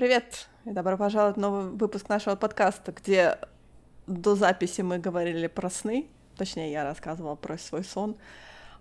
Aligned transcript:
Привет 0.00 0.48
и 0.64 0.70
добро 0.70 0.96
пожаловать 0.96 1.36
в 1.36 1.40
новый 1.40 1.72
выпуск 1.72 2.08
нашего 2.08 2.34
подкаста, 2.34 2.90
где 2.90 3.36
до 4.06 4.34
записи 4.34 4.80
мы 4.80 4.98
говорили 4.98 5.46
про 5.46 5.68
сны, 5.68 6.08
точнее, 6.38 6.72
я 6.72 6.84
рассказывала 6.84 7.34
про 7.34 7.58
свой 7.58 7.84
сон, 7.84 8.16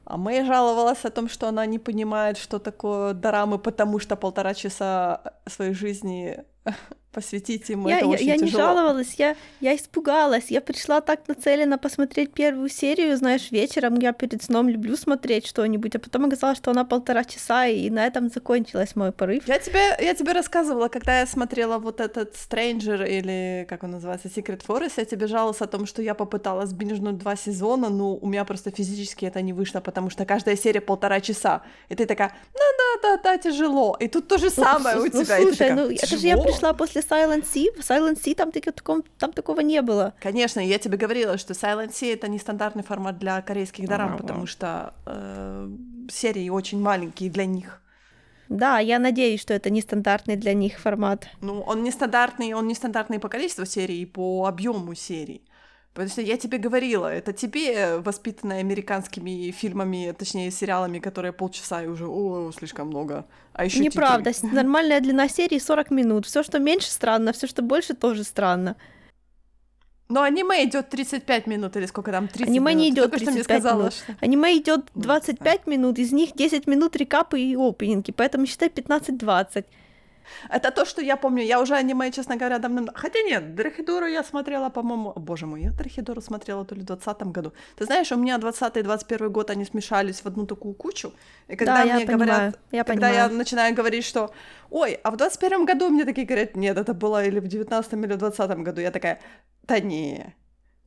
а 0.06 0.16
Мэй 0.16 0.46
жаловалась 0.46 1.04
о 1.04 1.10
том, 1.10 1.28
что 1.28 1.50
она 1.50 1.66
не 1.66 1.78
понимает, 1.78 2.38
что 2.38 2.58
такое 2.58 3.14
дорамы, 3.14 3.60
потому 3.60 4.00
что 4.00 4.16
полтора 4.16 4.54
часа 4.54 5.34
своей 5.46 5.74
жизни 5.74 6.46
посвятить 7.12 7.70
ему. 7.70 7.90
Я, 7.90 7.98
это 7.98 8.06
я, 8.06 8.12
очень 8.12 8.28
я 8.28 8.36
не 8.36 8.48
тяжело. 8.48 8.64
жаловалась, 8.64 9.16
я, 9.18 9.36
я 9.62 9.76
испугалась. 9.76 10.52
Я 10.52 10.62
пришла 10.62 11.02
так 11.02 11.28
нацелена 11.28 11.78
посмотреть 11.78 12.34
первую 12.34 12.70
серию, 12.70 13.18
знаешь, 13.18 13.52
вечером 13.52 13.96
я 13.96 14.14
перед 14.14 14.44
сном 14.44 14.70
люблю 14.70 14.96
смотреть 14.96 15.48
что-нибудь, 15.48 15.96
а 15.96 16.00
потом 16.00 16.26
оказалось, 16.26 16.58
что 16.58 16.72
она 16.72 16.86
полтора 16.86 17.24
часа, 17.24 17.66
и 17.66 17.90
на 17.90 18.06
этом 18.06 18.30
закончилась 18.30 18.96
мой 18.96 19.12
порыв. 19.12 19.48
Я 19.48 19.60
тебе, 19.60 19.96
я 20.00 20.14
тебе 20.14 20.34
рассказывала, 20.34 20.88
когда 20.88 21.20
я 21.20 21.26
смотрела 21.26 21.80
вот 21.80 22.00
этот 22.00 22.36
Stranger 22.36 23.08
или 23.08 23.66
как 23.68 23.84
он 23.84 23.92
называется, 23.92 24.28
Secret 24.28 24.66
Forest, 24.66 24.94
я 24.98 25.06
тебе 25.06 25.28
жаловалась 25.28 25.62
о 25.62 25.68
том, 25.68 25.86
что 25.86 26.02
я 26.02 26.14
попыталась 26.14 26.74
бинжнуть 26.74 27.18
два 27.18 27.36
сезона, 27.36 27.90
но 27.90 28.16
у 28.16 28.28
меня 28.28 28.46
просто 28.46 28.72
физически 28.72 29.26
это 29.26 29.42
не 29.42 29.54
вышло, 29.54 29.80
потому 29.80 30.10
что 30.10 30.26
каждая 30.26 30.56
серия 30.56 30.82
полтора 30.82 31.22
часа. 31.22 31.64
И 31.90 31.96
ты 31.96 32.06
такая, 32.06 32.34
ну 32.54 32.60
да, 32.78 33.18
да, 33.18 33.22
да, 33.24 33.38
тяжело. 33.38 33.98
И 34.00 34.08
тут 34.08 34.28
то 34.28 34.38
же 34.38 34.50
самое 34.50 34.96
ну, 34.96 35.02
у 35.02 35.06
ну, 35.06 35.12
тебя. 35.24 35.38
слушай, 35.38 35.52
такая, 35.52 35.76
ну 35.76 35.90
это 35.90 36.06
же 36.06 36.28
я 36.28 36.38
пришла 36.38 36.74
после 36.74 36.99
Silent 37.00 37.44
Sea. 37.44 37.72
В 37.76 37.90
Silent 37.90 38.18
Sea 38.24 38.36
там, 38.36 38.52
таком- 38.52 39.04
там 39.18 39.32
такого 39.34 39.62
не 39.62 39.82
было. 39.82 40.14
Конечно, 40.22 40.60
я 40.60 40.78
тебе 40.80 40.98
говорила, 40.98 41.38
что 41.38 41.54
Silent 41.54 41.90
Sea 41.92 42.14
это 42.14 42.28
не 42.28 42.40
стандартный 42.40 42.84
формат 42.84 43.18
для 43.20 43.42
корейских 43.42 43.88
дорам, 43.88 44.10
Ага. 44.14 44.18
потому 44.18 44.46
что 44.46 44.94
э, 45.06 45.70
серии 46.12 46.50
очень 46.50 46.82
маленькие 46.82 47.30
для 47.30 47.46
них. 47.46 47.82
Да, 48.50 48.80
я 48.80 48.98
надеюсь, 49.00 49.42
что 49.42 49.54
это 49.54 49.70
нестандартный 49.70 50.36
для 50.36 50.54
них 50.56 50.80
формат. 50.80 51.28
Ну, 51.42 51.62
он 51.62 51.84
не 51.84 51.92
стандартный, 51.92 52.54
он 52.54 52.68
не 52.68 52.74
стандартный 52.74 53.20
по 53.20 53.30
количеству 53.30 53.66
серий 53.66 54.02
и 54.02 54.06
по 54.06 54.46
объему 54.48 54.96
серий. 54.96 55.44
Потому 55.94 56.10
что 56.12 56.22
я 56.22 56.38
тебе 56.38 56.60
говорила, 56.60 57.08
это 57.08 57.34
тебе, 57.34 57.98
воспитанная 57.98 58.60
американскими 58.60 59.52
фильмами, 59.52 60.14
точнее, 60.18 60.52
сериалами, 60.52 61.00
которые 61.00 61.34
полчаса 61.34 61.84
и 61.84 61.88
уже, 61.88 62.08
о, 62.08 62.52
слишком 62.52 62.88
много. 62.88 63.26
А 63.54 63.66
еще 63.66 63.80
Неправда. 63.80 64.32
с- 64.32 64.44
Нормальная 64.54 65.02
длина 65.02 65.28
серии 65.28 65.60
40 65.60 65.92
минут. 65.92 66.26
Все, 66.26 66.44
что 66.44 66.60
меньше, 66.60 66.90
странно, 66.92 67.34
все, 67.34 67.48
что 67.48 67.62
больше, 67.64 67.96
тоже 67.96 68.24
странно. 68.24 68.76
Но 70.10 70.22
аниме 70.24 70.64
идет 70.66 70.90
35 70.90 71.46
минут 71.48 71.76
или 71.76 71.86
сколько 71.86 72.12
там, 72.12 72.28
30 72.28 72.48
Аниме 72.48 72.72
минут. 72.72 72.82
не 72.82 72.90
идет 72.90 73.04
только 73.12 73.18
что 73.20 73.32
мне 73.32 73.44
35 73.44 73.58
сказала, 73.62 73.80
минут. 73.82 73.94
что- 73.94 74.16
Аниме 74.22 74.58
идет 74.58 74.86
Ну, 74.96 75.02
25 75.02 75.68
минут, 75.68 76.00
из 76.00 76.12
них 76.12 76.32
10 76.36 76.66
минут 76.68 76.96
рекапы 76.96 77.40
и 77.40 77.56
опенинги, 77.56 78.12
поэтому 78.12 78.46
считай 78.46 78.70
15-20. 78.70 79.66
Это 80.50 80.72
то, 80.72 80.86
что 80.86 81.02
я 81.02 81.18
помню. 81.18 81.44
Я 81.44 81.60
уже 81.60 81.76
аниме, 81.76 82.12
честно 82.12 82.36
говоря, 82.38 82.60
давно... 82.60 82.88
Хотя 82.96 83.22
нет, 83.22 83.56
Драхидору 83.56 84.06
я 84.08 84.24
смотрела, 84.24 84.70
по-моему... 84.70 85.14
Боже 85.16 85.46
мой, 85.46 85.62
я 85.64 85.72
Драхидору 85.72 86.22
смотрела 86.22 86.66
то 86.66 86.76
ли 86.76 86.82
в 86.82 86.86
20 86.86 87.22
году. 87.24 87.54
Ты 87.76 87.86
знаешь, 87.86 88.12
у 88.12 88.16
меня 88.18 88.38
20 88.38 88.78
и 88.78 88.82
21 88.82 89.32
год, 89.32 89.50
они 89.50 89.66
смешались 89.66 90.22
в 90.22 90.26
одну 90.26 90.46
такую 90.46 90.74
кучу. 90.74 91.14
И 91.48 91.56
когда 91.56 91.78
Да, 91.78 91.82
мне 91.86 92.02
я 92.02 92.08
понимаю, 92.08 92.28
говорят... 92.28 92.60
я 92.72 92.84
когда 92.84 93.08
я 93.10 93.14
понимаю. 93.24 93.38
начинаю 93.38 93.76
говорить, 93.76 94.06
что 94.06 94.32
ой, 94.70 94.94
а 95.04 95.12
в 95.12 95.18
21 95.18 95.66
году 95.66 95.90
мне 95.90 96.06
такие 96.06 96.28
говорят, 96.28 96.56
нет, 96.56 96.78
это 96.78 96.94
было 96.94 97.26
или 97.26 97.40
в 97.40 97.48
19 97.48 97.94
или 97.94 98.14
в 98.14 98.18
20 98.18 98.52
году. 98.60 98.82
Я 98.82 98.92
такая, 98.92 99.20
да 99.64 99.80
не, 99.80 100.36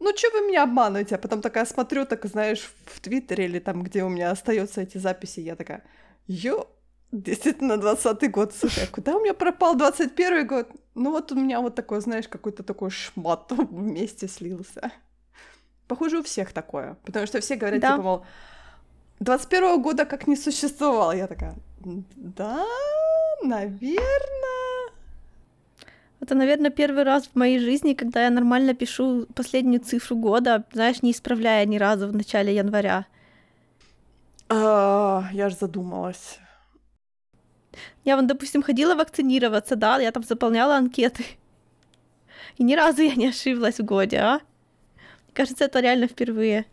ну 0.02 0.12
что 0.16 0.30
вы 0.30 0.40
меня 0.48 0.64
обманываете? 0.64 1.14
А 1.14 1.18
потом 1.18 1.40
такая 1.40 1.64
смотрю, 1.64 2.04
так 2.06 2.24
знаешь, 2.26 2.68
в 2.86 3.00
Твиттере 3.00 3.44
или 3.44 3.60
там, 3.60 3.82
где 3.82 4.02
у 4.02 4.08
меня 4.08 4.30
остаются 4.32 4.80
эти 4.80 4.98
записи, 4.98 5.40
я 5.40 5.54
такая, 5.54 5.84
ё, 6.26 6.66
действительно 7.12 7.76
20 7.76 8.30
год, 8.30 8.54
слушай, 8.54 8.84
а 8.84 8.86
куда 8.94 9.14
у 9.16 9.20
меня 9.20 9.34
пропал 9.34 9.76
21 9.76 10.46
год? 10.46 10.68
Ну 10.94 11.10
вот 11.10 11.32
у 11.32 11.34
меня 11.34 11.60
вот 11.60 11.74
такой, 11.74 12.00
знаешь, 12.00 12.28
какой-то 12.28 12.62
такой 12.62 12.90
шмат 12.90 13.52
вместе 13.70 14.28
слился. 14.28 14.90
Похоже, 15.88 16.18
у 16.18 16.22
всех 16.22 16.52
такое, 16.52 16.96
потому 17.04 17.26
что 17.26 17.40
все 17.40 17.56
говорят, 17.56 17.80
Да. 17.80 17.90
типа, 17.92 18.02
мол, 18.02 18.24
21 19.20 19.82
года 19.82 20.04
как 20.04 20.26
не 20.26 20.36
существовало. 20.36 21.12
Я 21.12 21.26
такая, 21.26 21.54
да, 22.16 22.64
наверное. 23.42 24.92
Это, 26.20 26.34
наверное, 26.36 26.70
первый 26.70 27.02
раз 27.02 27.26
в 27.26 27.36
моей 27.36 27.58
жизни, 27.58 27.94
когда 27.94 28.22
я 28.24 28.30
нормально 28.30 28.74
пишу 28.74 29.26
последнюю 29.34 29.80
цифру 29.80 30.16
года, 30.16 30.64
знаешь, 30.72 31.02
не 31.02 31.10
исправляя 31.10 31.66
ни 31.66 31.78
разу 31.78 32.06
в 32.08 32.14
начале 32.14 32.54
января. 32.54 33.06
А, 34.48 35.24
я 35.32 35.50
ж 35.50 35.54
задумалась. 35.60 36.38
Я 38.04 38.16
вон, 38.16 38.26
допустим, 38.26 38.62
ходила 38.62 38.94
вакцинироваться, 38.94 39.76
да, 39.76 39.98
я 39.98 40.12
там 40.12 40.22
заполняла 40.22 40.76
анкеты. 40.76 41.24
И 42.58 42.64
ни 42.64 42.74
разу 42.74 43.02
я 43.02 43.14
не 43.14 43.28
ошиблась 43.28 43.78
в 43.78 43.84
годе, 43.84 44.18
а? 44.18 44.40
Кажется, 45.32 45.64
это 45.64 45.80
реально 45.80 46.08
впервые. 46.08 46.66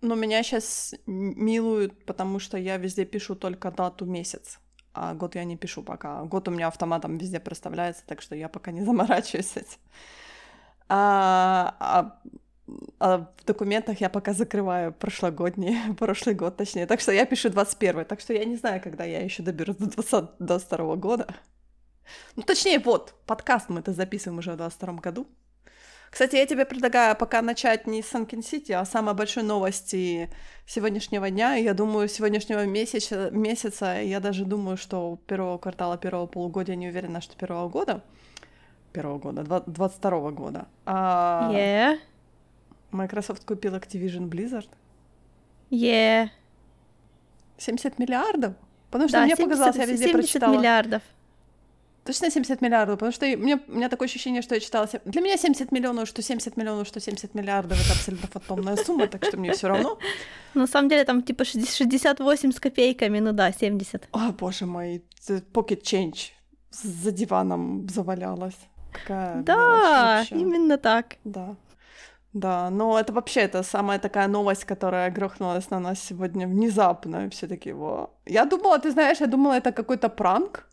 Но 0.00 0.14
меня 0.14 0.42
сейчас 0.42 0.94
милуют, 1.06 2.04
потому 2.04 2.38
что 2.38 2.58
я 2.58 2.76
везде 2.76 3.04
пишу 3.04 3.34
только 3.34 3.70
дату 3.70 4.04
месяц. 4.04 4.58
А 4.92 5.14
год 5.14 5.34
я 5.34 5.44
не 5.44 5.56
пишу 5.56 5.82
пока. 5.82 6.22
Год 6.24 6.48
у 6.48 6.50
меня 6.50 6.68
автоматом 6.68 7.18
везде 7.18 7.40
проставляется, 7.40 8.04
так 8.06 8.22
что 8.22 8.36
я 8.36 8.48
пока 8.48 8.70
не 8.70 8.82
заморачиваюсь 8.84 9.56
этим. 9.56 9.78
А, 10.88 11.74
а- 11.80 12.20
а 12.98 13.18
в 13.36 13.44
документах 13.44 14.00
я 14.00 14.08
пока 14.08 14.32
закрываю 14.32 14.92
прошлогодний, 14.92 15.76
прошлый 15.98 16.34
год 16.34 16.56
точнее. 16.56 16.86
Так 16.86 17.00
что 17.00 17.12
я 17.12 17.26
пишу 17.26 17.50
21 17.50 18.04
Так 18.04 18.20
что 18.20 18.32
я 18.32 18.44
не 18.44 18.56
знаю, 18.56 18.80
когда 18.82 19.04
я 19.04 19.20
еще 19.20 19.42
доберусь 19.42 19.76
до 19.76 19.86
20, 19.86 20.24
22 20.38 20.96
года. 20.96 21.26
Ну, 22.36 22.42
точнее, 22.42 22.78
вот, 22.78 23.14
подкаст 23.26 23.68
мы 23.68 23.80
это 23.80 23.92
записываем 23.92 24.38
уже 24.38 24.52
в 24.52 24.56
22 24.56 24.94
году. 24.94 25.26
Кстати, 26.10 26.36
я 26.36 26.46
тебе 26.46 26.64
предлагаю 26.64 27.16
пока 27.16 27.42
начать 27.42 27.88
не 27.88 28.00
с 28.00 28.06
Санкин 28.06 28.40
Сити, 28.42 28.70
а 28.70 28.84
самой 28.84 29.14
большой 29.14 29.42
новости 29.42 30.30
сегодняшнего 30.64 31.28
дня. 31.28 31.56
Я 31.56 31.74
думаю, 31.74 32.08
сегодняшнего 32.08 32.64
месяца, 32.66 33.30
месяца, 33.32 34.00
я 34.00 34.20
даже 34.20 34.44
думаю, 34.44 34.76
что 34.76 35.18
первого 35.26 35.58
квартала, 35.58 35.98
первого 35.98 36.26
полугодия, 36.26 36.76
не 36.76 36.86
уверена, 36.86 37.20
что 37.20 37.36
первого 37.36 37.68
года, 37.68 38.04
первого 38.92 39.18
года, 39.18 39.42
два- 39.42 39.64
22 39.66 40.30
года, 40.30 40.68
а 40.86 41.50
Yeah, 41.52 41.98
Microsoft 42.94 43.44
купил 43.44 43.74
Activision 43.74 44.28
Blizzard. 44.28 44.68
yeah. 45.70 46.28
70 47.58 47.98
миллиардов? 47.98 48.54
Потому 48.90 49.08
что 49.08 49.18
Да, 49.18 49.24
мне 49.24 49.36
70 49.36 49.44
показалось, 49.44 49.76
я 49.76 49.86
везде 49.86 50.06
70 50.06 50.12
прочитала. 50.12 50.56
миллиардов. 50.56 51.02
Точно 52.04 52.30
70 52.30 52.60
миллиардов, 52.60 52.98
потому 52.98 53.12
что 53.12 53.24
мне, 53.26 53.56
у 53.66 53.72
меня 53.72 53.88
такое 53.88 54.08
ощущение, 54.08 54.42
что 54.42 54.54
я 54.54 54.60
читала... 54.60 54.88
Для 55.06 55.20
меня 55.22 55.36
70 55.38 55.72
миллионов, 55.72 56.06
что 56.06 56.20
70 56.20 56.56
миллионов, 56.56 56.86
что 56.86 57.00
70 57.00 57.34
миллиардов, 57.34 57.78
это 57.80 57.92
абсолютно 57.92 58.28
фантомная 58.28 58.76
сумма, 58.76 59.06
так 59.06 59.24
что 59.24 59.38
мне 59.38 59.52
все 59.52 59.68
равно. 59.68 59.98
На 60.54 60.66
самом 60.66 60.88
деле 60.90 61.04
там 61.04 61.22
типа 61.22 61.44
60 61.44 61.74
68 61.74 62.52
с 62.52 62.60
копейками, 62.60 63.20
ну 63.20 63.32
да, 63.32 63.52
70. 63.52 64.08
О, 64.12 64.32
боже 64.32 64.66
мой, 64.66 65.02
pocket 65.52 65.82
change 65.82 66.32
за 66.70 67.10
диваном 67.10 67.88
завалялась. 67.88 68.58
Какая 68.92 69.42
Да, 69.42 70.24
именно 70.30 70.76
так. 70.76 71.16
Да. 71.24 71.56
Да, 72.34 72.68
но 72.70 72.98
это 72.98 73.12
вообще 73.12 73.42
это 73.42 73.62
самая 73.62 73.98
такая 73.98 74.28
новость, 74.28 74.64
которая 74.64 75.10
грохнулась 75.10 75.70
на 75.70 75.78
нас 75.80 76.00
сегодня 76.00 76.48
внезапно. 76.48 77.30
Все 77.30 77.46
таки 77.46 77.72
во. 77.72 78.10
Я 78.26 78.44
думала, 78.44 78.78
ты 78.78 78.90
знаешь, 78.90 79.20
я 79.20 79.26
думала, 79.26 79.54
это 79.54 79.72
какой-то 79.72 80.08
пранк. 80.08 80.66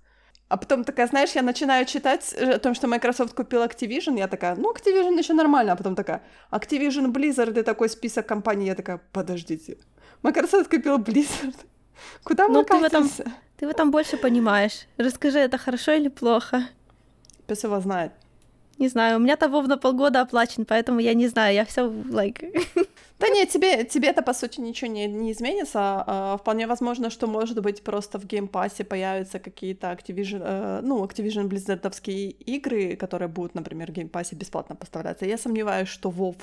А 0.50 0.58
потом 0.58 0.84
такая, 0.84 1.08
знаешь, 1.08 1.36
я 1.36 1.44
начинаю 1.44 1.86
читать 1.86 2.36
э, 2.38 2.56
о 2.56 2.60
том, 2.60 2.74
что 2.74 2.88
Microsoft 2.88 3.34
купил 3.34 3.64
Activision, 3.64 4.18
я 4.18 4.28
такая, 4.28 4.56
ну, 4.56 4.74
Activision 4.74 5.18
еще 5.18 5.34
нормально, 5.34 5.72
а 5.72 5.76
потом 5.76 5.96
такая, 5.96 6.22
Activision, 6.52 7.14
Blizzard 7.14 7.58
и 7.58 7.64
такой 7.64 7.88
список 7.88 8.26
компаний, 8.26 8.66
я 8.66 8.76
такая, 8.76 9.00
подождите, 9.14 9.78
Microsoft 10.24 10.70
купил 10.70 10.98
Blizzard, 10.98 11.56
куда 12.24 12.50
мы 12.50 12.54
Ну, 12.54 12.64
ты 12.64 12.78
в 12.78 12.84
этом-? 12.84 13.10
Ты 13.58 13.68
в 13.68 13.70
этом 13.70 13.92
больше 13.92 14.18
понимаешь. 14.18 14.88
Расскажи, 14.98 15.40
это 15.40 15.58
хорошо 15.58 15.94
или 15.94 16.10
плохо? 16.10 16.64
Пес 17.48 17.64
его 17.64 17.80
знает. 17.80 18.12
Не 18.82 18.88
знаю, 18.88 19.18
у 19.18 19.20
меня 19.20 19.36
того 19.36 19.62
на 19.62 19.78
полгода 19.78 20.22
оплачен, 20.22 20.66
поэтому 20.66 21.00
я 21.02 21.14
не 21.14 21.28
знаю, 21.28 21.54
я 21.54 21.66
все 21.66 21.82
like. 21.82 22.42
Да 23.20 23.28
нет, 23.30 23.50
тебе, 23.50 23.84
тебе 23.84 24.08
это, 24.08 24.24
по 24.24 24.34
сути, 24.34 24.60
ничего 24.62 24.90
не, 24.90 25.06
не 25.06 25.32
изменится. 25.32 25.80
А, 26.08 26.38
вполне 26.38 26.66
возможно, 26.66 27.12
что, 27.12 27.28
может 27.28 27.62
быть, 27.62 27.84
просто 27.84 28.18
в 28.18 28.26
Game 28.26 28.52
Pass 28.52 28.77
е 28.77 28.84
появятся 28.84 29.38
какие-то 29.38 29.92
Activision, 29.92 30.42
э, 30.44 30.80
ну, 30.82 31.06
Activision 31.06 31.48
Blizzard 31.48 31.96
овские 31.96 32.32
игры, 32.32 32.96
которые 32.96 33.28
будут, 33.28 33.54
например, 33.54 33.92
в 33.92 33.94
Game 33.94 34.12
Pass 34.12 34.31
е 34.31 34.36
бесплатно 34.36 34.76
поставляться. 34.76 35.28
Я 35.28 35.38
сомневаюсь, 35.38 35.90
что 35.90 36.10
WoW 36.10 36.36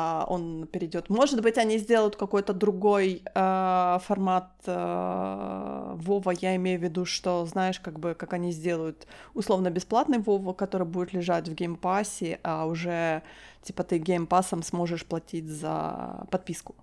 а, 0.00 0.24
он 0.28 0.68
перейдет. 0.70 1.10
Может 1.10 1.42
быть, 1.42 1.58
они 1.58 1.78
сделают 1.78 2.14
какой-то 2.14 2.52
другой 2.52 3.22
э, 3.34 3.98
формат 4.06 4.52
э, 4.64 5.94
Вова. 5.96 6.30
Я 6.30 6.54
имею 6.54 6.78
в 6.78 6.82
виду, 6.84 7.04
что, 7.04 7.44
знаешь, 7.46 7.80
как 7.80 7.98
бы, 7.98 8.14
как 8.14 8.32
они 8.32 8.52
сделают 8.52 9.08
условно 9.34 9.70
бесплатный 9.70 10.18
Вова, 10.18 10.52
который 10.52 10.86
будет 10.86 11.12
лежать 11.12 11.48
в 11.48 11.54
Game 11.54 11.88
Pass 11.88 12.21
е, 12.21 12.38
а 12.44 12.66
уже 12.66 13.22
типа 13.62 13.82
ты 13.82 13.98
Game 13.98 14.24
Pass 14.24 14.49
ом 14.49 14.62
сможешь 14.62 15.04
платить 15.04 15.48
за 15.48 16.26
подписку. 16.30 16.76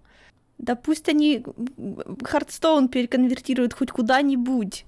Да 0.57 0.75
пусть 0.75 1.07
они 1.07 1.45
Hearthstone 2.21 2.89
переконвертируют 2.89 3.73
хоть 3.73 3.91
куда-нибудь. 3.91 4.85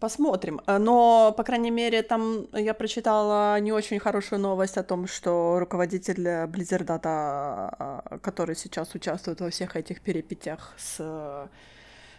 Посмотрим. 0.00 0.60
Э, 0.66 0.78
но, 0.78 1.34
по 1.36 1.44
крайней 1.44 1.70
мере, 1.70 2.02
там 2.02 2.46
я 2.54 2.72
прочитала 2.72 3.60
не 3.60 3.70
очень 3.70 3.98
хорошую 3.98 4.40
новость 4.40 4.78
о 4.78 4.82
том, 4.82 5.06
что 5.06 5.58
руководитель 5.60 6.26
Blizzard 6.46 6.86
Data, 6.86 8.18
который 8.20 8.56
сейчас 8.56 8.94
участвует 8.94 9.40
во 9.40 9.50
всех 9.50 9.76
этих 9.76 10.00
перипетиях 10.00 10.74
с, 10.78 11.48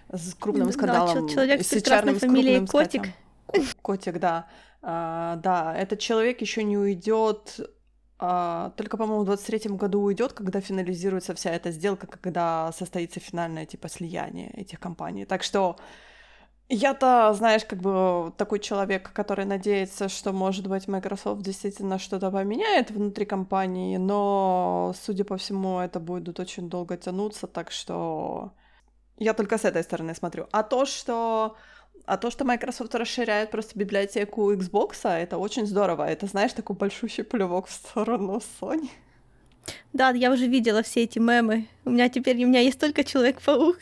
с 0.09 0.33
крупным 0.35 0.71
скандалом, 0.71 1.27
да, 1.27 1.33
человек 1.33 1.63
с 1.63 1.69
прекрасной 1.69 2.13
фамилией 2.13 2.67
Котик. 2.67 3.07
Котик, 3.81 4.19
да. 4.19 4.47
А, 4.83 5.35
да, 5.37 5.75
этот 5.75 5.99
человек 5.99 6.41
еще 6.41 6.63
не 6.63 6.77
уйдет 6.77 7.59
а, 8.23 8.71
только, 8.77 8.97
по-моему, 8.97 9.23
в 9.23 9.25
23 9.25 9.71
году 9.71 10.01
уйдет, 10.01 10.33
когда 10.33 10.61
финализируется 10.61 11.33
вся 11.33 11.49
эта 11.49 11.71
сделка, 11.71 12.05
когда 12.05 12.71
состоится 12.71 13.19
финальное 13.19 13.65
типа 13.65 13.89
слияние 13.89 14.51
этих 14.51 14.79
компаний. 14.79 15.25
Так 15.25 15.41
что 15.41 15.77
я-то, 16.71 17.33
знаешь, 17.33 17.65
как 17.65 17.79
бы 17.79 18.31
такой 18.37 18.59
человек, 18.59 19.11
который 19.13 19.45
надеется, 19.45 20.07
что, 20.07 20.31
может 20.31 20.67
быть, 20.67 20.87
Microsoft 20.87 21.41
действительно 21.41 21.99
что-то 21.99 22.31
поменяет 22.31 22.91
внутри 22.91 23.25
компании, 23.25 23.97
но, 23.97 24.93
судя 25.03 25.25
по 25.25 25.35
всему, 25.35 25.79
это 25.79 25.99
будет 25.99 26.39
очень 26.39 26.69
долго 26.69 26.95
тянуться, 26.95 27.47
так 27.47 27.71
что 27.71 28.53
я 29.17 29.33
только 29.33 29.57
с 29.57 29.65
этой 29.65 29.83
стороны 29.83 30.15
смотрю. 30.15 30.47
А 30.51 30.63
то, 30.63 30.85
что 30.85 31.57
а 32.05 32.17
то, 32.17 32.31
что 32.31 32.45
Microsoft 32.45 32.95
расширяет 32.95 33.51
просто 33.51 33.77
библиотеку 33.77 34.51
Xbox, 34.53 35.07
это 35.07 35.37
очень 35.37 35.67
здорово. 35.67 36.09
Это, 36.09 36.25
знаешь, 36.25 36.53
такой 36.53 36.75
большущий 36.75 37.23
плевок 37.23 37.67
в 37.67 37.71
сторону 37.71 38.41
Sony. 38.61 38.89
Да, 39.93 40.09
я 40.11 40.31
уже 40.31 40.47
видела 40.47 40.81
все 40.83 41.03
эти 41.03 41.19
мемы. 41.19 41.67
У 41.85 41.91
меня 41.91 42.09
теперь 42.09 42.43
у 42.43 42.47
меня 42.47 42.61
есть 42.61 42.79
только 42.79 43.03
Человек-паук. 43.03 43.77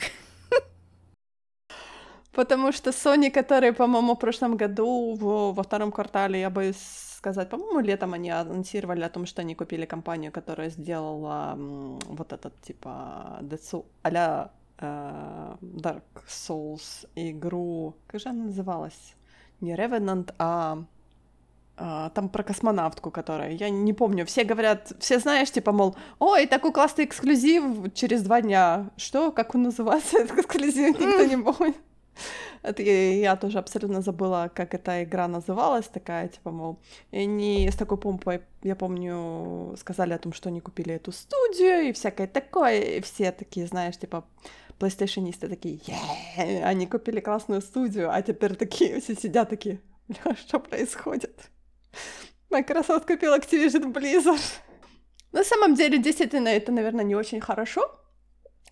Потому 2.40 2.72
что 2.72 2.92
Sony, 2.92 3.30
которые, 3.32 3.74
по-моему, 3.74 4.14
в 4.14 4.20
прошлом 4.20 4.56
году, 4.56 5.14
в, 5.20 5.54
во 5.54 5.64
втором 5.64 5.92
квартале, 5.92 6.40
я 6.40 6.50
боюсь 6.50 6.78
сказать, 7.18 7.50
по-моему, 7.50 7.82
летом 7.82 8.14
они 8.14 8.30
анонсировали 8.30 9.04
о 9.04 9.10
том, 9.10 9.26
что 9.26 9.42
они 9.42 9.56
купили 9.56 9.86
компанию, 9.86 10.32
которая 10.32 10.70
сделала 10.70 11.58
вот 11.58 12.32
этот, 12.32 12.54
типа, 12.62 13.40
Децу, 13.42 13.86
а 14.04 14.52
э, 14.78 15.56
Dark 15.62 16.04
Souls 16.30 17.08
игру, 17.16 17.96
как 18.08 18.22
же 18.22 18.30
она 18.30 18.46
называлась? 18.46 19.16
Не 19.60 19.76
Revenant, 19.76 20.34
а 20.38 20.78
Uh, 21.82 22.10
там 22.14 22.28
про 22.28 22.44
космонавтку, 22.44 23.10
которая, 23.10 23.52
я 23.52 23.70
не 23.70 23.94
помню, 23.94 24.26
все 24.26 24.44
говорят, 24.44 24.92
все 25.00 25.18
знаешь, 25.18 25.50
типа, 25.50 25.72
мол, 25.72 25.96
ой, 26.20 26.46
такой 26.46 26.74
классный 26.74 27.06
эксклюзив 27.06 27.94
через 27.94 28.22
два 28.22 28.42
дня. 28.42 28.90
Что? 28.98 29.32
Как 29.32 29.56
он 29.56 29.64
называется, 29.64 30.18
этот 30.18 30.40
эксклюзив? 30.40 31.00
Никто 31.00 31.24
не 31.24 31.38
помнит. 31.38 31.78
Это 32.62 32.84
я, 32.84 33.36
тоже 33.36 33.60
абсолютно 33.60 34.02
забыла, 34.02 34.52
как 34.54 34.74
эта 34.74 35.04
игра 35.04 35.28
называлась, 35.28 35.88
такая, 35.88 36.28
типа, 36.28 36.52
мол, 36.52 36.80
и 37.12 37.20
они 37.20 37.70
с 37.70 37.76
такой 37.76 37.98
помпой, 37.98 38.42
я 38.64 38.76
помню, 38.76 39.76
сказали 39.78 40.14
о 40.14 40.18
том, 40.18 40.34
что 40.34 40.50
они 40.50 40.62
купили 40.62 40.94
эту 40.94 41.12
студию 41.12 41.90
и 41.90 41.92
всякое 41.92 42.28
такое, 42.28 42.80
и 42.80 43.02
все 43.02 43.32
такие, 43.32 43.68
знаешь, 43.68 43.98
типа, 43.98 44.26
PlayStation 44.80 45.31
исты 45.31 45.50
такие, 45.50 45.80
они 46.64 46.88
купили 46.88 47.20
классную 47.20 47.62
студию, 47.62 48.14
а 48.14 48.22
теперь 48.22 48.56
такие 48.56 49.00
все 49.02 49.16
сидят 49.16 49.50
такие, 49.50 49.80
бля, 50.08 50.36
что 50.36 50.60
происходит? 50.60 51.50
Microsoft 52.50 53.06
купил 53.06 53.36
Activision 53.36 53.94
Blizzard. 53.94 54.42
На 55.32 55.44
самом 55.44 55.76
деле, 55.76 56.00
действительно, 56.00 56.48
это, 56.48 56.72
наверное, 56.72 57.06
не 57.06 57.16
очень 57.16 57.40
хорошо, 57.40 57.82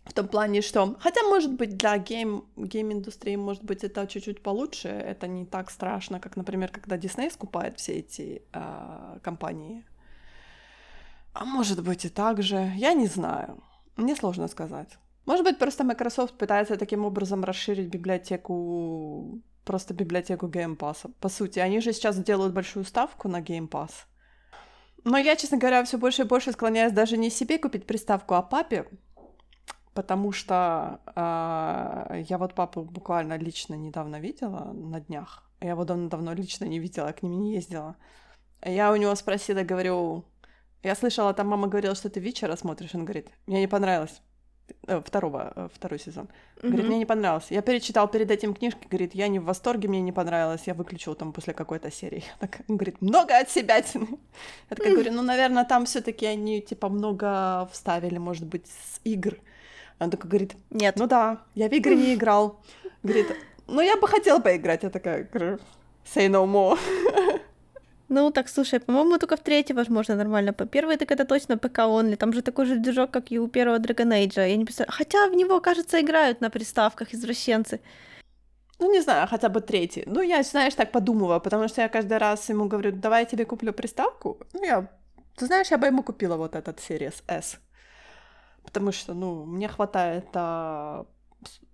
в 0.06 0.14
том 0.14 0.28
плане, 0.28 0.62
что, 0.62 0.96
хотя, 1.00 1.22
может 1.24 1.54
быть, 1.54 1.78
для 1.78 1.98
game, 1.98 2.46
game-индустрии, 2.56 3.36
может 3.36 3.64
быть, 3.64 3.84
это 3.84 4.08
чуть-чуть 4.08 4.42
получше, 4.42 4.88
это 4.88 5.28
не 5.28 5.46
так 5.46 5.70
страшно, 5.70 6.20
как, 6.20 6.38
например, 6.38 6.72
когда 6.72 6.98
Disney 6.98 7.30
скупает 7.30 7.78
все 7.78 8.00
эти 8.00 8.42
э, 8.54 9.20
компании. 9.22 9.84
А 11.34 11.46
может 11.46 11.84
быть 11.84 12.06
и 12.06 12.10
так 12.10 12.42
же, 12.42 12.72
я 12.76 12.94
не 12.94 13.08
знаю, 13.08 13.64
мне 13.96 14.16
сложно 14.16 14.48
сказать. 14.48 14.98
Может 15.26 15.44
быть, 15.44 15.60
просто 15.60 15.84
Microsoft 15.84 16.38
пытается 16.38 16.78
таким 16.78 17.06
образом 17.06 17.44
расширить 17.44 17.90
библиотеку, 17.90 19.42
просто 19.66 19.94
библиотеку 19.94 20.48
Game 20.48 20.78
Pass. 20.78 21.12
По 21.20 21.30
сути, 21.30 21.60
они 21.60 21.82
же 21.82 21.94
сейчас 21.94 22.18
делают 22.18 22.54
большую 22.54 22.86
ставку 22.86 23.28
на 23.28 23.42
Game 23.42 23.68
Pass. 23.68 23.92
Но 25.04 25.18
я, 25.18 25.36
честно 25.36 25.58
говоря, 25.58 25.84
все 25.84 25.98
больше 25.98 26.22
и 26.22 26.26
больше 26.26 26.54
склоняюсь 26.54 26.94
даже 26.94 27.18
не 27.18 27.30
себе 27.30 27.60
купить 27.60 27.86
приставку, 27.86 28.36
а 28.36 28.42
папе, 28.42 28.88
потому 29.98 30.32
что 30.32 31.00
э, 31.16 32.24
я 32.30 32.38
вот 32.38 32.54
папу 32.54 32.82
буквально 32.82 33.38
лично 33.40 33.76
недавно 33.76 34.20
видела 34.20 34.74
на 34.74 35.00
днях. 35.00 35.44
Я 35.60 35.72
его 35.72 35.86
давно-давно 35.86 36.36
лично 36.36 36.66
не 36.66 36.80
видела, 36.80 37.12
к 37.12 37.24
ним 37.24 37.40
не 37.40 37.56
ездила. 37.56 37.96
Я 38.64 38.92
у 38.92 38.96
него 38.96 39.16
спросила, 39.16 39.64
говорю, 39.64 40.24
я 40.84 40.96
слышала, 40.96 41.34
там 41.34 41.48
мама 41.48 41.68
говорила, 41.68 41.96
что 41.96 42.10
ты 42.10 42.20
вечера 42.20 42.56
смотришь. 42.56 42.94
Он 42.94 43.06
говорит, 43.06 43.28
мне 43.48 43.60
не 43.60 43.68
понравилось. 43.68 44.22
Э, 44.88 45.02
второго, 45.04 45.54
э, 45.56 45.68
второй 45.74 46.00
сезон. 46.00 46.26
Mm-hmm. 46.26 46.68
Говорит, 46.68 46.86
мне 46.88 46.98
не 47.00 47.06
понравилось. 47.06 47.52
Я 47.52 47.62
перечитал 47.62 48.08
перед 48.08 48.30
этим 48.30 48.54
книжки, 48.54 48.88
говорит, 48.92 49.16
я 49.16 49.30
не 49.30 49.40
в 49.40 49.46
восторге, 49.46 49.88
мне 49.88 50.02
не 50.02 50.12
понравилось, 50.12 50.68
я 50.68 50.74
выключил 50.74 51.16
там 51.16 51.34
после 51.34 51.54
какой-то 51.54 51.92
серии. 51.92 52.24
Так, 52.40 52.60
он 52.70 52.78
говорит, 52.78 53.02
много 53.02 53.40
от 53.40 53.50
себя. 53.50 53.78
Я 53.78 54.76
такая 54.76 54.94
говорю, 54.94 55.12
ну, 55.12 55.24
наверное, 55.24 55.66
там 55.66 55.86
все 55.86 56.02
таки 56.02 56.28
они, 56.28 56.62
типа, 56.62 56.90
много 56.90 57.68
вставили, 57.72 58.20
может 58.20 58.46
быть, 58.46 58.68
с 58.68 59.02
игр. 59.06 59.34
Он 60.00 60.10
такой 60.10 60.30
говорит, 60.30 60.56
нет, 60.70 60.96
ну 60.98 61.08
да, 61.08 61.42
я 61.56 61.70
в 61.70 61.74
игры 61.74 61.96
не 61.96 62.14
играл. 62.16 62.60
Говорит, 63.04 63.28
ну, 63.68 63.82
я 63.82 63.96
бы 63.98 64.08
хотела 64.08 64.40
поиграть. 64.40 64.84
Я 64.84 64.90
такая, 64.90 65.28
говорю, 65.34 65.60
say 66.06 66.30
no 66.30 66.46
more. 66.46 66.78
Ну, 68.10 68.32
так, 68.32 68.48
слушай, 68.48 68.80
по-моему, 68.80 69.18
только 69.18 69.36
в 69.36 69.42
третьей, 69.42 69.76
возможно, 69.76 70.16
нормально. 70.16 70.54
По 70.54 70.66
первой 70.66 70.96
так 70.96 71.12
это 71.12 71.26
точно 71.26 71.58
ПК 71.58 71.80
онли. 71.80 72.16
Там 72.16 72.34
же 72.34 72.42
такой 72.42 72.66
же 72.66 72.78
движок, 72.78 73.12
как 73.12 73.32
и 73.32 73.40
у 73.40 73.48
первого 73.48 73.80
Dragon 73.80 74.14
Age. 74.14 74.48
Я 74.48 74.56
не 74.56 74.64
представляю. 74.64 74.98
Хотя 74.98 75.28
в 75.28 75.36
него, 75.36 75.60
кажется, 75.60 76.00
играют 76.00 76.42
на 76.42 76.50
приставках 76.50 77.14
извращенцы. 77.14 77.82
Ну, 78.80 78.92
не 78.94 79.02
знаю, 79.02 79.28
хотя 79.28 79.50
бы 79.50 79.60
третий. 79.60 80.04
Ну, 80.06 80.22
я, 80.22 80.44
знаешь, 80.44 80.76
так 80.76 80.92
подумываю, 80.92 81.42
потому 81.42 81.68
что 81.68 81.82
я 81.82 81.90
каждый 81.90 82.18
раз 82.18 82.50
ему 82.50 82.70
говорю, 82.70 82.92
давай 82.94 83.24
я 83.24 83.26
тебе 83.26 83.46
куплю 83.46 83.74
приставку. 83.74 84.38
Ну, 84.54 84.64
я... 84.64 84.88
Ты 85.36 85.46
знаешь, 85.46 85.72
я 85.72 85.78
бы 85.78 85.88
ему 85.88 86.02
купила 86.02 86.38
вот 86.38 86.56
этот 86.56 86.80
Series 86.80 87.24
S. 87.28 87.60
Потому 88.68 88.92
что, 88.92 89.14
ну, 89.14 89.46
мне 89.46 89.70
хватает 89.70 90.28
а, 90.34 91.06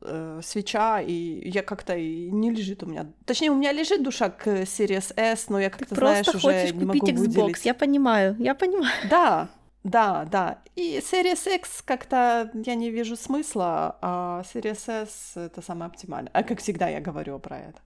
э, 0.02 0.42
свеча, 0.44 1.02
и 1.02 1.50
я 1.50 1.64
как-то 1.64 1.96
и 1.96 2.30
не 2.30 2.52
лежит 2.52 2.84
у 2.84 2.86
меня. 2.86 3.08
Точнее, 3.26 3.50
у 3.50 3.56
меня 3.56 3.72
лежит 3.72 4.04
душа 4.04 4.30
к 4.30 4.48
Series 4.48 5.12
S, 5.16 5.50
но 5.50 5.60
я 5.60 5.72
как-то, 5.72 5.96
знаешь, 5.96 6.28
уже 6.28 6.72
не 6.72 6.86
могу 6.86 7.08
Xbox, 7.08 7.18
выделить. 7.18 7.66
я 7.66 7.74
понимаю, 7.74 8.36
я 8.38 8.54
понимаю. 8.54 8.94
Да, 9.10 9.50
да, 9.84 10.26
да. 10.32 10.60
И 10.76 11.00
Series 11.00 11.56
X 11.56 11.82
как-то 11.82 12.52
я 12.54 12.76
не 12.76 12.92
вижу 12.92 13.16
смысла, 13.16 13.98
а 14.02 14.44
Series 14.54 14.88
S 14.88 15.32
это 15.36 15.64
самое 15.64 15.88
оптимальное. 15.88 16.32
А 16.32 16.44
как 16.44 16.60
всегда 16.60 16.90
я 16.90 17.02
говорю 17.02 17.40
про 17.40 17.58
это. 17.58 17.82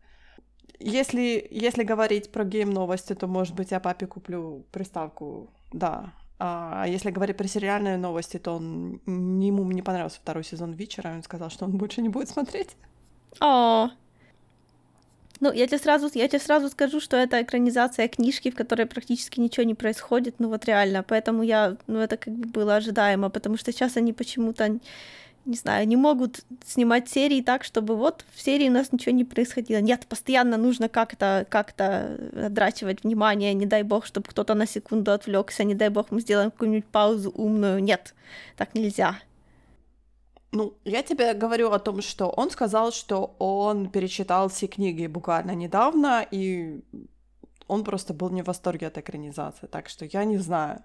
Если, 0.80 1.48
если 1.50 1.84
говорить 1.84 2.30
про 2.32 2.44
гейм-новости, 2.44 3.16
то, 3.16 3.26
может 3.28 3.56
быть, 3.56 3.72
я 3.72 3.80
папе 3.80 4.06
куплю 4.06 4.66
приставку, 4.72 5.50
да, 5.72 6.14
а 6.40 6.86
если 6.88 7.12
говорить 7.12 7.38
про 7.38 7.48
сериальные 7.48 7.98
новости, 7.98 8.38
то 8.38 8.56
он, 8.58 9.02
ему 9.06 9.64
не 9.72 9.82
понравился 9.82 10.18
второй 10.18 10.44
сезон 10.44 10.74
вечера, 10.74 11.10
он 11.10 11.24
сказал, 11.24 11.50
что 11.50 11.66
он 11.66 11.78
больше 11.78 12.02
не 12.02 12.10
будет 12.10 12.30
смотреть. 12.30 12.76
О, 13.40 13.90
ну, 15.40 15.52
я 15.52 15.68
тебе 15.68 15.78
сразу, 15.78 16.10
я 16.14 16.28
тебе 16.28 16.40
сразу 16.40 16.70
скажу, 16.70 17.00
что 17.00 17.18
это 17.18 17.42
экранизация 17.42 18.08
книжки, 18.08 18.50
в 18.50 18.56
которой 18.56 18.86
практически 18.86 19.40
ничего 19.40 19.64
не 19.66 19.76
происходит, 19.76 20.36
ну 20.40 20.50
вот 20.50 20.66
реально, 20.66 21.04
поэтому 21.04 21.44
я, 21.44 21.78
ну 21.88 22.00
это 22.00 22.18
как 22.18 22.34
бы 22.34 22.48
было 22.48 22.76
ожидаемо, 22.76 23.30
потому 23.30 23.58
что 23.58 23.72
сейчас 23.72 23.98
они 23.98 24.14
почему-то 24.14 24.80
не 25.48 25.56
знаю, 25.56 25.88
не 25.88 25.96
могут 25.96 26.44
снимать 26.66 27.10
серии 27.10 27.42
так, 27.42 27.64
чтобы 27.64 27.96
вот 27.96 28.26
в 28.34 28.42
серии 28.42 28.70
у 28.70 28.72
нас 28.72 28.92
ничего 28.92 29.16
не 29.16 29.24
происходило. 29.24 29.80
Нет, 29.80 30.06
постоянно 30.08 30.58
нужно 30.58 30.90
как-то 30.90 31.46
как 31.50 31.74
отдрачивать 31.80 33.04
внимание, 33.04 33.54
не 33.54 33.66
дай 33.66 33.84
бог, 33.84 34.06
чтобы 34.06 34.28
кто-то 34.28 34.54
на 34.54 34.68
секунду 34.68 35.12
отвлекся, 35.12 35.64
не 35.64 35.76
дай 35.76 35.90
бог 35.90 36.12
мы 36.12 36.22
сделаем 36.22 36.52
какую-нибудь 36.52 36.86
паузу 36.86 37.32
умную. 37.32 37.80
Нет, 37.82 38.14
так 38.58 38.76
нельзя. 38.76 39.20
Ну, 40.52 40.74
я 40.86 41.04
тебе 41.04 41.34
говорю 41.34 41.72
о 41.72 41.80
том, 41.80 42.02
что 42.02 42.30
он 42.30 42.52
сказал, 42.52 42.92
что 42.92 43.36
он 43.40 43.90
перечитал 43.90 44.50
все 44.50 44.68
книги 44.68 45.08
буквально 45.08 45.52
недавно, 45.56 46.26
и 46.30 46.82
он 47.68 47.84
просто 47.84 48.14
был 48.14 48.30
не 48.30 48.42
в 48.42 48.48
восторге 48.48 48.88
от 48.88 48.98
экранизации, 48.98 49.68
так 49.68 49.90
что 49.90 50.06
я 50.06 50.24
не 50.24 50.38
знаю. 50.38 50.84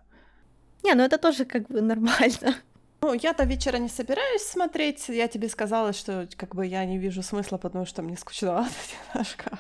Не, 0.83 0.95
ну 0.95 1.03
это 1.03 1.19
тоже 1.19 1.45
как 1.45 1.69
бы 1.69 1.81
нормально. 1.81 2.57
Ну, 3.03 3.15
я-то 3.15 3.43
вечера 3.43 3.79
не 3.79 3.89
собираюсь 3.89 4.43
смотреть. 4.43 5.09
Я 5.09 5.27
тебе 5.27 5.49
сказала, 5.49 5.93
что 5.93 6.29
как 6.37 6.55
бы 6.55 6.65
я 6.65 6.85
не 6.85 6.99
вижу 6.99 7.23
смысла, 7.25 7.59
потому 7.59 7.85
что 7.85 8.01
мне 8.01 8.17
скучновато 8.17 8.71
немножко. 9.15 9.59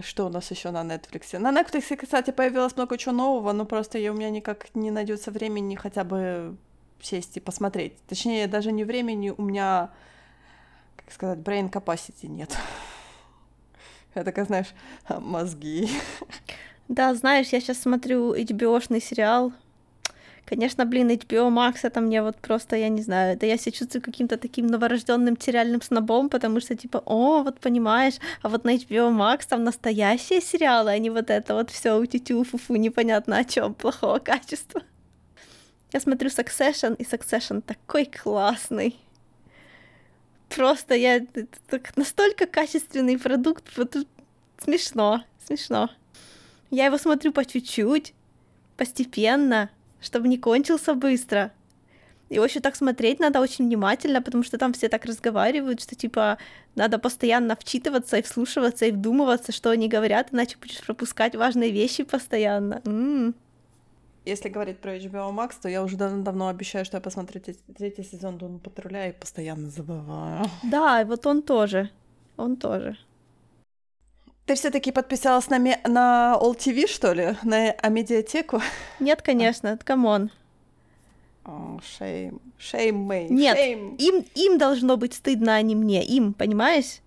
Что 0.00 0.26
у 0.26 0.28
нас 0.30 0.50
еще 0.50 0.70
на 0.70 0.82
Netflix? 0.82 1.38
На 1.38 1.52
Netflix, 1.52 1.94
кстати, 1.94 2.30
появилось 2.30 2.74
много 2.74 2.96
чего 2.96 3.12
нового, 3.12 3.52
но 3.52 3.66
просто 3.66 3.98
я, 3.98 4.12
у 4.12 4.16
меня 4.16 4.30
никак 4.30 4.74
не 4.74 4.90
найдется 4.90 5.30
времени 5.30 5.74
хотя 5.74 6.04
бы 6.04 6.56
сесть 7.02 7.36
и 7.36 7.40
посмотреть. 7.40 7.98
Точнее, 8.06 8.46
даже 8.46 8.72
не 8.72 8.84
времени, 8.84 9.34
у 9.36 9.42
меня, 9.42 9.90
как 10.96 11.12
сказать, 11.12 11.40
brain 11.40 11.70
capacity 11.70 12.28
нет. 12.28 12.56
Я 14.14 14.24
такая, 14.24 14.46
знаешь, 14.46 14.74
мозги. 15.08 15.90
Да, 16.88 17.14
знаешь, 17.14 17.48
я 17.48 17.60
сейчас 17.60 17.78
смотрю 17.78 18.34
HBO-шный 18.34 19.02
сериал. 19.02 19.52
Конечно, 20.46 20.84
блин, 20.84 21.10
HBO 21.10 21.48
Max 21.48 21.78
это 21.84 22.00
мне 22.02 22.22
вот 22.22 22.36
просто, 22.36 22.76
я 22.76 22.90
не 22.90 23.02
знаю, 23.02 23.34
это 23.34 23.46
я 23.46 23.56
себя 23.56 23.72
чувствую 23.72 24.02
каким-то 24.02 24.36
таким 24.36 24.66
новорожденным 24.66 25.40
сериальным 25.40 25.80
снобом, 25.80 26.28
потому 26.28 26.60
что 26.60 26.76
типа, 26.76 27.02
о, 27.06 27.42
вот 27.42 27.60
понимаешь, 27.60 28.14
а 28.42 28.50
вот 28.50 28.64
на 28.64 28.74
HBO 28.74 29.10
Max 29.10 29.46
там 29.48 29.64
настоящие 29.64 30.42
сериалы, 30.42 30.90
а 30.90 30.98
не 30.98 31.08
вот 31.08 31.30
это 31.30 31.54
вот 31.54 31.70
все 31.70 31.98
у 31.98 32.04
тетю 32.04 32.44
фуфу 32.44 32.76
непонятно 32.76 33.38
о 33.38 33.44
чем 33.44 33.72
плохого 33.74 34.18
качества. 34.18 34.82
Я 35.92 36.00
смотрю 36.00 36.28
Succession, 36.28 36.96
и 36.96 37.04
Succession 37.04 37.62
такой 37.62 38.04
классный. 38.04 38.96
Просто 40.50 40.94
я 40.94 41.24
так, 41.68 41.96
настолько 41.96 42.46
качественный 42.46 43.18
продукт, 43.18 43.64
вот 43.76 43.96
смешно, 44.58 45.24
смешно. 45.46 45.88
Я 46.70 46.86
его 46.86 46.98
смотрю 46.98 47.32
по 47.32 47.44
чуть-чуть, 47.44 48.12
постепенно, 48.76 49.70
чтобы 50.04 50.28
не 50.28 50.38
кончился 50.38 50.94
быстро. 50.94 51.50
И 52.30 52.36
еще 52.36 52.60
так 52.60 52.76
смотреть 52.76 53.20
надо 53.20 53.40
очень 53.40 53.66
внимательно, 53.66 54.22
потому 54.22 54.44
что 54.44 54.58
там 54.58 54.72
все 54.72 54.88
так 54.88 55.04
разговаривают, 55.04 55.82
что 55.82 55.94
типа 55.94 56.38
надо 56.74 56.98
постоянно 56.98 57.54
вчитываться 57.54 58.16
и 58.16 58.22
вслушиваться 58.22 58.86
и 58.86 58.92
вдумываться, 58.92 59.52
что 59.52 59.70
они 59.70 59.88
говорят, 59.88 60.28
иначе 60.32 60.56
будешь 60.60 60.80
пропускать 60.80 61.36
важные 61.36 61.70
вещи 61.70 62.02
постоянно. 62.02 62.80
М-м. 62.86 63.34
Если 64.24 64.48
говорить 64.48 64.78
про 64.78 64.96
HBO 64.96 65.30
Max, 65.34 65.52
то 65.60 65.68
я 65.68 65.82
уже 65.82 65.96
давно 65.96 66.48
обещаю, 66.48 66.86
что 66.86 66.96
я 66.96 67.02
посмотрю 67.02 67.42
третий 67.76 68.02
сезон 68.02 68.38
Doom 68.38 68.58
Патруля 68.58 69.10
и 69.10 69.12
постоянно 69.12 69.68
забываю. 69.68 70.46
Да, 70.62 71.04
вот 71.04 71.26
он 71.26 71.42
тоже. 71.42 71.90
Он 72.38 72.56
тоже. 72.56 72.96
Ты 74.46 74.56
все-таки 74.56 74.92
подписалась 74.92 75.48
на, 75.48 75.58
ме- 75.58 75.80
на 75.84 76.38
All 76.40 76.54
TV, 76.56 76.86
что 76.86 77.12
ли? 77.12 77.36
На 77.44 77.70
Амедиатеку? 77.72 78.60
Нет, 79.00 79.22
конечно, 79.22 79.78
come 79.82 80.09
on. 80.09 80.30
Oh, 81.44 81.80
shame. 81.80 82.40
Shame 82.58 83.06
me. 83.06 83.28
Нет, 83.28 83.56
shame. 83.56 83.96
Им, 83.96 84.24
им 84.34 84.58
должно 84.58 84.96
быть 84.96 85.14
стыдно, 85.14 85.54
а 85.54 85.62
не 85.62 85.74
мне. 85.74 86.04
Им, 86.04 86.34
понимаешь? 86.34 87.00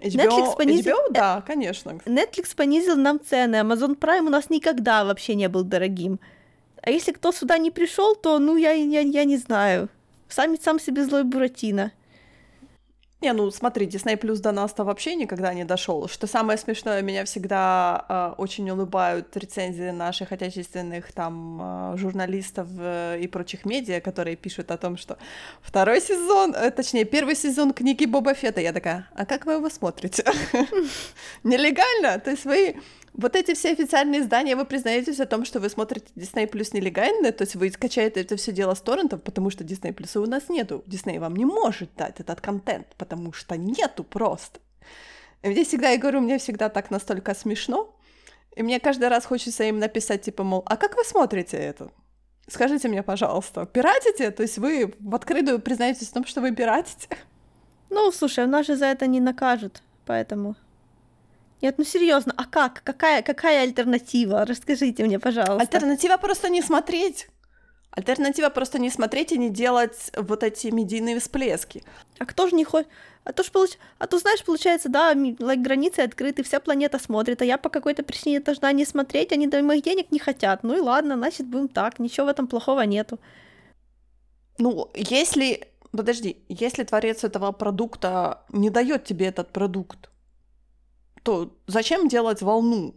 HBO, 0.00 0.28
Netflix 0.28 0.56
понизил... 0.56 0.96
HBO, 0.96 1.12
да, 1.12 1.40
конечно. 1.46 1.90
Netflix 2.04 2.56
понизил 2.56 2.96
нам 2.96 3.20
цены. 3.20 3.56
Amazon 3.56 3.96
Prime 3.96 4.26
у 4.26 4.30
нас 4.30 4.50
никогда 4.50 5.04
вообще 5.04 5.36
не 5.36 5.48
был 5.48 5.62
дорогим. 5.62 6.18
А 6.82 6.90
если 6.90 7.12
кто 7.12 7.30
сюда 7.30 7.58
не 7.58 7.70
пришел, 7.70 8.16
то, 8.16 8.40
ну, 8.40 8.56
я, 8.56 8.72
я, 8.72 9.00
я 9.00 9.24
не 9.24 9.36
знаю. 9.36 9.88
Сами 10.28 10.58
сам 10.60 10.80
себе 10.80 11.04
злой 11.04 11.22
Буратино. 11.22 11.92
Не, 13.22 13.32
ну 13.32 13.50
смотри, 13.52 13.86
Disney 13.86 14.16
Plus 14.18 14.40
до 14.40 14.50
нас-то 14.50 14.82
вообще 14.82 15.14
никогда 15.14 15.54
не 15.54 15.64
дошел. 15.64 16.08
Что 16.08 16.26
самое 16.26 16.58
смешное, 16.58 17.02
меня 17.02 17.24
всегда 17.24 18.04
э, 18.08 18.34
очень 18.36 18.68
улыбают 18.68 19.36
рецензии 19.36 19.90
наших 19.90 20.32
отечественных 20.32 21.12
там 21.12 21.60
э, 21.62 21.96
журналистов 21.98 22.66
э, 22.78 23.20
и 23.20 23.28
прочих 23.28 23.64
медиа, 23.64 24.00
которые 24.00 24.34
пишут 24.34 24.72
о 24.72 24.76
том, 24.76 24.96
что 24.96 25.18
второй 25.62 26.00
сезон, 26.00 26.52
э, 26.56 26.72
точнее 26.72 27.04
первый 27.04 27.36
сезон 27.36 27.72
книги 27.72 28.06
Боба 28.06 28.34
Фетта. 28.34 28.60
Я 28.60 28.72
такая, 28.72 29.06
а 29.14 29.24
как 29.24 29.46
вы 29.46 29.52
его 29.52 29.70
смотрите? 29.70 30.24
Нелегально? 31.44 32.18
То 32.18 32.32
есть 32.32 32.44
вы 32.44 32.74
вот 33.14 33.36
эти 33.36 33.54
все 33.54 33.72
официальные 33.72 34.22
издания, 34.22 34.56
вы 34.56 34.64
признаетесь 34.64 35.20
о 35.20 35.26
том, 35.26 35.44
что 35.44 35.60
вы 35.60 35.68
смотрите 35.68 36.06
Disney 36.16 36.50
Plus 36.50 36.70
нелегально, 36.72 37.32
то 37.32 37.42
есть 37.42 37.54
вы 37.56 37.70
скачаете 37.70 38.20
это 38.20 38.36
все 38.36 38.52
дело 38.52 38.74
с 38.74 38.80
торрентов, 38.80 39.22
потому 39.22 39.50
что 39.50 39.64
Disney 39.64 39.94
Plus 39.94 40.18
у 40.18 40.26
нас 40.26 40.48
нету. 40.48 40.82
Disney 40.86 41.20
вам 41.20 41.36
не 41.36 41.44
может 41.44 41.94
дать 41.96 42.20
этот 42.20 42.40
контент, 42.40 42.86
потому 42.96 43.32
что 43.32 43.56
нету 43.56 44.04
просто. 44.04 44.60
Мне 45.42 45.64
всегда, 45.64 45.90
я 45.90 45.98
говорю, 45.98 46.20
мне 46.20 46.38
всегда 46.38 46.68
так 46.68 46.90
настолько 46.90 47.34
смешно, 47.34 47.94
и 48.56 48.62
мне 48.62 48.80
каждый 48.80 49.08
раз 49.08 49.26
хочется 49.26 49.64
им 49.64 49.78
написать, 49.78 50.22
типа, 50.22 50.44
мол, 50.44 50.62
а 50.66 50.76
как 50.76 50.96
вы 50.96 51.04
смотрите 51.04 51.56
это? 51.56 51.90
Скажите 52.48 52.88
мне, 52.88 53.02
пожалуйста, 53.02 53.66
пиратите? 53.66 54.30
То 54.30 54.42
есть 54.42 54.58
вы 54.58 54.94
в 54.98 55.14
открытую 55.14 55.60
признаетесь 55.60 56.08
в 56.08 56.12
том, 56.12 56.26
что 56.26 56.40
вы 56.40 56.54
пиратите? 56.54 57.08
Ну, 57.90 58.10
слушай, 58.10 58.46
нас 58.46 58.66
же 58.66 58.76
за 58.76 58.86
это 58.86 59.06
не 59.06 59.20
накажут, 59.20 59.82
поэтому... 60.06 60.56
Нет, 61.62 61.78
ну 61.78 61.84
серьезно, 61.84 62.34
а 62.36 62.44
как? 62.44 62.82
Какая, 62.84 63.22
какая 63.22 63.62
альтернатива? 63.62 64.44
Расскажите 64.44 65.04
мне, 65.04 65.20
пожалуйста. 65.20 65.60
Альтернатива 65.60 66.16
просто 66.16 66.48
не 66.50 66.60
смотреть. 66.60 67.28
Альтернатива 67.92 68.48
просто 68.48 68.80
не 68.80 68.90
смотреть 68.90 69.32
и 69.32 69.38
не 69.38 69.48
делать 69.48 70.10
вот 70.16 70.42
эти 70.42 70.68
медийные 70.68 71.20
всплески. 71.20 71.84
А 72.18 72.26
кто 72.26 72.48
же 72.48 72.56
не 72.56 72.64
хочет? 72.64 72.88
А 73.24 73.32
то, 73.32 73.44
ж 73.44 73.52
получ... 73.52 73.78
а 73.98 74.08
то, 74.08 74.18
знаешь, 74.18 74.42
получается, 74.44 74.88
да, 74.88 75.14
like, 75.14 75.62
границы 75.62 76.00
открыты, 76.00 76.42
вся 76.42 76.58
планета 76.58 76.98
смотрит, 76.98 77.40
а 77.42 77.44
я 77.44 77.58
по 77.58 77.68
какой-то 77.68 78.02
причине 78.02 78.40
должна 78.40 78.72
не 78.72 78.84
смотреть, 78.84 79.30
они 79.32 79.46
до 79.46 79.62
моих 79.62 79.84
денег 79.84 80.10
не 80.10 80.18
хотят. 80.18 80.64
Ну 80.64 80.76
и 80.76 80.80
ладно, 80.80 81.16
значит, 81.16 81.46
будем 81.46 81.68
так, 81.68 82.00
ничего 82.00 82.26
в 82.26 82.30
этом 82.30 82.48
плохого 82.48 82.80
нету. 82.80 83.20
Ну, 84.58 84.90
если... 84.94 85.68
Подожди, 85.92 86.42
если 86.48 86.84
творец 86.84 87.22
этого 87.22 87.52
продукта 87.52 88.42
не 88.48 88.70
дает 88.70 89.04
тебе 89.04 89.26
этот 89.26 89.52
продукт, 89.52 90.08
то 91.22 91.56
зачем 91.66 92.08
делать 92.08 92.42
волну? 92.42 92.94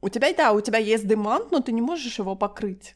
У 0.00 0.08
тебя, 0.08 0.32
да, 0.34 0.52
у 0.52 0.60
тебя 0.60 0.78
есть 0.78 1.06
демант, 1.06 1.50
но 1.50 1.60
ты 1.60 1.72
не 1.72 1.80
можешь 1.80 2.18
его 2.18 2.36
покрыть. 2.36 2.94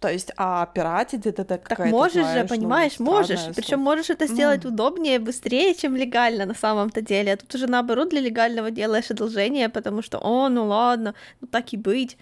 То 0.00 0.08
есть, 0.08 0.32
а 0.38 0.64
пиратить 0.64 1.26
это 1.26 1.44
так 1.44 1.68
Так 1.68 1.78
можешь 1.80 2.12
знаешь, 2.24 2.34
же, 2.34 2.42
ну, 2.42 2.48
понимаешь, 2.48 2.98
ну, 2.98 3.04
можешь. 3.04 3.40
Причем 3.54 3.80
можешь 3.80 4.08
это 4.08 4.26
сделать 4.26 4.64
mm. 4.64 4.68
удобнее, 4.68 5.18
быстрее, 5.18 5.74
чем 5.74 5.94
легально 5.94 6.46
на 6.46 6.54
самом-то 6.54 7.02
деле. 7.02 7.34
А 7.34 7.36
тут 7.36 7.54
уже 7.54 7.66
наоборот 7.66 8.08
для 8.08 8.22
легального 8.22 8.70
делаешь 8.70 9.10
одолжение, 9.10 9.68
потому 9.68 10.00
что, 10.00 10.18
о, 10.18 10.48
ну 10.48 10.66
ладно, 10.66 11.14
ну 11.42 11.48
так 11.48 11.74
и 11.74 11.76
быть. 11.76 12.16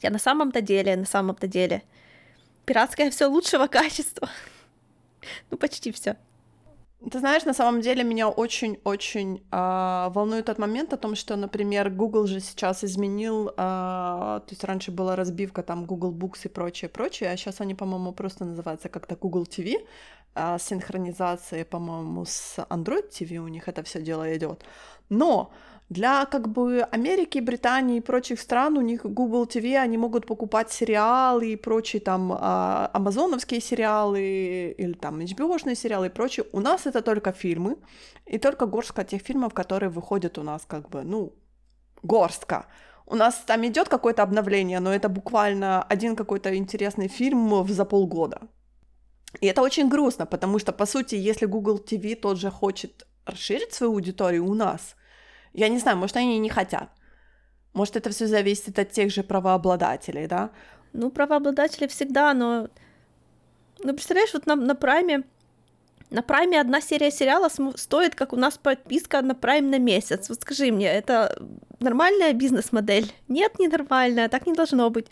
Я 0.00 0.08
на 0.08 0.18
самом-то 0.18 0.62
деле, 0.62 0.96
на 0.96 1.04
самом-то 1.04 1.46
деле. 1.46 1.82
Пиратское 2.64 3.10
все 3.10 3.26
лучшего 3.26 3.66
качества. 3.66 4.30
ну, 5.50 5.58
почти 5.58 5.92
все. 5.92 6.16
Ты 7.10 7.18
знаешь, 7.18 7.44
на 7.44 7.54
самом 7.54 7.80
деле 7.80 8.04
меня 8.04 8.28
очень-очень 8.28 9.42
э, 9.50 10.10
волнует 10.14 10.46
тот 10.46 10.58
момент 10.58 10.92
о 10.92 10.96
том, 10.96 11.16
что, 11.16 11.34
например, 11.36 11.90
Google 11.90 12.26
же 12.26 12.38
сейчас 12.38 12.84
изменил, 12.84 13.48
э, 13.48 13.54
то 13.56 14.46
есть 14.48 14.62
раньше 14.62 14.92
была 14.92 15.16
разбивка 15.16 15.62
там 15.64 15.84
Google 15.84 16.12
Books 16.12 16.40
и 16.44 16.48
прочее, 16.48 16.88
прочее, 16.88 17.30
а 17.30 17.36
сейчас 17.36 17.60
они, 17.60 17.74
по-моему, 17.74 18.12
просто 18.12 18.44
называются 18.44 18.88
как-то 18.88 19.16
Google 19.16 19.42
TV, 19.42 19.78
э, 19.78 19.78
а, 20.34 20.58
синхронизация, 20.58 21.64
по-моему, 21.64 22.24
с 22.24 22.58
Android 22.70 23.10
TV 23.10 23.38
у 23.38 23.48
них 23.48 23.68
это 23.68 23.82
все 23.82 24.00
дело 24.00 24.36
идет. 24.36 24.64
Но 25.08 25.50
для 25.92 26.24
как 26.24 26.48
бы 26.48 26.82
Америки, 26.90 27.40
Британии 27.40 27.98
и 27.98 28.00
прочих 28.00 28.40
стран 28.40 28.78
у 28.78 28.80
них 28.80 29.04
Google 29.04 29.44
TV, 29.44 29.76
они 29.76 29.98
могут 29.98 30.26
покупать 30.26 30.72
сериалы 30.72 31.52
и 31.52 31.56
прочие 31.56 32.00
там 32.00 32.32
а, 32.32 32.90
амазоновские 32.94 33.60
сериалы 33.60 34.74
или 34.78 34.94
там 34.94 35.20
HBO-шные 35.20 35.74
сериалы 35.74 36.06
и 36.06 36.10
прочее. 36.10 36.46
У 36.52 36.60
нас 36.60 36.86
это 36.86 37.02
только 37.02 37.32
фильмы 37.32 37.76
и 38.24 38.38
только 38.38 38.66
горстка 38.66 39.04
тех 39.04 39.22
фильмов, 39.22 39.52
которые 39.52 39.90
выходят 39.90 40.38
у 40.38 40.42
нас 40.42 40.62
как 40.66 40.88
бы, 40.88 41.02
ну, 41.02 41.34
горстка. 42.02 42.66
У 43.06 43.14
нас 43.14 43.42
там 43.46 43.66
идет 43.66 43.88
какое-то 43.88 44.22
обновление, 44.22 44.80
но 44.80 44.94
это 44.94 45.10
буквально 45.10 45.82
один 45.82 46.16
какой-то 46.16 46.56
интересный 46.56 47.08
фильм 47.08 47.66
за 47.68 47.84
полгода. 47.84 48.40
И 49.42 49.46
это 49.46 49.62
очень 49.62 49.88
грустно, 49.88 50.24
потому 50.24 50.58
что, 50.58 50.72
по 50.72 50.86
сути, 50.86 51.16
если 51.16 51.46
Google 51.46 51.78
TV 51.78 52.14
тот 52.14 52.38
же 52.38 52.50
хочет 52.50 53.06
расширить 53.26 53.74
свою 53.74 53.92
аудиторию 53.92 54.46
у 54.46 54.54
нас– 54.54 54.96
я 55.54 55.68
не 55.68 55.78
знаю, 55.78 55.96
может, 55.96 56.16
они 56.16 56.38
не 56.38 56.48
хотят. 56.48 56.90
Может, 57.72 57.96
это 57.96 58.10
все 58.10 58.26
зависит 58.26 58.78
от 58.78 58.90
тех 58.90 59.10
же 59.10 59.22
правообладателей, 59.22 60.26
да? 60.26 60.50
Ну, 60.92 61.10
правообладатели 61.10 61.86
всегда, 61.86 62.34
но... 62.34 62.68
Ну, 63.82 63.92
представляешь, 63.92 64.34
вот 64.34 64.46
на, 64.46 64.56
на 64.56 64.74
Прайме... 64.74 65.24
На 66.10 66.22
Прайме 66.22 66.60
одна 66.60 66.82
серия 66.82 67.10
сериала 67.10 67.48
стоит, 67.76 68.14
как 68.14 68.34
у 68.34 68.36
нас 68.36 68.58
подписка 68.58 69.22
на 69.22 69.34
Прайм 69.34 69.70
на 69.70 69.78
месяц. 69.78 70.28
Вот 70.28 70.42
скажи 70.42 70.70
мне, 70.70 70.86
это 70.86 71.42
нормальная 71.80 72.34
бизнес-модель? 72.34 73.10
Нет, 73.28 73.58
не 73.58 73.68
нормальная, 73.68 74.28
так 74.28 74.46
не 74.46 74.52
должно 74.52 74.90
быть. 74.90 75.06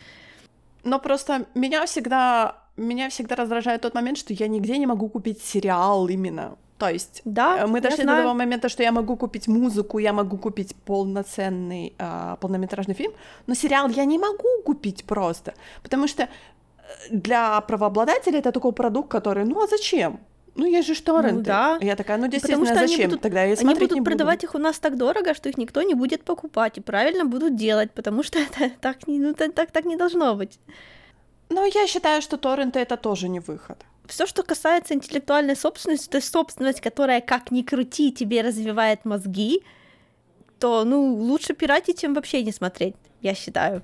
Но 0.84 0.98
просто 0.98 1.46
меня 1.54 1.86
всегда 1.86 2.60
меня 2.80 3.10
всегда 3.10 3.36
раздражает 3.36 3.82
тот 3.82 3.94
момент, 3.94 4.18
что 4.18 4.32
я 4.32 4.48
нигде 4.48 4.78
не 4.78 4.86
могу 4.86 5.08
купить 5.08 5.42
сериал 5.42 6.08
именно. 6.08 6.56
То 6.80 6.88
есть 6.88 7.20
да, 7.26 7.58
э, 7.58 7.66
мы 7.66 7.80
дошли 7.80 8.04
до 8.04 8.16
того 8.16 8.34
момента, 8.34 8.68
что 8.70 8.82
я 8.82 8.92
могу 8.92 9.16
купить 9.16 9.48
музыку, 9.48 9.98
я 9.98 10.12
могу 10.12 10.38
купить 10.38 10.74
полноценный 10.86 11.92
э, 11.98 12.36
полнометражный 12.40 12.94
фильм, 12.94 13.12
но 13.46 13.54
сериал 13.54 13.90
я 13.90 14.06
не 14.06 14.18
могу 14.18 14.62
купить 14.64 15.04
просто, 15.04 15.52
потому 15.82 16.08
что 16.08 16.22
э, 16.22 16.28
для 17.10 17.60
правообладателя 17.60 18.38
это 18.38 18.50
такой 18.50 18.72
продукт, 18.72 19.10
который, 19.10 19.44
ну 19.44 19.62
а 19.62 19.66
зачем? 19.66 20.18
Ну, 20.56 20.66
есть 20.66 20.88
же 20.88 21.02
торренты. 21.02 21.36
Ну, 21.36 21.42
да. 21.42 21.78
Я 21.80 21.96
такая, 21.96 22.18
ну, 22.18 22.28
действительно, 22.28 22.66
Потому 22.66 22.78
что 22.78 22.88
зачем? 22.88 23.00
Они 23.00 23.08
будут, 23.08 23.22
Тогда 23.22 23.44
я 23.44 23.56
они 23.60 23.74
будут 23.74 23.92
не 23.92 24.02
продавать 24.02 24.44
их 24.44 24.54
у 24.54 24.58
нас 24.58 24.78
так 24.78 24.96
дорого, 24.96 25.34
что 25.34 25.48
их 25.48 25.58
никто 25.58 25.82
не 25.82 25.94
будет 25.94 26.24
покупать, 26.24 26.78
и 26.78 26.80
правильно 26.80 27.24
будут 27.24 27.56
делать, 27.56 27.90
потому 27.92 28.22
что 28.22 28.38
это 28.46 28.70
так, 28.80 29.06
не, 29.06 29.18
ну, 29.18 29.34
так, 29.34 29.70
так 29.70 29.84
не 29.84 29.96
должно 29.96 30.34
быть. 30.34 30.58
Но 31.50 31.66
я 31.66 31.86
считаю, 31.86 32.22
что 32.22 32.36
торренты— 32.36 32.78
это 32.80 32.96
тоже 32.96 33.28
не 33.28 33.40
выход 33.40 33.84
все, 34.06 34.26
что 34.26 34.42
касается 34.42 34.94
интеллектуальной 34.94 35.56
собственности, 35.56 36.08
то 36.08 36.16
есть 36.18 36.32
собственность, 36.32 36.80
которая, 36.80 37.20
как 37.20 37.50
ни 37.50 37.62
крути, 37.62 38.12
тебе 38.12 38.42
развивает 38.42 39.04
мозги, 39.04 39.62
то, 40.58 40.84
ну, 40.84 41.14
лучше 41.14 41.54
пиратить, 41.54 42.00
чем 42.00 42.14
вообще 42.14 42.42
не 42.42 42.52
смотреть, 42.52 42.96
я 43.22 43.34
считаю. 43.34 43.82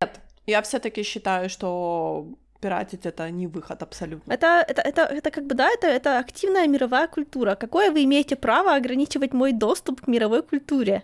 Нет, 0.00 0.20
я 0.46 0.62
все-таки 0.62 1.02
считаю, 1.02 1.50
что 1.50 2.26
пиратить 2.60 3.06
это 3.06 3.30
не 3.30 3.46
выход 3.46 3.82
абсолютно. 3.82 4.32
Это, 4.32 4.64
это, 4.66 4.82
это, 4.82 5.02
это 5.02 5.30
как 5.30 5.44
бы, 5.44 5.54
да, 5.54 5.68
это, 5.68 5.86
это 5.86 6.18
активная 6.18 6.66
мировая 6.66 7.08
культура. 7.08 7.54
Какое 7.54 7.90
вы 7.90 8.04
имеете 8.04 8.36
право 8.36 8.74
ограничивать 8.74 9.32
мой 9.32 9.52
доступ 9.52 10.00
к 10.00 10.08
мировой 10.08 10.42
культуре, 10.42 11.02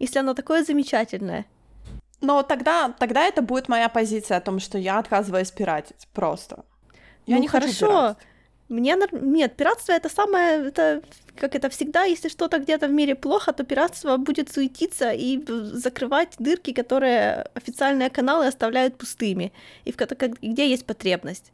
если 0.00 0.18
оно 0.18 0.34
такое 0.34 0.64
замечательное? 0.64 1.44
Но 2.20 2.42
тогда, 2.42 2.92
тогда 2.98 3.22
это 3.22 3.42
будет 3.42 3.68
моя 3.68 3.88
позиция 3.88 4.38
о 4.38 4.40
том, 4.40 4.58
что 4.58 4.78
я 4.78 4.98
отказываюсь 4.98 5.52
пиратить 5.52 6.08
просто. 6.12 6.64
Я 7.28 7.36
ну, 7.36 7.42
не 7.42 7.48
хорошо. 7.48 7.68
хочу 7.68 7.86
пиратить. 7.86 8.16
Мне 8.68 8.96
нет, 9.12 9.56
пиратство 9.56 9.92
это 9.92 10.08
самое, 10.10 10.68
это 10.68 11.02
как 11.36 11.54
это 11.54 11.68
всегда, 11.70 12.02
если 12.02 12.28
что-то 12.28 12.58
где-то 12.58 12.88
в 12.88 12.90
мире 12.90 13.14
плохо, 13.14 13.52
то 13.52 13.64
пиратство 13.64 14.16
будет 14.16 14.52
суетиться 14.52 15.12
и 15.12 15.42
закрывать 15.46 16.34
дырки, 16.38 16.72
которые 16.72 17.46
официальные 17.54 18.10
каналы 18.10 18.46
оставляют 18.46 18.98
пустыми, 18.98 19.52
и 19.84 19.92
в, 19.92 19.96
где 20.42 20.68
есть 20.68 20.84
потребность. 20.84 21.52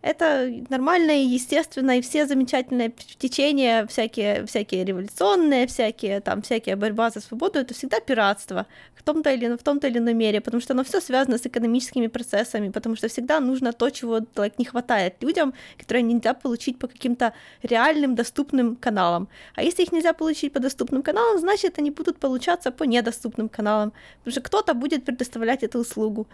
Это 0.00 0.48
нормально 0.70 1.10
и 1.10 1.24
естественно, 1.24 1.98
и 1.98 2.00
все 2.00 2.24
замечательные 2.24 2.92
течения, 3.18 3.84
всякие, 3.86 4.46
всякие 4.46 4.84
революционные, 4.84 5.66
всякие 5.66 6.20
там, 6.20 6.42
всякие 6.42 6.76
борьба 6.76 7.10
за 7.10 7.20
свободу, 7.20 7.58
это 7.58 7.74
всегда 7.74 7.98
пиратство 7.98 8.66
в 8.94 9.02
том-то 9.02 9.30
или, 9.30 9.56
в 9.56 9.62
том-то 9.62 9.88
или 9.88 9.98
ином 9.98 10.16
мере, 10.16 10.40
потому 10.40 10.60
что 10.60 10.72
оно 10.72 10.84
все 10.84 11.00
связано 11.00 11.36
с 11.36 11.46
экономическими 11.46 12.06
процессами, 12.06 12.68
потому 12.68 12.94
что 12.94 13.08
всегда 13.08 13.40
нужно 13.40 13.72
то, 13.72 13.90
чего 13.90 14.18
like, 14.18 14.54
не 14.58 14.64
хватает 14.64 15.14
людям, 15.20 15.52
которые 15.76 16.02
нельзя 16.02 16.32
получить 16.32 16.78
по 16.78 16.86
каким-то 16.86 17.32
реальным 17.62 18.14
доступным 18.14 18.76
каналам. 18.76 19.28
А 19.56 19.64
если 19.64 19.82
их 19.82 19.90
нельзя 19.90 20.12
получить 20.12 20.52
по 20.52 20.60
доступным 20.60 21.02
каналам, 21.02 21.38
значит, 21.40 21.76
они 21.78 21.90
будут 21.90 22.18
получаться 22.20 22.70
по 22.70 22.84
недоступным 22.84 23.48
каналам, 23.48 23.92
потому 24.18 24.32
что 24.32 24.40
кто-то 24.42 24.74
будет 24.74 25.04
предоставлять 25.04 25.64
эту 25.64 25.80
услугу. 25.80 26.28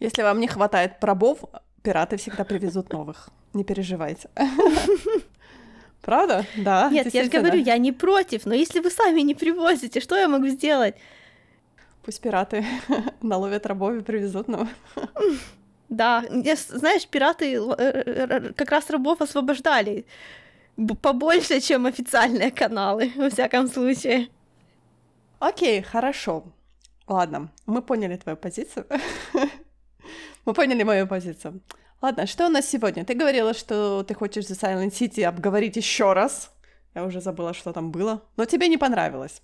Если 0.00 0.22
вам 0.22 0.38
не 0.40 0.48
хватает 0.48 1.00
пробов, 1.00 1.38
Пираты 1.82 2.16
всегда 2.16 2.44
привезут 2.44 2.92
новых. 2.92 3.30
Не 3.54 3.64
переживайте. 3.64 4.28
Правда? 6.00 6.44
Да. 6.56 6.88
Нет, 6.90 7.12
я 7.14 7.24
же 7.24 7.30
говорю, 7.30 7.58
я 7.60 7.78
не 7.78 7.92
против, 7.92 8.46
но 8.46 8.54
если 8.54 8.80
вы 8.80 8.90
сами 8.90 9.20
не 9.20 9.34
привозите, 9.34 10.00
что 10.00 10.16
я 10.16 10.28
могу 10.28 10.48
сделать? 10.48 10.96
Пусть 12.04 12.20
пираты 12.20 12.64
наловят 13.22 13.66
рабов 13.66 13.94
и 13.94 14.00
привезут 14.00 14.48
новых. 14.48 14.68
Да, 15.88 16.24
знаешь, 16.68 17.06
пираты 17.06 17.60
как 18.54 18.70
раз 18.70 18.88
рабов 18.88 19.20
освобождали 19.20 20.06
побольше, 21.02 21.60
чем 21.60 21.84
официальные 21.84 22.50
каналы, 22.50 23.12
во 23.14 23.28
всяком 23.28 23.68
случае. 23.68 24.28
Окей, 25.38 25.82
хорошо. 25.82 26.44
Ладно, 27.06 27.50
мы 27.66 27.82
поняли 27.82 28.16
твою 28.16 28.38
позицию. 28.38 28.86
Мы 30.44 30.54
поняли 30.54 30.82
мою 30.82 31.06
позицию. 31.06 31.60
Ладно, 32.00 32.26
что 32.26 32.46
у 32.46 32.48
нас 32.48 32.66
сегодня? 32.66 33.04
Ты 33.04 33.14
говорила, 33.14 33.54
что 33.54 34.02
ты 34.02 34.14
хочешь 34.14 34.44
The 34.46 34.58
Silent 34.60 34.90
City 34.90 35.22
обговорить 35.22 35.76
еще 35.76 36.12
раз. 36.12 36.50
Я 36.94 37.04
уже 37.04 37.20
забыла, 37.20 37.54
что 37.54 37.72
там 37.72 37.92
было. 37.92 38.22
Но 38.36 38.44
тебе 38.44 38.68
не 38.68 38.76
понравилось. 38.76 39.40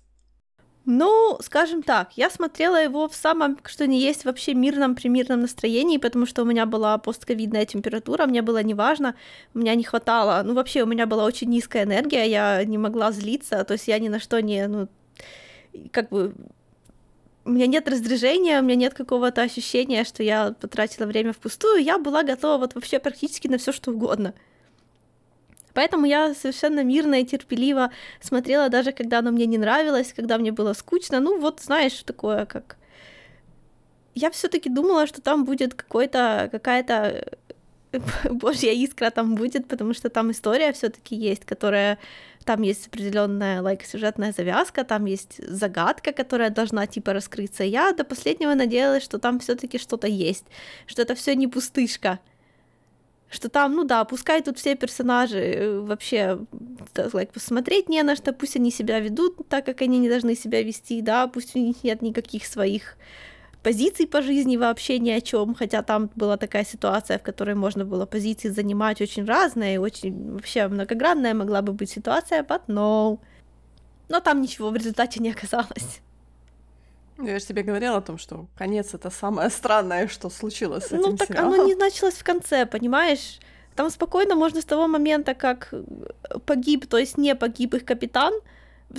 Ну, 0.85 1.37
скажем 1.41 1.83
так, 1.83 2.17
я 2.17 2.29
смотрела 2.29 2.81
его 2.81 3.07
в 3.07 3.15
самом, 3.15 3.59
что 3.65 3.85
не 3.85 4.01
есть 4.01 4.25
вообще 4.25 4.53
мирном, 4.53 4.95
примирном 4.95 5.41
настроении, 5.41 5.97
потому 5.97 6.25
что 6.25 6.41
у 6.41 6.45
меня 6.45 6.65
была 6.65 6.97
постковидная 6.97 7.65
температура, 7.65 8.25
мне 8.25 8.41
было 8.41 8.63
неважно, 8.63 9.15
у 9.53 9.59
меня 9.59 9.75
не 9.75 9.83
хватало, 9.83 10.41
ну, 10.43 10.55
вообще 10.55 10.81
у 10.81 10.87
меня 10.87 11.05
была 11.05 11.25
очень 11.25 11.49
низкая 11.49 11.83
энергия, 11.83 12.25
я 12.25 12.63
не 12.63 12.77
могла 12.77 13.11
злиться, 13.11 13.63
то 13.65 13.73
есть 13.73 13.87
я 13.87 13.99
ни 13.99 14.07
на 14.07 14.19
что 14.19 14.41
не, 14.41 14.67
ну, 14.67 14.87
как 15.91 16.09
бы 16.09 16.33
у 17.45 17.51
меня 17.51 17.67
нет 17.67 17.87
раздражения, 17.87 18.59
у 18.59 18.63
меня 18.63 18.75
нет 18.75 18.93
какого-то 18.93 19.41
ощущения, 19.41 20.03
что 20.03 20.23
я 20.23 20.51
потратила 20.59 21.05
время 21.05 21.33
впустую, 21.33 21.83
я 21.83 21.97
была 21.97 22.23
готова 22.23 22.57
вот 22.57 22.75
вообще 22.75 22.99
практически 22.99 23.47
на 23.47 23.57
все 23.57 23.71
что 23.71 23.91
угодно. 23.91 24.33
Поэтому 25.73 26.05
я 26.05 26.33
совершенно 26.33 26.83
мирно 26.83 27.21
и 27.21 27.25
терпеливо 27.25 27.91
смотрела, 28.21 28.69
даже 28.69 28.91
когда 28.91 29.19
оно 29.19 29.31
мне 29.31 29.45
не 29.45 29.57
нравилось, 29.57 30.13
когда 30.13 30.37
мне 30.37 30.51
было 30.51 30.73
скучно. 30.73 31.19
Ну, 31.19 31.39
вот 31.39 31.61
знаешь, 31.61 32.03
такое 32.03 32.45
как... 32.45 32.77
Я 34.15 34.31
все 34.31 34.47
таки 34.49 34.69
думала, 34.69 35.07
что 35.07 35.21
там 35.21 35.45
будет 35.45 35.75
какой-то, 35.75 36.49
какая-то 36.51 37.37
божья 38.29 38.71
искра 38.71 39.09
там 39.09 39.35
будет, 39.35 39.67
потому 39.67 39.93
что 39.93 40.09
там 40.09 40.31
история 40.31 40.71
все 40.73 40.89
таки 40.89 41.15
есть, 41.15 41.45
которая 41.45 41.97
там 42.45 42.61
есть 42.61 42.87
определенная 42.87 43.61
like, 43.61 43.85
сюжетная 43.85 44.31
завязка, 44.31 44.83
там 44.83 45.05
есть 45.05 45.41
загадка, 45.45 46.11
которая 46.11 46.49
должна 46.49 46.87
типа 46.87 47.13
раскрыться. 47.13 47.63
Я 47.63 47.93
до 47.93 48.03
последнего 48.03 48.53
надеялась, 48.53 49.03
что 49.03 49.19
там 49.19 49.39
все-таки 49.39 49.77
что-то 49.77 50.07
есть, 50.07 50.45
что 50.87 51.01
это 51.01 51.15
все 51.15 51.35
не 51.35 51.47
пустышка, 51.47 52.19
что 53.29 53.49
там, 53.49 53.75
ну 53.75 53.83
да, 53.83 54.03
пускай 54.05 54.41
тут 54.41 54.57
все 54.57 54.75
персонажи 54.75 55.37
э, 55.37 55.79
вообще 55.79 56.39
like, 56.95 57.31
посмотреть 57.31 57.89
не 57.89 58.01
на 58.03 58.15
что, 58.15 58.33
пусть 58.33 58.55
они 58.55 58.71
себя 58.71 58.99
ведут 58.99 59.47
так, 59.49 59.65
как 59.65 59.81
они 59.81 59.99
не 59.99 60.09
должны 60.09 60.35
себя 60.35 60.63
вести, 60.63 61.01
да, 61.01 61.27
пусть 61.27 61.55
у 61.55 61.59
них 61.59 61.83
нет 61.83 62.01
никаких 62.01 62.45
своих 62.45 62.97
позиций 63.69 64.07
по 64.07 64.21
жизни 64.21 64.57
вообще 64.57 64.99
ни 64.99 65.11
о 65.11 65.21
чем, 65.21 65.53
хотя 65.53 65.83
там 65.83 66.09
была 66.15 66.37
такая 66.37 66.65
ситуация, 66.65 67.17
в 67.19 67.21
которой 67.21 67.55
можно 67.55 67.85
было 67.85 68.07
позиции 68.07 68.49
занимать 68.49 69.01
очень 69.01 69.25
разные, 69.25 69.79
очень 69.79 70.31
вообще 70.31 70.67
многогранная 70.67 71.33
могла 71.35 71.61
бы 71.61 71.73
быть 71.73 71.91
ситуация, 71.91 72.43
but 72.43 72.61
no. 72.67 73.19
Но 74.09 74.19
там 74.21 74.41
ничего 74.41 74.71
в 74.71 74.75
результате 74.75 75.19
не 75.19 75.31
оказалось. 75.31 76.01
Ну, 77.17 77.27
я 77.27 77.39
же 77.39 77.45
тебе 77.45 77.61
говорила 77.61 77.97
о 77.97 78.01
том, 78.01 78.17
что 78.17 78.47
конец 78.57 78.95
это 78.95 79.11
самое 79.11 79.49
странное, 79.49 80.07
что 80.07 80.29
случилось 80.29 80.85
с 80.85 80.91
ну, 80.91 80.99
этим 80.99 81.11
Ну 81.11 81.17
так 81.17 81.27
сериалом. 81.27 81.53
оно 81.53 81.65
не 81.65 81.75
началось 81.75 82.15
в 82.15 82.23
конце, 82.23 82.65
понимаешь? 82.65 83.39
Там 83.75 83.91
спокойно 83.91 84.35
можно 84.35 84.61
с 84.61 84.65
того 84.65 84.87
момента, 84.87 85.35
как 85.35 85.73
погиб, 86.45 86.87
то 86.87 86.97
есть 86.97 87.17
не 87.17 87.35
погиб 87.35 87.75
их 87.75 87.85
капитан, 87.85 88.33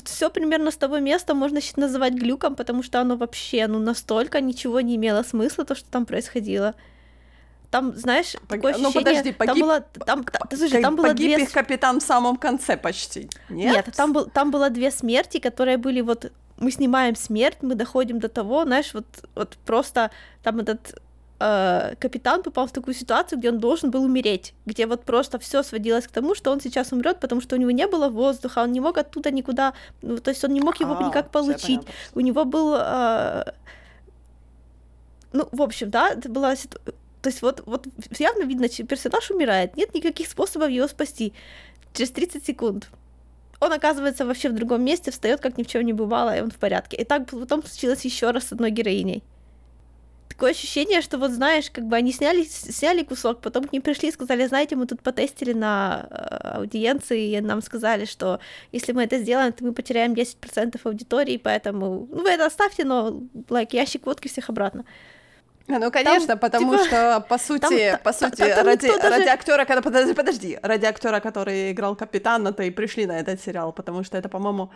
все 0.04 0.30
примерно 0.30 0.70
с 0.70 0.76
того 0.76 0.98
места 0.98 1.34
можно 1.34 1.60
называть 1.76 2.14
глюком, 2.14 2.54
потому 2.54 2.82
что 2.82 3.00
оно 3.00 3.16
вообще, 3.16 3.66
ну, 3.66 3.78
настолько 3.78 4.40
ничего 4.40 4.80
не 4.80 4.96
имело 4.96 5.22
смысла, 5.22 5.64
то, 5.64 5.74
что 5.74 5.88
там 5.90 6.06
происходило. 6.06 6.74
Там, 7.70 7.94
знаешь, 7.96 8.32
Пог... 8.32 8.48
такое 8.48 8.72
ну, 8.76 8.88
ощущение... 8.88 8.92
Ну, 8.94 9.04
подожди, 9.04 9.32
погиб... 9.32 9.54
Там 9.54 9.60
было, 9.60 9.80
там, 10.06 10.24
там, 10.24 10.58
слушай, 10.58 10.82
там 10.82 10.96
было 10.96 11.08
погиб 11.08 11.34
две... 11.34 11.44
их 11.44 11.52
капитан 11.52 12.00
в 12.00 12.02
самом 12.02 12.36
конце 12.36 12.76
почти, 12.76 13.28
нет? 13.48 13.86
Нет, 13.86 13.94
там, 13.96 14.12
был, 14.12 14.26
там 14.26 14.50
было 14.50 14.70
две 14.70 14.90
смерти, 14.90 15.38
которые 15.38 15.76
были 15.76 16.00
вот... 16.00 16.32
Мы 16.56 16.70
снимаем 16.72 17.16
смерть, 17.16 17.58
мы 17.62 17.74
доходим 17.74 18.18
до 18.18 18.28
того, 18.28 18.64
знаешь, 18.64 18.92
вот, 18.92 19.06
вот 19.34 19.56
просто 19.64 20.10
там 20.42 20.58
этот 20.58 21.00
э, 21.40 21.94
капитан 21.98 22.42
попал 22.42 22.66
в 22.66 22.72
такую 22.72 22.94
ситуацию, 22.94 23.38
где 23.38 23.50
он 23.50 23.58
должен 23.58 23.90
был 23.90 24.04
умереть, 24.04 24.54
где 24.66 24.86
вот 24.86 25.04
просто 25.04 25.38
все 25.38 25.62
сводилось 25.62 26.06
к 26.06 26.10
тому, 26.10 26.34
что 26.34 26.52
он 26.52 26.60
сейчас 26.60 26.92
умрет, 26.92 27.18
потому 27.20 27.40
что 27.40 27.56
у 27.56 27.58
него 27.58 27.70
не 27.70 27.86
было 27.86 28.08
воздуха, 28.08 28.62
он 28.62 28.72
не 28.72 28.80
мог 28.80 28.98
оттуда 28.98 29.30
никуда, 29.30 29.72
ну, 30.02 30.18
то 30.18 30.30
есть 30.30 30.44
он 30.44 30.52
не 30.52 30.60
мог 30.60 30.80
его 30.80 30.96
а, 30.98 31.08
никак 31.08 31.30
получить. 31.30 31.80
У 32.14 32.20
него 32.20 32.44
был, 32.44 32.74
э, 32.76 33.44
ну, 35.32 35.48
в 35.50 35.62
общем, 35.62 35.90
да, 35.90 36.10
это 36.10 36.28
была 36.28 36.56
ситуация. 36.56 36.94
То 37.22 37.28
есть 37.28 37.42
вот, 37.42 37.62
вот 37.66 37.86
явно 38.18 38.44
видно, 38.44 38.68
что 38.68 38.84
персонаж 38.84 39.30
умирает, 39.30 39.76
нет 39.76 39.94
никаких 39.94 40.28
способов 40.28 40.70
его 40.70 40.88
спасти. 40.88 41.32
Через 41.92 42.12
30 42.12 42.46
секунд 42.46 42.88
он 43.60 43.72
оказывается 43.72 44.24
вообще 44.24 44.48
в 44.48 44.54
другом 44.54 44.82
месте, 44.82 45.10
встает, 45.10 45.40
как 45.40 45.58
ни 45.58 45.62
в 45.62 45.66
чем 45.66 45.84
не 45.84 45.92
бывало, 45.92 46.36
и 46.36 46.40
он 46.40 46.50
в 46.50 46.56
порядке. 46.56 46.96
И 46.96 47.04
так 47.04 47.28
потом 47.28 47.62
случилось 47.62 48.04
еще 48.06 48.30
раз 48.30 48.44
с 48.44 48.52
одной 48.52 48.70
героиней 48.70 49.22
такое 50.40 50.52
ощущение, 50.52 51.02
что 51.02 51.18
вот 51.18 51.32
знаешь, 51.32 51.70
как 51.70 51.84
бы 51.84 51.96
они 51.96 52.12
сняли, 52.12 52.44
сняли 52.44 53.02
кусок, 53.02 53.42
потом 53.42 53.64
к 53.64 53.72
ним 53.72 53.82
пришли 53.82 54.08
и 54.08 54.12
сказали, 54.12 54.46
знаете, 54.46 54.74
мы 54.74 54.86
тут 54.86 55.02
потестили 55.02 55.52
на 55.52 56.06
э, 56.10 56.56
аудиенции, 56.56 57.36
и 57.36 57.40
нам 57.42 57.60
сказали, 57.60 58.06
что 58.06 58.40
если 58.72 58.92
мы 58.92 59.04
это 59.04 59.18
сделаем, 59.18 59.52
то 59.52 59.62
мы 59.64 59.74
потеряем 59.74 60.14
10% 60.14 60.80
аудитории, 60.84 61.36
поэтому, 61.36 62.08
ну, 62.10 62.22
вы 62.22 62.30
это 62.30 62.46
оставьте, 62.46 62.84
но, 62.84 63.20
лайк, 63.50 63.74
ящик 63.74 64.06
водки 64.06 64.28
всех 64.28 64.48
обратно. 64.48 64.84
Ну, 65.68 65.90
конечно, 65.90 66.26
там, 66.26 66.38
потому 66.38 66.72
типа, 66.72 66.84
что, 66.86 67.26
по 67.28 67.38
сути, 67.38 67.90
там, 67.90 68.00
по 68.02 68.12
сути, 68.12 68.36
там, 68.36 68.50
там 68.50 68.66
ради, 68.66 68.88
даже... 68.88 69.10
ради 69.10 69.28
актера, 69.28 69.64
когда, 69.66 69.82
подожди, 69.82 70.14
подожди, 70.14 70.58
ради 70.62 70.86
актера, 70.86 71.20
который 71.20 71.72
играл 71.72 71.96
капитана, 71.96 72.52
то 72.52 72.62
и 72.62 72.70
пришли 72.70 73.06
на 73.06 73.20
этот 73.20 73.42
сериал, 73.42 73.72
потому 73.72 74.04
что 74.04 74.16
это, 74.16 74.30
по-моему, 74.30 74.70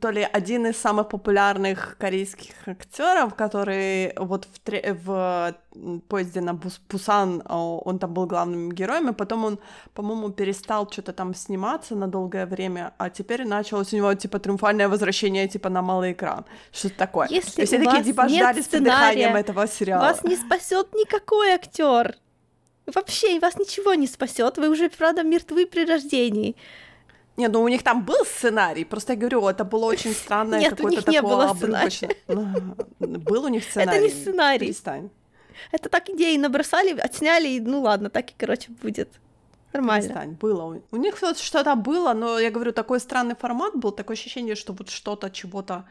то 0.00 0.10
ли 0.10 0.22
один 0.22 0.66
из 0.66 0.76
самых 0.76 1.08
популярных 1.08 1.96
корейских 1.98 2.52
актеров, 2.66 3.34
который 3.34 4.12
вот 4.18 4.44
в, 4.44 4.58
тре- 4.58 4.92
в 4.92 5.54
поезде 6.08 6.40
на 6.40 6.52
Бус- 6.52 6.80
Пусан, 6.88 7.42
он 7.48 7.98
там 7.98 8.12
был 8.12 8.26
главным 8.26 8.70
героем, 8.70 9.08
и 9.08 9.12
потом 9.12 9.44
он, 9.44 9.58
по-моему, 9.94 10.28
перестал 10.30 10.90
что-то 10.90 11.12
там 11.12 11.34
сниматься 11.34 11.94
на 11.94 12.06
долгое 12.06 12.44
время, 12.46 12.92
а 12.98 13.08
теперь 13.08 13.46
началось 13.46 13.92
у 13.94 13.96
него, 13.96 14.12
типа, 14.14 14.38
триумфальное 14.38 14.88
возвращение, 14.88 15.48
типа, 15.48 15.70
на 15.70 15.80
малый 15.80 16.12
экран. 16.12 16.44
Что-то 16.70 16.96
такое. 16.96 17.28
Если 17.30 17.64
все 17.64 17.78
такие, 17.78 18.04
типа, 18.04 18.28
ждали 18.28 18.60
с 18.60 18.68
придыханием 18.68 19.36
этого 19.36 19.66
сериала. 19.66 20.02
Вас 20.02 20.22
не 20.22 20.36
спасет 20.36 20.94
никакой 20.94 21.52
актер. 21.54 22.14
Вообще, 22.94 23.38
вас 23.40 23.56
ничего 23.58 23.94
не 23.94 24.06
спасет. 24.06 24.58
Вы 24.58 24.68
уже, 24.68 24.88
правда, 24.90 25.22
мертвы 25.22 25.66
при 25.66 25.84
рождении. 25.86 26.56
Не, 27.38 27.48
ну 27.48 27.62
у 27.62 27.68
них 27.68 27.84
там 27.84 28.04
был 28.04 28.24
сценарий, 28.24 28.84
просто 28.84 29.12
я 29.12 29.18
говорю, 29.18 29.46
это 29.46 29.64
было 29.64 29.84
очень 29.84 30.12
странное 30.24 30.58
Нет, 30.58 30.72
у 30.72 30.76
какое-то 30.76 30.96
них 30.96 31.06
не 31.08 31.14
такое 31.14 31.30
было 31.36 31.50
обрывочное. 31.50 32.16
Был 32.98 33.44
у 33.44 33.48
них 33.48 33.62
сценарий? 33.62 33.90
Это 33.98 34.04
не 34.04 34.10
сценарий. 34.10 34.66
Перестань. 34.66 35.10
Это 35.72 35.88
так 35.88 36.10
идеи 36.10 36.36
набросали, 36.36 36.98
отсняли, 36.98 37.48
и 37.48 37.60
ну 37.60 37.80
ладно, 37.80 38.10
так 38.10 38.30
и, 38.30 38.34
короче, 38.36 38.72
будет. 38.82 39.08
Нормально. 39.72 40.02
Перестань, 40.08 40.30
было. 40.40 40.82
у- 40.90 40.96
них 40.96 41.16
что-то 41.36 41.76
было, 41.76 42.12
но 42.12 42.40
я 42.40 42.50
говорю, 42.50 42.72
такой 42.72 42.98
странный 42.98 43.36
формат 43.36 43.76
был, 43.76 43.92
такое 43.92 44.16
ощущение, 44.16 44.56
что 44.56 44.72
вот 44.72 44.90
что-то, 44.90 45.30
чего-то... 45.30 45.84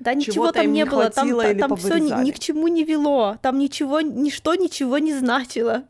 Да 0.00 0.14
ничего 0.14 0.34
Чего-то 0.34 0.52
там 0.62 0.72
не 0.72 0.84
было, 0.84 1.10
там, 1.10 1.28
хватило 1.28 1.42
та- 1.42 1.50
или 1.50 1.58
там 1.60 1.76
все 1.76 1.98
ни, 1.98 2.24
ни 2.24 2.30
к 2.32 2.38
чему 2.38 2.68
не 2.68 2.84
вело, 2.84 3.36
там 3.42 3.58
ничего, 3.58 4.00
ничто 4.00 4.54
ничего 4.54 4.98
не 4.98 5.14
значило. 5.14 5.82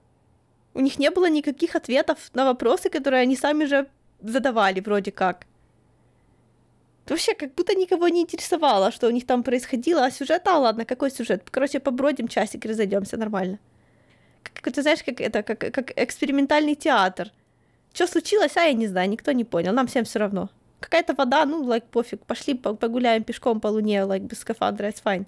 У 0.74 0.80
них 0.80 0.98
не 0.98 1.10
было 1.10 1.30
никаких 1.30 1.76
ответов 1.76 2.18
на 2.34 2.44
вопросы, 2.44 2.90
которые 2.90 3.22
они 3.22 3.36
сами 3.36 3.64
же 3.64 3.86
задавали 4.20 4.80
вроде 4.80 5.10
как. 5.12 5.46
Вообще, 7.08 7.34
как 7.34 7.54
будто 7.54 7.74
никого 7.74 8.08
не 8.08 8.20
интересовало, 8.20 8.90
что 8.92 9.06
у 9.06 9.10
них 9.10 9.26
там 9.26 9.42
происходило, 9.42 10.04
а 10.04 10.10
сюжет, 10.10 10.46
а 10.46 10.58
ладно, 10.58 10.84
какой 10.84 11.10
сюжет? 11.10 11.48
Короче, 11.50 11.80
побродим 11.80 12.28
часик 12.28 12.64
разойдемся 12.66 13.16
нормально. 13.16 13.58
Как, 14.42 14.74
ты 14.74 14.82
знаешь, 14.82 15.02
как 15.02 15.20
это, 15.20 15.42
как, 15.42 15.58
как 15.58 15.92
экспериментальный 15.96 16.74
театр. 16.74 17.30
Что 17.94 18.06
случилось, 18.06 18.56
а 18.56 18.60
я 18.64 18.74
не 18.74 18.88
знаю, 18.88 19.08
никто 19.08 19.32
не 19.32 19.44
понял, 19.44 19.72
нам 19.72 19.86
всем 19.86 20.04
все 20.04 20.18
равно. 20.18 20.50
Какая-то 20.80 21.14
вода, 21.14 21.46
ну, 21.46 21.64
лайк, 21.64 21.84
пофиг, 21.84 22.24
пошли 22.26 22.54
по- 22.54 22.74
погуляем 22.74 23.24
пешком 23.24 23.60
по 23.60 23.68
луне, 23.68 24.04
лайк, 24.04 24.22
без 24.22 24.40
скафандра, 24.40 24.88
it's 24.88 25.02
fine. 25.02 25.24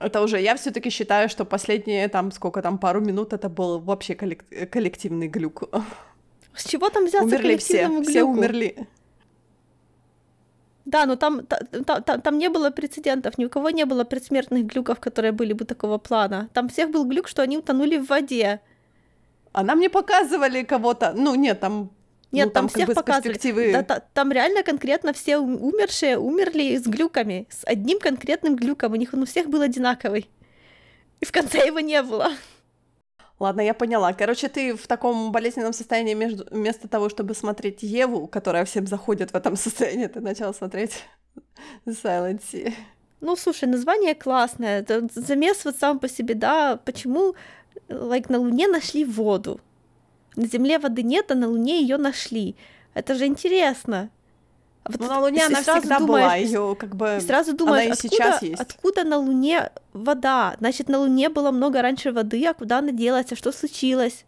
Это 0.00 0.22
уже, 0.22 0.40
я 0.40 0.54
все 0.56 0.70
таки 0.70 0.90
считаю, 0.90 1.28
что 1.28 1.44
последние 1.44 2.08
там, 2.08 2.32
сколько 2.32 2.62
там, 2.62 2.78
пару 2.78 3.00
минут, 3.00 3.32
это 3.32 3.48
был 3.48 3.78
вообще 3.78 4.14
коллек- 4.14 4.66
коллективный 4.66 5.28
глюк. 5.28 5.68
С 6.56 6.64
чего 6.64 6.88
там 6.90 7.04
взяться 7.04 7.26
Умерли 7.26 7.56
все, 7.56 7.72
коллективному 7.72 8.02
все 8.02 8.12
глюку? 8.12 8.32
умерли. 8.32 8.86
Да, 10.84 11.06
но 11.06 11.16
там, 11.16 11.44
та- 11.46 11.58
та- 11.84 12.00
та- 12.00 12.18
там 12.18 12.38
не 12.38 12.48
было 12.48 12.70
прецедентов, 12.70 13.38
ни 13.38 13.44
у 13.44 13.48
кого 13.50 13.70
не 13.70 13.84
было 13.84 14.04
предсмертных 14.04 14.66
глюков, 14.66 15.00
которые 15.00 15.32
были 15.32 15.52
бы 15.52 15.64
такого 15.64 15.98
плана. 15.98 16.48
Там 16.52 16.68
всех 16.68 16.90
был 16.90 17.04
глюк, 17.04 17.26
что 17.28 17.42
они 17.42 17.58
утонули 17.58 17.98
в 17.98 18.06
воде. 18.08 18.60
А 19.52 19.62
нам 19.64 19.80
не 19.80 19.88
показывали 19.88 20.62
кого-то, 20.64 21.12
ну 21.16 21.34
нет, 21.34 21.60
там... 21.60 21.90
Нет, 22.32 22.46
ну, 22.46 22.52
там, 22.52 22.66
как 22.66 22.74
всех 22.74 22.86
бы 22.88 22.92
с 22.92 22.96
показывали. 22.96 23.34
перспективы- 23.34 23.72
Да, 23.72 23.82
та- 23.82 24.00
там 24.14 24.32
реально 24.32 24.62
конкретно 24.62 25.12
все 25.12 25.38
ум- 25.38 25.62
умершие 25.62 26.18
умерли 26.18 26.76
с 26.76 26.86
глюками, 26.86 27.46
с 27.50 27.64
одним 27.64 27.98
конкретным 27.98 28.56
глюком. 28.56 28.92
У 28.92 28.96
них 28.96 29.14
он 29.14 29.22
у 29.22 29.26
всех 29.26 29.48
был 29.48 29.62
одинаковый. 29.62 30.28
И 31.20 31.24
в 31.24 31.32
конце 31.32 31.66
его 31.66 31.80
не 31.80 32.02
было. 32.02 32.30
Ладно, 33.38 33.60
я 33.60 33.74
поняла. 33.74 34.12
Короче, 34.14 34.48
ты 34.48 34.74
в 34.74 34.86
таком 34.86 35.30
болезненном 35.30 35.72
состоянии 35.72 36.14
между... 36.14 36.46
вместо 36.50 36.88
того, 36.88 37.08
чтобы 37.10 37.34
смотреть 37.34 37.82
Еву, 37.82 38.26
которая 38.26 38.64
всем 38.64 38.86
заходит 38.86 39.32
в 39.32 39.34
этом 39.34 39.56
состоянии, 39.56 40.06
ты 40.06 40.20
начала 40.20 40.52
смотреть 40.52 41.04
Silent 41.86 42.40
Sea. 42.40 42.72
Ну, 43.20 43.36
слушай, 43.36 43.68
название 43.68 44.14
классное. 44.14 44.80
Это 44.80 45.06
замес 45.14 45.64
вот 45.64 45.76
сам 45.76 45.98
по 45.98 46.08
себе, 46.08 46.34
да. 46.34 46.76
Почему, 46.76 47.34
like, 47.88 48.26
на 48.28 48.38
Луне 48.38 48.68
нашли 48.68 49.04
воду? 49.04 49.60
На 50.36 50.46
Земле 50.46 50.78
воды 50.78 51.02
нет, 51.02 51.30
а 51.30 51.34
на 51.34 51.48
Луне 51.48 51.80
ее 51.80 51.96
нашли. 51.96 52.56
Это 52.94 53.14
же 53.14 53.26
интересно. 53.26 54.10
А 54.86 54.92
вот 54.92 55.00
Ну, 55.00 55.08
на 55.08 55.20
Луне 55.20 55.38
и 55.38 55.42
она 55.42 55.62
сразу 55.62 55.80
всегда 55.80 55.98
думаешь, 55.98 56.24
была, 56.24 56.36
ее 56.36 56.76
как 56.78 56.94
бы... 56.94 57.16
и 57.18 57.20
сразу 57.20 57.56
думаешь, 57.56 57.88
и 57.88 57.92
откуда, 57.92 58.14
сейчас 58.14 58.42
есть. 58.42 58.60
откуда 58.60 59.02
на 59.04 59.18
Луне 59.18 59.70
вода? 59.92 60.54
Значит, 60.60 60.88
на 60.88 61.00
Луне 61.00 61.28
было 61.28 61.50
много 61.50 61.82
раньше 61.82 62.12
воды, 62.12 62.44
а 62.46 62.54
куда 62.54 62.78
она 62.78 62.92
делась, 62.92 63.32
а 63.32 63.36
что 63.36 63.50
случилось? 63.50 64.24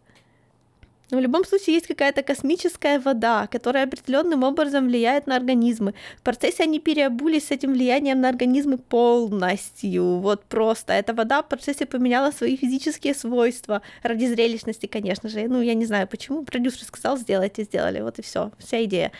Но 1.11 1.17
в 1.17 1.21
любом 1.21 1.45
случае 1.45 1.75
есть 1.75 1.87
какая-то 1.87 2.21
космическая 2.21 2.99
вода, 2.99 3.47
которая 3.47 3.85
определенным 3.85 4.43
образом 4.43 4.87
влияет 4.87 5.27
на 5.27 5.37
организмы. 5.37 5.93
В 6.17 6.21
процессе 6.21 6.63
они 6.63 6.79
переобулись 6.79 7.47
с 7.47 7.51
этим 7.51 7.71
влиянием 7.71 8.21
на 8.21 8.29
организмы 8.29 8.77
полностью. 8.77 10.19
Вот 10.19 10.43
просто. 10.43 10.93
Эта 10.93 11.13
вода 11.13 11.41
в 11.41 11.47
процессе 11.47 11.85
поменяла 11.85 12.31
свои 12.31 12.57
физические 12.57 13.15
свойства. 13.15 13.81
Ради 14.03 14.25
зрелищности, 14.25 14.85
конечно 14.85 15.29
же. 15.29 15.47
Ну, 15.47 15.61
я 15.61 15.73
не 15.73 15.85
знаю 15.85 16.07
почему. 16.07 16.43
Продюсер 16.43 16.83
сказал, 16.83 17.17
сделайте, 17.17 17.63
сделали. 17.63 18.01
Вот 18.01 18.19
и 18.19 18.21
все. 18.21 18.51
Вся 18.59 18.83
идея. 18.83 19.11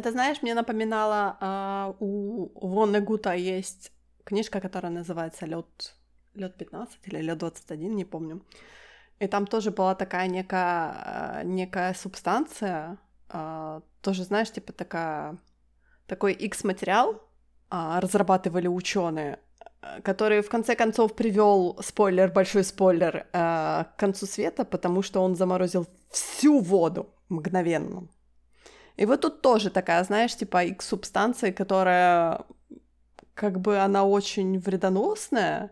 Это, 0.00 0.12
знаешь, 0.12 0.40
мне 0.40 0.54
напоминало, 0.54 1.36
а, 1.40 1.94
у 2.00 2.48
Вонны 2.54 3.02
Гута 3.02 3.34
есть 3.34 3.92
книжка, 4.24 4.58
которая 4.60 4.90
называется 4.90 5.44
Лед 5.44 5.94
лед 6.34 6.56
15 6.56 6.98
или 7.08 7.20
лед 7.20 7.36
21, 7.36 7.96
не 7.96 8.06
помню. 8.06 8.40
И 9.18 9.26
там 9.26 9.46
тоже 9.46 9.70
была 9.70 9.94
такая 9.94 10.26
некая, 10.28 10.94
а, 10.94 11.42
некая 11.44 11.92
субстанция, 11.92 12.96
а, 13.28 13.82
тоже, 14.00 14.24
знаешь, 14.24 14.50
типа 14.50 14.72
такая, 14.72 15.36
такой 16.06 16.32
X-материал 16.32 17.20
а, 17.68 18.00
разрабатывали 18.00 18.68
ученые, 18.68 19.38
который 20.02 20.40
в 20.40 20.48
конце 20.48 20.76
концов 20.76 21.14
привел 21.14 21.78
спойлер, 21.82 22.32
большой 22.32 22.64
спойлер, 22.64 23.26
а, 23.34 23.84
к 23.84 23.96
концу 24.00 24.24
света, 24.24 24.64
потому 24.64 25.02
что 25.02 25.20
он 25.20 25.36
заморозил 25.36 25.86
всю 26.10 26.60
воду 26.60 27.06
мгновенно. 27.28 28.08
И 29.00 29.06
вот 29.06 29.22
тут 29.22 29.40
тоже 29.40 29.70
такая, 29.70 30.04
знаешь, 30.04 30.36
типа 30.36 30.62
X-субстанция, 30.64 31.52
которая 31.52 32.44
как 33.32 33.58
бы 33.58 33.78
она 33.78 34.04
очень 34.04 34.58
вредоносная, 34.58 35.70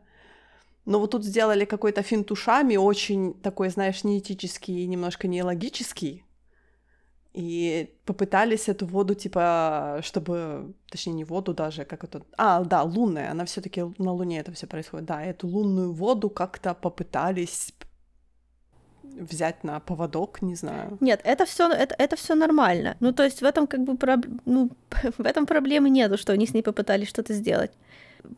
но 0.86 0.98
вот 0.98 1.10
тут 1.10 1.24
сделали 1.24 1.66
какой-то 1.66 2.02
финт 2.02 2.30
ушами, 2.30 2.76
очень 2.76 3.34
такой, 3.34 3.68
знаешь, 3.68 4.02
неэтический 4.02 4.82
и 4.82 4.86
немножко 4.86 5.28
нелогический. 5.28 6.24
И 7.34 7.94
попытались 8.06 8.70
эту 8.70 8.86
воду, 8.86 9.14
типа, 9.14 10.00
чтобы... 10.02 10.72
Точнее, 10.90 11.12
не 11.12 11.24
воду 11.24 11.52
даже, 11.52 11.84
как 11.84 12.04
это... 12.04 12.22
А, 12.38 12.64
да, 12.64 12.82
лунная. 12.82 13.30
Она 13.30 13.44
все 13.44 13.60
таки 13.60 13.82
на 13.98 14.12
Луне 14.12 14.40
это 14.40 14.52
все 14.52 14.66
происходит. 14.66 15.04
Да, 15.04 15.22
эту 15.22 15.46
лунную 15.48 15.92
воду 15.92 16.30
как-то 16.30 16.72
попытались 16.72 17.74
взять 19.16 19.64
на 19.64 19.80
поводок, 19.80 20.42
не 20.42 20.54
знаю. 20.54 20.96
Нет, 21.00 21.20
это 21.24 21.44
все 21.44 21.68
это, 21.68 21.94
это 21.98 22.16
все 22.16 22.34
нормально. 22.34 22.96
Ну, 23.00 23.12
то 23.12 23.24
есть 23.24 23.42
в 23.42 23.44
этом 23.44 23.66
как 23.66 23.80
бы 23.80 23.96
проб... 23.96 24.26
ну, 24.46 24.70
в 25.18 25.26
этом 25.26 25.46
проблемы 25.46 25.90
нету, 25.90 26.16
что 26.18 26.32
они 26.32 26.46
с 26.46 26.54
ней 26.54 26.62
попытались 26.62 27.08
что-то 27.08 27.34
сделать. 27.34 27.70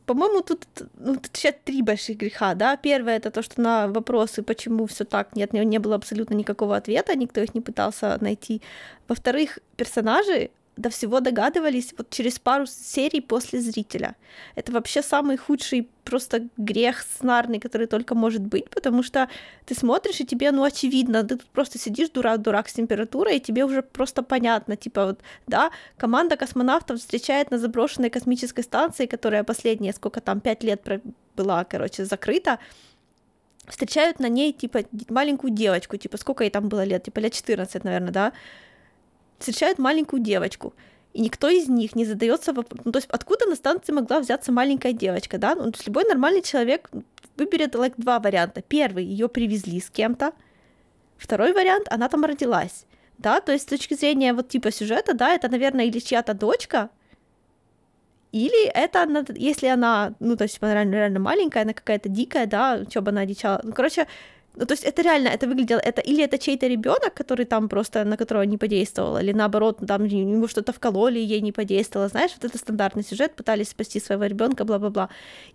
По-моему, 0.07 0.43
тут, 0.43 0.67
ну, 0.99 1.15
тут 1.15 1.31
сейчас 1.33 1.55
три 1.65 1.83
больших 1.83 2.19
греха, 2.19 2.55
да. 2.55 2.77
Первое 2.77 3.17
это 3.17 3.31
то, 3.31 3.43
что 3.43 3.61
на 3.61 3.89
вопросы, 3.89 4.43
почему 4.43 4.87
все 4.87 5.05
так, 5.05 5.37
нет, 5.37 5.53
не, 5.53 5.79
было 5.79 5.97
абсолютно 5.97 6.35
никакого 6.35 6.77
ответа, 6.77 7.17
никто 7.17 7.41
их 7.41 7.55
не 7.55 7.61
пытался 7.61 8.19
найти. 8.21 8.61
Во-вторых, 9.09 9.59
персонажи 9.77 10.51
до 10.81 10.89
всего 10.89 11.21
догадывались 11.21 11.95
вот 11.99 12.11
через 12.11 12.39
пару 12.39 12.67
серий 12.67 13.21
после 13.21 13.61
зрителя. 13.61 14.17
Это 14.55 14.73
вообще 14.73 15.03
самый 15.03 15.37
худший 15.37 15.89
просто 16.05 16.49
грех 16.57 17.03
сценарный, 17.03 17.61
который 17.61 17.87
только 17.87 18.15
может 18.15 18.43
быть, 18.43 18.69
потому 18.71 19.03
что 19.03 19.29
ты 19.67 19.75
смотришь, 19.75 20.21
и 20.21 20.25
тебе, 20.25 20.51
ну, 20.51 20.65
очевидно, 20.65 21.23
ты 21.23 21.37
тут 21.37 21.47
просто 21.51 21.79
сидишь 21.79 22.11
дурак-дурак 22.11 22.69
с 22.69 22.73
температурой, 22.73 23.37
и 23.37 23.41
тебе 23.41 23.65
уже 23.65 23.83
просто 23.83 24.23
понятно, 24.23 24.77
типа 24.77 25.07
вот, 25.07 25.21
да, 25.47 25.71
команда 25.99 26.37
космонавтов 26.37 26.99
встречает 26.99 27.51
на 27.51 27.59
заброшенной 27.59 28.11
космической 28.11 28.63
станции, 28.63 29.07
которая 29.07 29.45
последние, 29.45 29.93
сколько 29.93 30.21
там, 30.21 30.41
пять 30.41 30.65
лет 30.65 31.03
была, 31.37 31.65
короче, 31.65 32.05
закрыта, 32.05 32.59
встречают 33.69 34.21
на 34.21 34.29
ней, 34.29 34.53
типа, 34.53 34.81
маленькую 35.09 35.53
девочку, 35.53 35.97
типа, 35.97 36.17
сколько 36.17 36.45
ей 36.45 36.51
там 36.51 36.69
было 36.69 36.85
лет, 36.85 37.05
типа, 37.05 37.21
лет 37.21 37.33
14, 37.33 37.85
наверное, 37.85 38.13
да, 38.13 38.33
встречают 39.41 39.79
маленькую 39.79 40.23
девочку, 40.23 40.75
и 41.13 41.21
никто 41.21 41.49
из 41.49 41.69
них 41.69 41.97
не 41.97 42.05
задается 42.05 42.53
вопросом, 42.53 42.83
ну, 42.85 42.93
то 42.93 42.99
есть 42.99 43.09
откуда 43.11 43.47
на 43.47 43.57
станции 43.57 43.93
могла 43.93 44.21
взяться 44.21 44.53
маленькая 44.53 44.93
девочка, 44.93 45.39
да, 45.39 45.55
ну, 45.57 45.65
то 45.73 45.77
есть 45.77 45.87
любой 45.87 46.05
нормальный 46.05 46.43
человек 46.43 46.89
выберет 47.37 47.75
like, 47.75 47.95
два 47.97 48.21
варианта. 48.21 48.63
Первый, 48.63 49.05
ее 49.05 49.29
привезли 49.29 49.81
с 49.81 49.91
кем-то, 49.91 50.33
второй 51.17 51.53
вариант, 51.53 51.89
она 51.91 52.09
там 52.09 52.25
родилась, 52.25 52.87
да, 53.19 53.41
то 53.41 53.53
есть 53.53 53.65
с 53.65 53.69
точки 53.69 53.95
зрения 53.95 54.33
вот 54.35 54.49
типа 54.49 54.71
сюжета, 54.71 55.15
да, 55.15 55.35
это, 55.35 55.49
наверное, 55.49 55.87
или 55.87 55.99
чья-то 55.99 56.35
дочка, 56.35 56.91
или 58.33 58.69
это, 58.69 59.03
она- 59.03 59.25
если 59.35 59.67
она, 59.67 60.15
ну, 60.21 60.37
то 60.37 60.45
есть 60.45 60.59
она 60.61 60.75
реально, 60.75 60.95
реально 60.95 61.19
маленькая, 61.21 61.65
она 61.65 61.73
какая-то 61.73 62.09
дикая, 62.09 62.47
да, 62.47 62.85
что 62.89 63.03
бы 63.03 63.11
она 63.11 63.23
одичала. 63.23 63.61
Ну, 63.65 63.73
короче, 63.73 64.07
ну, 64.57 64.67
то 64.67 64.75
есть 64.75 64.85
это 64.85 65.03
реально, 65.03 65.29
это 65.29 65.47
выглядело, 65.47 65.79
это 65.79 66.01
или 66.01 66.25
это 66.25 66.37
чей-то 66.37 66.67
ребенок, 66.67 67.15
который 67.15 67.47
там 67.47 67.69
просто, 67.69 68.05
на 68.05 68.17
которого 68.17 68.43
не 68.43 68.59
подействовал, 68.59 69.19
или 69.19 69.33
наоборот, 69.33 69.79
там 69.87 70.05
ему 70.05 70.49
что-то 70.49 70.73
вкололи, 70.73 71.21
ей 71.21 71.41
не 71.41 71.53
подействовало, 71.53 72.09
знаешь, 72.09 72.33
вот 72.35 72.45
это 72.45 72.59
стандартный 72.59 73.05
сюжет, 73.05 73.37
пытались 73.37 73.69
спасти 73.69 74.01
своего 74.01 74.25
ребенка, 74.25 74.65
бла-бла-бла. 74.65 75.09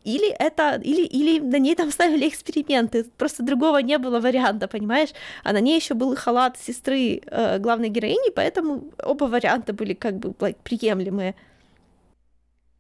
Или 0.06 0.32
это, 0.32 0.82
или, 0.82 1.04
или 1.04 1.40
на 1.40 1.60
ней 1.60 1.76
там 1.76 1.92
ставили 1.92 2.28
эксперименты, 2.28 3.04
просто 3.18 3.44
другого 3.44 3.80
не 3.80 3.98
было 3.98 4.20
варианта, 4.20 4.68
понимаешь? 4.68 5.10
А 5.44 5.52
на 5.52 5.60
ней 5.60 5.76
еще 5.76 5.94
был 5.94 6.16
халат 6.16 6.58
сестры 6.58 7.22
э, 7.26 7.60
главной 7.60 7.90
героини, 7.90 8.32
поэтому 8.34 8.86
оба 9.04 9.26
варианта 9.26 9.74
были 9.74 9.94
как 9.94 10.16
бы 10.16 10.30
like, 10.30 10.58
приемлемые. 10.64 11.36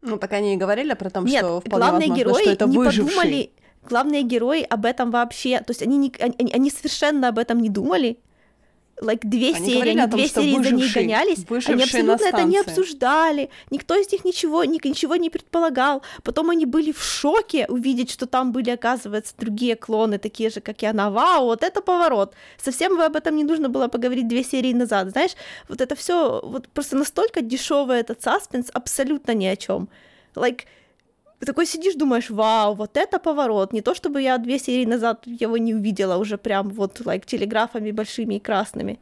Ну, 0.02 0.18
так 0.18 0.32
они 0.34 0.54
и 0.54 0.58
говорили 0.58 0.94
про 0.94 1.10
Нет, 1.22 1.40
что 1.40 1.60
вполне 1.60 1.86
главные 1.86 2.10
возможно, 2.10 2.16
герои 2.16 2.42
что 2.44 2.52
это 2.52 2.66
не 2.68 2.78
выживший. 2.78 3.16
подумали, 3.16 3.50
главные 3.88 4.24
герои 4.24 4.62
об 4.64 4.86
этом 4.86 5.12
вообще, 5.12 5.60
то 5.60 5.72
есть 5.72 5.82
они, 5.82 5.98
не, 5.98 6.14
они, 6.20 6.52
они 6.54 6.70
совершенно 6.70 7.30
об 7.30 7.38
этом 7.38 7.62
не 7.62 7.70
думали, 7.70 8.18
like, 9.02 9.20
две 9.24 9.54
Они 9.54 9.66
серии, 9.66 9.90
они 9.90 10.02
том, 10.02 10.10
две 10.12 10.28
серии 10.28 10.54
за 10.56 10.72
ней 10.72 10.84
выживший- 10.84 11.02
гонялись, 11.02 11.38
они 11.38 11.46
выживший 11.50 11.84
абсолютно 11.84 12.26
это 12.26 12.44
не 12.44 12.58
обсуждали, 12.60 13.50
никто 13.72 13.96
из 13.96 14.12
них 14.12 14.24
ничего, 14.26 14.64
ни- 14.64 14.80
ничего 14.88 15.18
не 15.18 15.30
предполагал. 15.30 16.02
Потом 16.24 16.50
они 16.50 16.66
были 16.66 16.92
в 16.94 17.04
шоке 17.04 17.66
увидеть, 17.68 18.10
что 18.10 18.26
там 18.26 18.52
были, 18.54 18.70
оказывается, 18.70 19.34
другие 19.38 19.76
клоны, 19.76 20.18
такие 20.18 20.50
же, 20.50 20.62
как 20.62 20.82
и 20.82 20.86
она. 20.86 21.10
Вау, 21.10 21.46
вот 21.46 21.64
это 21.64 21.82
поворот. 21.82 22.34
Совсем 22.58 23.00
об 23.02 23.16
этом 23.16 23.36
не 23.36 23.44
нужно 23.44 23.68
было 23.68 23.90
поговорить 23.90 24.28
две 24.28 24.44
серии 24.44 24.74
назад. 24.74 25.10
Знаешь, 25.10 25.36
вот 25.68 25.82
это 25.82 25.96
все 25.96 26.40
вот 26.44 26.70
просто 26.70 26.96
настолько 26.96 27.42
дешевый 27.42 28.00
этот 28.00 28.22
саспенс, 28.22 28.70
абсолютно 28.74 29.34
ни 29.34 29.46
о 29.46 29.56
чем. 29.58 29.90
Like, 30.36 30.62
ты 31.40 31.46
такой 31.46 31.66
сидишь, 31.66 31.96
думаешь, 31.96 32.30
вау, 32.30 32.76
вот 32.76 32.98
это 32.98 33.20
поворот. 33.20 33.74
Не 33.74 33.82
то, 33.82 33.94
чтобы 33.94 34.22
я 34.22 34.38
две 34.38 34.60
серии 34.60 34.86
назад 34.86 35.26
его 35.26 35.58
не 35.58 35.74
увидела 35.74 36.18
уже 36.18 36.38
прям 36.38 36.70
вот, 36.70 37.02
like, 37.02 37.26
телеграфами 37.26 37.92
большими 37.92 38.36
и 38.36 38.40
красными. 38.40 39.00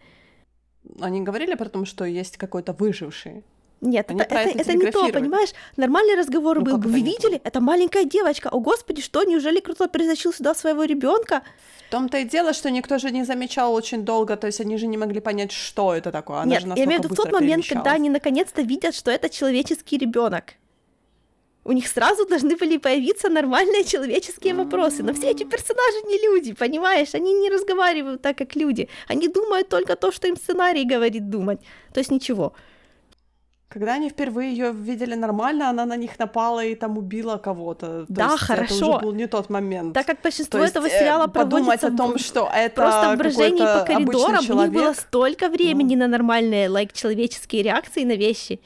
Они 1.00 1.22
говорили 1.22 1.56
про 1.56 1.70
то, 1.70 1.86
что 1.86 2.06
есть 2.06 2.38
какой-то 2.38 2.74
выживший. 2.74 3.44
Нет, 3.84 4.10
Они 4.10 4.22
это, 4.22 4.36
это, 4.36 4.60
это 4.60 4.74
не 4.74 4.92
то, 4.92 5.10
понимаешь? 5.10 5.50
Нормальный 5.76 6.16
разговор 6.16 6.60
Ну, 6.60 6.64
был 6.64 6.80
это 6.80 6.88
Вы 6.88 7.02
видели? 7.02 7.42
Это 7.44 7.60
маленькая 7.60 8.06
девочка. 8.06 8.50
О, 8.50 8.60
господи, 8.60 9.02
что? 9.02 9.24
Неужели 9.24 9.60
кто-то 9.60 9.90
притащил 9.90 10.32
сюда 10.32 10.56
своего 10.56 10.86
ребенка? 10.86 11.42
В 11.88 11.92
том-то 11.92 12.20
и 12.20 12.24
дело, 12.24 12.54
что 12.54 12.72
никто 12.72 12.98
же 12.98 13.12
не 13.12 13.26
замечал 13.26 13.74
очень 13.74 14.04
долго, 14.04 14.38
то 14.38 14.48
есть 14.48 14.62
они 14.62 14.78
же 14.78 14.88
не 14.88 14.98
могли 14.98 15.20
понять, 15.20 15.52
что 15.52 15.94
это 15.94 16.12
такое. 16.12 16.40
Она 16.40 16.52
Нет, 16.52 16.64
я 16.78 16.86
имею 16.86 17.02
в 17.02 17.04
виду 17.04 17.14
в 17.14 17.18
тот 17.18 17.32
момент, 17.32 17.68
когда 17.68 17.92
они 17.92 18.10
наконец-то 18.10 18.62
видят, 18.62 18.96
что 18.96 19.12
это 19.12 19.30
человеческий 19.30 19.98
ребенок. 19.98 20.54
У 21.66 21.72
них 21.72 21.88
сразу 21.88 22.26
должны 22.26 22.58
были 22.58 22.78
появиться 22.78 23.30
нормальные 23.30 23.84
человеческие 23.86 24.54
вопросы. 24.54 25.04
Но 25.04 25.14
все 25.14 25.32
эти 25.32 25.44
персонажи 25.44 25.98
не 26.08 26.18
люди, 26.28 26.54
понимаешь? 26.54 27.16
Они 27.16 27.34
не 27.34 27.50
разговаривают 27.50 28.22
так, 28.22 28.38
как 28.38 28.56
люди. 28.56 28.90
Они 29.08 29.28
думают 29.28 29.70
только 29.70 29.96
то, 29.96 30.12
что 30.12 30.28
им 30.28 30.36
сценарий 30.36 30.84
говорит 30.86 31.30
думать. 31.30 31.60
То 31.94 32.00
есть 32.00 32.12
ничего. 32.12 32.54
Когда 33.70 33.94
они 33.94 34.10
впервые 34.10 34.52
ее 34.52 34.72
видели 34.72 35.16
нормально, 35.16 35.70
она 35.70 35.86
на 35.86 35.96
них 35.96 36.20
напала 36.20 36.64
и 36.64 36.76
там 36.76 36.98
убила 36.98 37.38
кого-то. 37.38 38.06
То 38.06 38.06
Да, 38.08 38.24
есть 38.26 38.36
Это 38.36 38.46
хорошо. 38.46 38.76
уже 38.90 39.00
был 39.00 39.14
не 39.14 39.28
тот 39.28 39.50
момент. 39.50 39.94
Так 39.94 40.06
как 40.06 40.22
большинство 40.22 40.60
То 40.60 40.64
есть, 40.64 40.76
этого 40.76 40.86
э, 40.86 40.90
сериала 40.90 41.26
подумать 41.28 41.84
о 41.84 41.92
том, 41.92 42.20
что 42.20 42.52
это 42.54 42.76
просто 42.82 43.16
в 43.16 43.18
брожении 43.18 43.66
по 43.80 43.84
коридорам, 43.86 44.46
у 44.50 44.62
них 44.62 44.72
было 44.72 44.94
столько 44.94 45.50
времени 45.50 45.96
Ну. 45.96 46.02
на 46.02 46.08
нормальные, 46.08 46.68
like, 46.68 46.92
человеческие 46.94 47.64
реакции 47.64 48.04
на 48.04 48.16
вещи. 48.16 48.60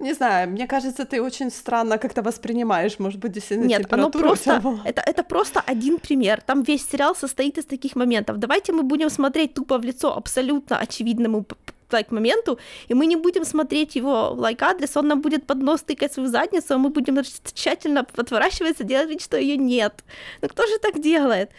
Не 0.00 0.12
знаю, 0.12 0.50
мне 0.50 0.66
кажется, 0.66 1.04
ты 1.04 1.22
очень 1.22 1.50
странно 1.50 1.98
как-то 1.98 2.22
воспринимаешь, 2.22 2.98
может 2.98 3.20
быть, 3.20 3.32
действительно 3.32 3.68
Нет, 3.68 3.92
оно 3.92 4.10
просто, 4.10 4.60
это, 4.84 5.00
это 5.00 5.22
просто 5.22 5.60
один 5.60 5.98
пример. 5.98 6.40
Там 6.40 6.62
весь 6.62 6.88
сериал 6.88 7.14
состоит 7.14 7.58
из 7.58 7.64
таких 7.64 7.96
моментов. 7.96 8.38
Давайте 8.38 8.72
мы 8.72 8.82
будем 8.82 9.08
смотреть 9.08 9.54
тупо 9.54 9.78
в 9.78 9.84
лицо 9.84 10.16
абсолютно 10.16 10.78
очевидному 10.78 11.46
like, 11.90 12.06
моменту, 12.10 12.58
и 12.88 12.94
мы 12.94 13.06
не 13.06 13.16
будем 13.16 13.44
смотреть 13.44 13.96
его 13.96 14.32
лайк 14.32 14.62
адрес, 14.62 14.96
он 14.96 15.08
нам 15.08 15.20
будет 15.20 15.46
под 15.46 15.62
нос 15.62 15.82
тыкать 15.82 16.12
свою 16.12 16.28
задницу, 16.28 16.74
а 16.74 16.78
мы 16.78 16.90
будем 16.90 17.22
тщательно 17.54 18.06
отворачиваться, 18.16 18.84
делать 18.84 19.08
вид, 19.08 19.22
что 19.22 19.36
ее 19.36 19.56
нет. 19.56 20.04
Ну 20.42 20.48
кто 20.48 20.66
же 20.66 20.78
так 20.78 21.00
делает? 21.00 21.50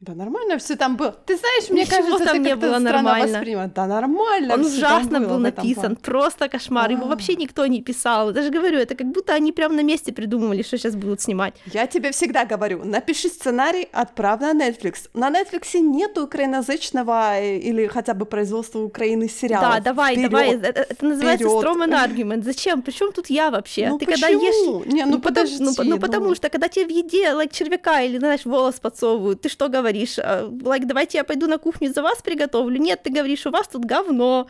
Да 0.00 0.14
нормально 0.14 0.58
все 0.58 0.76
там 0.76 0.96
было. 0.96 1.10
Ты 1.10 1.36
знаешь, 1.36 1.70
мне 1.70 1.82
Ничего 1.82 1.96
кажется, 1.96 2.24
там 2.26 2.42
не 2.42 2.54
было 2.54 2.78
нормально. 2.78 3.32
воспринимаешь. 3.32 3.70
Да 3.74 3.86
нормально 3.86 4.54
Он 4.54 4.60
ужасно 4.60 5.20
был 5.20 5.38
написан, 5.38 5.96
просто 5.96 6.48
кошмар. 6.50 6.90
Его 6.90 7.04
А. 7.06 7.08
вообще 7.08 7.34
никто 7.34 7.66
не 7.66 7.80
писал. 7.80 8.30
Даже 8.32 8.50
говорю, 8.50 8.78
это 8.78 8.94
как 8.94 9.06
будто 9.06 9.32
они 9.32 9.52
прямо 9.52 9.74
на 9.74 9.82
месте 9.82 10.12
придумывали, 10.12 10.62
что 10.62 10.76
сейчас 10.76 10.94
будут 10.94 11.22
снимать. 11.22 11.54
Я 11.72 11.86
тебе 11.86 12.10
всегда 12.10 12.44
говорю, 12.44 12.84
напиши 12.84 13.28
сценарий, 13.28 13.88
отправь 13.90 14.40
на 14.40 14.52
Netflix. 14.52 15.08
На 15.14 15.30
Netflix 15.30 15.78
нету 15.80 16.24
украиноязычного 16.24 17.38
э, 17.40 17.56
или 17.58 17.86
хотя 17.86 18.12
бы 18.12 18.26
производства 18.26 18.80
Украины 18.80 19.28
сериалов. 19.30 19.76
Да, 19.76 19.80
давай, 19.80 20.14
Вперёд. 20.14 20.30
давай. 20.30 20.50
Это, 20.56 20.80
это 20.82 21.06
называется. 21.06 21.46
Strawman 21.48 21.92
Argument. 21.92 22.42
Зачем? 22.44 22.82
Причем 22.82 23.12
тут 23.12 23.30
я 23.30 23.50
вообще? 23.50 23.88
Ну 23.88 23.98
Ты 23.98 24.04
когда 24.04 24.28
ешь 24.28 24.40
почему? 24.40 24.84
Не, 24.84 25.06
ну, 25.06 25.18
потому, 25.20 25.22
подожди. 25.22 25.64
ну, 25.64 25.74
по- 25.74 25.84
ну, 25.84 25.90
ну. 25.94 26.00
потому 26.00 26.34
что, 26.34 26.50
когда 26.50 26.68
тебе 26.68 26.84
в 26.86 26.90
еде, 26.90 27.30
like, 27.32 27.50
червяка 27.52 28.02
или, 28.02 28.18
знаешь, 28.18 28.44
волос 28.44 28.74
подсовывают, 28.74 29.40
ты 29.40 29.48
что 29.48 29.68
говоришь? 29.68 29.85
А, 30.18 30.48
Like, 30.48 30.84
давайте 30.84 31.18
я 31.18 31.24
пойду 31.24 31.46
на 31.46 31.58
кухню 31.58 31.92
за 31.92 32.02
вас 32.02 32.22
приготовлю? 32.22 32.80
Нет, 32.80 33.02
ты 33.02 33.10
говоришь, 33.10 33.46
у 33.46 33.50
вас 33.50 33.68
тут 33.68 33.84
говно. 33.84 34.46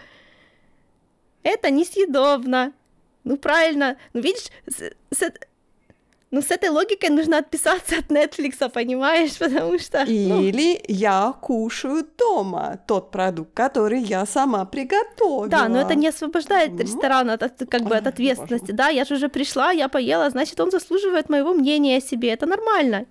Это 1.43 1.71
несъедобно. 1.71 2.73
Ну, 3.25 3.37
правильно. 3.37 3.97
Ну, 4.13 4.21
видишь, 4.21 4.51
с, 4.67 4.93
с 5.11 5.33
ну, 6.33 6.43
с 6.43 6.51
этой 6.51 6.71
логикой 6.71 7.11
нужно 7.11 7.39
отписаться 7.39 7.97
от 7.99 8.07
Netflix, 8.11 8.69
понимаешь? 8.69 9.35
Потому 9.39 9.79
что... 9.79 10.05
ну, 10.07 10.43
Или 10.43 10.83
я 10.89 11.33
кушаю 11.41 12.07
дома 12.19 12.79
тот 12.87 13.11
продукт, 13.11 13.55
который 13.55 14.01
я 14.01 14.27
сама 14.27 14.65
приготовила. 14.65 15.49
Да, 15.49 15.69
но 15.69 15.81
это 15.81 15.95
не 15.95 16.09
освобождает 16.09 16.73
Ну. 16.73 16.79
ресторан 16.81 17.31
от, 17.31 17.41
как 17.71 17.83
бы 17.83 17.97
от 17.97 18.07
ответственности. 18.07 18.73
боже 18.73 18.77
Да, 18.77 18.89
я 18.89 19.05
же 19.05 19.15
уже 19.15 19.29
пришла, 19.29 19.71
я 19.71 19.89
поела, 19.89 20.29
значит, 20.31 20.61
он 20.61 20.71
заслуживает 20.71 21.29
моего 21.29 21.55
мнения 21.55 21.99
о 21.99 22.01
себе. 22.01 22.31
Это 22.31 22.47
нормально. 22.47 23.07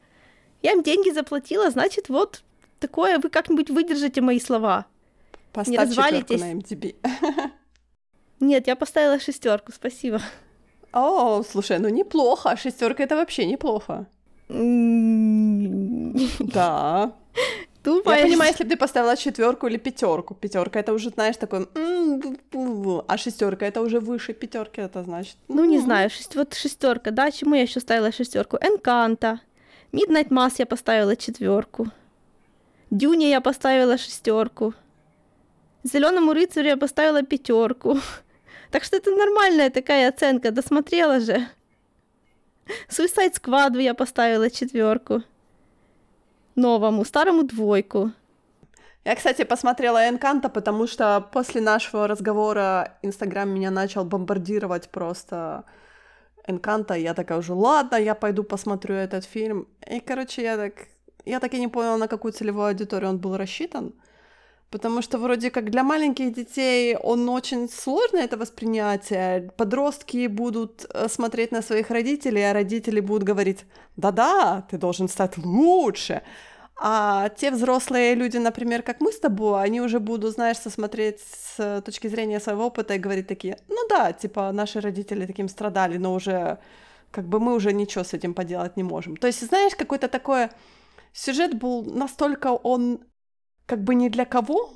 Я 0.66 0.72
им 0.72 0.82
деньги 0.82 1.12
заплатила, 1.12 1.70
значит, 1.70 2.10
вот 2.10 2.42
такое 2.80 3.20
вы 3.20 3.30
как-нибудь 3.30 3.70
выдержите 3.70 4.22
мои 4.22 4.40
слова. 4.40 4.88
Поставь 5.54 5.78
развалитесь. 5.78 6.40
четвёрку 6.42 6.44
на 6.44 6.60
MDB. 6.60 6.96
Нет, 8.40 8.66
я 8.66 8.76
поставила 8.76 9.20
шестерку, 9.20 9.72
спасибо. 9.72 10.20
О, 10.92 11.44
слушай, 11.44 11.78
ну 11.78 11.90
неплохо. 11.90 12.58
Шестерка 12.58 13.04
это 13.04 13.16
вообще 13.16 13.46
неплохо. 13.46 14.08
Да. 16.40 17.12
Думаешь? 17.84 18.18
Я 18.22 18.24
понимаю, 18.26 18.50
если 18.52 18.64
бы 18.64 18.70
ты 18.72 18.78
поставила 18.78 19.16
четверку 19.16 19.68
или 19.68 19.78
пятерку. 19.78 20.34
Пятерка 20.34 20.80
это 20.80 20.94
уже, 20.94 21.12
знаешь, 21.12 21.38
такой. 21.38 21.68
А 23.08 23.18
шестерка 23.18 23.68
это 23.68 23.82
уже 23.82 24.00
выше 24.00 24.34
пятерки, 24.34 24.82
это 24.82 25.04
значит. 25.04 25.38
Ну, 25.48 25.64
не 25.66 25.78
знаю, 25.80 26.10
шесть- 26.10 26.36
вот 26.36 26.56
шестерка, 26.56 27.12
да, 27.12 27.30
чему 27.30 27.54
я 27.54 27.62
еще 27.62 27.80
ставила 27.80 28.12
шестерку? 28.12 28.58
Энканта. 28.58 29.42
Midnight 29.92 30.30
Mass 30.30 30.56
я 30.58 30.66
поставила 30.66 31.16
четверку. 31.16 31.88
Дюне 32.90 33.30
я 33.30 33.42
поставила 33.42 33.98
шестерку. 33.98 34.74
Зеленому 35.84 36.34
рыцарю 36.34 36.70
я 36.70 36.78
поставила 36.78 37.24
пятерку. 37.24 38.00
Так 38.72 38.84
что 38.84 38.98
это 38.98 39.12
нормальная 39.12 39.70
такая 39.70 40.10
оценка, 40.10 40.52
досмотрела 40.52 41.22
же. 41.22 41.48
Suicide 42.90 43.34
Squad 43.40 43.82
я 43.82 43.94
поставила 43.94 44.50
четверку. 44.50 45.22
Новому, 46.56 47.06
старому 47.06 47.44
двойку. 47.44 48.12
Я, 49.06 49.16
кстати, 49.16 49.44
посмотрела 49.44 50.10
Энканта, 50.10 50.50
потому 50.50 50.88
что 50.88 51.22
после 51.32 51.62
нашего 51.62 52.08
разговора 52.08 52.98
Инстаграм 53.04 53.48
меня 53.48 53.70
начал 53.72 54.04
бомбардировать 54.04 54.90
просто 54.90 55.64
Энканта. 56.48 56.94
Я 56.94 57.14
такая 57.14 57.40
уже, 57.40 57.54
ладно, 57.54 57.96
я 57.96 58.16
пойду 58.16 58.44
посмотрю 58.44 58.96
этот 58.96 59.26
фильм. 59.26 59.68
И, 59.90 60.00
короче, 60.00 60.44
я 60.44 60.58
так... 60.58 60.74
Я 61.26 61.40
так 61.40 61.54
и 61.54 61.60
не 61.60 61.68
поняла, 61.68 61.98
на 61.98 62.08
какую 62.08 62.34
целевую 62.34 62.68
аудиторию 62.68 63.10
он 63.10 63.18
был 63.18 63.36
рассчитан. 63.36 63.94
Потому 64.70 65.02
что 65.02 65.18
вроде 65.18 65.50
как 65.52 65.70
для 65.70 65.84
маленьких 65.84 66.34
детей 66.34 66.98
он 66.98 67.30
очень 67.30 67.70
сложно 67.70 68.18
это 68.18 68.38
воспринятие. 68.38 69.52
Подростки 69.58 70.28
будут 70.28 70.86
э, 70.94 71.08
смотреть 71.08 71.52
на 71.52 71.62
своих 71.62 71.90
родителей, 71.90 72.42
а 72.42 72.54
родители 72.54 73.00
будут 73.00 73.24
говорить, 73.24 73.66
да-да, 73.98 74.66
ты 74.70 74.78
должен 74.78 75.08
стать 75.08 75.38
лучше. 75.38 76.22
А 76.78 77.30
те 77.30 77.52
взрослые 77.52 78.16
люди, 78.16 78.38
например, 78.38 78.82
как 78.82 79.00
мы 79.00 79.12
с 79.12 79.20
тобой, 79.20 79.64
они 79.64 79.80
уже 79.82 80.00
будут, 80.00 80.34
знаешь, 80.34 80.58
смотреть 80.58 81.20
с 81.22 81.56
э, 81.58 81.82
точки 81.82 82.08
зрения 82.08 82.40
своего 82.40 82.66
опыта 82.66 82.96
и 82.96 83.00
говорить 83.00 83.28
такие, 83.28 83.58
ну 83.70 83.78
да, 83.90 84.12
типа 84.12 84.52
наши 84.52 84.82
родители 84.82 85.26
таким 85.26 85.48
страдали, 85.48 85.98
но 85.98 86.14
уже 86.14 86.58
как 87.12 87.30
бы 87.30 87.40
мы 87.40 87.56
уже 87.56 87.72
ничего 87.72 88.04
с 88.04 88.14
этим 88.14 88.34
поделать 88.34 88.76
не 88.76 88.84
можем. 88.84 89.16
То 89.16 89.28
есть, 89.28 89.48
знаешь, 89.48 89.74
какой-то 89.76 90.10
такой 90.10 90.50
сюжет 91.14 91.54
был 91.54 91.86
настолько 91.86 92.48
он 92.48 93.00
как 93.66 93.82
бы 93.84 93.96
не 93.96 94.10
для 94.10 94.26
кого, 94.26 94.74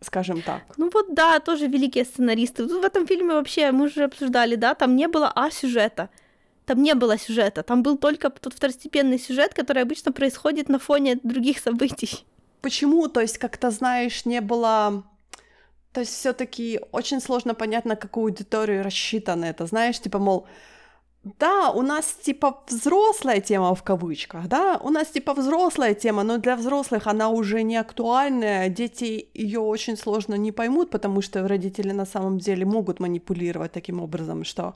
скажем 0.00 0.42
так. 0.42 0.62
Ну 0.76 0.90
вот 0.92 1.14
да, 1.14 1.40
тоже 1.40 1.66
великие 1.66 2.04
сценаристы. 2.04 2.68
Тут 2.68 2.82
в 2.82 2.84
этом 2.84 3.06
фильме 3.06 3.34
вообще, 3.34 3.72
мы 3.72 3.86
уже 3.86 4.04
обсуждали, 4.04 4.54
да, 4.56 4.74
там 4.74 4.96
не 4.96 5.08
было 5.08 5.32
а 5.34 5.50
сюжета. 5.50 6.10
Там 6.68 6.82
не 6.82 6.94
было 6.94 7.16
сюжета, 7.16 7.62
там 7.62 7.82
был 7.82 7.96
только 7.96 8.28
тот 8.28 8.52
второстепенный 8.52 9.18
сюжет, 9.18 9.54
который 9.54 9.82
обычно 9.82 10.12
происходит 10.12 10.68
на 10.68 10.78
фоне 10.78 11.18
других 11.22 11.60
событий. 11.60 12.26
Почему, 12.60 13.08
то 13.08 13.20
есть, 13.20 13.38
как-то, 13.38 13.70
знаешь, 13.70 14.26
не 14.26 14.42
было... 14.42 15.02
То 15.94 16.00
есть 16.00 16.12
все-таки 16.12 16.80
очень 16.92 17.22
сложно 17.22 17.54
понять, 17.54 17.86
на 17.86 17.96
какую 17.96 18.24
аудиторию 18.24 18.84
рассчитано 18.84 19.46
это. 19.46 19.64
Знаешь, 19.64 19.98
типа, 19.98 20.18
мол, 20.18 20.46
да, 21.38 21.70
у 21.70 21.80
нас 21.80 22.18
типа 22.22 22.62
взрослая 22.68 23.40
тема 23.40 23.74
в 23.74 23.82
кавычках, 23.82 24.46
да, 24.46 24.78
у 24.82 24.90
нас 24.90 25.08
типа 25.08 25.32
взрослая 25.32 25.94
тема, 25.94 26.22
но 26.22 26.36
для 26.36 26.54
взрослых 26.54 27.06
она 27.06 27.30
уже 27.30 27.62
не 27.62 27.76
актуальная, 27.76 28.68
дети 28.68 29.28
ее 29.34 29.60
очень 29.60 29.96
сложно 29.96 30.34
не 30.34 30.52
поймут, 30.52 30.90
потому 30.90 31.22
что 31.22 31.48
родители 31.48 31.92
на 31.92 32.04
самом 32.04 32.38
деле 32.38 32.64
могут 32.66 33.00
манипулировать 33.00 33.72
таким 33.72 34.00
образом, 34.02 34.44
что 34.44 34.74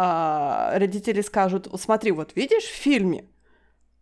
а, 0.00 0.78
родители 0.78 1.22
скажут, 1.22 1.68
смотри, 1.80 2.12
вот 2.12 2.36
видишь 2.36 2.62
в 2.62 2.72
фильме, 2.72 3.24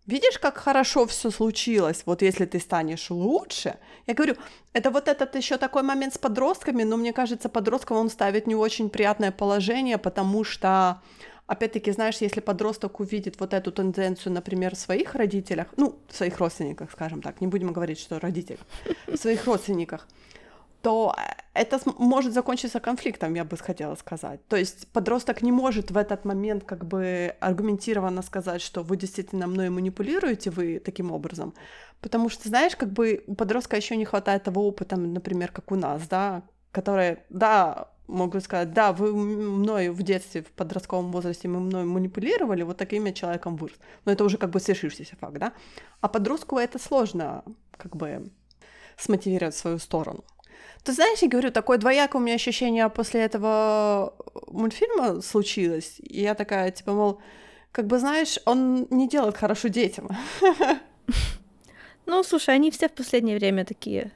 видишь, 0.04 0.38
как 0.38 0.58
хорошо 0.58 1.06
все 1.06 1.30
случилось, 1.30 2.02
вот 2.04 2.20
если 2.20 2.44
ты 2.44 2.60
станешь 2.60 3.08
лучше. 3.08 3.78
Я 4.06 4.12
говорю, 4.12 4.34
это 4.74 4.90
вот 4.90 5.08
этот 5.08 5.34
еще 5.34 5.56
такой 5.56 5.82
момент 5.82 6.12
с 6.12 6.18
подростками, 6.18 6.82
но 6.82 6.98
мне 6.98 7.14
кажется, 7.14 7.48
подросткам 7.48 7.96
он 7.96 8.10
ставит 8.10 8.46
не 8.46 8.54
очень 8.54 8.90
приятное 8.90 9.32
положение, 9.32 9.96
потому 9.96 10.44
что 10.44 11.00
опять-таки, 11.46 11.90
знаешь, 11.92 12.18
если 12.18 12.40
подросток 12.40 13.00
увидит 13.00 13.40
вот 13.40 13.54
эту 13.54 13.72
тенденцию, 13.72 14.34
например, 14.34 14.76
в 14.76 14.78
своих 14.78 15.14
родителях, 15.14 15.68
ну, 15.78 15.98
в 16.08 16.14
своих 16.14 16.38
родственниках, 16.38 16.90
скажем 16.92 17.22
так, 17.22 17.40
не 17.40 17.46
будем 17.46 17.72
говорить, 17.72 18.00
что 18.00 18.20
родитель, 18.20 18.58
в 19.06 19.16
своих 19.16 19.46
родственниках, 19.46 20.06
то 20.86 21.16
это 21.52 21.80
может 21.98 22.32
закончиться 22.32 22.78
конфликтом, 22.78 23.34
я 23.34 23.44
бы 23.44 23.56
хотела 23.56 23.96
сказать. 23.96 24.46
То 24.46 24.54
есть 24.54 24.86
подросток 24.92 25.42
не 25.42 25.50
может 25.50 25.90
в 25.90 25.96
этот 25.96 26.24
момент 26.24 26.62
как 26.62 26.84
бы 26.84 27.34
аргументированно 27.40 28.22
сказать, 28.22 28.62
что 28.62 28.84
вы 28.84 28.96
действительно 28.96 29.48
мной 29.48 29.68
манипулируете, 29.68 30.50
вы 30.50 30.78
таким 30.78 31.10
образом. 31.10 31.54
Потому 32.00 32.28
что, 32.28 32.48
знаешь, 32.48 32.76
как 32.76 32.92
бы 32.92 33.24
у 33.26 33.34
подростка 33.34 33.76
еще 33.76 33.96
не 33.96 34.04
хватает 34.04 34.44
того 34.44 34.64
опыта, 34.68 34.94
например, 34.94 35.50
как 35.50 35.72
у 35.72 35.74
нас, 35.74 36.06
да, 36.06 36.44
которые, 36.70 37.24
да, 37.30 37.88
могу 38.06 38.38
сказать, 38.38 38.72
да, 38.72 38.92
вы 38.92 39.12
мной 39.12 39.88
в 39.88 40.04
детстве, 40.04 40.42
в 40.42 40.52
подростковом 40.52 41.10
возрасте 41.10 41.48
мы 41.48 41.58
мной 41.58 41.84
манипулировали, 41.84 42.62
вот 42.62 42.76
таким 42.76 43.06
я 43.06 43.12
человеком 43.12 43.56
вырос. 43.56 43.76
Но 44.04 44.12
это 44.12 44.22
уже 44.22 44.38
как 44.38 44.50
бы 44.50 44.60
свершившийся 44.60 45.16
факт, 45.16 45.38
да? 45.38 45.52
А 46.00 46.06
подростку 46.06 46.58
это 46.58 46.78
сложно 46.78 47.42
как 47.76 47.96
бы 47.96 48.30
смотивировать 48.96 49.56
свою 49.56 49.78
сторону. 49.78 50.22
Ты 50.84 50.92
знаешь, 50.92 51.18
я 51.20 51.28
говорю, 51.28 51.50
такое 51.50 51.78
двоякое 51.78 52.20
у 52.20 52.24
меня 52.24 52.36
ощущение 52.36 52.88
после 52.88 53.22
этого 53.22 54.14
мультфильма 54.46 55.20
случилось. 55.20 55.96
И 55.98 56.22
я 56.22 56.34
такая, 56.34 56.70
типа, 56.70 56.92
мол, 56.92 57.20
как 57.72 57.86
бы, 57.86 57.98
знаешь, 57.98 58.38
он 58.44 58.86
не 58.90 59.08
делает 59.08 59.36
хорошо 59.36 59.68
детям. 59.68 60.08
Ну, 62.06 62.22
слушай, 62.22 62.54
они 62.54 62.70
все 62.70 62.88
в 62.88 62.92
последнее 62.92 63.36
время 63.36 63.64
такие. 63.64 64.12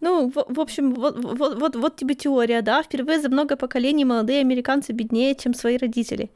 Ну, 0.00 0.30
в, 0.30 0.44
в 0.48 0.60
общем, 0.60 0.92
вот, 0.92 1.16
вот, 1.24 1.60
вот, 1.60 1.76
вот 1.76 1.96
тебе 1.96 2.14
теория, 2.16 2.60
да. 2.60 2.82
Впервые 2.82 3.20
за 3.20 3.28
много 3.28 3.56
поколений 3.56 4.04
молодые 4.04 4.40
американцы 4.40 4.92
беднее, 4.92 5.34
чем 5.36 5.54
свои 5.54 5.76
родители. 5.76 6.30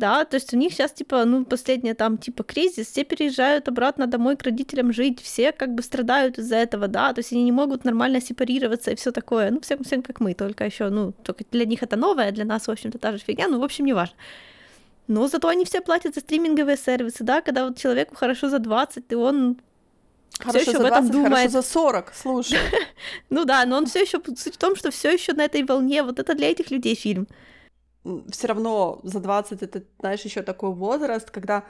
Да, 0.00 0.24
то 0.24 0.36
есть 0.36 0.54
у 0.54 0.56
них 0.56 0.72
сейчас, 0.72 0.92
типа, 0.92 1.26
ну, 1.26 1.44
последняя 1.44 1.92
там, 1.94 2.16
типа, 2.16 2.42
кризис, 2.42 2.86
все 2.86 3.04
переезжают 3.04 3.68
обратно 3.68 4.06
домой 4.06 4.34
к 4.34 4.42
родителям 4.42 4.94
жить, 4.94 5.20
все 5.20 5.52
как 5.52 5.74
бы 5.74 5.82
страдают 5.82 6.38
из-за 6.38 6.56
этого, 6.56 6.88
да, 6.88 7.12
то 7.12 7.18
есть 7.18 7.32
они 7.32 7.44
не 7.44 7.52
могут 7.52 7.84
нормально 7.84 8.22
сепарироваться 8.22 8.92
и 8.92 8.94
все 8.94 9.10
такое. 9.12 9.50
Ну, 9.50 9.60
всем, 9.60 9.84
всем 9.84 10.00
как 10.00 10.20
мы, 10.20 10.32
только 10.32 10.64
еще, 10.64 10.88
ну, 10.88 11.12
только 11.22 11.44
для 11.50 11.66
них 11.66 11.82
это 11.82 11.96
новое, 11.96 12.32
для 12.32 12.46
нас, 12.46 12.66
в 12.66 12.70
общем-то, 12.70 12.98
та 12.98 13.12
же 13.12 13.18
фигня, 13.18 13.48
ну, 13.48 13.60
в 13.60 13.62
общем, 13.62 13.84
не 13.84 13.92
важно. 13.92 14.16
Но 15.06 15.28
зато 15.28 15.48
они 15.48 15.66
все 15.66 15.82
платят 15.82 16.14
за 16.14 16.20
стриминговые 16.20 16.78
сервисы, 16.78 17.22
да, 17.22 17.42
когда 17.42 17.66
вот 17.66 17.76
человеку 17.76 18.14
хорошо 18.14 18.48
за 18.48 18.58
20, 18.58 19.04
и 19.12 19.14
он 19.14 19.58
Хорошо 20.38 20.60
все 20.60 20.70
еще 20.70 20.78
за 20.78 20.88
20, 20.88 20.96
об 20.96 21.04
этом 21.04 21.10
думает. 21.10 21.34
Хорошо 21.34 21.48
за 21.50 21.62
40, 21.62 22.12
слушай. 22.14 22.58
ну 23.30 23.44
да, 23.44 23.66
но 23.66 23.76
он 23.76 23.84
все 23.84 24.00
еще 24.00 24.18
суть 24.36 24.54
в 24.54 24.58
том, 24.58 24.76
что 24.76 24.90
все 24.90 25.12
еще 25.12 25.34
на 25.34 25.44
этой 25.44 25.62
волне. 25.62 26.02
Вот 26.02 26.18
это 26.18 26.34
для 26.34 26.50
этих 26.50 26.70
людей 26.70 26.94
фильм. 26.94 27.26
Все 28.30 28.46
равно 28.46 29.00
за 29.02 29.20
20 29.20 29.62
это, 29.62 29.82
знаешь, 29.98 30.22
еще 30.22 30.42
такой 30.42 30.72
возраст, 30.72 31.30
когда 31.30 31.64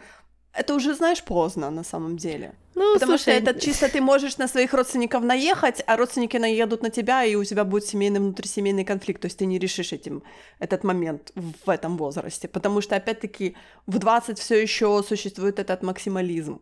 это 0.52 0.74
уже, 0.74 0.94
знаешь, 0.94 1.22
поздно 1.22 1.70
на 1.70 1.84
самом 1.84 2.16
деле. 2.16 2.54
Ну, 2.74 2.94
Потому 2.94 3.18
слушай, 3.18 3.40
что 3.40 3.50
это 3.50 3.60
чисто 3.60 3.88
ты 3.88 4.00
можешь 4.00 4.38
на 4.38 4.48
своих 4.48 4.74
родственников 4.74 5.22
наехать, 5.22 5.82
а 5.86 5.96
родственники 5.96 6.38
наедут 6.38 6.82
на 6.82 6.90
тебя, 6.90 7.24
и 7.24 7.34
у 7.34 7.44
тебя 7.44 7.64
будет 7.64 7.84
семейный 7.84 8.20
внутрисемейный 8.20 8.84
конфликт. 8.84 9.20
То 9.20 9.26
есть 9.26 9.38
ты 9.38 9.46
не 9.46 9.58
решишь 9.58 9.92
этим 9.92 10.22
этот 10.58 10.84
момент 10.84 11.32
в 11.34 11.70
этом 11.70 11.96
возрасте. 11.96 12.48
Потому 12.48 12.80
что, 12.80 12.96
опять-таки, 12.96 13.54
в 13.86 13.98
20 13.98 14.38
все 14.38 14.60
еще 14.62 15.02
существует 15.06 15.58
этот 15.58 15.82
максимализм. 15.82 16.60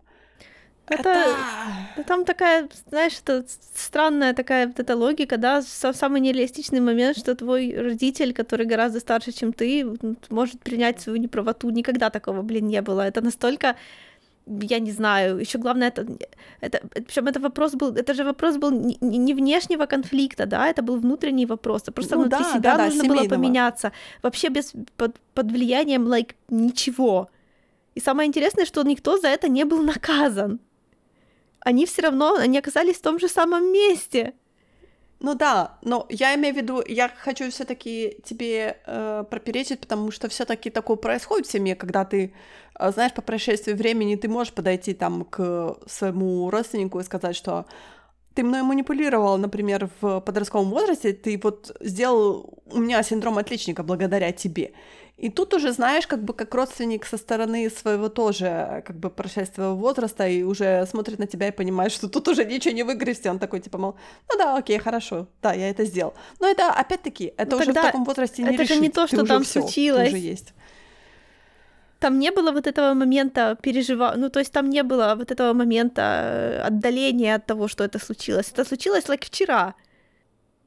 Это... 0.88 1.09
это... 1.96 2.05
Там 2.07 2.24
такая, 2.24 2.68
знаешь, 2.88 3.18
это 3.24 3.44
странная 3.74 4.35
такая 4.35 4.68
вот 4.68 4.81
эта 4.81 4.96
логика, 4.96 5.37
да, 5.37 5.62
самый 5.62 6.20
нереалистичный 6.20 6.81
момент, 6.81 7.18
что 7.18 7.35
твой 7.35 7.74
родитель, 7.77 8.33
который 8.33 8.66
гораздо 8.66 9.01
старше, 9.01 9.33
чем 9.33 9.53
ты, 9.53 9.87
может 10.31 10.61
принять 10.61 11.01
свою 11.01 11.18
неправоту. 11.18 11.70
Никогда 11.70 12.11
такого, 12.11 12.42
блин, 12.42 12.68
не 12.68 12.83
было. 12.83 13.03
Это 13.03 13.20
настолько 13.20 13.77
я 14.62 14.79
не 14.79 14.92
знаю, 14.92 15.38
еще 15.38 15.59
главное, 15.59 15.88
это, 15.88 16.07
это 16.61 16.81
причем 17.07 17.27
это 17.27 17.40
вопрос 17.40 17.74
был, 17.74 17.94
это 17.94 18.14
же 18.14 18.24
вопрос 18.24 18.57
был 18.57 18.70
не, 18.70 18.96
не 19.01 19.35
внешнего 19.35 19.87
конфликта, 19.87 20.46
да, 20.46 20.66
это 20.68 20.83
был 20.83 20.96
внутренний 20.96 21.46
вопрос, 21.46 21.83
просто 21.94 22.16
ну, 22.16 22.22
внутри 22.22 22.44
да, 22.44 22.53
себя 22.53 22.77
да, 22.77 22.85
нужно 22.87 23.03
да, 23.03 23.09
было 23.09 23.29
поменяться, 23.29 23.92
вообще 24.22 24.48
без 24.48 24.72
под, 24.96 25.16
под 25.35 25.53
влиянием 25.53 26.07
like 26.07 26.35
ничего. 26.48 27.29
И 27.94 28.01
самое 28.01 28.27
интересное, 28.27 28.64
что 28.64 28.83
никто 28.83 29.18
за 29.18 29.29
это 29.29 29.48
не 29.48 29.64
был 29.64 29.83
наказан 29.83 30.61
они 31.68 31.85
все 31.85 32.02
равно, 32.02 32.35
они 32.35 32.59
оказались 32.59 32.96
в 32.96 33.02
том 33.02 33.18
же 33.18 33.28
самом 33.28 33.70
месте. 33.72 34.33
Ну 35.20 35.35
да, 35.35 35.78
но 35.83 36.07
я 36.09 36.35
имею 36.35 36.54
в 36.54 36.57
виду, 36.57 36.83
я 36.88 37.09
хочу 37.09 37.50
все-таки 37.50 38.16
тебе 38.24 38.78
э, 38.87 39.24
проперечить, 39.31 39.81
потому 39.81 40.11
что 40.11 40.28
все-таки 40.28 40.70
такое 40.70 40.96
происходит 40.96 41.46
в 41.46 41.50
семье, 41.50 41.74
когда 41.74 42.07
ты, 42.07 42.33
э, 42.78 42.92
знаешь, 42.92 43.12
по 43.12 43.20
прошествии 43.20 43.74
времени 43.74 44.16
ты 44.16 44.28
можешь 44.28 44.54
подойти 44.54 44.94
там 44.94 45.24
к 45.24 45.76
своему 45.87 46.48
родственнику 46.50 47.00
и 47.00 47.04
сказать, 47.04 47.37
что 47.37 47.66
ты 48.35 48.44
мной 48.44 48.62
манипулировал, 48.62 49.37
например, 49.37 49.90
в 50.00 50.20
подростковом 50.20 50.70
возрасте, 50.70 51.12
ты 51.12 51.38
вот 51.42 51.76
сделал 51.81 52.62
у 52.72 52.78
меня 52.78 53.02
синдром 53.02 53.37
отличника 53.37 53.83
благодаря 53.83 54.33
тебе. 54.33 54.72
И 55.18 55.31
тут 55.31 55.52
уже, 55.52 55.72
знаешь, 55.72 56.07
как 56.07 56.22
бы 56.22 56.33
как 56.33 56.54
родственник 56.54 57.04
со 57.04 57.16
стороны 57.16 57.68
своего 57.70 58.09
тоже 58.09 58.85
как 58.87 58.96
бы 58.96 59.11
прошествия 59.11 59.70
возраста 59.70 60.28
и 60.28 60.44
уже 60.44 60.87
смотрит 60.87 61.18
на 61.18 61.26
тебя 61.26 61.48
и 61.48 61.50
понимает, 61.50 61.90
что 61.90 62.09
тут 62.09 62.28
уже 62.28 62.44
ничего 62.44 62.72
не 62.72 62.85
выгрести. 62.85 63.28
Он 63.28 63.40
такой, 63.40 63.59
типа, 63.59 63.78
мол, 63.78 63.96
ну 64.31 64.38
да, 64.38 64.57
окей, 64.57 64.78
хорошо, 64.78 65.26
да, 65.42 65.52
я 65.54 65.70
это 65.70 65.85
сделал. 65.85 66.14
Но 66.38 66.46
это, 66.46 66.72
опять-таки, 66.72 67.33
это 67.37 67.57
ну, 67.57 67.62
уже 67.62 67.72
в 67.72 67.74
таком 67.74 68.04
возрасте 68.04 68.42
не 68.42 68.50
это 68.50 68.62
решить. 68.62 68.70
Это 68.70 68.74
же 68.74 68.81
не 68.81 68.90
то, 68.90 69.07
что 69.09 69.16
ты 69.16 69.26
там 69.26 69.42
всё, 69.42 69.61
случилось. 69.61 70.09
уже 70.09 70.18
есть. 70.18 70.54
Там 71.98 72.20
не 72.20 72.31
было 72.31 72.52
вот 72.52 72.68
этого 72.68 72.94
момента 72.94 73.57
пережива... 73.61 74.14
Ну, 74.16 74.28
то 74.31 74.38
есть 74.38 74.52
там 74.52 74.70
не 74.70 74.85
было 74.85 75.16
вот 75.16 75.33
этого 75.33 75.52
момента 75.52 76.02
э, 76.02 76.61
отдаления 76.68 77.35
от 77.35 77.46
того, 77.46 77.66
что 77.66 77.83
это 77.83 77.98
случилось. 77.98 78.52
Это 78.52 78.64
случилось, 78.64 79.07
like, 79.07 79.24
вчера. 79.24 79.74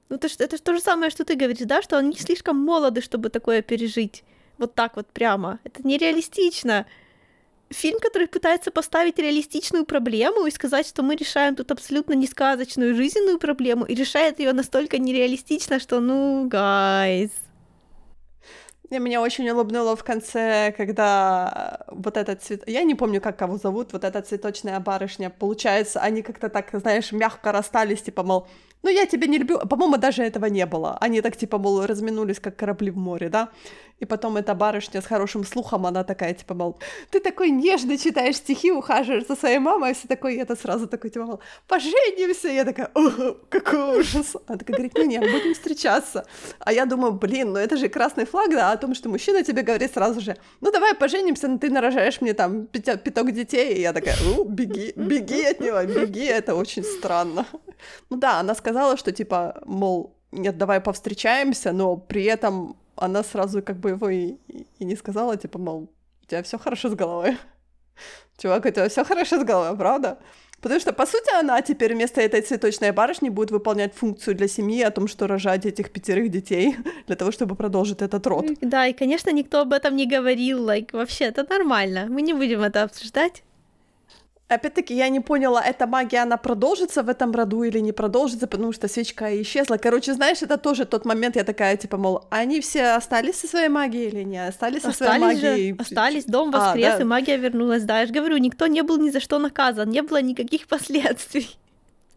Ну, 0.10 0.18
это, 0.18 0.28
это 0.28 0.58
же 0.58 0.62
то 0.62 0.74
же 0.74 0.82
самое, 0.82 1.10
что 1.10 1.24
ты 1.24 1.36
говоришь, 1.36 1.60
да, 1.60 1.82
что 1.82 1.98
они 1.98 2.18
слишком 2.18 2.58
молоды, 2.58 3.00
чтобы 3.00 3.30
такое 3.30 3.62
пережить 3.62 4.26
вот 4.62 4.76
так 4.76 4.96
вот 4.96 5.08
прямо. 5.08 5.60
Это 5.64 5.86
нереалистично. 5.86 6.86
Фильм, 7.70 8.00
который 8.00 8.28
пытается 8.28 8.70
поставить 8.72 9.18
реалистичную 9.18 9.86
проблему 9.86 10.46
и 10.46 10.52
сказать, 10.52 10.88
что 10.88 11.04
мы 11.04 11.16
решаем 11.16 11.56
тут 11.56 11.72
абсолютно 11.72 12.14
несказочную 12.14 12.96
жизненную 12.96 13.40
проблему, 13.40 13.86
и 13.86 13.96
решает 13.96 14.40
ее 14.40 14.54
настолько 14.54 14.98
нереалистично, 14.98 15.80
что 15.80 16.02
ну, 16.02 16.48
гайз. 16.48 17.32
Меня 19.00 19.22
очень 19.22 19.50
улыбнуло 19.50 19.96
в 19.96 20.04
конце, 20.04 20.74
когда 20.76 21.86
вот 21.88 22.18
этот 22.18 22.44
цвет... 22.44 22.68
Я 22.68 22.84
не 22.84 22.94
помню, 22.94 23.22
как 23.22 23.38
кого 23.40 23.58
зовут, 23.58 23.94
вот 23.94 24.04
эта 24.04 24.22
цветочная 24.22 24.82
барышня. 24.82 25.30
Получается, 25.30 26.02
они 26.02 26.22
как-то 26.22 26.50
так, 26.50 26.70
знаешь, 26.74 27.14
мягко 27.14 27.54
расстались, 27.54 28.02
типа, 28.02 28.24
мол, 28.24 28.48
ну 28.84 28.90
я 28.90 29.06
тебя 29.06 29.28
не 29.28 29.38
люблю. 29.38 29.60
По-моему, 29.60 29.98
даже 29.98 30.24
этого 30.24 30.48
не 30.48 30.66
было. 30.66 30.98
Они 31.00 31.22
так, 31.22 31.38
типа, 31.38 31.58
мол, 31.58 31.86
разминулись, 31.86 32.42
как 32.42 32.58
корабли 32.58 32.92
в 32.92 32.98
море, 32.98 33.30
да? 33.30 33.50
И 34.02 34.06
потом 34.06 34.36
эта 34.36 34.56
барышня 34.56 35.00
с 35.00 35.06
хорошим 35.06 35.46
слухом, 35.46 35.86
она 35.86 36.04
такая, 36.04 36.34
типа, 36.34 36.56
мол, 36.56 36.80
ты 37.12 37.20
такой 37.20 37.52
нежно 37.52 37.98
читаешь 37.98 38.38
стихи, 38.38 38.72
ухаживаешь 38.72 39.28
за 39.28 39.36
своей 39.36 39.60
мамой, 39.60 39.92
и 39.92 39.94
все 39.94 40.08
такое, 40.08 40.34
и 40.34 40.38
это 40.38 40.56
сразу 40.56 40.88
такой, 40.88 41.12
типа, 41.12 41.26
мол, 41.26 41.40
поженимся. 41.68 42.48
И 42.50 42.56
я 42.56 42.66
такая, 42.66 42.90
о, 42.96 43.34
какой 43.50 44.00
ужас. 44.00 44.36
Она 44.48 44.58
такая 44.58 44.76
говорит, 44.78 44.98
ну 44.98 45.06
нет, 45.06 45.22
будем 45.22 45.54
встречаться. 45.54 46.26
А 46.60 46.74
я 46.74 46.86
думаю, 46.86 47.14
блин, 47.14 47.54
ну 47.54 47.60
это 47.60 47.78
же 47.78 47.90
красный 47.90 48.26
флаг, 48.26 48.50
да, 48.50 48.72
о 48.72 48.78
том, 48.78 48.96
что 48.96 49.08
мужчина 49.10 49.44
тебе 49.44 49.62
говорит 49.62 49.94
сразу 49.94 50.20
же, 50.20 50.36
ну 50.62 50.72
давай 50.72 50.96
поженимся, 50.96 51.48
но 51.48 51.60
ты 51.60 51.70
нарожаешь 51.70 52.22
мне 52.22 52.34
там 52.34 52.66
пяток 52.66 53.32
детей. 53.32 53.76
И 53.76 53.82
я 53.82 53.94
такая, 53.94 54.16
ну, 54.24 54.46
беги, 54.46 54.94
беги 54.96 55.44
от 55.44 55.60
него, 55.60 55.84
беги, 55.84 56.26
это 56.26 56.56
очень 56.56 56.84
странно. 56.84 57.46
Ну 58.10 58.18
да, 58.18 58.40
она 58.40 58.56
сказала, 58.56 58.98
что 58.98 59.12
типа, 59.12 59.62
мол, 59.66 60.16
нет, 60.32 60.58
давай 60.58 60.82
повстречаемся, 60.82 61.72
но 61.72 61.98
при 61.98 62.24
этом 62.24 62.76
она 63.02 63.24
сразу 63.24 63.64
как 63.64 63.78
бы 63.78 63.90
его 63.90 64.10
и, 64.10 64.36
и 64.80 64.86
не 64.86 64.96
сказала, 64.96 65.36
типа, 65.36 65.58
мол, 65.58 65.90
у 66.22 66.26
тебя 66.28 66.44
все 66.44 66.60
хорошо 66.60 66.90
с 66.90 66.94
головой. 66.94 67.38
Чувак, 68.38 68.66
у 68.66 68.70
тебя 68.70 68.88
все 68.90 69.04
хорошо 69.04 69.42
с 69.42 69.44
головой, 69.44 69.76
правда? 69.78 70.20
Потому 70.62 70.80
что, 70.80 70.94
по 70.94 71.08
сути, 71.08 71.34
она 71.40 71.60
теперь 71.64 71.96
вместо 71.96 72.22
этой 72.22 72.42
цветочной 72.42 72.92
барышни 72.92 73.30
будет 73.30 73.50
выполнять 73.50 73.96
функцию 73.96 74.36
для 74.36 74.48
семьи 74.48 74.84
о 74.84 74.92
том, 74.92 75.08
что 75.08 75.26
рожать 75.26 75.66
этих 75.66 75.90
пятерых 75.90 76.30
детей 76.30 76.76
для 77.08 77.16
того, 77.16 77.32
чтобы 77.32 77.56
продолжить 77.56 78.04
этот 78.04 78.28
род. 78.28 78.46
Да, 78.62 78.86
и, 78.86 78.94
конечно, 78.94 79.32
никто 79.32 79.62
об 79.62 79.74
этом 79.74 79.96
не 79.96 80.06
говорил, 80.06 80.64
like, 80.64 80.90
вообще, 80.92 81.26
это 81.26 81.44
нормально. 81.50 82.06
Мы 82.08 82.22
не 82.22 82.34
будем 82.34 82.62
это 82.62 82.84
обсуждать. 82.84 83.42
Опять-таки, 84.52 84.94
я 84.94 85.08
не 85.08 85.22
поняла, 85.22 85.64
эта 85.64 85.88
магия, 85.88 86.24
она 86.24 86.36
продолжится 86.36 87.04
в 87.04 87.10
этом 87.10 87.32
роду 87.32 87.64
или 87.64 87.80
не 87.80 87.94
продолжится, 87.94 88.48
потому 88.48 88.74
что 88.74 88.90
свечка 88.90 89.42
исчезла. 89.42 89.78
Короче, 89.78 90.14
знаешь, 90.14 90.42
это 90.42 90.58
тоже 90.58 90.84
тот 90.84 91.06
момент, 91.06 91.38
я 91.38 91.46
такая, 91.46 91.78
типа, 91.78 91.96
мол, 91.96 92.26
они 92.30 92.60
все 92.60 92.98
остались 92.98 93.40
со 93.40 93.48
своей 93.48 93.70
магией 93.70 94.10
или 94.10 94.24
не 94.24 94.46
остались 94.46 94.82
со 94.82 94.90
остались 94.90 95.08
своей 95.08 95.22
магией? 95.22 95.70
Же, 95.70 95.78
остались, 95.80 96.26
дом 96.26 96.52
воскрес, 96.52 96.96
а, 96.96 96.98
да. 96.98 97.02
и 97.02 97.06
магия 97.06 97.38
вернулась. 97.38 97.84
Да, 97.84 98.02
я 98.02 98.06
же 98.08 98.12
говорю, 98.12 98.36
никто 98.36 98.68
не 98.68 98.84
был 98.84 98.98
ни 98.98 99.10
за 99.10 99.22
что 99.22 99.40
наказан, 99.40 99.90
не 99.90 100.02
было 100.02 100.22
никаких 100.22 100.68
последствий. 100.68 101.50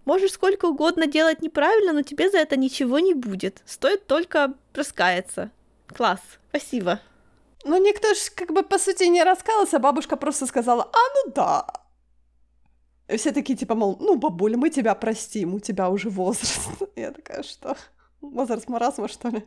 Можешь 0.04 0.32
сколько 0.32 0.64
угодно 0.64 1.06
делать 1.06 1.40
неправильно, 1.40 1.92
но 1.92 2.02
тебе 2.02 2.28
за 2.30 2.38
это 2.38 2.56
ничего 2.56 2.98
не 2.98 3.14
будет. 3.14 3.62
Стоит 3.64 4.08
только 4.08 4.54
раскаяться. 4.74 5.52
Класс, 5.86 6.20
спасибо. 6.48 6.98
Ну, 7.64 7.76
никто 7.80 8.08
же, 8.08 8.20
как 8.34 8.50
бы, 8.52 8.64
по 8.64 8.78
сути, 8.78 9.04
не 9.04 9.22
раскался, 9.22 9.78
бабушка 9.78 10.16
просто 10.16 10.46
сказала, 10.46 10.82
а, 10.82 10.98
ну 11.14 11.32
да, 11.32 11.83
все 13.08 13.32
такие, 13.32 13.56
типа, 13.56 13.74
мол, 13.74 13.96
ну, 14.00 14.16
бабуля, 14.16 14.56
мы 14.56 14.70
тебя 14.70 14.94
простим, 14.94 15.54
у 15.54 15.60
тебя 15.60 15.90
уже 15.90 16.10
возраст. 16.10 16.60
Я 16.96 17.12
такая, 17.12 17.42
что? 17.42 17.76
Возраст 18.20 18.68
маразма, 18.68 19.08
что 19.08 19.28
ли? 19.28 19.44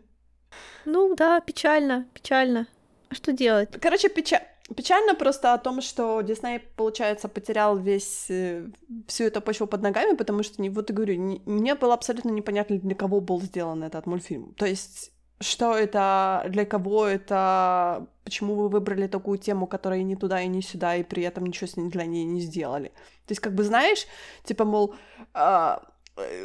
Ну, 0.86 1.16
да, 1.16 1.42
печально, 1.42 2.08
печально. 2.14 2.68
А 3.10 3.16
что 3.16 3.32
делать? 3.32 3.70
Короче, 3.82 4.10
печаль... 4.10 4.44
Печально 4.76 5.16
просто 5.16 5.54
о 5.54 5.58
том, 5.58 5.82
что 5.82 6.20
Дисней, 6.22 6.60
получается, 6.60 7.30
потерял 7.30 7.78
весь 7.78 8.26
э, 8.30 8.68
всю 9.08 9.24
эту 9.24 9.40
почву 9.40 9.66
под 9.66 9.82
ногами, 9.82 10.14
потому 10.14 10.44
что, 10.44 10.62
вот 10.62 10.90
и 10.90 10.94
говорю, 10.94 11.16
не, 11.16 11.42
мне 11.46 11.74
было 11.74 11.94
абсолютно 11.94 12.32
непонятно, 12.32 12.78
для 12.78 12.94
кого 12.94 13.22
был 13.22 13.42
сделан 13.42 13.84
этот 13.84 14.06
мультфильм. 14.08 14.54
То 14.56 14.66
есть 14.66 15.14
что 15.40 15.76
это, 15.76 16.46
для 16.50 16.66
кого 16.66 17.06
это, 17.06 18.08
почему 18.24 18.56
вы 18.56 18.70
выбрали 18.70 19.08
такую 19.08 19.38
тему, 19.38 19.68
которая 19.68 20.02
ни 20.04 20.16
туда 20.16 20.42
и 20.42 20.48
ни 20.48 20.62
сюда, 20.62 20.96
и 20.96 21.04
при 21.04 21.24
этом 21.24 21.46
ничего 21.46 21.68
с 21.68 21.78
ней 21.78 21.90
для 21.90 22.06
ней 22.06 22.26
не 22.26 22.42
сделали. 22.42 22.90
То 23.26 23.32
есть, 23.32 23.42
как 23.42 23.54
бы, 23.54 23.64
знаешь, 23.64 24.08
типа, 24.44 24.66
мол, 24.66 24.96
э, 25.34 25.78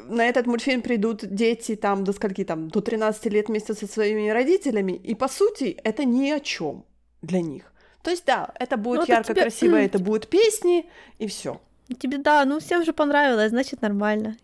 на 0.09 0.28
этот 0.28 0.47
мультфильм 0.47 0.82
придут 0.82 1.24
дети 1.24 1.76
там 1.76 2.05
до 2.05 2.12
скольки 2.12 2.45
там, 2.45 2.68
до 2.68 2.80
13 2.80 3.26
лет 3.26 3.49
вместе 3.49 3.74
со 3.74 3.86
своими 3.86 4.28
родителями, 4.28 4.93
и 4.93 5.14
по 5.14 5.28
сути 5.28 5.76
это 5.84 6.05
ни 6.05 6.30
о 6.30 6.40
чем 6.40 6.84
для 7.22 7.40
них. 7.40 7.72
То 8.03 8.11
есть, 8.11 8.26
да, 8.26 8.53
это 8.59 8.76
будет 8.76 9.09
ну, 9.09 9.14
ярко, 9.14 9.32
тебе... 9.32 9.43
красиво, 9.43 9.76
это 9.76 9.99
будут 9.99 10.28
песни, 10.28 10.86
и 11.18 11.26
все. 11.26 11.61
Тебе, 11.99 12.18
да, 12.18 12.45
ну 12.45 12.59
всем 12.59 12.84
же 12.84 12.93
понравилось, 12.93 13.51
значит, 13.51 13.80
нормально. 13.82 14.36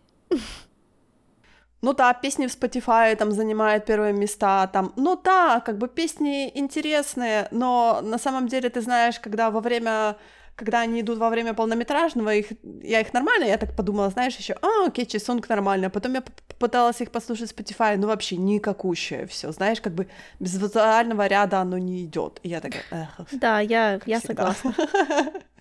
Ну 1.81 1.93
да, 1.93 2.13
песни 2.13 2.47
в 2.47 2.49
Spotify 2.49 3.15
там 3.15 3.31
занимают 3.31 3.85
первые 3.85 4.13
места, 4.13 4.67
там, 4.67 4.91
ну 4.97 5.15
да, 5.23 5.61
как 5.65 5.77
бы 5.77 5.87
песни 5.87 6.51
интересные, 6.53 7.47
но 7.51 8.01
на 8.03 8.17
самом 8.17 8.47
деле 8.47 8.69
ты 8.69 8.81
знаешь, 8.81 9.19
когда 9.19 9.49
во 9.49 9.61
время 9.61 10.17
когда 10.59 10.81
они 10.81 10.99
идут 10.99 11.19
во 11.19 11.29
время 11.29 11.53
полнометражного, 11.53 12.35
их, 12.35 12.47
я 12.83 12.99
их 12.99 13.13
нормально, 13.13 13.45
я 13.45 13.57
так 13.57 13.75
подумала, 13.75 14.09
знаешь, 14.09 14.35
еще, 14.35 14.57
а, 14.61 14.87
окей, 14.87 15.05
Чесунг 15.05 15.47
нормально, 15.47 15.89
потом 15.89 16.15
я 16.15 16.21
попыталась 16.21 16.99
их 17.01 17.11
послушать 17.11 17.51
в 17.51 17.57
Spotify, 17.57 17.95
ну 17.95 18.07
вообще 18.07 18.35
никакущее 18.35 19.25
все, 19.25 19.53
знаешь, 19.53 19.79
как 19.79 19.93
бы 19.93 20.07
без 20.39 20.55
визуального 20.55 21.27
ряда 21.27 21.61
оно 21.61 21.77
не 21.77 22.03
идет. 22.03 22.41
И 22.43 22.49
я 22.49 22.59
такая, 22.59 22.83
эх. 22.91 23.27
Да, 23.31 23.61
я, 23.61 24.01
я 24.05 24.19
согласна. 24.19 24.75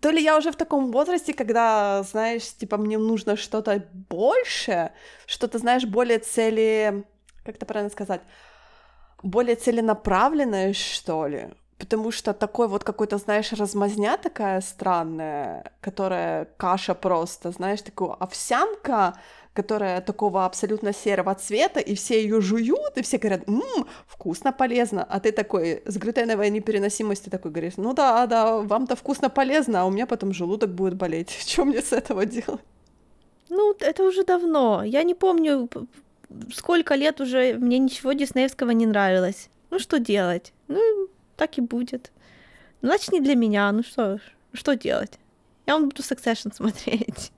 то 0.00 0.10
ли 0.10 0.22
я 0.22 0.36
уже 0.36 0.50
в 0.50 0.56
таком 0.56 0.90
возрасте, 0.92 1.32
когда, 1.34 2.02
знаешь, 2.02 2.54
типа 2.56 2.76
мне 2.76 2.98
нужно 2.98 3.36
что-то 3.36 3.82
больше, 4.08 4.92
что-то, 5.26 5.58
знаешь, 5.58 5.84
более 5.84 6.18
цели, 6.18 7.04
как 7.44 7.56
это 7.56 7.66
правильно 7.66 7.90
сказать, 7.90 8.20
более 9.22 9.56
целенаправленное, 9.56 10.72
что 10.72 11.26
ли. 11.26 11.50
Потому 11.78 12.10
что 12.10 12.34
такой 12.34 12.66
вот 12.66 12.82
какой-то, 12.82 13.18
знаешь, 13.18 13.52
размазня 13.52 14.16
такая 14.16 14.60
странная, 14.60 15.72
которая 15.80 16.46
каша 16.56 16.94
просто, 16.94 17.52
знаешь, 17.52 17.82
такую 17.82 18.20
овсянка, 18.22 19.14
которая 19.58 20.00
такого 20.00 20.44
абсолютно 20.44 20.92
серого 20.92 21.34
цвета, 21.34 21.80
и 21.80 21.94
все 21.94 22.22
ее 22.22 22.40
жуют, 22.40 22.96
и 22.96 23.02
все 23.02 23.18
говорят, 23.18 23.48
ммм, 23.48 23.86
вкусно, 24.06 24.52
полезно, 24.52 25.02
а 25.02 25.18
ты 25.18 25.32
такой 25.32 25.82
с 25.84 25.96
глютеновой 25.96 26.50
непереносимостью 26.50 27.32
такой 27.32 27.50
говоришь, 27.50 27.76
ну 27.76 27.92
да, 27.92 28.26
да, 28.26 28.58
вам-то 28.58 28.94
вкусно, 28.94 29.30
полезно, 29.30 29.80
а 29.80 29.84
у 29.84 29.90
меня 29.90 30.06
потом 30.06 30.32
желудок 30.32 30.70
будет 30.70 30.94
болеть, 30.94 31.30
что 31.48 31.64
мне 31.64 31.82
с 31.82 31.92
этого 31.92 32.24
делать? 32.24 32.60
Ну, 33.48 33.74
это 33.80 34.04
уже 34.04 34.24
давно, 34.24 34.84
я 34.84 35.02
не 35.02 35.14
помню, 35.14 35.68
сколько 36.54 36.94
лет 36.94 37.20
уже 37.20 37.54
мне 37.54 37.78
ничего 37.78 38.12
диснеевского 38.12 38.70
не 38.70 38.86
нравилось. 38.86 39.48
Ну, 39.70 39.80
что 39.80 39.98
делать? 39.98 40.52
Ну, 40.68 41.08
так 41.36 41.58
и 41.58 41.60
будет. 41.60 42.12
Значит, 42.82 43.12
не 43.12 43.20
для 43.20 43.34
меня, 43.34 43.72
ну 43.72 43.82
что, 43.82 44.20
что 44.52 44.76
делать? 44.76 45.18
Я 45.66 45.74
вам 45.74 45.88
буду 45.88 46.02
Succession 46.02 46.54
смотреть. 46.54 47.32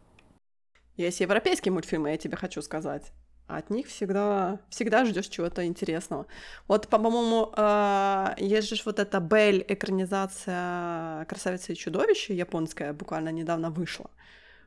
Есть 1.01 1.21
европейские 1.21 1.73
мультфильмы, 1.73 2.11
я 2.11 2.19
тебе 2.19 2.37
хочу 2.37 2.61
сказать. 2.61 3.11
От 3.47 3.71
них 3.71 3.87
всегда, 3.87 4.61
всегда 4.69 5.07
ждешь 5.07 5.29
чего-то 5.29 5.65
интересного. 5.65 6.27
Вот, 6.69 6.89
по-моему, 6.89 7.53
э, 7.57 8.35
есть 8.37 8.69
же 8.69 8.83
вот 8.85 8.99
эта 8.99 9.19
Бель 9.19 9.65
экранизация 9.67 11.25
«Красавица 11.25 11.73
и 11.73 11.77
чудовище» 11.77 12.37
японская, 12.37 12.93
буквально 12.93 13.31
недавно 13.31 13.71
вышла. 13.71 14.11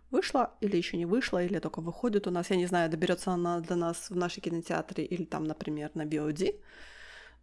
Вышла 0.09 0.53
или 0.59 0.75
еще 0.75 0.97
не 0.97 1.05
вышла, 1.05 1.43
или 1.43 1.59
только 1.59 1.81
выходит 1.81 2.25
у 2.25 2.31
нас. 2.31 2.49
Я 2.49 2.55
не 2.55 2.65
знаю, 2.65 2.89
доберется 2.89 3.31
она 3.31 3.59
до 3.59 3.75
нас 3.75 4.09
в 4.09 4.15
нашей 4.15 4.41
кинотеатре 4.41 5.05
или 5.05 5.25
там, 5.25 5.43
например, 5.43 5.91
на 5.93 6.03
VOD 6.03 6.55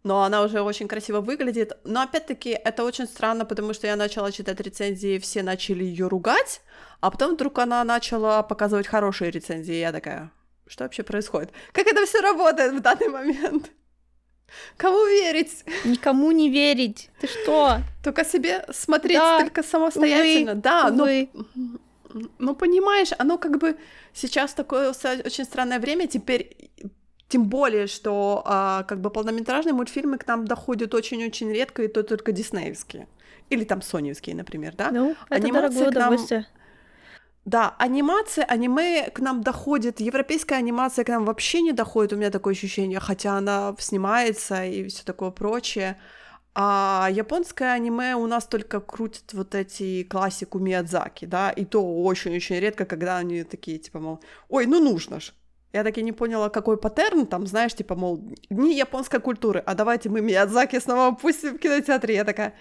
но 0.03 0.23
она 0.23 0.43
уже 0.43 0.61
очень 0.61 0.87
красиво 0.87 1.21
выглядит. 1.21 1.77
Но 1.83 2.01
опять-таки 2.01 2.49
это 2.49 2.83
очень 2.83 3.05
странно, 3.05 3.45
потому 3.45 3.73
что 3.73 3.87
я 3.87 3.95
начала 3.95 4.31
читать 4.31 4.59
рецензии, 4.59 5.19
все 5.19 5.43
начали 5.43 5.83
ее 5.83 6.07
ругать, 6.07 6.61
а 6.99 7.11
потом 7.11 7.35
вдруг 7.35 7.59
она 7.59 7.83
начала 7.83 8.43
показывать 8.43 8.87
хорошие 8.87 9.31
рецензии, 9.31 9.75
и 9.75 9.79
я 9.79 9.91
такая, 9.91 10.31
что 10.67 10.83
вообще 10.83 11.03
происходит? 11.03 11.51
Как 11.71 11.87
это 11.87 12.05
все 12.05 12.21
работает 12.21 12.73
в 12.73 12.79
данный 12.79 13.09
момент? 13.09 13.71
Кому 14.77 15.05
верить? 15.05 15.63
Никому 15.85 16.31
не 16.31 16.49
верить. 16.49 17.09
Ты 17.21 17.27
что? 17.27 17.77
Только 18.03 18.25
себе 18.25 18.65
смотреть 18.71 19.17
да. 19.17 19.39
только 19.39 19.63
самостоятельно. 19.63 20.53
Увы. 20.53 20.61
Да, 20.61 20.87
Увы. 20.87 21.29
но 21.33 22.29
ну 22.37 22.55
понимаешь, 22.55 23.09
оно 23.17 23.37
как 23.37 23.59
бы 23.59 23.77
сейчас 24.13 24.53
такое 24.53 24.89
очень 24.89 25.45
странное 25.45 25.79
время, 25.79 26.07
теперь 26.07 26.69
тем 27.31 27.45
более, 27.45 27.87
что 27.87 28.43
а, 28.45 28.83
как 28.83 28.99
бы 28.99 29.09
полнометражные 29.09 29.73
мультфильмы 29.73 30.17
к 30.17 30.27
нам 30.27 30.45
доходят 30.45 30.93
очень-очень 30.93 31.49
редко, 31.49 31.83
и 31.83 31.87
то 31.87 32.03
только 32.03 32.33
диснеевские. 32.33 33.07
Или 33.49 33.63
там 33.63 33.81
соневские, 33.81 34.35
например, 34.35 34.75
да? 34.75 34.91
Ну, 34.91 35.15
это 35.29 35.35
Анимация 35.35 35.91
к 35.91 35.95
нам... 35.95 36.17
Да, 37.45 37.75
анимация, 37.79 38.45
аниме 38.45 39.09
к 39.09 39.19
нам 39.19 39.41
доходит, 39.41 39.99
европейская 39.99 40.55
анимация 40.55 41.03
к 41.03 41.09
нам 41.09 41.25
вообще 41.25 41.61
не 41.61 41.71
доходит, 41.71 42.13
у 42.13 42.17
меня 42.17 42.29
такое 42.29 42.53
ощущение, 42.53 42.99
хотя 42.99 43.37
она 43.37 43.75
снимается 43.79 44.63
и 44.63 44.87
все 44.89 45.03
такое 45.03 45.31
прочее. 45.31 45.97
А 46.53 47.09
японское 47.11 47.71
аниме 47.73 48.15
у 48.15 48.27
нас 48.27 48.45
только 48.45 48.79
крутит 48.79 49.33
вот 49.33 49.55
эти 49.55 50.03
классику 50.03 50.59
Миядзаки, 50.59 51.25
да, 51.25 51.49
и 51.49 51.65
то 51.65 51.81
очень-очень 52.03 52.59
редко, 52.59 52.85
когда 52.85 53.17
они 53.17 53.43
такие, 53.43 53.79
типа, 53.79 53.99
мол, 53.99 54.19
ой, 54.49 54.65
ну 54.67 54.79
нужно 54.79 55.19
ж, 55.19 55.33
я 55.73 55.83
так 55.83 55.97
и 55.97 56.03
не 56.03 56.11
поняла, 56.11 56.49
какой 56.49 56.77
паттерн 56.77 57.25
там, 57.25 57.47
знаешь, 57.47 57.73
типа, 57.73 57.95
мол, 57.95 58.21
дни 58.49 58.75
японской 58.75 59.19
культуры, 59.19 59.63
а 59.65 59.73
давайте 59.73 60.09
мы 60.09 60.21
Миядзаки 60.21 60.79
снова 60.79 61.15
пустим 61.15 61.55
в 61.55 61.59
кинотеатре. 61.59 62.15
Я 62.15 62.25
такая, 62.25 62.53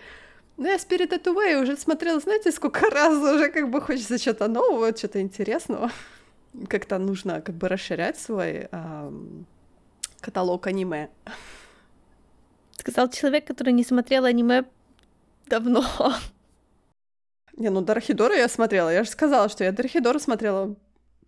ну, 0.56 0.68
я 0.68 0.76
Spirit 0.76 1.22
Away 1.24 1.62
уже 1.62 1.76
смотрела, 1.76 2.20
знаете, 2.20 2.52
сколько 2.52 2.88
раз 2.90 3.14
уже 3.16 3.48
как 3.48 3.68
бы 3.70 3.80
хочется 3.80 4.18
что-то 4.18 4.46
нового, 4.46 4.96
что-то 4.96 5.20
интересного. 5.20 5.90
Как-то 6.68 6.98
нужно 6.98 7.40
как 7.40 7.54
бы 7.54 7.68
расширять 7.68 8.18
свой 8.18 8.68
эм, 8.70 9.46
каталог 10.20 10.66
аниме. 10.66 11.08
Сказал 12.76 13.10
человек, 13.10 13.46
который 13.46 13.72
не 13.72 13.84
смотрел 13.84 14.24
аниме 14.24 14.64
давно. 15.46 15.84
Не, 17.56 17.70
ну 17.70 17.82
Дархидора 17.82 18.36
я 18.36 18.48
смотрела. 18.48 18.90
Я 18.92 19.04
же 19.04 19.10
сказала, 19.10 19.48
что 19.48 19.64
я 19.64 19.72
Дархидора 19.72 20.18
смотрела 20.18 20.76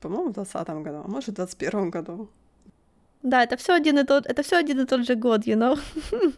по-моему, 0.03 0.29
в 0.29 0.33
2020 0.33 0.69
году, 0.85 1.03
а 1.05 1.09
может, 1.09 1.29
в 1.31 1.35
2021 1.35 1.91
году. 1.91 2.29
Да, 3.23 3.43
это 3.43 3.57
все 3.57 3.75
один 3.75 3.99
и 3.99 4.05
тот, 4.05 4.27
это 4.27 4.43
все 4.43 4.57
один 4.57 4.81
и 4.81 4.87
тот 4.87 5.07
же 5.07 5.15
год, 5.15 5.47
you 5.47 5.57
know? 5.57 5.79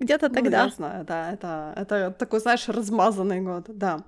Где-то 0.00 0.28
тогда. 0.28 0.62
Ну, 0.62 0.68
я 0.68 0.74
знаю, 0.76 1.04
да, 1.04 1.32
это, 1.32 1.72
это 1.76 2.10
такой, 2.18 2.40
знаешь, 2.40 2.68
размазанный 2.68 3.40
год, 3.40 3.64
да. 3.68 3.98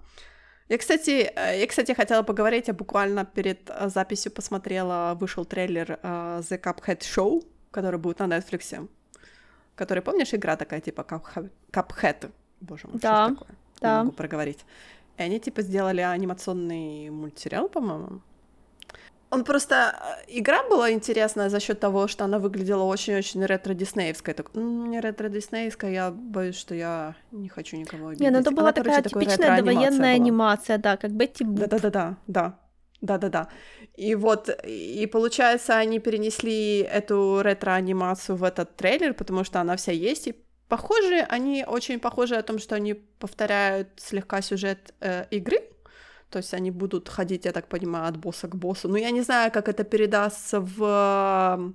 Я, 0.69 0.79
кстати, 0.79 1.33
э, 1.35 1.61
я, 1.61 1.67
кстати, 1.67 1.95
хотела 1.95 2.23
поговорить, 2.23 2.69
я 2.69 2.75
буквально 2.75 3.25
перед 3.25 3.69
э, 3.69 3.89
записью 3.89 4.31
посмотрела, 4.31 5.17
вышел 5.21 5.45
трейлер 5.45 5.99
uh, 6.03 6.39
The 6.41 6.63
Cuphead 6.63 7.01
Show, 7.01 7.43
который 7.73 7.99
будет 7.99 8.21
на 8.21 8.29
Netflix, 8.29 8.89
который, 9.75 10.01
помнишь, 10.03 10.33
игра 10.33 10.57
такая, 10.57 10.81
типа 10.81 11.05
Cuphead, 11.73 12.31
боже 12.61 12.87
мой, 12.87 13.01
да, 13.01 13.27
что 13.27 13.35
такое? 13.35 13.57
Да. 13.81 13.99
Не 13.99 14.05
могу 14.05 14.13
проговорить. 14.13 14.65
И 15.17 15.23
они, 15.23 15.41
типа, 15.41 15.63
сделали 15.63 16.03
анимационный 16.03 17.11
мультсериал, 17.11 17.69
по-моему, 17.69 18.21
Он 19.31 19.45
просто... 19.45 19.75
э, 20.27 20.39
Игра 20.39 20.63
была 20.69 20.91
интересная 20.93 21.49
за 21.49 21.61
счет 21.61 21.79
того, 21.81 22.09
что 22.09 22.25
она 22.25 22.39
выглядела 22.39 22.83
очень-очень 22.83 23.45
ретро-диснеевской. 23.45 24.35
Так, 24.35 24.51
«М, 24.55 24.91
не 24.91 25.01
ретро-диснеевская, 25.01 25.93
я 25.93 26.11
боюсь, 26.11 26.57
что 26.57 26.75
я 26.75 27.15
не 27.31 27.49
хочу 27.49 27.77
никого 27.77 28.09
обидеть. 28.09 28.21
Не, 28.23 28.31
ну 28.31 28.39
это 28.41 28.51
Она, 28.51 28.57
была 28.57 28.73
короче, 28.73 28.89
такая 28.91 29.03
такой 29.03 29.25
типичная 29.25 29.57
довоенная 29.63 29.99
была. 30.17 30.25
анимация, 30.25 30.79
да, 30.79 30.97
как 30.97 31.13
Бетти 31.13 31.45
Буп. 31.45 31.61
Да-да-да-да, 31.61 32.17
да. 32.27 32.59
Да-да-да. 33.01 33.49
И 33.97 34.15
вот, 34.15 34.51
и 34.67 35.07
получается, 35.07 35.79
они 35.79 36.01
перенесли 36.01 36.81
эту 36.81 37.41
ретро-анимацию 37.43 38.37
в 38.37 38.45
этот 38.45 38.77
трейлер, 38.77 39.15
потому 39.15 39.45
что 39.45 39.61
она 39.61 39.77
вся 39.77 39.93
есть, 39.93 40.27
и 40.29 40.35
похожи, 40.69 41.21
они 41.31 41.65
очень 41.67 41.99
похожи 41.99 42.35
о 42.37 42.43
том, 42.43 42.59
что 42.59 42.75
они 42.75 42.95
повторяют 42.95 43.89
слегка 43.97 44.43
сюжет 44.43 44.93
э, 45.01 45.25
игры, 45.31 45.61
то 46.31 46.39
есть 46.39 46.55
они 46.55 46.71
будут 46.71 47.09
ходить, 47.09 47.45
я 47.45 47.53
так 47.53 47.69
понимаю, 47.69 48.07
от 48.09 48.17
босса 48.17 48.49
к 48.49 48.55
боссу. 48.57 48.89
Но 48.89 48.97
я 48.97 49.11
не 49.11 49.23
знаю, 49.23 49.53
как 49.53 49.69
это 49.69 49.85
передастся 49.85 50.61
в 50.61 51.75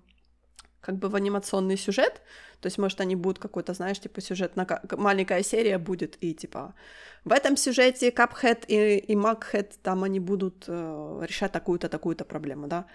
как 0.82 0.96
бы 0.98 1.10
в 1.10 1.16
анимационный 1.16 1.78
сюжет. 1.78 2.22
То 2.62 2.68
есть, 2.68 2.78
может, 2.78 3.02
они 3.02 3.16
будут 3.16 3.40
какой-то, 3.40 3.74
знаешь, 3.74 4.00
типа 4.00 4.22
сюжет, 4.22 4.56
на 4.56 4.66
ка- 4.66 4.82
маленькая 4.98 5.44
серия 5.44 5.78
будет, 5.80 6.18
и 6.24 6.34
типа 6.34 6.74
в 7.26 7.32
этом 7.32 7.58
сюжете 7.58 8.10
Cuphead 8.12 8.66
и, 8.68 8.98
и 8.98 9.16
Maghead, 9.16 9.74
там 9.82 10.04
они 10.04 10.20
будут 10.20 10.66
э, 10.68 11.26
решать 11.28 11.52
такую-то, 11.52 11.90
такую-то 11.90 12.24
проблему, 12.24 12.68
да, 12.68 12.86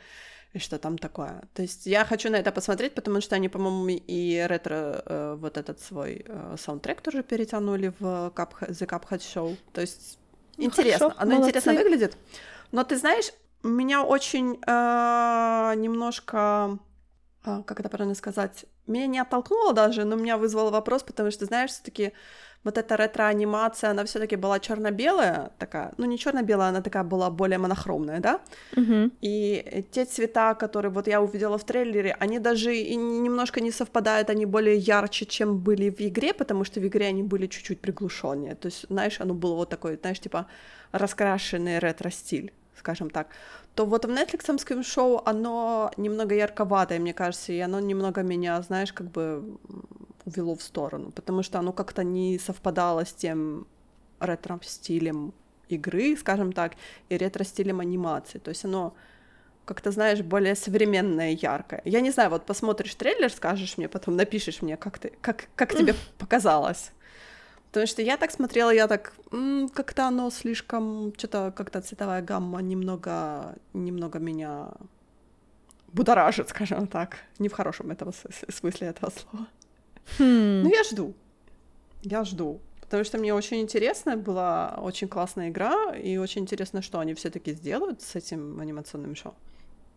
и 0.54 0.58
что 0.58 0.78
там 0.78 0.98
такое. 0.98 1.42
То 1.52 1.62
есть 1.62 1.86
я 1.86 2.04
хочу 2.04 2.30
на 2.30 2.36
это 2.36 2.52
посмотреть, 2.52 2.94
потому 2.94 3.20
что 3.20 3.36
они, 3.36 3.48
по-моему, 3.48 3.88
и 3.88 4.46
ретро 4.48 5.02
э, 5.04 5.36
вот 5.38 5.56
этот 5.56 5.80
свой 5.80 6.24
э, 6.26 6.56
саундтрек 6.58 7.00
тоже 7.00 7.22
перетянули 7.22 7.92
в 7.98 8.32
Cuphead, 8.34 8.70
The 8.70 8.86
Cuphead 8.86 9.18
Show. 9.18 9.56
То 9.72 9.80
есть 9.80 10.19
Ну, 10.19 10.19
интересно, 10.64 11.11
хорошо, 11.11 11.22
оно 11.22 11.36
интересно 11.46 11.72
молодцы. 11.72 11.90
выглядит. 11.90 12.16
Но 12.72 12.84
ты 12.84 12.96
знаешь, 12.96 13.32
меня 13.62 14.02
очень 14.02 14.61
э, 14.66 15.74
немножко, 15.76 16.78
а, 17.44 17.62
как 17.62 17.80
это 17.80 17.88
правильно 17.88 18.14
сказать, 18.14 18.64
меня 18.86 19.06
не 19.06 19.18
оттолкнуло 19.18 19.72
даже, 19.72 20.04
но 20.04 20.16
меня 20.16 20.36
вызвало 20.36 20.70
вопрос, 20.70 21.02
потому 21.02 21.30
что, 21.30 21.46
знаешь, 21.46 21.70
все-таки 21.70 22.12
вот 22.64 22.76
эта 22.76 22.96
ретро-анимация, 22.96 23.90
она 23.90 24.04
все-таки 24.04 24.36
была 24.36 24.61
черно-белая 24.61 25.50
такая, 25.58 25.92
ну 25.96 26.06
не 26.06 26.18
черно-белая, 26.18 26.68
она 26.68 26.82
такая 26.82 27.04
была 27.04 27.30
более 27.30 27.58
монохромная, 27.58 28.20
да? 28.20 28.40
Мгм. 28.76 29.12
И 29.22 29.84
те 29.90 30.04
цвета, 30.04 30.54
которые 30.54 30.92
вот 30.92 31.06
я 31.06 31.22
увидела 31.22 31.56
в 31.56 31.64
трейлере, 31.64 32.16
они 32.20 32.38
даже 32.38 32.76
и 32.76 32.96
немножко 32.96 33.61
не 33.61 33.70
совпадают, 33.70 34.30
они 34.30 34.46
более 34.46 34.76
ярче, 34.76 35.24
чем 35.24 35.58
были 35.58 35.90
в 35.90 36.00
игре, 36.00 36.34
потому 36.34 36.64
что 36.64 36.80
в 36.80 36.86
игре 36.86 37.06
они 37.06 37.22
были 37.22 37.46
чуть-чуть 37.46 37.80
приглушеннее. 37.80 38.54
То 38.54 38.66
есть, 38.66 38.86
знаешь, 38.88 39.20
оно 39.20 39.34
было 39.34 39.54
вот 39.54 39.70
такое, 39.70 39.96
знаешь, 39.96 40.20
типа 40.20 40.46
раскрашенный 40.92 41.78
ретро-стиль, 41.78 42.52
скажем 42.78 43.11
так. 43.11 43.28
То 43.74 43.86
вот 43.86 44.04
в 44.04 44.11
Netflix 44.11 44.82
шоу 44.82 45.22
оно 45.24 45.90
немного 45.96 46.34
ярковатое, 46.34 46.98
мне 46.98 47.14
кажется, 47.14 47.52
и 47.52 47.61
оно 47.61 47.80
немного 47.80 48.22
меня, 48.22 48.61
знаешь, 48.62 48.92
как 48.92 49.11
бы 49.11 49.42
увело 50.26 50.54
в 50.54 50.62
сторону, 50.62 51.10
потому 51.10 51.42
что 51.42 51.58
оно 51.58 51.72
как-то 51.72 52.02
не 52.04 52.38
совпадало 52.38 53.04
с 53.04 53.12
тем 53.12 53.66
ретро-стилем 54.20 55.32
игры, 55.68 56.16
скажем 56.16 56.52
так, 56.52 56.72
и 57.08 57.16
ретро-стилем 57.16 57.80
анимации. 57.80 58.38
То 58.38 58.50
есть 58.50 58.64
оно 58.64 58.94
как-то, 59.64 59.90
знаешь, 59.92 60.20
более 60.20 60.54
современное, 60.56 61.30
яркое. 61.30 61.82
Я 61.84 62.00
не 62.00 62.10
знаю, 62.10 62.30
вот 62.30 62.44
посмотришь 62.46 62.94
трейлер, 62.94 63.30
скажешь 63.32 63.78
мне, 63.78 63.88
потом 63.88 64.16
напишешь 64.16 64.62
мне, 64.62 64.76
как, 64.76 64.98
ты, 64.98 65.12
как, 65.20 65.48
как 65.54 65.74
тебе 65.74 65.94
показалось. 66.18 66.90
Потому 67.68 67.86
что 67.86 68.02
я 68.02 68.16
так 68.16 68.32
смотрела, 68.32 68.70
я 68.74 68.88
так, 68.88 69.12
«М, 69.30 69.68
как-то 69.68 70.08
оно 70.08 70.30
слишком, 70.30 71.12
что-то 71.16 71.52
как-то 71.56 71.80
цветовая 71.80 72.20
гамма 72.20 72.60
немного, 72.62 73.54
немного 73.74 74.18
меня 74.18 74.70
будоражит, 75.92 76.48
скажем 76.48 76.86
так. 76.88 77.18
Не 77.38 77.48
в 77.48 77.52
хорошем 77.52 77.90
с- 78.12 78.54
смысле 78.56 78.88
этого 78.88 79.10
слова. 79.10 79.46
Хм. 80.18 80.62
Ну, 80.62 80.70
я 80.70 80.84
жду. 80.84 81.14
Я 82.03 82.24
жду. 82.24 82.61
Потому 82.80 83.05
что 83.05 83.18
мне 83.18 83.32
очень 83.32 83.61
интересно, 83.61 84.16
была 84.16 84.78
очень 84.82 85.09
классная 85.09 85.48
игра, 85.51 85.94
и 85.94 86.16
очень 86.16 86.42
интересно, 86.42 86.82
что 86.82 86.98
они 86.98 87.14
все-таки 87.14 87.53
сделают 87.53 88.03
с 88.03 88.16
этим 88.16 88.59
анимационным 88.61 89.14
шоу. 89.14 89.34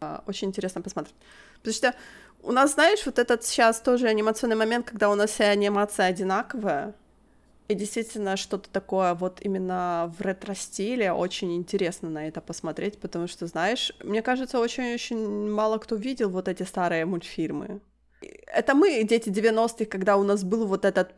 А, 0.01 0.23
Очень 0.27 0.49
интересно 0.49 0.81
посмотреть. 0.81 1.15
Потому 1.55 1.73
что 1.73 1.95
у 2.43 2.51
нас, 2.51 2.73
знаешь, 2.73 3.05
вот 3.05 3.19
этот 3.19 3.43
сейчас 3.43 3.81
тоже 3.81 4.07
анимационный 4.07 4.55
момент, 4.55 4.85
когда 4.85 5.09
у 5.09 5.15
нас 5.15 5.31
вся 5.31 5.45
анимация 5.45 6.05
одинаковая, 6.07 6.93
и 7.69 7.75
действительно 7.75 8.37
что-то 8.37 8.69
такое 8.69 9.13
вот 9.13 9.39
именно 9.41 10.13
в 10.17 10.21
ретро-стиле, 10.21 11.13
очень 11.13 11.55
интересно 11.55 12.09
на 12.09 12.27
это 12.27 12.41
посмотреть, 12.41 12.99
потому 12.99 13.27
что, 13.27 13.47
знаешь, 13.47 13.93
мне 14.03 14.21
кажется, 14.21 14.59
очень-очень 14.59 15.49
мало 15.49 15.77
кто 15.77 15.95
видел 15.95 16.29
вот 16.29 16.47
эти 16.47 16.63
старые 16.63 17.05
мультфильмы. 17.05 17.79
Это 18.47 18.73
мы, 18.73 19.03
дети 19.03 19.29
90-х, 19.29 19.85
когда 19.85 20.17
у 20.17 20.23
нас 20.23 20.43
был 20.43 20.65
вот 20.67 20.85
этот 20.85 21.13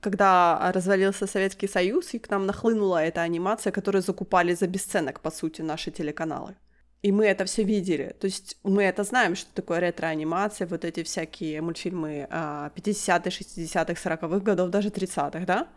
когда 0.00 0.72
развалился 0.72 1.26
Советский 1.26 1.68
Союз, 1.68 2.14
и 2.14 2.18
к 2.18 2.30
нам 2.30 2.46
нахлынула 2.46 3.04
эта 3.04 3.20
анимация, 3.20 3.70
которую 3.70 4.02
закупали 4.02 4.54
за 4.54 4.66
бесценок, 4.66 5.20
по 5.20 5.30
сути, 5.30 5.62
наши 5.62 5.90
телеканалы. 5.90 6.54
И 7.02 7.12
мы 7.12 7.26
это 7.26 7.44
все 7.44 7.64
видели. 7.64 8.14
То 8.18 8.26
есть 8.26 8.56
мы 8.62 8.82
это 8.82 9.04
знаем, 9.04 9.34
что 9.34 9.54
такое 9.54 9.80
ретро-анимация, 9.80 10.66
вот 10.66 10.84
эти 10.84 11.02
всякие 11.02 11.60
мультфильмы 11.60 12.26
а, 12.30 12.70
50-х, 12.76 13.30
60-х, 13.30 13.92
40-х 13.92 14.38
годов, 14.40 14.70
даже 14.70 14.88
30-х, 14.88 15.46
да? 15.46 15.68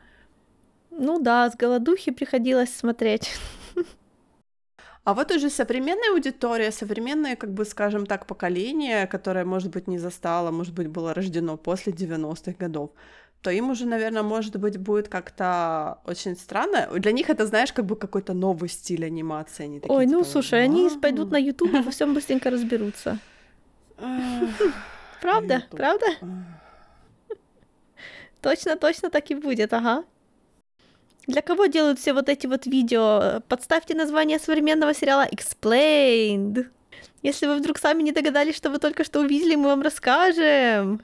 Ну 0.91 1.19
да, 1.19 1.49
с 1.49 1.55
голодухи 1.55 2.11
приходилось 2.11 2.75
смотреть. 2.75 3.31
А 5.04 5.14
вот 5.14 5.32
уже 5.32 5.49
современная 5.49 6.12
аудитория, 6.14 6.72
современное, 6.72 7.36
как 7.36 7.54
бы, 7.54 7.66
скажем 7.66 8.06
так, 8.06 8.26
поколение, 8.26 9.06
которое, 9.08 9.43
может 9.43 9.72
быть, 9.72 9.88
не 9.88 9.99
застало, 9.99 10.51
может 10.51 10.74
быть, 10.74 10.88
было 10.88 11.14
рождено 11.14 11.58
после 11.58 11.91
90-х 11.91 12.54
годов, 12.58 12.91
то 13.41 13.51
им 13.51 13.70
уже, 13.70 13.86
наверное, 13.86 14.24
может 14.24 14.56
быть, 14.56 14.78
будет 14.78 15.10
как-то 15.10 15.99
очень 16.06 16.38
странно. 16.38 16.88
Для 16.97 17.12
них 17.12 17.30
это, 17.30 17.45
знаешь, 17.45 17.74
как 17.74 17.86
бы 17.86 17.97
какой-то 17.97 18.34
новый 18.34 18.70
стиль 18.70 19.06
анимации. 19.06 19.66
Они 19.66 19.80
такие, 19.82 19.93
Ой, 19.93 20.06
ну 20.06 20.20
типа, 20.20 20.32
слушай, 20.32 20.64
они 20.64 20.89
пойдут 21.01 21.32
на 21.32 21.38
YouTube 21.38 21.74
и 21.74 21.82
во 21.82 21.91
всем 21.91 22.14
быстренько 22.14 22.49
разберутся. 22.49 23.20
Правда? 25.22 25.64
Правда? 25.70 26.06
Точно, 28.41 28.78
точно 28.78 29.10
так 29.10 29.30
и 29.32 29.36
будет, 29.36 29.74
ага. 29.74 30.06
Для 31.28 31.41
кого 31.41 31.67
делают 31.67 31.99
все 31.99 32.13
вот 32.13 32.28
эти 32.28 32.47
вот 32.47 32.65
видео? 32.65 33.41
Подставьте 33.47 33.95
название 33.95 34.39
современного 34.39 34.93
сериала 34.93 35.28
Explained. 35.32 36.65
Если 37.21 37.47
вы 37.47 37.55
вдруг 37.55 37.78
сами 37.78 38.03
не 38.03 38.11
догадались, 38.11 38.57
что 38.57 38.69
вы 38.69 38.80
только 38.80 39.05
что 39.05 39.21
увидели, 39.21 39.55
мы 39.55 39.69
вам 39.69 39.82
расскажем. 39.82 41.01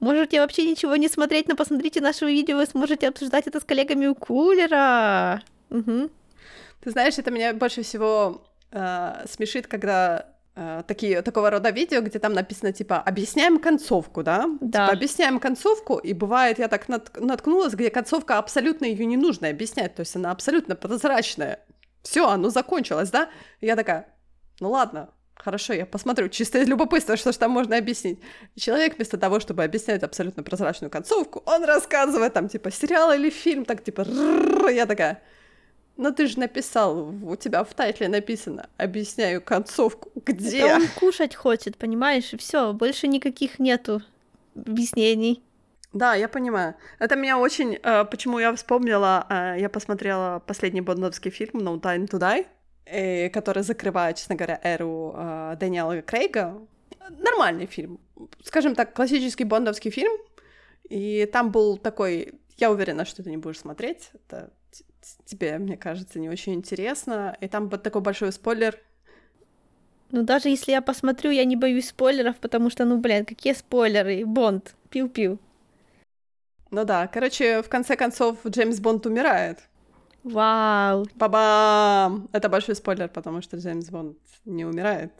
Можете 0.00 0.40
вообще 0.40 0.68
ничего 0.68 0.96
не 0.96 1.08
смотреть, 1.08 1.48
но 1.48 1.56
посмотрите 1.56 2.00
наше 2.00 2.26
видео, 2.26 2.56
вы 2.56 2.66
сможете 2.66 3.08
обсуждать 3.08 3.46
это 3.46 3.60
с 3.60 3.64
коллегами 3.64 4.06
у 4.06 4.14
кулера. 4.14 5.42
Мгм. 5.70 6.10
Ты 6.80 6.90
знаешь, 6.90 7.18
это 7.18 7.30
меня 7.30 7.52
больше 7.52 7.82
всего 7.82 8.44
э, 8.70 9.24
смешит, 9.28 9.66
когда 9.66 10.26
такие, 10.86 11.22
такого 11.22 11.50
рода 11.50 11.70
видео, 11.70 12.00
где 12.00 12.18
там 12.18 12.32
написано, 12.32 12.72
типа, 12.72 13.00
объясняем 13.00 13.58
концовку, 13.58 14.22
да? 14.22 14.46
Да. 14.60 14.86
Типа, 14.86 14.92
объясняем 14.96 15.38
концовку, 15.40 15.98
и 15.98 16.12
бывает, 16.12 16.58
я 16.58 16.68
так 16.68 16.88
нат- 16.88 17.18
наткнулась, 17.20 17.74
где 17.74 17.90
концовка 17.90 18.38
абсолютно 18.38 18.84
ее 18.84 19.06
не 19.06 19.16
нужно 19.16 19.48
объяснять, 19.48 19.94
то 19.94 20.00
есть 20.00 20.16
она 20.16 20.30
абсолютно 20.30 20.74
прозрачная. 20.76 21.60
Все, 22.02 22.28
оно 22.28 22.50
закончилось, 22.50 23.10
да? 23.10 23.28
И 23.60 23.66
я 23.66 23.76
такая, 23.76 24.06
ну 24.60 24.70
ладно, 24.70 25.10
хорошо, 25.36 25.72
я 25.72 25.86
посмотрю, 25.86 26.28
чисто 26.28 26.58
из 26.58 26.68
любопытства, 26.68 27.16
что 27.16 27.32
же 27.32 27.38
там 27.38 27.50
можно 27.50 27.76
объяснить. 27.76 28.20
И 28.54 28.60
человек 28.60 28.96
вместо 28.96 29.16
того, 29.18 29.40
чтобы 29.40 29.64
объяснять 29.64 30.02
абсолютно 30.02 30.42
прозрачную 30.42 30.90
концовку, 30.90 31.42
он 31.46 31.64
рассказывает 31.64 32.32
там, 32.32 32.48
типа, 32.48 32.70
сериал 32.70 33.12
или 33.12 33.30
фильм, 33.30 33.64
так, 33.64 33.84
типа, 33.84 34.06
я 34.70 34.86
такая, 34.86 35.22
ну 35.98 36.12
ты 36.12 36.26
же 36.28 36.38
написал, 36.38 37.12
у 37.22 37.36
тебя 37.36 37.64
в 37.64 37.74
тайтле 37.74 38.08
написано, 38.08 38.68
объясняю 38.78 39.42
концовку, 39.42 40.10
где? 40.14 40.60
Это 40.60 40.76
он 40.76 40.88
кушать 40.98 41.34
хочет, 41.34 41.76
понимаешь? 41.76 42.32
И 42.32 42.36
все, 42.36 42.72
больше 42.72 43.08
никаких 43.08 43.58
нету 43.58 44.00
объяснений. 44.54 45.42
Да, 45.92 46.14
я 46.14 46.28
понимаю. 46.28 46.74
Это 47.00 47.16
меня 47.16 47.38
очень... 47.38 47.78
э, 47.82 48.04
почему 48.04 48.38
я 48.38 48.54
вспомнила, 48.54 49.26
э, 49.28 49.56
я 49.58 49.68
посмотрела 49.68 50.40
последний 50.46 50.82
бондовский 50.82 51.30
фильм 51.30 51.60
«No 51.60 51.80
Time 51.80 52.06
to 52.08 52.20
Die», 52.20 52.46
э, 52.84 53.30
который 53.30 53.62
закрывает, 53.62 54.16
честно 54.16 54.36
говоря, 54.36 54.60
эру 54.62 55.14
э, 55.16 55.56
Дэниела 55.58 56.02
Крейга. 56.02 56.60
Нормальный 57.10 57.66
фильм. 57.66 57.98
Скажем 58.44 58.74
так, 58.74 58.94
классический 58.94 59.44
бондовский 59.44 59.90
фильм. 59.90 60.12
И 60.88 61.26
там 61.32 61.50
был 61.50 61.78
такой... 61.78 62.34
Я 62.58 62.70
уверена, 62.70 63.04
что 63.04 63.22
ты 63.22 63.30
не 63.30 63.36
будешь 63.36 63.58
смотреть. 63.58 64.10
Это 64.14 64.52
тебе, 65.24 65.58
мне 65.58 65.76
кажется, 65.76 66.18
не 66.18 66.28
очень 66.28 66.54
интересно. 66.54 67.36
И 67.40 67.48
там 67.48 67.68
вот 67.68 67.82
такой 67.82 68.02
большой 68.02 68.32
спойлер. 68.32 68.78
Ну, 70.10 70.22
даже 70.22 70.48
если 70.48 70.72
я 70.72 70.80
посмотрю, 70.80 71.30
я 71.30 71.44
не 71.44 71.56
боюсь 71.56 71.88
спойлеров, 71.88 72.36
потому 72.36 72.70
что, 72.70 72.84
ну, 72.84 72.98
блин, 72.98 73.24
какие 73.24 73.52
спойлеры? 73.52 74.24
Бонд, 74.24 74.74
пиу-пиу. 74.90 75.38
Ну 76.70 76.84
да, 76.84 77.06
короче, 77.06 77.62
в 77.62 77.68
конце 77.68 77.96
концов, 77.96 78.38
Джеймс 78.46 78.78
Бонд 78.80 79.06
умирает. 79.06 79.58
Вау. 80.24 81.06
Ба-бам! 81.14 82.28
Это 82.32 82.48
большой 82.48 82.74
спойлер, 82.74 83.08
потому 83.08 83.42
что 83.42 83.56
Джеймс 83.56 83.88
Бонд 83.90 84.18
не 84.44 84.64
умирает. 84.64 85.12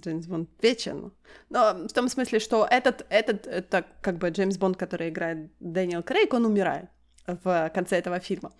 Джеймс 0.00 0.26
Бонд 0.26 0.48
вечен. 0.60 1.12
Но 1.48 1.74
в 1.74 1.92
том 1.92 2.08
смысле, 2.08 2.38
что 2.38 2.66
этот, 2.68 3.06
этот, 3.08 3.46
это 3.46 3.84
как 4.00 4.18
бы 4.18 4.28
Джеймс 4.28 4.58
Бонд, 4.58 4.76
который 4.76 5.08
играет 5.08 5.50
Дэниел 5.60 6.02
Крейг, 6.02 6.34
он 6.34 6.46
умирает 6.46 6.88
в 7.26 7.70
конце 7.74 7.98
этого 7.98 8.20
фильма. 8.20 8.52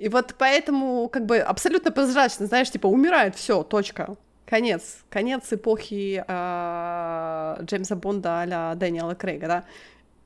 И 0.00 0.08
вот 0.08 0.34
поэтому 0.38 1.10
как 1.10 1.26
бы 1.26 1.40
абсолютно 1.40 1.92
прозрачно, 1.92 2.46
знаешь, 2.46 2.70
типа 2.70 2.86
умирает, 2.86 3.36
все, 3.36 3.62
точка. 3.62 4.16
Конец, 4.46 5.04
конец 5.10 5.52
эпохи 5.52 6.24
э, 6.26 7.64
Джеймса 7.64 7.96
Бонда 7.96 8.46
а 8.50 8.74
Дэниела 8.76 9.14
Крейга, 9.14 9.46
да. 9.46 9.64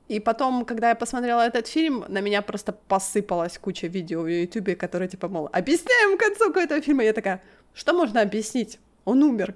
И 0.07 0.21
потом, 0.21 0.63
когда 0.63 0.89
я 0.89 0.95
посмотрела 0.95 1.41
этот 1.41 1.67
фильм, 1.67 2.05
на 2.07 2.21
меня 2.21 2.41
просто 2.41 2.71
посыпалась 2.71 3.57
куча 3.57 3.87
видео 3.87 4.21
в 4.21 4.27
Ютубе, 4.27 4.77
которые 4.77 5.09
типа, 5.09 5.27
мол, 5.27 5.49
объясняем 5.51 6.17
концовку 6.17 6.59
этого 6.59 6.79
фильма. 6.79 7.03
Я 7.03 7.11
такая, 7.11 7.41
что 7.73 7.91
можно 7.91 8.21
объяснить? 8.21 8.79
Он 9.03 9.23
умер. 9.23 9.55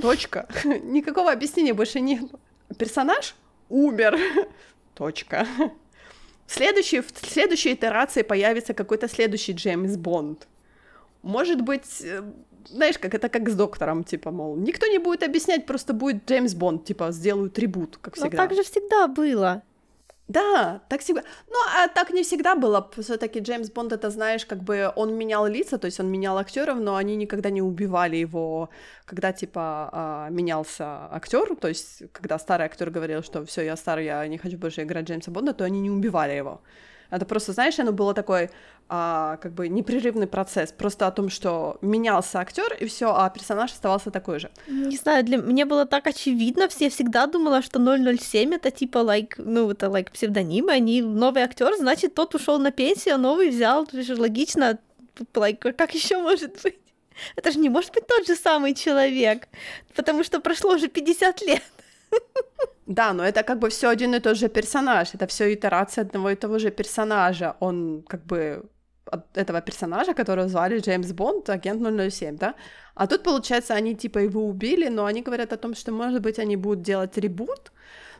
Точка. 0.00 0.46
Никакого 0.64 1.32
объяснения 1.32 1.74
больше 1.74 1.98
нет. 1.98 2.22
Персонаж 2.78 3.34
умер. 3.68 4.16
Точка. 4.94 5.44
В 6.50 6.54
следующей, 6.54 7.00
в 7.00 7.12
следующей 7.22 7.74
итерации 7.74 8.22
появится 8.22 8.74
какой-то 8.74 9.06
следующий 9.08 9.52
Джеймс 9.52 9.96
Бонд. 9.96 10.48
Может 11.22 11.60
быть, 11.60 12.02
э, 12.02 12.24
знаешь, 12.68 12.98
как 12.98 13.14
это 13.14 13.28
как 13.28 13.48
с 13.48 13.54
доктором, 13.54 14.02
типа, 14.02 14.32
мол, 14.32 14.56
никто 14.56 14.88
не 14.88 14.98
будет 14.98 15.22
объяснять, 15.22 15.64
просто 15.64 15.92
будет 15.92 16.28
Джеймс 16.28 16.54
Бонд, 16.54 16.84
типа, 16.84 17.12
сделают 17.12 17.52
трибут, 17.52 17.98
как 18.00 18.16
всегда. 18.16 18.30
Но 18.30 18.48
так 18.48 18.56
же 18.56 18.64
всегда 18.64 19.06
было. 19.06 19.62
Да, 20.30 20.80
так 20.88 21.00
всегда. 21.00 21.22
Ну, 21.48 21.56
а 21.76 21.88
так 21.88 22.10
не 22.10 22.22
всегда 22.22 22.54
было. 22.54 22.88
Все-таки 22.96 23.40
Джеймс 23.40 23.70
Бонд, 23.70 23.92
это 23.92 24.10
знаешь, 24.10 24.46
как 24.46 24.62
бы 24.62 24.92
он 24.96 25.14
менял 25.18 25.46
лица, 25.46 25.76
то 25.76 25.86
есть 25.86 26.00
он 26.00 26.06
менял 26.06 26.38
актеров, 26.38 26.78
но 26.78 26.94
они 26.94 27.16
никогда 27.16 27.50
не 27.50 27.62
убивали 27.62 28.16
его, 28.16 28.68
когда 29.06 29.32
типа 29.32 29.90
а, 29.92 30.28
менялся 30.30 31.08
актер, 31.10 31.56
то 31.56 31.68
есть 31.68 32.02
когда 32.12 32.38
старый 32.38 32.66
актер 32.66 32.90
говорил, 32.90 33.24
что 33.24 33.44
все, 33.44 33.62
я 33.62 33.76
старый, 33.76 34.04
я 34.04 34.28
не 34.28 34.38
хочу 34.38 34.56
больше 34.56 34.82
играть 34.82 35.08
Джеймса 35.08 35.32
Бонда, 35.32 35.52
то 35.52 35.64
они 35.64 35.80
не 35.80 35.90
убивали 35.90 36.34
его. 36.34 36.60
Это 37.10 37.24
просто, 37.24 37.52
знаешь, 37.52 37.78
оно 37.78 37.92
было 37.92 38.14
такой, 38.14 38.50
а, 38.88 39.36
как 39.36 39.52
бы 39.52 39.68
непрерывный 39.68 40.26
процесс, 40.26 40.72
просто 40.72 41.06
о 41.06 41.10
том, 41.10 41.28
что 41.28 41.78
менялся 41.80 42.40
актер 42.40 42.72
и 42.80 42.86
все, 42.86 43.14
а 43.14 43.28
персонаж 43.30 43.72
оставался 43.72 44.10
такой 44.10 44.40
же. 44.40 44.50
Не 44.66 44.96
знаю, 44.96 45.24
для 45.24 45.38
мне 45.38 45.64
было 45.64 45.86
так 45.86 46.06
очевидно, 46.06 46.68
все 46.68 46.88
всегда 46.88 47.26
думала, 47.26 47.62
что 47.62 47.78
007 47.78 48.54
это 48.54 48.70
типа 48.70 48.98
like, 48.98 49.34
ну 49.38 49.70
это 49.70 49.86
like 49.86 50.10
псевдонимы, 50.12 50.72
они 50.72 51.02
новый 51.02 51.42
актер, 51.42 51.74
значит 51.76 52.14
тот 52.14 52.34
ушел 52.34 52.58
на 52.58 52.70
пенсию, 52.70 53.14
а 53.14 53.18
новый 53.18 53.50
взял, 53.50 53.84
это 53.84 54.02
же 54.02 54.16
логично, 54.20 54.78
like, 55.34 55.72
как 55.72 55.94
еще 55.94 56.18
может 56.18 56.60
быть? 56.62 56.78
Это 57.36 57.52
же 57.52 57.58
не 57.58 57.68
может 57.68 57.92
быть 57.92 58.06
тот 58.06 58.26
же 58.26 58.34
самый 58.34 58.74
человек, 58.74 59.48
потому 59.94 60.24
что 60.24 60.40
прошло 60.40 60.74
уже 60.74 60.88
50 60.88 61.42
лет. 61.42 61.62
Да, 62.86 63.12
но 63.12 63.22
это 63.22 63.44
как 63.44 63.58
бы 63.58 63.68
все 63.68 63.88
один 63.88 64.14
и 64.14 64.20
тот 64.20 64.36
же 64.36 64.48
персонаж, 64.48 65.14
это 65.14 65.26
все 65.26 65.54
итерация 65.54 66.02
одного 66.02 66.30
и 66.30 66.34
того 66.34 66.58
же 66.58 66.70
персонажа. 66.70 67.54
Он 67.60 68.02
как 68.08 68.26
бы 68.26 68.64
от 69.06 69.38
этого 69.38 69.60
персонажа, 69.60 70.14
которого 70.14 70.48
звали 70.48 70.80
Джеймс 70.80 71.12
Бонд, 71.12 71.50
агент 71.50 71.82
007, 72.12 72.36
да? 72.36 72.54
А 72.94 73.06
тут, 73.06 73.22
получается, 73.22 73.74
они 73.74 73.94
типа 73.94 74.18
его 74.18 74.46
убили, 74.46 74.88
но 74.88 75.04
они 75.04 75.22
говорят 75.22 75.52
о 75.52 75.56
том, 75.56 75.74
что, 75.74 75.92
может 75.92 76.20
быть, 76.22 76.38
они 76.38 76.56
будут 76.56 76.82
делать 76.82 77.16
ребут. 77.18 77.72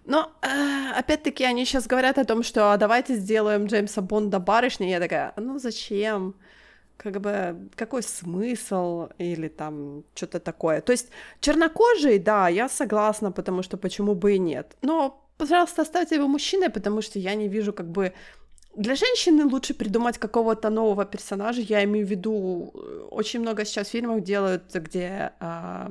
Но, 0.07 0.31
э, 0.43 0.93
опять-таки, 0.99 1.45
они 1.45 1.65
сейчас 1.65 1.87
говорят 1.87 2.19
о 2.19 2.25
том, 2.25 2.43
что 2.43 2.73
а 2.73 2.77
давайте 2.77 3.17
сделаем 3.17 3.67
Джеймса 3.67 4.01
Бонда 4.01 4.39
барышней. 4.39 4.91
Я 4.91 5.01
такая, 5.01 5.33
ну 5.37 5.59
зачем? 5.59 6.35
Как 7.03 7.21
бы 7.21 7.57
какой 7.77 8.03
смысл 8.03 9.09
или 9.19 9.49
там 9.49 10.05
что-то 10.15 10.39
такое. 10.39 10.81
То 10.81 10.93
есть 10.93 11.09
чернокожий, 11.41 12.19
да, 12.19 12.49
я 12.49 12.69
согласна, 12.69 13.33
потому 13.33 13.63
что 13.63 13.77
почему 13.79 14.15
бы 14.15 14.35
и 14.35 14.39
нет. 14.39 14.77
Но, 14.83 15.27
пожалуйста, 15.39 15.83
оставьте 15.83 16.17
его 16.17 16.29
мужчиной, 16.29 16.69
потому 16.69 17.03
что 17.03 17.19
я 17.19 17.35
не 17.35 17.49
вижу 17.49 17.73
как 17.73 17.87
бы... 17.87 18.13
Для 18.77 18.95
женщины 18.95 19.45
лучше 19.45 19.75
придумать 19.75 20.19
какого-то 20.19 20.71
нового 20.71 21.05
персонажа. 21.05 21.61
Я 21.61 21.83
имею 21.85 22.07
в 22.07 22.11
виду, 22.11 22.71
э, 22.75 23.09
очень 23.11 23.41
много 23.41 23.65
сейчас 23.65 23.89
фильмов 23.89 24.23
делают, 24.23 24.75
где 24.75 25.33
э, 25.41 25.89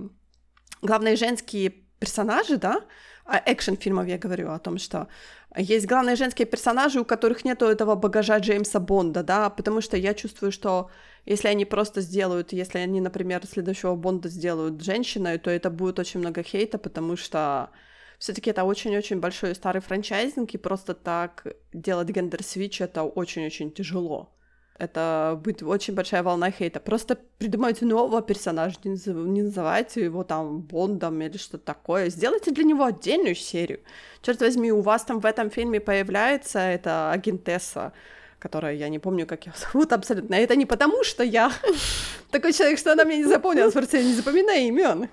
главные 0.81 1.15
женские 1.15 1.73
персонажи, 1.99 2.57
да, 2.57 2.81
а 3.29 3.41
экшен 3.45 3.77
фильмов 3.77 4.07
я 4.07 4.17
говорю 4.17 4.51
о 4.51 4.59
том, 4.59 4.77
что 4.77 5.07
есть 5.55 5.87
главные 5.87 6.15
женские 6.15 6.45
персонажи, 6.47 6.99
у 6.99 7.05
которых 7.05 7.45
нету 7.45 7.65
этого 7.65 7.95
багажа 7.95 8.37
Джеймса 8.39 8.79
Бонда, 8.79 9.23
да, 9.23 9.49
потому 9.49 9.81
что 9.81 9.97
я 9.97 10.13
чувствую, 10.13 10.51
что 10.51 10.89
если 11.25 11.47
они 11.47 11.65
просто 11.65 12.01
сделают, 12.01 12.53
если 12.53 12.79
они, 12.79 13.01
например, 13.01 13.45
следующего 13.45 13.95
Бонда 13.95 14.29
сделают 14.29 14.81
женщиной, 14.81 15.37
то 15.37 15.49
это 15.49 15.69
будет 15.69 15.99
очень 15.99 16.19
много 16.19 16.43
хейта, 16.43 16.77
потому 16.77 17.15
что 17.15 17.69
все-таки 18.17 18.49
это 18.49 18.63
очень-очень 18.63 19.19
большой 19.19 19.55
старый 19.55 19.81
франчайзинг, 19.81 20.53
и 20.53 20.57
просто 20.57 20.93
так 20.93 21.47
делать 21.73 22.09
гендер-свич 22.09 22.81
это 22.81 23.03
очень-очень 23.03 23.71
тяжело 23.71 24.33
это 24.79 25.39
будет 25.43 25.61
очень 25.61 25.93
большая 25.93 26.23
волна 26.23 26.51
хейта. 26.51 26.79
Просто 26.79 27.17
придумайте 27.37 27.85
нового 27.85 28.21
персонажа, 28.21 28.77
не, 28.83 29.41
называйте 29.41 30.05
его 30.05 30.23
там 30.23 30.61
Бондом 30.61 31.21
или 31.21 31.37
что-то 31.37 31.65
такое. 31.65 32.09
Сделайте 32.09 32.51
для 32.51 32.63
него 32.63 32.85
отдельную 32.85 33.35
серию. 33.35 33.81
Черт 34.21 34.39
возьми, 34.39 34.71
у 34.71 34.81
вас 34.81 35.03
там 35.03 35.19
в 35.19 35.25
этом 35.25 35.49
фильме 35.49 35.79
появляется 35.79 36.59
эта 36.59 37.11
агентесса, 37.11 37.91
которая, 38.39 38.73
я 38.73 38.89
не 38.89 38.99
помню, 38.99 39.27
как 39.27 39.45
ее 39.45 39.53
зовут 39.57 39.93
абсолютно. 39.93 40.35
Это 40.35 40.55
не 40.55 40.65
потому, 40.65 41.03
что 41.03 41.23
я 41.23 41.51
такой 42.31 42.53
человек, 42.53 42.79
что 42.79 42.93
она 42.93 43.03
меня 43.03 43.17
не 43.17 43.25
запомнила, 43.25 43.69
просто 43.69 43.97
я 43.97 44.03
не 44.03 44.13
запоминаю 44.13 44.67
имен. 44.67 45.09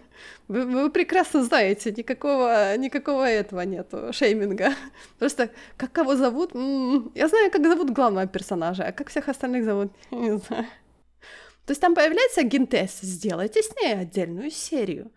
Вы, 0.48 0.64
вы 0.64 0.90
прекрасно 0.90 1.42
знаете, 1.42 1.92
никакого, 1.92 2.76
никакого 2.76 3.24
этого 3.24 3.62
нету, 3.62 4.12
шейминга. 4.12 4.72
Просто 5.18 5.50
как 5.76 5.92
кого 5.92 6.16
зовут? 6.16 6.54
М-м, 6.54 7.12
я 7.14 7.28
знаю, 7.28 7.50
как 7.50 7.66
зовут 7.66 7.90
главного 7.90 8.26
персонажа, 8.26 8.84
а 8.84 8.92
как 8.92 9.08
всех 9.08 9.28
остальных 9.28 9.64
зовут, 9.64 9.92
не 10.10 10.38
знаю. 10.38 10.66
То 11.66 11.72
есть 11.72 11.80
там 11.80 11.94
появляется 11.94 12.44
Гинтес, 12.44 13.00
сделайте 13.00 13.60
с 13.60 13.74
ней 13.76 13.94
отдельную 13.94 14.50
серию. 14.50 15.10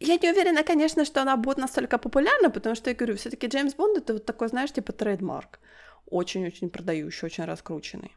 Я 0.00 0.16
не 0.16 0.30
уверена, 0.30 0.64
конечно, 0.64 1.04
что 1.04 1.22
она 1.22 1.36
будет 1.36 1.56
настолько 1.56 1.98
популярна, 1.98 2.50
потому 2.50 2.74
что, 2.74 2.90
я 2.90 2.96
говорю, 2.96 3.14
все 3.16 3.30
таки 3.30 3.46
Джеймс 3.46 3.74
Бонд— 3.74 3.98
это 3.98 4.14
вот 4.14 4.24
такой, 4.24 4.48
знаешь, 4.48 4.72
типа 4.72 4.92
трейдмарк. 4.92 5.60
Очень-очень 6.06 6.70
продающий, 6.70 7.26
очень 7.26 7.44
раскрученный. 7.44 8.14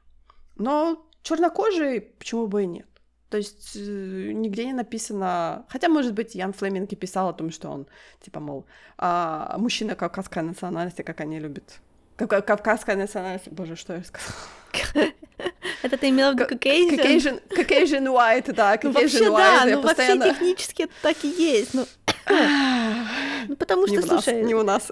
Но 0.56 1.08
чернокожий 1.24 2.02
почему 2.02 2.48
бы 2.48 2.64
и 2.64 2.68
нет? 2.68 2.88
То 3.30 3.38
есть 3.38 3.76
э, 3.76 4.32
нигде 4.34 4.66
не 4.66 4.74
написано... 4.74 5.66
Хотя, 5.70 5.90
может 5.90 6.14
быть, 6.14 6.36
Ян 6.36 6.54
Флеминг 6.54 6.92
и 6.94 6.96
писал 6.96 7.30
о 7.30 7.34
том, 7.34 7.52
что 7.52 7.70
он, 7.70 7.88
типа, 8.22 8.40
мол, 8.40 8.66
а, 8.98 9.58
мужчина 9.58 9.96
кавказской 9.96 10.44
национальности, 10.44 11.02
как 11.02 11.20
они 11.20 11.40
любят. 11.40 11.80
Кавказская 12.16 12.96
национальность... 12.96 13.50
Боже, 13.50 13.76
что 13.76 13.96
я 13.96 14.04
сказала? 14.04 14.34
Это 15.84 15.98
ты 15.98 16.10
имела 16.10 16.34
в 16.34 16.36
виду 16.36 16.46
Caucasian? 16.46 17.42
Caucasian 17.50 18.06
white, 18.08 18.54
да, 18.54 18.76
Caucasian 18.76 18.84
ну, 18.84 18.92
вообще, 18.92 19.26
white. 19.26 19.38
Да, 19.38 19.66
ну 19.66 19.82
вообще 19.82 20.20
технически 20.20 20.82
это 20.84 20.94
так 21.02 21.18
и 21.24 21.28
есть. 21.28 21.74
Ну, 21.74 21.86
ну 23.48 23.56
потому 23.56 23.88
что, 23.88 24.02
слушай... 24.02 24.44
не 24.44 24.56
у 24.56 24.64
нас. 24.64 24.92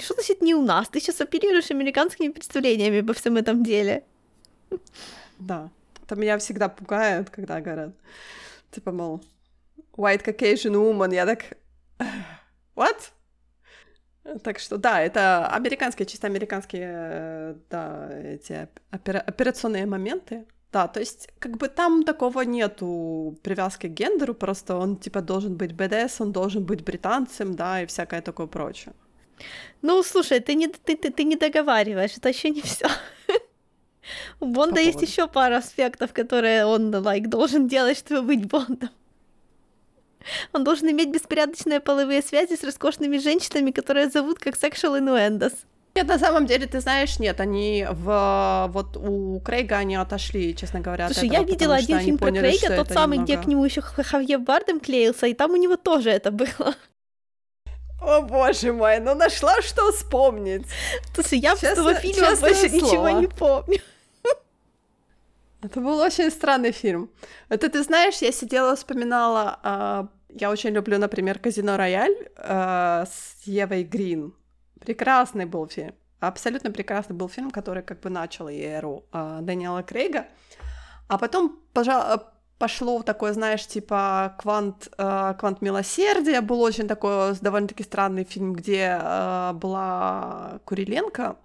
Что 0.00 0.14
значит 0.14 0.40
не 0.40 0.54
у 0.54 0.62
нас? 0.62 0.88
Ты 0.88 1.00
сейчас 1.00 1.20
оперируешь 1.20 1.70
американскими 1.70 2.28
представлениями 2.28 3.00
обо 3.00 3.12
всем 3.12 3.36
этом 3.36 3.62
деле. 3.62 4.04
Да. 5.38 5.70
Это 6.04 6.16
меня 6.16 6.38
всегда 6.38 6.68
пугает, 6.68 7.28
когда 7.28 7.60
говорят, 7.60 7.90
типа, 8.70 8.92
мол, 8.92 9.20
white 9.96 10.24
Caucasian 10.24 10.72
woman, 10.72 11.14
я 11.14 11.26
так, 11.26 11.58
what? 12.76 13.10
Так 14.42 14.58
что 14.58 14.76
да, 14.76 15.00
это 15.00 15.46
американские, 15.46 16.06
чисто 16.06 16.26
американские, 16.26 17.56
да, 17.70 18.10
эти 18.12 18.68
опера- 18.92 19.24
операционные 19.26 19.86
моменты. 19.86 20.44
Да, 20.72 20.86
то 20.86 21.00
есть 21.00 21.28
как 21.38 21.56
бы 21.56 21.68
там 21.68 22.04
такого 22.04 22.42
нету 22.42 23.38
привязки 23.42 23.86
к 23.86 23.92
гендеру, 23.92 24.34
просто 24.34 24.76
он 24.76 24.96
типа 24.96 25.22
должен 25.22 25.56
быть 25.56 25.72
БДС, 25.72 26.20
он 26.20 26.32
должен 26.32 26.64
быть 26.64 26.84
британцем, 26.84 27.54
да, 27.54 27.82
и 27.82 27.86
всякое 27.86 28.20
такое 28.20 28.46
прочее. 28.46 28.92
Ну, 29.82 30.02
слушай, 30.02 30.40
ты 30.40 30.54
не, 30.54 30.68
ты, 30.68 30.96
ты, 30.96 31.10
ты 31.10 31.24
не 31.24 31.36
договариваешь, 31.36 32.18
это 32.18 32.28
еще 32.28 32.50
не 32.50 32.60
все. 32.60 32.86
У 34.40 34.46
Бонда 34.46 34.80
есть 34.80 35.00
еще 35.02 35.26
пара 35.26 35.58
аспектов, 35.58 36.12
которые 36.12 36.66
он 36.66 36.94
like, 36.94 37.28
должен 37.28 37.66
делать, 37.66 37.98
чтобы 37.98 38.34
быть 38.34 38.46
Бондом. 38.46 38.90
Он 40.52 40.64
должен 40.64 40.90
иметь 40.90 41.10
беспорядочные 41.10 41.80
половые 41.80 42.22
связи 42.22 42.56
с 42.56 42.64
роскошными 42.64 43.18
женщинами, 43.18 43.70
которые 43.70 44.10
зовут 44.10 44.38
как 44.38 44.54
sexual 44.54 44.98
innuendos. 44.98 45.54
Нет, 45.94 46.06
на 46.06 46.18
самом 46.18 46.46
деле, 46.46 46.66
ты 46.66 46.80
знаешь, 46.80 47.18
нет, 47.18 47.40
они 47.40 47.86
в 47.90 48.70
вот 48.72 48.96
у 48.96 49.40
Крейга 49.40 49.78
они 49.78 49.96
отошли, 49.96 50.54
честно 50.54 50.80
говоря. 50.80 51.08
Слушай, 51.08 51.28
этого, 51.28 51.40
я 51.40 51.46
видела 51.46 51.74
один 51.74 51.98
фильм 52.00 52.18
про 52.18 52.30
Крейга, 52.30 52.76
тот 52.76 52.88
самый, 52.88 53.18
немного... 53.18 53.32
где 53.32 53.42
к 53.42 53.46
нему 53.46 53.64
еще 53.64 53.80
Хавье 53.80 54.38
Бардем 54.38 54.78
клеился, 54.78 55.26
и 55.26 55.34
там 55.34 55.52
у 55.52 55.56
него 55.56 55.76
тоже 55.76 56.10
это 56.10 56.30
было. 56.30 56.74
О 58.00 58.20
боже 58.20 58.72
мой, 58.72 59.00
ну 59.00 59.14
нашла 59.14 59.60
что 59.60 59.90
вспомнить. 59.90 60.66
Слушай, 61.14 61.40
я 61.40 61.56
с 61.56 61.64
этого 61.64 61.94
фильма 61.94 62.36
больше 62.36 62.68
ничего 62.68 63.10
не 63.10 63.26
помню. 63.26 63.80
Это 65.60 65.80
был 65.80 65.98
очень 65.98 66.30
странный 66.30 66.72
фильм. 66.72 67.10
Это 67.48 67.68
ты 67.68 67.82
знаешь, 67.82 68.22
я 68.22 68.32
сидела, 68.32 68.76
вспоминала. 68.76 69.58
Э, 69.64 70.06
я 70.28 70.50
очень 70.50 70.70
люблю, 70.70 70.98
например, 70.98 71.38
Казино 71.38 71.76
Рояль 71.76 72.14
э, 72.36 73.04
с 73.06 73.42
Евой 73.44 73.82
Грин. 73.82 74.34
Прекрасный 74.80 75.46
был 75.46 75.66
фильм. 75.66 75.94
Абсолютно 76.20 76.70
прекрасный 76.70 77.16
был 77.16 77.28
фильм, 77.28 77.50
который 77.50 77.82
как 77.82 78.00
бы 78.00 78.10
начал 78.10 78.48
эру 78.48 79.04
э, 79.12 79.38
Дэниела 79.42 79.82
Крейга. 79.82 80.26
А 81.08 81.18
потом, 81.18 81.58
пошло 82.58 83.02
такое, 83.02 83.32
знаешь, 83.32 83.66
типа 83.66 84.36
квант, 84.38 84.88
э, 84.96 85.34
квант 85.38 85.60
милосердия. 85.60 86.40
Был 86.40 86.60
очень 86.60 86.86
такой 86.86 87.34
довольно-таки 87.40 87.82
странный 87.82 88.24
фильм, 88.24 88.52
где 88.52 88.98
э, 89.00 89.52
была 89.54 90.60
Куриленко, 90.64 91.36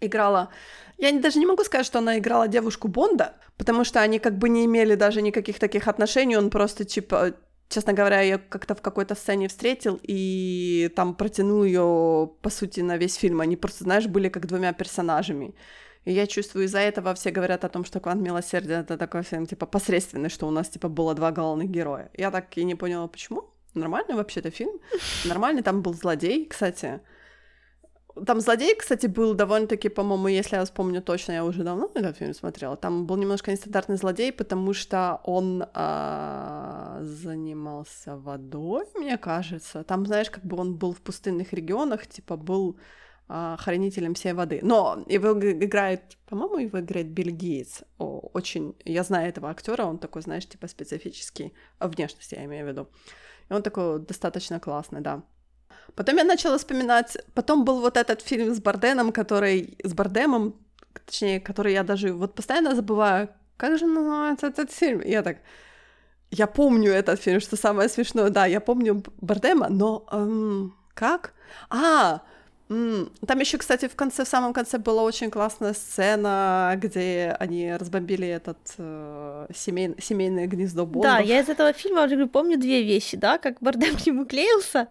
играла... 0.00 0.50
Я 0.98 1.12
даже 1.20 1.38
не 1.38 1.46
могу 1.46 1.64
сказать, 1.64 1.86
что 1.86 1.98
она 1.98 2.18
играла 2.18 2.48
девушку 2.48 2.88
Бонда, 2.88 3.34
потому 3.56 3.84
что 3.84 4.00
они 4.00 4.18
как 4.18 4.38
бы 4.38 4.48
не 4.48 4.64
имели 4.64 4.94
даже 4.94 5.22
никаких 5.22 5.58
таких 5.58 5.88
отношений, 5.88 6.36
он 6.36 6.50
просто 6.50 6.84
типа 6.84 7.34
честно 7.68 7.92
говоря, 7.92 8.20
я 8.20 8.38
как-то 8.38 8.74
в 8.74 8.82
какой-то 8.82 9.14
сцене 9.14 9.48
встретил 9.48 9.98
и 10.02 10.90
там 10.94 11.14
протянул 11.14 11.64
ее, 11.64 12.30
по 12.40 12.50
сути, 12.50 12.80
на 12.80 12.96
весь 12.96 13.16
фильм. 13.16 13.40
Они 13.40 13.56
просто, 13.56 13.84
знаешь, 13.84 14.06
были 14.06 14.28
как 14.28 14.46
двумя 14.46 14.72
персонажами. 14.72 15.54
И 16.04 16.12
я 16.12 16.26
чувствую, 16.26 16.66
из-за 16.66 16.80
этого 16.80 17.14
все 17.14 17.30
говорят 17.30 17.64
о 17.64 17.68
том, 17.68 17.84
что 17.84 17.98
«Квант 17.98 18.20
милосердия»— 18.20 18.80
это 18.80 18.98
такой 18.98 19.22
фильм, 19.22 19.46
типа, 19.46 19.66
посредственный, 19.66 20.28
что 20.28 20.46
у 20.46 20.50
нас, 20.50 20.68
типа, 20.68 20.88
было 20.88 21.14
два 21.14 21.32
главных 21.32 21.70
героя. 21.70 22.10
Я 22.14 22.30
так 22.30 22.56
и 22.58 22.64
не 22.64 22.74
поняла, 22.74 23.08
почему. 23.08 23.50
Нормальный 23.72 24.14
вообще-то 24.14 24.50
фильм. 24.50 24.78
Нормальный, 25.24 25.62
там 25.62 25.82
был 25.82 25.94
злодей, 25.94 26.46
кстати. 26.46 27.00
Там 28.26 28.40
злодей, 28.40 28.76
кстати, 28.76 29.06
был 29.06 29.34
довольно-таки, 29.34 29.88
по-моему, 29.88 30.28
если 30.28 30.56
я 30.56 30.64
вспомню 30.64 31.02
точно, 31.02 31.32
я 31.32 31.44
уже 31.44 31.64
давно 31.64 31.90
этот 31.94 32.16
фильм 32.16 32.32
смотрела. 32.32 32.76
Там 32.76 33.06
был 33.06 33.16
немножко 33.16 33.50
нестандартный 33.50 33.96
злодей, 33.96 34.32
потому 34.32 34.72
что 34.72 35.20
он 35.24 35.64
а, 35.74 37.00
занимался 37.02 38.16
водой, 38.16 38.84
мне 38.94 39.18
кажется. 39.18 39.82
Там, 39.82 40.06
знаешь, 40.06 40.30
как 40.30 40.44
бы 40.44 40.56
он 40.56 40.76
был 40.76 40.92
в 40.92 41.00
пустынных 41.00 41.52
регионах, 41.52 42.06
типа 42.06 42.36
был 42.36 42.78
а, 43.26 43.56
хранителем 43.56 44.14
всей 44.14 44.32
воды. 44.32 44.60
Но 44.62 45.04
его 45.08 45.32
играет, 45.32 46.16
по-моему, 46.26 46.58
его 46.58 46.78
играет 46.78 47.12
Гейтс. 47.12 47.82
О, 47.98 48.30
очень, 48.32 48.76
я 48.84 49.02
знаю 49.02 49.28
этого 49.28 49.50
актера, 49.50 49.86
он 49.86 49.98
такой, 49.98 50.22
знаешь, 50.22 50.46
типа 50.46 50.68
специфический, 50.68 51.52
внешность 51.80 52.30
я 52.30 52.44
имею 52.44 52.66
в 52.66 52.68
виду. 52.68 52.88
И 53.50 53.52
он 53.52 53.62
такой 53.62 53.98
достаточно 53.98 54.60
классный, 54.60 55.00
да. 55.00 55.22
Потом 55.94 56.16
я 56.16 56.24
начала 56.24 56.58
вспоминать, 56.58 57.16
потом 57.34 57.64
был 57.64 57.80
вот 57.80 57.96
этот 57.96 58.20
фильм 58.22 58.54
с 58.54 58.60
Барденом, 58.60 59.12
который, 59.12 59.76
с 59.84 59.94
Бардемом, 59.94 60.54
точнее, 61.06 61.40
который 61.40 61.72
я 61.72 61.82
даже 61.84 62.12
вот 62.12 62.34
постоянно 62.34 62.74
забываю, 62.74 63.28
как 63.56 63.78
же 63.78 63.86
называется 63.86 64.48
этот 64.48 64.72
фильм? 64.72 65.00
я 65.04 65.22
так, 65.22 65.38
я 66.30 66.46
помню 66.46 66.90
этот 66.92 67.20
фильм, 67.20 67.40
что 67.40 67.56
самое 67.56 67.88
смешное, 67.88 68.30
да, 68.30 68.46
я 68.46 68.60
помню 68.60 69.02
Бардема, 69.20 69.68
но 69.68 70.04
эм, 70.10 70.74
как? 70.94 71.32
А, 71.70 72.22
м- 72.68 73.12
там 73.26 73.38
еще, 73.38 73.58
кстати, 73.58 73.86
в 73.86 73.94
конце, 73.94 74.24
в 74.24 74.28
самом 74.28 74.52
конце 74.52 74.78
была 74.78 75.02
очень 75.02 75.30
классная 75.30 75.74
сцена, 75.74 76.74
где 76.76 77.36
они 77.38 77.72
разбомбили 77.76 78.26
этот 78.26 78.58
э, 78.78 79.46
семей, 79.54 79.94
семейное 80.00 80.46
гнездо 80.46 80.86
Бондов. 80.86 81.12
Да, 81.12 81.18
я 81.18 81.40
из 81.40 81.48
этого 81.48 81.72
фильма 81.72 82.04
уже 82.04 82.26
помню 82.26 82.58
две 82.58 82.82
вещи, 82.82 83.16
да, 83.16 83.38
как 83.38 83.60
Бардем 83.60 83.96
к 83.96 84.06
нему 84.06 84.24
клеился, 84.26 84.88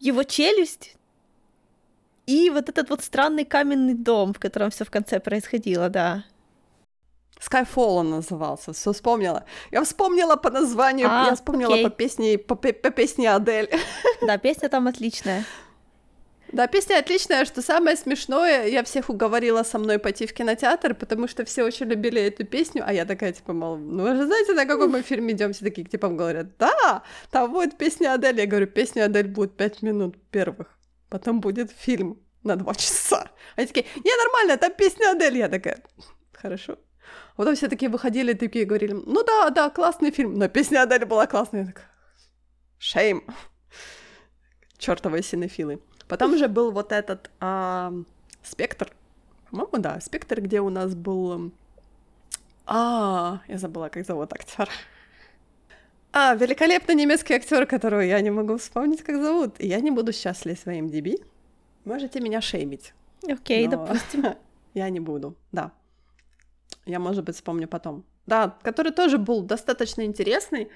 его 0.00 0.24
челюсть 0.24 0.96
и 2.26 2.50
вот 2.50 2.68
этот 2.68 2.90
вот 2.90 3.02
странный 3.02 3.44
каменный 3.44 3.94
дом, 3.94 4.32
в 4.32 4.38
котором 4.38 4.70
все 4.70 4.84
в 4.84 4.90
конце 4.90 5.20
происходило, 5.20 5.88
да. 5.88 6.24
Skyfall 7.40 7.96
он 7.96 8.10
назывался, 8.10 8.72
все 8.72 8.92
вспомнила. 8.92 9.44
Я 9.70 9.82
вспомнила 9.82 10.36
по 10.36 10.50
названию, 10.50 11.08
а, 11.10 11.26
я 11.26 11.34
вспомнила 11.34 11.72
окей. 11.74 11.84
по 11.84 11.90
песне, 11.90 12.38
по, 12.38 12.54
по 12.54 12.90
песне 12.90 13.30
Адель. 13.32 13.70
Да, 14.20 14.36
песня 14.36 14.68
там 14.68 14.86
отличная. 14.86 15.44
Да, 16.52 16.66
песня 16.66 16.98
отличная, 16.98 17.44
что 17.44 17.62
самое 17.62 17.96
смешное, 17.96 18.66
я 18.66 18.82
всех 18.82 19.08
уговорила 19.08 19.62
со 19.62 19.78
мной 19.78 19.98
пойти 19.98 20.26
в 20.26 20.32
кинотеатр, 20.32 20.94
потому 20.94 21.28
что 21.28 21.44
все 21.44 21.62
очень 21.62 21.86
любили 21.86 22.20
эту 22.20 22.44
песню, 22.44 22.82
а 22.84 22.92
я 22.92 23.04
такая, 23.04 23.32
типа, 23.32 23.52
мол, 23.52 23.76
ну 23.76 24.02
вы 24.02 24.16
же 24.16 24.26
знаете, 24.26 24.54
на 24.54 24.66
какой 24.66 24.88
мы 24.88 25.02
фильм 25.02 25.30
идем, 25.30 25.52
все 25.52 25.64
такие, 25.64 25.86
типа, 25.86 26.08
говорят, 26.08 26.56
да, 26.58 27.04
там 27.30 27.52
будет 27.52 27.78
песня 27.78 28.14
Адель, 28.14 28.40
я 28.40 28.46
говорю, 28.46 28.66
песня 28.66 29.04
Адель 29.04 29.28
будет 29.28 29.56
пять 29.56 29.82
минут 29.82 30.16
первых, 30.30 30.76
потом 31.08 31.40
будет 31.40 31.70
фильм 31.70 32.20
на 32.42 32.56
два 32.56 32.74
часа. 32.74 33.30
Они 33.56 33.66
такие, 33.66 33.86
не, 33.96 34.16
нормально, 34.16 34.56
там 34.56 34.72
песня 34.72 35.12
Адель, 35.12 35.38
я 35.38 35.48
такая, 35.48 35.82
хорошо. 36.32 36.78
Потом 37.36 37.54
все 37.54 37.68
такие 37.68 37.90
выходили, 37.90 38.32
такие 38.32 38.64
говорили, 38.64 38.92
ну 38.92 39.22
да, 39.22 39.50
да, 39.50 39.70
классный 39.70 40.10
фильм, 40.10 40.34
но 40.34 40.48
песня 40.48 40.82
Адель 40.82 41.04
была 41.04 41.26
классная, 41.26 41.60
я 41.60 41.66
такая, 41.66 41.90
шейм. 42.78 43.22
Чёртовые 44.78 45.22
синефилы. 45.22 45.80
Потом 46.10 46.36
же 46.36 46.48
был 46.48 46.72
вот 46.72 46.90
этот 46.90 47.30
а, 47.38 47.92
спектр. 48.42 48.92
По-моему, 49.48 49.78
да, 49.78 50.00
спектр, 50.00 50.40
где 50.40 50.60
у 50.60 50.68
нас 50.68 50.96
был. 50.96 51.52
А, 52.66 53.40
я 53.46 53.58
забыла, 53.58 53.90
как 53.90 54.04
зовут 54.04 54.32
актер. 54.32 54.68
А, 56.12 56.34
великолепный 56.34 56.96
немецкий 56.96 57.34
актер, 57.34 57.64
которого 57.64 58.00
я 58.00 58.20
не 58.22 58.30
могу 58.30 58.56
вспомнить, 58.56 59.04
как 59.04 59.22
зовут. 59.22 59.54
И 59.60 59.68
я 59.68 59.78
не 59.78 59.92
буду 59.92 60.10
лезть 60.10 60.62
своим 60.62 60.88
DB. 60.88 61.24
Можете 61.84 62.18
меня 62.18 62.40
шеймить. 62.40 62.92
Окей, 63.22 63.68
okay, 63.68 63.70
допустим. 63.70 64.34
я 64.74 64.90
не 64.90 64.98
буду, 64.98 65.36
да. 65.52 65.70
Я, 66.86 66.98
может 66.98 67.24
быть, 67.24 67.36
вспомню 67.36 67.68
потом. 67.68 68.04
Да, 68.26 68.58
который 68.62 68.90
тоже 68.90 69.16
был 69.16 69.42
достаточно 69.42 70.02
интересный. 70.02 70.70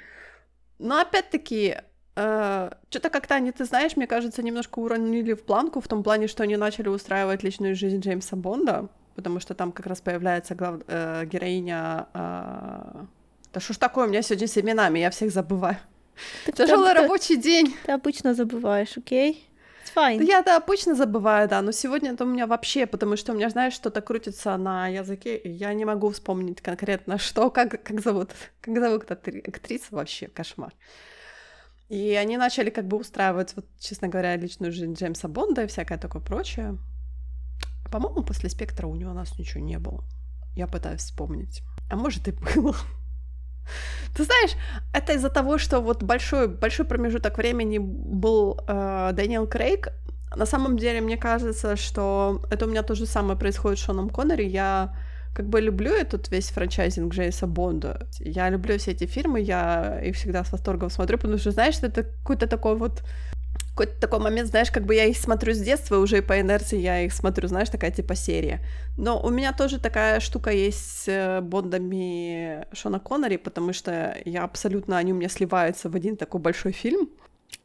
Но 0.79 1.01
опять-таки, 1.01 1.79
что-то 2.15 3.11
как-то 3.11 3.35
они, 3.35 3.51
ты 3.51 3.65
знаешь, 3.65 3.97
мне 3.97 4.07
кажется, 4.07 4.43
немножко 4.43 4.79
уронили 4.79 5.33
в 5.33 5.43
планку 5.43 5.81
в 5.81 5.89
том 5.89 6.03
плане, 6.03 6.29
что 6.29 6.45
они 6.45 6.57
начали 6.57 6.89
устраивать 6.89 7.43
личную 7.43 7.75
жизнь 7.75 8.01
Джеймса 8.01 8.37
Бонда, 8.37 8.89
потому 9.17 9.41
что 9.41 9.55
там 9.55 9.73
как 9.73 9.87
раз 9.87 10.01
появляется 10.01 10.55
глав... 10.55 10.81
э, 10.87 11.25
героиня... 11.27 12.07
Э... 12.15 13.05
Да 13.53 13.61
что 13.61 13.73
ж 13.73 13.77
такое, 13.79 14.07
у 14.07 14.09
меня 14.09 14.23
сегодня 14.23 14.47
с 14.47 14.59
именами, 14.59 15.01
я 15.01 15.11
всех 15.11 15.33
забываю. 15.33 15.77
Тяжелый 16.55 16.93
рабочий 16.93 17.37
день. 17.37 17.75
Ты 17.85 17.93
обычно 17.93 18.35
забываешь, 18.35 18.97
окей? 18.97 19.33
Okay? 19.33 19.55
Fine. 19.95 20.19
Да 20.19 20.25
я-то 20.25 20.57
обычно 20.57 20.95
забываю, 20.95 21.49
да, 21.49 21.63
но 21.63 21.73
сегодня 21.73 22.13
это 22.13 22.25
у 22.25 22.27
меня 22.27 22.47
вообще, 22.47 22.87
потому 22.87 23.17
что 23.17 23.33
у 23.33 23.37
меня, 23.37 23.51
знаешь, 23.51 23.75
что-то 23.75 24.01
крутится 24.01 24.57
на 24.57 24.89
языке, 24.89 25.37
и 25.37 25.51
я 25.51 25.73
не 25.75 25.85
могу 25.85 26.11
вспомнить 26.11 26.61
конкретно, 26.61 27.19
что, 27.19 27.51
как, 27.51 27.83
как 27.83 28.01
зовут, 28.01 28.31
как 28.61 28.79
зовут 28.79 29.11
актрису 29.11 29.87
вообще, 29.91 30.29
кошмар. 30.29 30.73
И 31.95 32.17
они 32.17 32.37
начали 32.37 32.71
как 32.71 32.89
бы 32.89 32.97
устраивать, 32.97 33.55
вот, 33.55 33.67
честно 33.79 34.09
говоря, 34.09 34.37
личную 34.37 34.73
жизнь 34.73 34.95
Джеймса 34.95 35.29
Бонда 35.29 35.63
и 35.63 35.67
всякое 35.69 35.97
такое 35.97 36.21
прочее. 36.21 36.77
По-моему, 37.89 38.25
после 38.25 38.51
«Спектра» 38.51 38.89
у 38.89 38.97
него 38.97 39.13
у 39.13 39.15
нас 39.15 39.39
ничего 39.39 39.63
не 39.63 39.79
было. 39.79 40.03
Я 40.57 40.67
пытаюсь 40.67 41.03
вспомнить. 41.03 41.63
А 41.89 41.95
может 41.95 42.27
и 42.27 42.33
было. 42.33 42.75
Ты 44.17 44.25
знаешь, 44.25 44.57
это 44.93 45.13
из-за 45.13 45.31
того, 45.31 45.59
что 45.59 45.81
вот 45.81 46.03
большой, 46.03 46.49
большой 46.49 46.85
промежуток 46.85 47.39
времени 47.39 47.79
был 47.79 48.59
э, 48.67 49.11
Дэниел 49.13 49.47
Крейг. 49.47 49.93
На 50.35 50.47
самом 50.47 50.77
деле, 50.77 51.01
мне 51.01 51.17
кажется, 51.17 51.77
что 51.77 52.43
это 52.51 52.67
у 52.67 52.69
меня 52.69 52.83
то 52.83 52.97
же 52.97 53.07
самое 53.07 53.39
происходит 53.39 53.79
с 53.79 53.83
Шоном 53.83 54.11
Коннери. 54.11 54.49
Я 54.49 54.97
как 55.35 55.47
бы 55.47 55.61
люблю 55.61 55.93
этот 55.93 56.31
весь 56.31 56.49
франчайзинг 56.49 57.13
Джейса 57.13 57.47
Бонда. 57.47 58.07
Я 58.21 58.49
люблю 58.51 58.79
все 58.79 58.93
эти 58.93 59.07
фильмы, 59.07 59.41
я 59.41 60.01
их 60.03 60.15
всегда 60.15 60.45
с 60.45 60.53
восторгом 60.53 60.91
смотрю, 60.91 61.19
потому 61.19 61.39
что, 61.39 61.51
знаешь, 61.51 61.77
это 61.83 62.05
какой-то 62.05 62.47
такой 62.47 62.77
вот 62.77 63.03
какой-то 63.71 64.01
такой 64.01 64.21
момент, 64.21 64.49
знаешь, 64.49 64.71
как 64.71 64.85
бы 64.85 64.95
я 64.95 65.05
их 65.05 65.17
смотрю 65.17 65.53
с 65.53 65.59
детства, 65.59 65.99
уже 65.99 66.23
по 66.23 66.41
инерции 66.41 66.79
я 66.79 67.01
их 67.01 67.13
смотрю, 67.13 67.49
знаешь, 67.49 67.71
такая 67.71 67.91
типа 67.91 68.15
серия. 68.15 68.61
Но 68.97 69.21
у 69.21 69.31
меня 69.31 69.53
тоже 69.53 69.81
такая 69.81 70.21
штука 70.21 70.51
есть 70.51 71.03
с 71.03 71.09
э, 71.09 71.41
Бондами 71.41 72.67
Шона 72.73 73.01
Коннери, 73.01 73.37
потому 73.37 73.73
что 73.73 74.17
я 74.25 74.45
абсолютно, 74.45 74.97
они 74.97 75.13
у 75.13 75.17
меня 75.17 75.29
сливаются 75.29 75.91
в 75.91 75.97
один 75.97 76.17
такой 76.17 76.41
большой 76.41 76.71
фильм. 76.71 77.09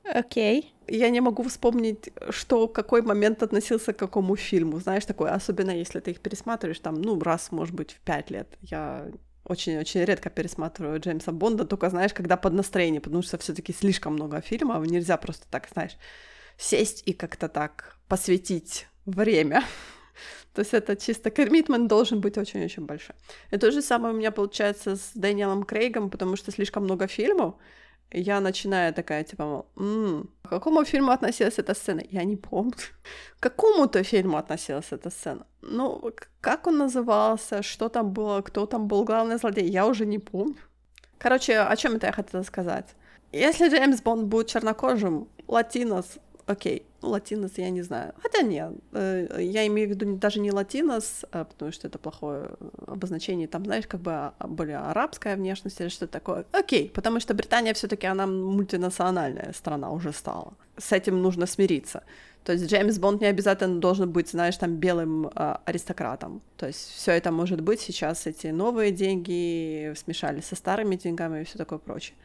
Окей. 0.03 0.61
Okay 0.61 0.78
я 0.91 1.09
не 1.09 1.21
могу 1.21 1.43
вспомнить, 1.43 2.09
что 2.29 2.67
какой 2.67 3.01
момент 3.01 3.43
относился 3.43 3.93
к 3.93 3.97
какому 3.97 4.35
фильму, 4.35 4.79
знаешь, 4.79 5.05
такое, 5.05 5.31
особенно 5.31 5.71
если 5.71 5.99
ты 5.99 6.11
их 6.11 6.19
пересматриваешь 6.19 6.79
там, 6.79 7.01
ну, 7.01 7.19
раз, 7.19 7.51
может 7.51 7.75
быть, 7.75 7.91
в 7.91 7.99
пять 7.99 8.31
лет. 8.31 8.47
Я 8.61 9.07
очень-очень 9.45 10.05
редко 10.05 10.29
пересматриваю 10.29 10.99
Джеймса 10.99 11.31
Бонда, 11.31 11.65
только, 11.65 11.89
знаешь, 11.89 12.13
когда 12.13 12.37
под 12.37 12.53
настроение, 12.53 13.01
потому 13.01 13.23
что 13.23 13.37
все 13.37 13.53
таки 13.53 13.73
слишком 13.73 14.13
много 14.13 14.41
фильмов, 14.41 14.85
нельзя 14.85 15.17
просто 15.17 15.45
так, 15.49 15.67
знаешь, 15.73 15.97
сесть 16.57 17.03
и 17.05 17.13
как-то 17.13 17.47
так 17.47 17.97
посвятить 18.07 18.87
время. 19.05 19.63
То 20.53 20.61
есть 20.61 20.73
это 20.73 20.95
чисто 20.95 21.31
коммитмент 21.31 21.87
должен 21.87 22.19
быть 22.21 22.37
очень-очень 22.37 22.85
большой. 22.85 23.15
И 23.51 23.57
то 23.57 23.71
же 23.71 23.81
самое 23.81 24.13
у 24.13 24.17
меня 24.17 24.31
получается 24.31 24.95
с 24.95 25.11
Дэниелом 25.15 25.63
Крейгом, 25.63 26.09
потому 26.09 26.35
что 26.35 26.51
слишком 26.51 26.83
много 26.83 27.07
фильмов, 27.07 27.55
я 28.11 28.39
начинаю 28.41 28.93
такая, 28.93 29.23
типа, 29.23 29.45
мол, 29.45 29.65
«М, 29.77 30.29
к 30.43 30.49
какому 30.49 30.83
фильму 30.83 31.11
относилась 31.11 31.59
эта 31.59 31.73
сцена? 31.73 32.01
Я 32.09 32.23
не 32.23 32.35
помню. 32.35 32.73
К 33.39 33.43
какому-то 33.43 34.03
фильму 34.03 34.37
относилась 34.37 34.91
эта 34.91 35.09
сцена. 35.09 35.45
Ну, 35.61 36.11
как 36.41 36.67
он 36.67 36.77
назывался, 36.77 37.61
что 37.61 37.89
там 37.89 38.11
было, 38.11 38.41
кто 38.41 38.65
там 38.65 38.87
был 38.87 39.03
главный 39.03 39.37
злодей, 39.37 39.69
я 39.69 39.85
уже 39.85 40.05
не 40.05 40.19
помню. 40.19 40.55
Короче, 41.19 41.59
о 41.59 41.75
чем 41.75 41.95
это 41.95 42.07
я 42.07 42.13
хотела 42.13 42.43
сказать? 42.43 42.95
Если 43.31 43.69
Джеймс 43.69 44.01
Бонд 44.01 44.23
будет 44.23 44.47
чернокожим, 44.47 45.27
латинос, 45.47 46.17
окей, 46.47 46.88
ну, 47.01 47.09
латинос 47.09 47.51
я 47.57 47.69
не 47.69 47.81
знаю. 47.81 48.13
Хотя 48.21 48.41
нет, 48.41 48.73
э, 48.93 49.37
я 49.39 49.65
имею 49.67 49.87
в 49.87 49.91
виду 49.91 50.17
даже 50.17 50.39
не 50.39 50.51
латинос, 50.51 51.25
а 51.31 51.45
потому 51.45 51.71
что 51.71 51.87
это 51.87 51.97
плохое 51.97 52.51
обозначение, 52.87 53.47
там, 53.47 53.65
знаешь, 53.65 53.87
как 53.87 54.01
бы 54.01 54.11
а- 54.11 54.33
более 54.47 54.77
арабская 54.77 55.35
внешность 55.35 55.79
или 55.79 55.89
что-то 55.89 56.11
такое. 56.11 56.45
Окей, 56.51 56.89
потому 56.89 57.19
что 57.19 57.33
Британия 57.33 57.73
все 57.73 57.87
таки 57.87 58.07
она 58.07 58.27
мультинациональная 58.27 59.53
страна 59.53 59.91
уже 59.91 60.11
стала. 60.11 60.53
С 60.77 60.91
этим 60.91 61.21
нужно 61.21 61.45
смириться. 61.45 62.03
То 62.43 62.53
есть 62.53 62.65
Джеймс 62.65 62.97
Бонд 62.97 63.21
не 63.21 63.27
обязательно 63.27 63.79
должен 63.79 64.11
быть, 64.11 64.29
знаешь, 64.29 64.57
там 64.57 64.77
белым 64.77 65.29
а, 65.35 65.61
аристократом. 65.65 66.41
То 66.57 66.67
есть 66.67 66.91
все 66.95 67.11
это 67.11 67.31
может 67.31 67.61
быть 67.61 67.81
сейчас 67.81 68.25
эти 68.27 68.47
новые 68.47 68.91
деньги 68.91 69.93
смешались 69.95 70.45
со 70.45 70.55
старыми 70.55 70.95
деньгами 70.95 71.41
и 71.41 71.43
все 71.43 71.57
такое 71.57 71.79
прочее. 71.79 72.15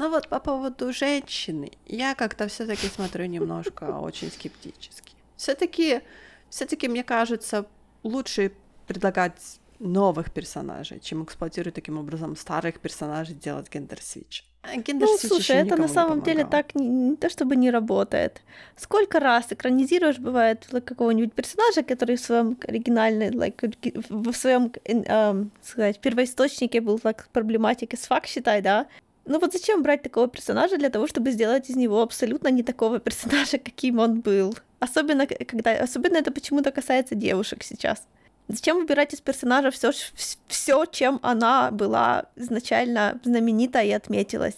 Но 0.00 0.08
вот 0.08 0.28
по 0.28 0.40
поводу 0.40 0.94
женщины, 0.94 1.72
я 1.84 2.14
как-то 2.14 2.48
все-таки 2.48 2.86
смотрю 2.86 3.26
немножко 3.26 4.00
очень 4.00 4.30
скептически. 4.30 5.12
Все-таки, 5.36 6.00
все-таки 6.48 6.88
мне 6.88 7.04
кажется, 7.04 7.66
лучше 8.02 8.52
предлагать 8.86 9.60
новых 9.78 10.32
персонажей, 10.32 11.00
чем 11.00 11.22
эксплуатировать 11.24 11.74
таким 11.74 11.98
образом 11.98 12.34
старых 12.34 12.80
персонажей, 12.80 13.34
делать 13.34 13.68
гендер-свич. 13.68 14.46
А 14.62 14.68
Ну, 14.76 15.18
слушай, 15.18 15.56
это 15.56 15.76
на 15.76 15.88
самом 15.88 16.22
деле 16.22 16.46
так 16.46 16.74
не, 16.74 16.88
не 16.88 17.16
то 17.16 17.28
чтобы 17.28 17.56
не 17.56 17.70
работает. 17.70 18.40
Сколько 18.76 19.20
раз 19.20 19.52
экранизируешь, 19.52 20.18
бывает, 20.18 20.66
like, 20.72 20.80
какого-нибудь 20.80 21.34
персонажа, 21.34 21.82
который 21.82 22.16
в 22.16 22.20
своем 22.20 22.56
оригинальной, 22.66 23.28
like, 23.30 24.06
в 24.08 24.32
своем, 24.32 24.72
эм, 24.84 25.50
сказать, 25.62 26.00
первоисточнике 26.00 26.80
был 26.80 26.98
так 26.98 27.28
проблематик 27.32 27.92
as 27.92 28.08
fuck, 28.08 28.26
считай, 28.26 28.62
да? 28.62 28.86
Ну 29.30 29.38
вот 29.38 29.52
зачем 29.52 29.84
брать 29.84 30.02
такого 30.02 30.26
персонажа 30.26 30.76
для 30.76 30.90
того, 30.90 31.06
чтобы 31.06 31.30
сделать 31.30 31.70
из 31.70 31.76
него 31.76 32.02
абсолютно 32.02 32.48
не 32.48 32.64
такого 32.64 32.98
персонажа, 33.06 33.58
каким 33.58 34.00
он 34.00 34.22
был? 34.22 34.56
Особенно, 34.80 35.24
когда, 35.28 35.70
особенно 35.84 36.16
это 36.16 36.32
почему-то 36.32 36.72
касается 36.72 37.14
девушек 37.14 37.62
сейчас. 37.62 38.08
Зачем 38.48 38.78
выбирать 38.78 39.14
из 39.14 39.20
персонажа 39.20 39.70
все, 39.70 39.92
все, 40.48 40.84
чем 40.86 41.20
она 41.22 41.70
была 41.70 42.24
изначально 42.34 43.20
знаменита 43.22 43.80
и 43.82 43.92
отметилась? 43.92 44.56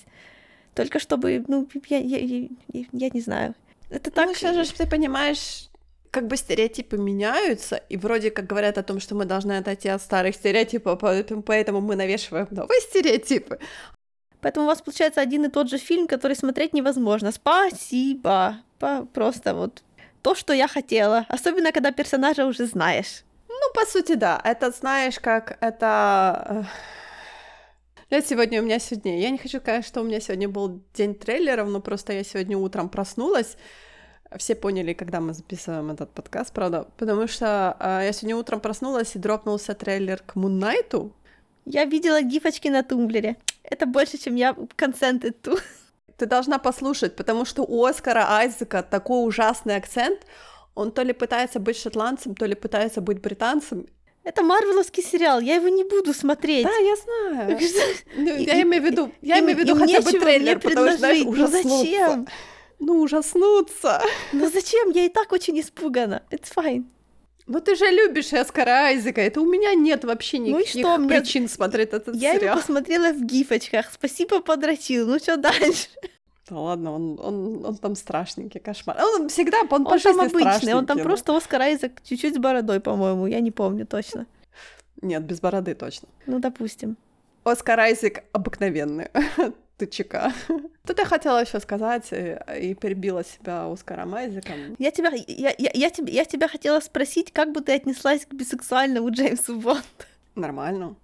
Только 0.75 0.99
чтобы, 1.01 1.45
ну, 1.49 1.69
я, 1.91 1.99
я, 1.99 2.19
я, 2.19 2.49
я- 2.93 3.11
не 3.11 3.21
знаю. 3.21 3.55
Это 3.91 4.11
так... 4.11 4.27
Ну, 4.29 4.35
сейчас 4.35 4.57
же 4.57 4.73
ты 4.73 4.87
понимаешь, 4.87 5.69
как 6.11 6.29
бы 6.29 6.39
стереотипы 6.39 6.97
меняются, 6.97 7.77
и 7.91 7.99
вроде 7.99 8.31
как 8.31 8.47
говорят 8.47 8.79
о 8.79 8.83
том, 8.83 9.01
что 9.01 9.15
мы 9.15 9.27
должны 9.27 9.59
отойти 9.59 9.91
от 9.91 10.01
старых 10.01 10.35
стереотипов, 10.35 10.99
поэтому 11.45 11.83
мы 11.83 11.95
навешиваем 11.95 12.49
новые 12.51 12.81
стереотипы. 12.81 13.59
Поэтому 14.43 14.67
у 14.67 14.69
вас 14.69 14.83
получается 14.83 15.23
один 15.23 15.45
и 15.45 15.49
тот 15.49 15.71
же 15.71 15.79
фильм, 15.79 16.07
который 16.07 16.37
смотреть 16.37 16.75
невозможно. 16.75 17.33
Спасибо. 17.33 18.57
Просто 19.15 19.55
вот 19.55 19.83
то, 20.21 20.35
что 20.35 20.53
я 20.53 20.69
хотела. 20.69 21.25
Особенно, 21.29 21.73
когда 21.73 21.93
персонажа 21.93 22.45
уже 22.47 22.67
знаешь. 22.67 23.25
Ну, 23.49 23.73
по 23.75 23.87
сути, 23.87 24.15
да. 24.15 24.41
Это, 24.45 24.71
знаешь, 24.71 25.19
как 25.21 25.57
это... 25.61 26.45
э, 26.49 26.65
Я 28.11 28.23
сегодня, 28.23 28.61
у 28.61 28.65
меня 28.65 28.79
сегодня... 28.79 29.21
Я 29.21 29.31
не 29.31 29.39
хочу 29.39 29.59
сказать, 29.61 29.87
что 29.87 30.01
у 30.01 30.05
меня 30.05 30.21
сегодня 30.21 30.49
был 30.49 30.81
день 30.95 31.15
трейлеров, 31.15 31.69
но 31.69 31.81
просто 31.81 32.13
я 32.13 32.25
сегодня 32.25 32.59
утром 32.59 32.89
проснулась. 32.89 33.57
Все 34.37 34.55
поняли, 34.55 34.93
когда 34.95 35.21
мы 35.21 35.35
записываем 35.35 35.91
этот 35.91 36.11
подкаст, 36.11 36.53
правда? 36.53 36.89
Потому 36.97 37.29
что 37.29 37.77
э, 37.79 38.01
я 38.05 38.13
сегодня 38.13 38.37
утром 38.37 38.61
проснулась 38.61 39.15
и 39.15 39.19
дропнулся 39.19 39.75
трейлер 39.75 40.23
к 40.27 40.35
Муннайту. 40.37 41.13
Я 41.65 41.85
видела 41.85 42.23
гифочки 42.23 42.69
на 42.69 42.83
тумблере. 42.83 43.37
Это 43.63 43.87
больше, 43.87 44.19
чем 44.19 44.35
я 44.37 44.57
консенты 44.77 45.31
ту. 45.31 45.57
Ты 46.17 46.27
должна 46.27 46.59
послушать, 46.59 47.17
потому 47.17 47.45
что 47.45 47.63
у 47.63 47.85
Оскара 47.85 48.27
Айзека 48.29 48.83
такой 48.83 49.27
ужасный 49.27 49.77
акцент. 49.77 50.21
Он 50.75 50.91
то 50.91 51.03
ли 51.03 51.13
пытается 51.13 51.59
быть 51.61 51.77
шотландцем, 51.77 52.35
то 52.35 52.47
ли 52.47 52.55
пытается 52.55 53.01
быть 53.01 53.21
британцем. 53.21 53.87
Это 54.25 54.43
марвеловский 54.43 55.03
сериал, 55.03 55.41
я 55.41 55.57
его 55.57 55.69
не 55.69 55.85
буду 55.85 56.15
смотреть. 56.15 56.65
Да, 56.65 56.77
я 56.77 56.95
знаю. 56.97 57.59
Ну, 58.17 58.37
И- 58.37 58.45
я 58.45 58.63
имею 58.63 58.83
в 58.83 58.87
виду, 58.87 59.13
я 59.21 59.39
им- 59.39 59.45
имею 59.45 59.57
в 59.57 59.61
виду 59.61 59.77
хотя 59.77 60.01
бы 60.01 60.13
трейлер, 60.13 60.61
потому 60.61 60.89
что, 60.89 60.99
знаешь. 60.99 61.25
Ну 61.25 61.31
ужаснуться. 61.31 61.67
зачем? 61.77 62.29
Ну, 62.79 63.01
ужаснуться. 63.01 64.03
Ну 64.33 64.51
зачем? 64.51 64.91
Я 64.91 65.05
и 65.07 65.09
так 65.09 65.33
очень 65.33 65.59
испугана. 65.61 66.23
It's 66.31 66.53
fine. 66.55 66.85
Ну, 67.47 67.61
ты 67.61 67.75
же 67.75 67.87
любишь 67.87 68.33
Оскара 68.33 68.87
Айзека. 68.87 69.21
Это 69.21 69.41
у 69.41 69.47
меня 69.47 69.75
нет 69.75 70.05
вообще 70.05 70.39
Ну 70.39 70.47
никаких 70.61 70.81
что, 70.81 70.97
мне- 70.99 71.09
причин 71.09 71.49
смотреть 71.49 71.91
этот 71.93 72.15
Я 72.15 72.31
его 72.33 72.41
сериал. 72.41 72.57
посмотрела 72.57 73.13
в 73.13 73.23
гифочках. 73.25 73.91
Спасибо, 73.93 74.41
подрочил. 74.41 75.07
Ну 75.09 75.19
что 75.19 75.37
дальше? 75.37 75.89
Да 76.49 76.59
ладно, 76.59 76.93
он, 76.93 77.19
он, 77.21 77.65
он 77.67 77.77
там 77.77 77.95
страшненький, 77.97 78.61
кошмар. 78.61 78.97
Он 79.01 79.29
всегда, 79.29 79.61
он, 79.63 79.69
по 79.69 79.75
Он 79.77 79.85
там 79.85 79.99
жизни 79.99 80.21
обычный, 80.21 80.45
он 80.75 80.87
там 80.87 80.99
страшненький, 80.99 81.03
просто 81.05 81.37
Оскар 81.37 81.61
Айзек 81.63 82.03
чуть-чуть 82.05 82.35
с 82.35 82.39
бородой, 82.39 82.81
по-моему. 82.81 83.27
Я 83.27 83.41
не 83.41 83.51
помню 83.51 83.87
точно. 83.87 84.27
ну. 85.01 85.09
Нет, 85.09 85.23
без 85.25 85.41
бороды 85.41 85.75
точно. 85.75 86.09
Ну, 86.27 86.39
допустим. 86.39 86.97
Оскар 87.45 87.81
Айзек 87.81 88.25
обыкновенный. 88.33 89.09
Ты 89.83 89.89
чека. 89.89 90.33
Тут 90.87 90.99
я 91.01 91.05
хотела 91.05 91.41
еще 91.41 91.59
сказать 91.59 92.13
э, 92.13 92.61
и 92.61 92.75
перебила 92.75 93.25
себя 93.25 93.67
Оскаром 93.67 94.15
Айзеком. 94.15 94.77
Я 94.79 94.93
тебя, 94.93 95.11
я, 95.27 95.53
я, 95.59 95.71
я, 95.75 95.91
тебя, 95.91 96.13
я 96.13 96.25
тебя 96.25 96.47
хотела 96.47 96.79
спросить, 96.79 97.33
как 97.33 97.51
бы 97.51 97.63
ты 97.63 97.73
отнеслась 97.73 98.25
к 98.25 98.33
бисексуальному 98.33 99.11
Джеймсу 99.11 99.59
Бонду? 99.59 99.83
Нормально. 100.37 100.95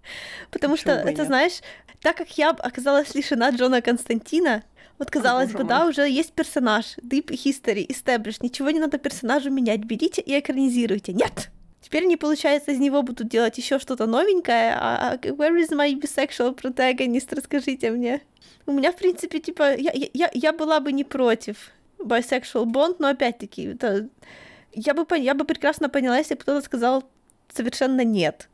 Потому 0.53 0.77
что, 0.77 0.95
бы 0.95 1.09
и 1.09 1.13
это 1.13 1.23
нет? 1.23 1.27
знаешь, 1.27 1.61
так 2.01 2.17
как 2.17 2.39
я 2.39 2.51
оказалась 2.51 3.17
лишена 3.17 3.51
Джона 3.51 3.83
Константина, 3.83 4.63
вот 5.01 5.11
казалось 5.11 5.51
боже 5.51 5.59
бы, 5.59 5.65
мой. 5.65 5.69
да, 5.71 5.87
уже 5.87 6.09
есть 6.09 6.35
персонаж, 6.35 6.97
Deep 6.99 7.31
History, 7.31 7.85
Established, 7.89 8.39
ничего 8.43 8.71
не 8.71 8.79
надо 8.79 8.99
персонажу 8.99 9.51
менять, 9.51 9.81
берите 9.81 10.23
и 10.23 10.39
экранизируйте. 10.39 11.15
Нет! 11.15 11.51
Теперь 11.81 12.05
не 12.07 12.17
получается, 12.17 12.73
из 12.73 12.79
него 12.81 13.03
будут 13.03 13.29
делать 13.29 13.57
еще 13.59 13.79
что-то 13.79 14.07
новенькое, 14.07 14.75
а 14.75 15.13
а 15.13 15.17
where 15.17 15.57
is 15.59 15.71
my 15.71 15.93
bisexual 15.95 16.55
protagonist, 16.57 17.35
расскажите 17.35 17.91
мне. 17.91 18.21
У 18.67 18.73
меня, 18.73 18.93
в 18.93 18.97
принципе, 18.97 19.39
типа, 19.39 19.75
я, 19.77 19.93
я- 19.95 20.31
я, 20.33 20.53
была 20.53 20.81
бы 20.81 20.93
не 20.93 21.05
против 21.05 21.71
bisexual 21.99 22.65
bond, 22.67 22.97
но 22.99 23.09
опять-таки, 23.09 23.63
это... 23.75 24.09
Я 24.73 24.93
бы, 24.95 25.07
я 25.19 25.35
бы 25.35 25.45
прекрасно 25.45 25.89
поняла, 25.89 26.19
если 26.19 26.35
бы 26.35 26.41
кто-то 26.43 26.65
сказал 26.65 27.05
совершенно 27.53 28.05
нет. 28.05 28.49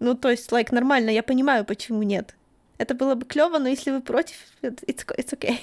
Ну, 0.00 0.14
то 0.14 0.30
есть, 0.30 0.50
like, 0.52 0.68
нормально, 0.74 1.10
я 1.10 1.22
понимаю, 1.22 1.64
почему 1.64 2.02
нет. 2.02 2.34
Это 2.76 2.94
было 2.94 3.14
бы 3.14 3.24
клево, 3.24 3.58
но 3.58 3.68
если 3.68 3.92
вы 3.92 4.00
против, 4.02 4.36
it- 4.62 4.84
it's, 4.86 5.06
it's 5.16 5.32
okay. 5.32 5.58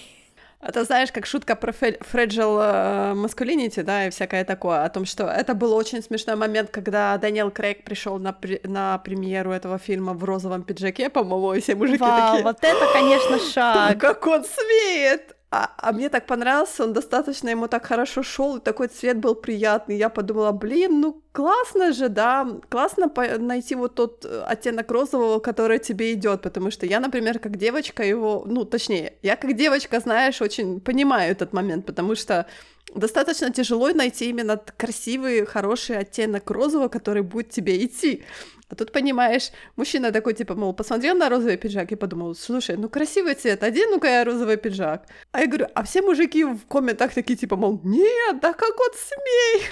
Это 0.61 0.83
знаешь, 0.83 1.11
как 1.11 1.25
шутка 1.25 1.55
про 1.55 1.71
fragile 1.71 2.59
э, 2.61 3.13
masculinity, 3.15 3.81
да, 3.83 4.07
и 4.07 4.09
всякое 4.11 4.45
такое, 4.45 4.83
о 4.83 4.89
том, 4.89 5.05
что 5.05 5.25
это 5.25 5.55
был 5.55 5.73
очень 5.73 6.03
смешной 6.03 6.35
момент, 6.35 6.69
когда 6.69 7.17
Дэниел 7.17 7.49
Крейг 7.49 7.83
пришел 7.83 8.19
на, 8.19 8.29
пре- 8.29 8.67
на 8.67 8.97
премьеру 8.99 9.51
этого 9.51 9.79
фильма 9.79 10.13
в 10.13 10.23
розовом 10.23 10.63
пиджаке, 10.63 11.09
по-моему, 11.09 11.53
и 11.55 11.61
все 11.61 11.75
мужики 11.75 11.99
Вау, 11.99 12.27
такие, 12.29 12.43
вот 12.43 12.57
это, 12.61 12.93
конечно, 12.93 13.37
«Да, 13.37 13.51
шаг. 13.51 13.99
как 13.99 14.27
он 14.27 14.43
смеет! 14.45 15.35
А, 15.53 15.69
а 15.77 15.91
мне 15.91 16.07
так 16.07 16.27
понравился, 16.27 16.83
он 16.83 16.93
достаточно 16.93 17.49
ему 17.49 17.67
так 17.67 17.85
хорошо 17.85 18.23
шел, 18.23 18.55
и 18.55 18.61
такой 18.61 18.87
цвет 18.87 19.17
был 19.17 19.35
приятный. 19.35 19.97
Я 19.97 20.07
подумала, 20.07 20.53
блин, 20.53 21.01
ну 21.01 21.21
классно 21.33 21.91
же, 21.91 22.07
да, 22.07 22.47
классно 22.69 23.11
найти 23.37 23.75
вот 23.75 23.95
тот 23.95 24.25
э, 24.25 24.43
оттенок 24.47 24.89
розового, 24.89 25.39
который 25.39 25.79
тебе 25.79 26.13
идет, 26.13 26.41
потому 26.41 26.71
что 26.71 26.85
я, 26.85 27.01
например, 27.01 27.39
как 27.39 27.57
девочка 27.57 28.01
его, 28.01 28.45
ну, 28.47 28.63
точнее, 28.63 29.15
я 29.23 29.35
как 29.35 29.53
девочка, 29.57 29.99
знаешь, 29.99 30.41
очень 30.41 30.79
понимаю 30.79 31.33
этот 31.33 31.51
момент, 31.51 31.85
потому 31.85 32.15
что 32.15 32.45
достаточно 32.93 33.51
тяжело 33.51 33.89
найти 33.89 34.29
именно 34.29 34.57
красивый, 34.77 35.45
хороший 35.45 35.97
оттенок 35.97 36.49
розового, 36.51 36.89
который 36.89 37.23
будет 37.23 37.49
тебе 37.49 37.83
идти. 37.83 38.23
А 38.69 38.75
тут, 38.75 38.91
понимаешь, 38.91 39.51
мужчина 39.75 40.11
такой, 40.11 40.33
типа, 40.33 40.55
мол, 40.55 40.73
посмотрел 40.73 41.15
на 41.15 41.29
розовый 41.29 41.57
пиджак 41.57 41.91
и 41.91 41.95
подумал, 41.95 42.35
слушай, 42.35 42.77
ну 42.77 42.87
красивый 42.87 43.35
цвет, 43.35 43.63
одену-ка 43.63 44.07
я 44.07 44.23
розовый 44.23 44.57
пиджак. 44.57 45.07
А 45.31 45.41
я 45.41 45.47
говорю, 45.47 45.67
а 45.75 45.83
все 45.83 46.01
мужики 46.01 46.45
в 46.45 46.65
комментах 46.67 47.13
такие, 47.13 47.35
типа, 47.35 47.57
мол, 47.57 47.81
нет, 47.83 48.39
да 48.41 48.53
как 48.53 48.79
он 48.79 48.91
смей. 48.95 49.67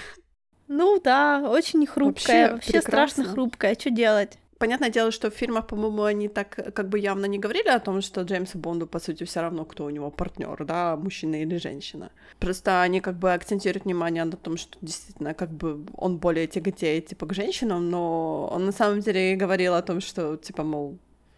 Ну 0.68 1.00
да, 1.00 1.50
очень 1.50 1.86
хрупкая, 1.88 2.52
Вообще 2.52 2.74
вообще, 2.74 2.82
страшно 2.82 3.24
хрупкая, 3.26 3.76
что 3.76 3.90
делать? 3.90 4.38
Понятное 4.60 4.90
дело, 4.90 5.12
что 5.12 5.30
в 5.32 5.34
фильмах, 5.34 5.68
по-моему, 5.68 6.04
они 6.04 6.28
так 6.28 6.60
э, 6.60 6.72
как 6.72 6.90
бы 6.90 7.00
явно 7.00 7.28
не 7.28 7.40
говорили 7.40 7.70
о 7.70 7.80
том, 7.80 8.02
что 8.02 8.22
Джеймсу 8.22 8.58
Бонду, 8.58 8.88
по 8.88 9.00
сути, 9.00 9.24
все 9.24 9.42
равно, 9.42 9.66
кто 9.66 9.86
у 9.86 9.90
него 9.90 10.12
партнер, 10.12 10.66
да, 10.66 10.98
мужчина 10.98 11.42
или 11.42 11.58
женщина. 11.58 12.12
Просто 12.40 12.82
они 12.82 13.00
как 13.00 13.16
бы 13.16 13.34
акцентируют 13.34 13.86
внимание 13.86 14.26
на 14.26 14.38
том, 14.38 14.58
что 14.58 14.78
действительно 14.82 15.34
как 15.34 15.50
бы 15.50 15.86
он 15.96 16.18
более 16.18 16.46
тяготеет, 16.48 17.08
типа, 17.08 17.26
к 17.26 17.34
женщинам, 17.34 17.90
но 17.90 18.50
он 18.54 18.66
на 18.66 18.74
самом 18.74 19.00
деле 19.00 19.38
говорил 19.38 19.74
о 19.76 19.82
том, 19.82 20.02
что, 20.02 20.36
типа, 20.36 20.64
мол, 20.64 20.98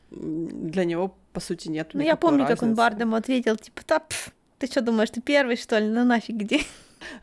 для 0.09 0.83
него 0.85 1.15
по 1.33 1.39
сути, 1.39 1.69
нет 1.69 1.91
Ну, 1.93 2.01
я 2.01 2.15
помню, 2.15 2.39
разницы. 2.39 2.59
как 2.59 2.69
он 2.69 2.75
Бардему 2.75 3.15
ответил, 3.15 3.55
типа, 3.55 3.81
да, 3.87 3.99
пф, 3.99 4.33
ты 4.59 4.67
что 4.67 4.81
думаешь, 4.81 5.11
ты 5.11 5.21
первый, 5.21 5.55
что 5.55 5.79
ли? 5.79 5.87
Ну 5.87 6.03
нафиг, 6.03 6.35
где? 6.35 6.61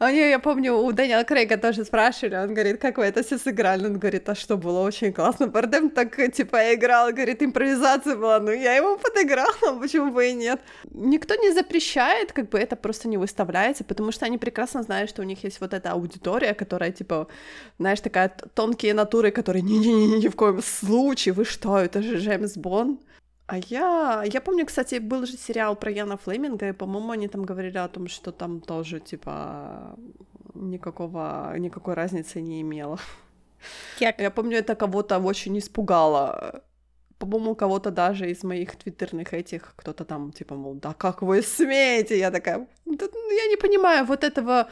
Не, 0.01 0.31
я 0.31 0.39
помню, 0.39 0.77
у 0.77 0.93
Дэниела 0.93 1.25
Крейга 1.25 1.57
тоже 1.57 1.85
спрашивали, 1.85 2.37
он 2.37 2.55
говорит, 2.55 2.81
как 2.81 2.99
вы 2.99 3.05
это 3.05 3.23
все 3.23 3.39
сыграли? 3.39 3.87
Он 3.87 3.99
говорит, 3.99 4.29
а 4.29 4.35
что, 4.35 4.57
было 4.57 4.81
очень 4.81 5.13
классно. 5.13 5.47
Бардем 5.47 5.91
так, 5.91 6.17
типа, 6.33 6.75
играл, 6.75 7.13
говорит, 7.13 7.43
импровизация 7.43 8.17
была, 8.17 8.41
ну 8.41 8.53
я 8.53 8.75
ему 8.75 8.99
подыграла, 8.99 9.79
почему 9.81 10.13
бы 10.13 10.29
и 10.29 10.33
нет. 10.33 10.61
Никто 10.91 11.35
не 11.35 11.53
запрещает, 11.53 12.33
как 12.33 12.49
бы 12.49 12.59
это 12.59 12.77
просто 12.77 13.09
не 13.09 13.19
выставляется, 13.19 13.85
потому 13.85 14.13
что 14.13 14.27
они 14.27 14.39
прекрасно 14.39 14.83
знают, 14.83 15.11
что 15.11 15.23
у 15.23 15.25
них 15.25 15.45
есть 15.45 15.61
вот 15.61 15.75
эта 15.75 15.93
аудитория, 15.93 16.55
которая, 16.55 16.93
типа, 16.93 17.29
знаешь, 17.79 18.01
такая 18.01 18.29
тонкие 18.55 18.95
натуры, 18.95 19.31
которые 19.31 19.63
ни-ни-ни, 19.63 20.25
ни 20.25 20.29
в 20.29 20.37
коем 20.37 20.63
случае, 20.63 21.35
вы 21.35 21.45
что, 21.45 21.79
это 21.79 22.03
же 22.03 22.19
Джеймс 22.19 22.57
Бонд. 22.57 23.01
А 23.49 23.57
я... 23.57 24.25
Я 24.27 24.41
помню, 24.41 24.67
кстати, 24.67 25.01
был 25.01 25.27
же 25.27 25.37
сериал 25.39 25.75
про 25.75 25.91
Яна 25.91 26.17
Флеминга, 26.17 26.69
и, 26.69 26.73
по-моему, 26.73 27.13
они 27.13 27.29
там 27.29 27.45
говорили 27.47 27.79
о 27.79 27.89
том, 27.89 28.07
что 28.07 28.31
там 28.31 28.61
тоже, 28.61 29.01
типа, 29.01 29.97
никакого... 30.55 31.55
никакой 31.57 31.95
разницы 31.95 32.43
не 32.43 32.61
имело. 32.61 32.99
Як? 34.01 34.21
Я 34.21 34.31
помню, 34.31 34.59
это 34.59 34.75
кого-то 34.75 35.19
очень 35.19 35.57
испугало. 35.59 36.63
По-моему, 37.19 37.55
кого-то 37.55 37.91
даже 37.91 38.31
из 38.31 38.45
моих 38.45 38.77
твиттерных 38.77 39.33
этих, 39.33 39.73
кто-то 39.77 40.05
там, 40.05 40.31
типа, 40.31 40.55
мол, 40.55 40.75
да 40.75 40.93
как 40.93 41.23
вы 41.23 41.43
смеете? 41.43 42.19
Я 42.19 42.31
такая, 42.31 42.67
да, 42.85 43.07
ну, 43.13 43.31
я 43.31 43.47
не 43.49 43.57
понимаю 43.57 44.05
вот 44.05 44.25
этого 44.25 44.69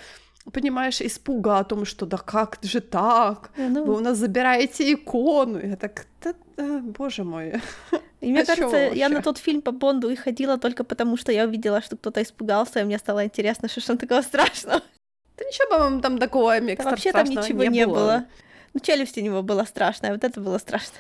понимаешь, 0.53 1.01
испуга 1.01 1.59
о 1.59 1.65
том, 1.65 1.85
что 1.85 2.07
да 2.07 2.19
как 2.19 2.59
же 2.63 2.81
так, 2.81 3.51
ну... 3.57 3.85
вы 3.85 3.95
у 3.97 4.01
нас 4.01 4.19
забираете 4.19 4.93
икону. 4.93 5.59
Я 5.59 5.77
так, 5.77 6.07
да, 6.23 6.35
да, 6.57 6.79
боже 6.79 7.25
мой. 7.25 7.61
И 8.21 8.31
мне 8.31 8.43
а 8.43 8.47
кажется, 8.47 8.77
я 8.77 9.09
на 9.09 9.23
тот 9.23 9.39
фильм 9.39 9.63
по 9.63 9.73
Бонду 9.73 10.11
и 10.11 10.17
ходила 10.17 10.59
только 10.59 10.85
потому, 10.85 11.17
что 11.17 11.31
я 11.31 11.45
увидела, 11.45 11.83
что 11.83 11.97
кто-то 11.97 12.23
испугался, 12.23 12.81
и 12.81 12.85
мне 12.85 12.99
стало 12.99 13.25
интересно, 13.25 13.69
что 13.69 13.87
там 13.87 13.99
такого 13.99 14.23
страшного. 14.23 14.83
Да 15.37 15.45
ничего, 15.45 15.69
по-моему, 15.69 16.01
там 16.01 16.19
такого 16.19 16.59
микса 16.61 16.85
да, 16.85 16.91
Вообще 16.91 17.13
там 17.13 17.27
ничего 17.27 17.65
не, 17.65 17.69
не 17.69 17.87
было. 17.87 17.95
было. 17.95 18.27
Ну, 18.73 18.81
челюсть 18.81 19.19
у 19.19 19.21
него 19.21 19.43
была 19.43 19.67
страшная, 19.67 20.13
вот 20.13 20.25
это 20.25 20.41
было 20.41 20.59
страшно. 20.59 20.97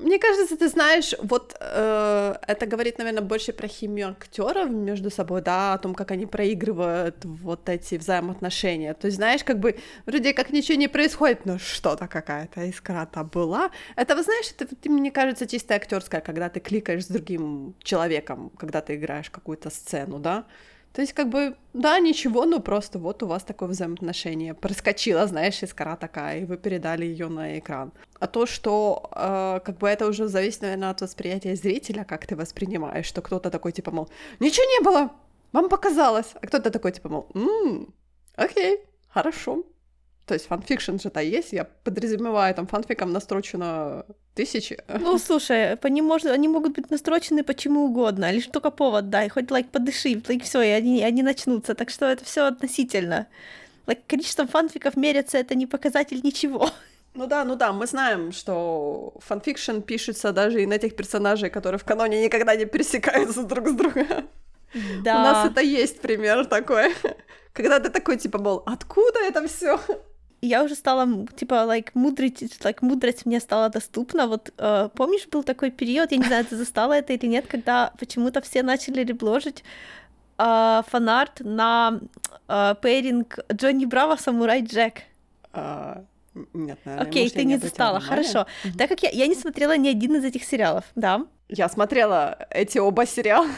Мне 0.00 0.18
кажется, 0.18 0.56
ты 0.56 0.68
знаешь, 0.68 1.14
вот 1.22 1.56
э, 1.60 2.34
это 2.46 2.66
говорит, 2.66 2.98
наверное, 2.98 3.22
больше 3.22 3.52
про 3.52 3.68
химию 3.68 4.08
актеров 4.10 4.70
между 4.70 5.10
собой, 5.10 5.42
да, 5.42 5.74
о 5.74 5.78
том, 5.78 5.94
как 5.94 6.10
они 6.10 6.26
проигрывают 6.26 7.24
вот 7.24 7.68
эти 7.68 7.96
взаимоотношения. 7.96 8.94
То 8.94 9.06
есть, 9.06 9.16
знаешь, 9.16 9.44
как 9.44 9.58
бы 9.58 9.76
вроде 10.06 10.32
как 10.32 10.50
ничего 10.50 10.78
не 10.78 10.88
происходит, 10.88 11.46
но 11.46 11.58
что-то 11.58 12.06
какая-то 12.06 12.64
искра-то 12.64 13.24
была. 13.24 13.70
Это, 13.96 14.14
вы 14.16 14.22
знаешь, 14.22 14.52
это, 14.58 14.90
мне 14.90 15.10
кажется, 15.10 15.46
чисто 15.46 15.74
актерское, 15.74 16.20
когда 16.20 16.48
ты 16.48 16.60
кликаешь 16.60 17.04
с 17.04 17.08
другим 17.08 17.74
человеком, 17.82 18.50
когда 18.58 18.80
ты 18.80 18.94
играешь 18.94 19.30
какую-то 19.30 19.70
сцену, 19.70 20.18
да. 20.18 20.44
То 20.92 21.02
есть, 21.02 21.12
как 21.12 21.28
бы, 21.28 21.56
да, 21.74 22.00
ничего, 22.00 22.44
но 22.44 22.60
просто 22.60 22.98
вот 22.98 23.22
у 23.22 23.26
вас 23.26 23.44
такое 23.44 23.68
взаимоотношение. 23.68 24.54
Проскочила, 24.54 25.26
знаешь, 25.26 25.62
искра 25.62 25.96
такая, 25.96 26.40
и 26.40 26.44
вы 26.44 26.56
передали 26.56 27.04
ее 27.06 27.28
на 27.28 27.58
экран. 27.58 27.92
А 28.18 28.26
то, 28.26 28.46
что 28.46 29.10
э, 29.14 29.60
как 29.64 29.78
бы 29.78 29.88
это 29.88 30.06
уже 30.06 30.28
зависит, 30.28 30.62
наверное, 30.62 30.90
от 30.90 31.00
восприятия 31.00 31.54
зрителя, 31.54 32.04
как 32.04 32.26
ты 32.26 32.36
воспринимаешь, 32.36 33.06
что 33.06 33.22
кто-то 33.22 33.50
такой, 33.50 33.72
типа, 33.72 33.90
мол, 33.90 34.08
ничего 34.40 34.66
не 34.66 34.80
было, 34.84 35.10
вам 35.52 35.68
показалось, 35.68 36.32
а 36.34 36.46
кто-то 36.46 36.70
такой, 36.70 36.92
типа, 36.92 37.08
мол, 37.08 37.28
м-м, 37.34 37.94
окей, 38.36 38.80
хорошо, 39.08 39.64
то 40.28 40.34
есть 40.34 40.46
fan 40.46 40.62
fiction 40.62 40.98
же-то 40.98 41.20
есть, 41.20 41.52
я 41.52 41.64
подразумеваю, 41.64 42.54
там 42.54 42.66
фанфиком 42.66 43.12
настрочено 43.12 44.04
тысячи. 44.34 44.78
Ну, 45.00 45.18
слушай, 45.18 45.76
по 45.76 45.86
ним 45.86 46.04
можно, 46.04 46.32
они 46.32 46.48
могут 46.48 46.74
быть 46.74 46.90
настрочены 46.90 47.42
почему 47.42 47.86
угодно, 47.86 48.30
лишь 48.30 48.46
только 48.46 48.70
повод 48.70 49.08
дай, 49.08 49.28
хоть 49.30 49.50
like 49.50 49.66
like, 49.66 49.70
подыши, 49.70 50.12
like, 50.12 50.42
все, 50.42 50.60
и 50.60 50.68
они, 50.68 51.02
они 51.02 51.22
начнутся. 51.22 51.74
Так 51.74 51.90
что 51.90 52.06
это 52.06 52.24
все 52.24 52.46
относительно. 52.46 53.26
Like, 53.86 54.00
количество 54.06 54.46
фанфиков 54.46 54.96
меряться 54.96 55.38
это 55.38 55.54
не 55.54 55.66
показатель 55.66 56.20
ничего. 56.22 56.70
Ну 57.14 57.26
да, 57.26 57.44
ну 57.44 57.56
да, 57.56 57.72
мы 57.72 57.86
знаем, 57.86 58.32
что 58.32 59.14
fan 59.20 59.38
fiction 59.38 59.80
пишется 59.80 60.32
даже 60.32 60.62
и 60.62 60.66
на 60.66 60.78
тех 60.78 60.94
персонажей, 60.94 61.48
которые 61.48 61.78
в 61.78 61.84
каноне 61.84 62.22
никогда 62.22 62.54
не 62.54 62.66
пересекаются 62.66 63.44
друг 63.44 63.68
с 63.68 63.72
другом. 63.72 64.28
Да. 65.02 65.16
У 65.16 65.22
нас 65.22 65.50
это 65.50 65.62
есть 65.62 66.00
пример 66.00 66.44
такой. 66.46 66.94
Когда 67.52 67.80
ты 67.80 67.88
такой, 67.88 68.18
типа, 68.18 68.38
мол, 68.38 68.62
откуда 68.66 69.18
это 69.20 69.48
все? 69.48 69.80
Я 70.40 70.62
уже 70.62 70.74
стала, 70.74 71.26
типа, 71.36 71.54
like, 71.54 71.90
мудрить, 71.94 72.42
like, 72.42 72.78
мудрость 72.80 73.26
мне 73.26 73.40
стала 73.40 73.68
доступна. 73.68 74.26
Вот 74.26 74.52
э, 74.58 74.88
помнишь, 74.94 75.26
был 75.30 75.42
такой 75.42 75.70
период, 75.70 76.12
я 76.12 76.18
не 76.18 76.24
знаю, 76.24 76.44
ты 76.44 76.56
застала 76.56 76.92
это 76.92 77.12
или 77.12 77.26
нет, 77.26 77.46
когда 77.46 77.92
почему-то 77.98 78.40
все 78.40 78.62
начали 78.62 79.04
ребложить 79.04 79.64
э, 80.38 80.82
фанарт 80.86 81.40
на 81.40 82.00
э, 82.48 82.74
пейринг 82.80 83.38
Джонни 83.52 83.84
Браво 83.84 84.16
Самурай 84.16 84.62
Джек. 84.62 85.02
Uh, 85.52 86.04
нет, 86.52 86.78
наверное, 86.84 87.08
Окей, 87.08 87.30
ты 87.30 87.44
не 87.44 87.56
застала, 87.56 88.00
хорошо. 88.00 88.46
Mm-hmm. 88.64 88.76
Так 88.76 88.88
как 88.88 89.02
я, 89.02 89.10
я 89.10 89.26
не 89.26 89.34
смотрела 89.34 89.76
ни 89.76 89.88
один 89.88 90.16
из 90.16 90.24
этих 90.24 90.44
сериалов, 90.44 90.84
да? 90.94 91.26
Я 91.48 91.68
смотрела 91.68 92.46
эти 92.50 92.78
оба 92.78 93.06
сериала 93.06 93.48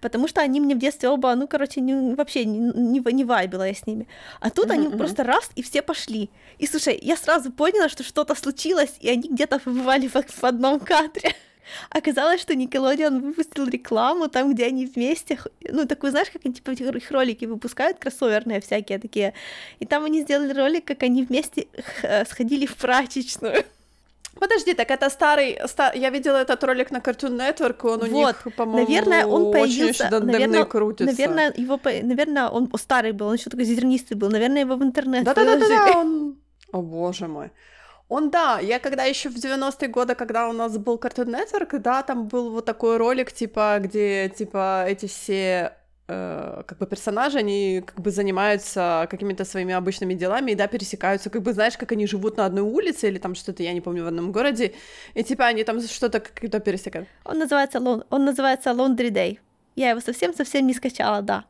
потому 0.00 0.28
что 0.28 0.40
они 0.40 0.60
мне 0.60 0.74
в 0.74 0.78
детстве 0.78 1.08
оба, 1.08 1.34
ну, 1.34 1.46
короче, 1.46 1.80
не, 1.80 2.14
вообще 2.14 2.44
не, 2.44 2.58
не, 2.58 3.00
не 3.12 3.24
вайбила 3.24 3.66
я 3.66 3.74
с 3.74 3.86
ними. 3.86 4.06
А 4.40 4.50
тут 4.50 4.66
mm-hmm, 4.66 4.72
они 4.72 4.96
просто 4.96 5.24
раз, 5.24 5.50
и 5.54 5.62
все 5.62 5.82
пошли. 5.82 6.30
И, 6.58 6.66
слушай, 6.66 6.98
я 7.00 7.16
сразу 7.16 7.52
поняла, 7.52 7.88
что 7.88 8.02
что-то 8.02 8.34
случилось, 8.34 8.94
и 9.00 9.08
они 9.08 9.28
где-то 9.28 9.58
побывали 9.58 10.08
в, 10.08 10.14
в 10.14 10.44
одном 10.44 10.80
кадре. 10.80 11.34
Оказалось, 11.90 12.40
что 12.40 12.54
Никелодион 12.54 13.20
выпустил 13.20 13.66
рекламу 13.66 14.28
там, 14.28 14.54
где 14.54 14.66
они 14.66 14.86
вместе, 14.86 15.38
ну, 15.60 15.86
такую, 15.86 16.10
знаешь, 16.10 16.30
как 16.30 16.42
они, 16.44 16.54
типа, 16.54 16.70
их 16.70 17.10
ролики 17.10 17.44
выпускают, 17.44 17.98
кроссоверные 17.98 18.60
всякие 18.60 18.98
такие, 18.98 19.34
и 19.80 19.86
там 19.86 20.04
они 20.04 20.22
сделали 20.22 20.52
ролик, 20.52 20.84
как 20.84 21.02
они 21.02 21.24
вместе 21.24 21.68
сходили 22.28 22.66
в 22.66 22.76
прачечную. 22.76 23.64
Подожди, 24.38 24.74
так 24.74 24.90
это 24.90 25.10
старый, 25.10 25.58
стар... 25.66 25.94
я 25.96 26.10
видела 26.10 26.36
этот 26.36 26.62
ролик 26.64 26.90
на 26.90 26.98
Cartoon 26.98 27.36
Network, 27.36 27.86
он 27.88 28.02
у 28.02 28.06
вот. 28.06 28.10
них, 28.10 28.54
по-моему, 28.56 28.88
наверное, 28.88 29.26
он 29.26 29.52
появился, 29.52 30.06
очень 30.06 30.26
наверное, 30.26 30.64
крутится. 30.64 31.06
Наверное, 31.06 31.52
его, 31.56 31.80
наверное, 31.84 32.48
он 32.48 32.70
старый 32.78 33.12
был, 33.12 33.28
он 33.28 33.34
еще 33.34 33.50
такой 33.50 33.64
зернистый 33.64 34.16
был, 34.16 34.30
наверное, 34.30 34.60
его 34.60 34.76
в 34.76 34.82
интернет 34.82 35.24
Да-да-да, 35.24 35.98
он... 35.98 36.36
О, 36.72 36.82
боже 36.82 37.28
мой. 37.28 37.50
Он, 38.08 38.30
да, 38.30 38.60
я 38.60 38.78
когда 38.78 39.04
еще 39.04 39.28
в 39.28 39.36
90-е 39.36 39.88
годы, 39.88 40.14
когда 40.14 40.48
у 40.48 40.52
нас 40.52 40.78
был 40.78 40.96
Cartoon 40.96 41.26
Network, 41.26 41.78
да, 41.78 42.02
там 42.02 42.28
был 42.28 42.50
вот 42.50 42.64
такой 42.64 42.98
ролик, 42.98 43.32
типа, 43.32 43.78
где, 43.80 44.28
типа, 44.28 44.84
эти 44.86 45.06
все 45.06 45.72
Э, 46.08 46.62
как 46.66 46.78
бы 46.78 46.86
персонажи, 46.86 47.38
они 47.38 47.82
как 47.84 48.00
бы 48.00 48.12
занимаются 48.12 49.08
какими-то 49.10 49.44
своими 49.44 49.74
обычными 49.74 50.14
делами 50.14 50.52
и, 50.52 50.54
да, 50.54 50.68
пересекаются, 50.68 51.30
как 51.30 51.42
бы, 51.42 51.52
знаешь, 51.52 51.76
как 51.76 51.92
они 51.92 52.06
живут 52.06 52.36
на 52.36 52.46
одной 52.46 52.62
улице 52.62 53.08
или 53.08 53.18
там 53.18 53.34
что-то, 53.34 53.64
я 53.64 53.72
не 53.72 53.80
помню, 53.80 54.04
в 54.04 54.06
одном 54.06 54.30
городе, 54.30 54.74
и 55.14 55.24
типа 55.24 55.46
они 55.46 55.64
там 55.64 55.80
что-то 55.80 56.20
как-то 56.20 56.60
пересекают. 56.60 57.08
Он 57.24 57.38
называется, 57.38 57.80
он 57.80 58.24
называется 58.24 58.70
Laundry 58.70 59.10
Day. 59.10 59.38
Я 59.74 59.90
его 59.90 60.00
совсем-совсем 60.00 60.66
не 60.66 60.74
скачала, 60.74 61.22
да. 61.22 61.44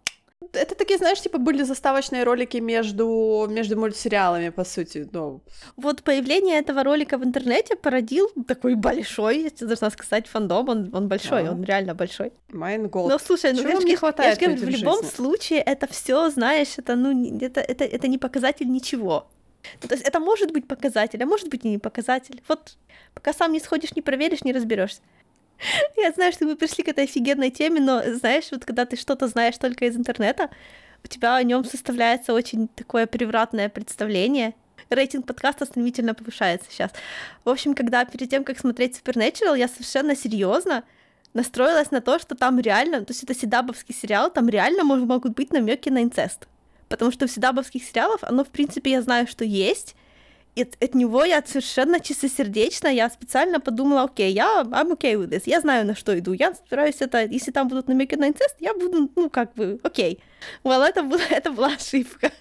Это 0.57 0.74
такие, 0.74 0.98
знаешь, 0.98 1.20
типа 1.20 1.38
были 1.38 1.62
заставочные 1.62 2.24
ролики 2.24 2.59
между, 2.59 3.46
между 3.50 3.76
мультсериалами, 3.78 4.50
по 4.50 4.64
сути. 4.64 5.09
Ну. 5.12 5.40
Вот 5.76 6.02
появление 6.02 6.59
этого 6.59 6.82
ролика 6.82 7.18
в 7.18 7.24
интернете 7.24 7.76
породил 7.76 8.30
такой 8.46 8.74
большой, 8.74 9.42
я 9.61 9.66
должна 9.66 9.90
сказать, 9.90 10.26
фандом. 10.26 10.68
Он, 10.68 10.90
он 10.92 11.09
большой, 11.09 11.48
а. 11.48 11.52
он 11.52 11.64
реально 11.64 11.94
большой. 11.94 12.32
Майн 12.52 12.88
год. 12.88 13.11
Но 13.11 13.18
слушай, 13.18 13.52
ну 13.52 13.62
Чего 13.62 13.82
не 13.82 13.96
хватает 13.96 14.40
я 14.40 14.48
говорю, 14.48 14.66
в 14.66 14.68
любом 14.68 15.02
жизни? 15.02 15.14
случае 15.14 15.61
это 15.61 15.86
все, 15.86 16.30
знаешь, 16.30 16.78
это, 16.78 16.96
ну, 16.96 17.38
это, 17.40 17.61
это, 17.61 17.84
это 17.84 18.09
не 18.09 18.18
показатель 18.18 18.68
ничего. 18.68 19.26
Ну, 19.82 19.88
то 19.88 19.94
есть 19.94 20.07
это 20.07 20.20
может 20.20 20.52
быть 20.52 20.66
показатель, 20.68 21.22
а 21.22 21.26
может 21.26 21.48
быть 21.48 21.64
и 21.64 21.68
не 21.68 21.78
показатель. 21.78 22.40
Вот 22.48 22.76
пока 23.14 23.32
сам 23.32 23.52
не 23.52 23.61
сходишь, 23.61 23.94
не 23.96 24.02
проверишь, 24.02 24.44
не 24.44 24.52
разберешься. 24.52 25.00
Я 25.96 26.12
знаю, 26.12 26.32
что 26.32 26.44
мы 26.44 26.57
пришли 26.57 26.84
к 26.84 26.88
этой 26.88 27.04
офигенной 27.04 27.50
теме, 27.50 27.80
но 27.80 28.02
знаешь, 28.14 28.48
вот 28.50 28.64
когда 28.64 28.84
ты 28.84 28.96
что-то 28.96 29.28
знаешь 29.28 29.57
только 29.57 29.86
из 29.86 29.96
интернета, 29.96 30.50
у 31.04 31.09
тебя 31.09 31.36
о 31.36 31.42
нем 31.42 31.64
составляется 31.64 32.32
очень 32.32 32.68
такое 32.68 33.07
превратное 33.07 33.68
представление. 33.68 34.54
Рейтинг 34.90 35.26
подкаста 35.26 35.64
стремительно 35.64 36.14
повышается 36.14 36.70
сейчас. 36.70 36.92
В 37.44 37.48
общем, 37.48 37.74
когда 37.74 38.04
перед 38.04 38.30
тем, 38.30 38.44
как 38.44 38.59
смотреть 38.59 39.00
Supernatural, 39.00 39.59
я 39.59 39.68
совершенно 39.68 40.14
серьезно 40.14 40.84
настроилась 41.34 41.90
на 41.90 42.00
то, 42.00 42.18
что 42.18 42.34
там 42.34 42.61
реально, 42.61 43.04
то 43.04 43.12
есть 43.12 43.24
это 43.24 43.34
седабовский 43.34 43.94
сериал, 43.94 44.30
там 44.30 44.48
реально 44.48 44.84
могут 44.84 45.34
быть 45.34 45.52
намеки 45.52 45.88
на 45.88 46.02
инцест. 46.02 46.46
Потому 46.88 47.11
что 47.11 47.26
в 47.26 47.30
седабовских 47.30 47.82
сериалах 47.82 48.20
оно, 48.22 48.44
в 48.44 48.48
принципе, 48.48 48.92
я 48.92 49.02
знаю, 49.02 49.26
что 49.26 49.44
есть, 49.44 49.96
от, 50.62 50.82
от 50.82 50.94
него 50.94 51.24
я 51.24 51.42
совершенно 51.44 52.00
чистосердечно, 52.00 52.88
я 52.88 53.11
специально 53.11 53.61
подумала, 53.61 54.04
окей, 54.04 54.32
я 54.32 54.62
I'm 54.62 54.92
okay 54.92 55.14
with 55.14 55.28
this, 55.28 55.42
я 55.46 55.61
знаю, 55.61 55.86
на 55.86 55.94
что 55.94 56.18
иду, 56.18 56.32
я 56.32 56.54
стараюсь 56.54 56.96
это, 57.00 57.24
если 57.24 57.50
там 57.52 57.68
будут 57.68 57.88
намеки 57.88 58.14
на 58.14 58.28
инцест, 58.28 58.57
я 58.61 58.74
буду, 58.74 59.11
ну, 59.16 59.30
как 59.30 59.54
бы, 59.54 59.78
окей. 59.82 60.22
Well, 60.64 60.82
это, 60.82 61.02
было, 61.02 61.20
это 61.30 61.50
была 61.50 61.74
ошибка. 61.74 62.32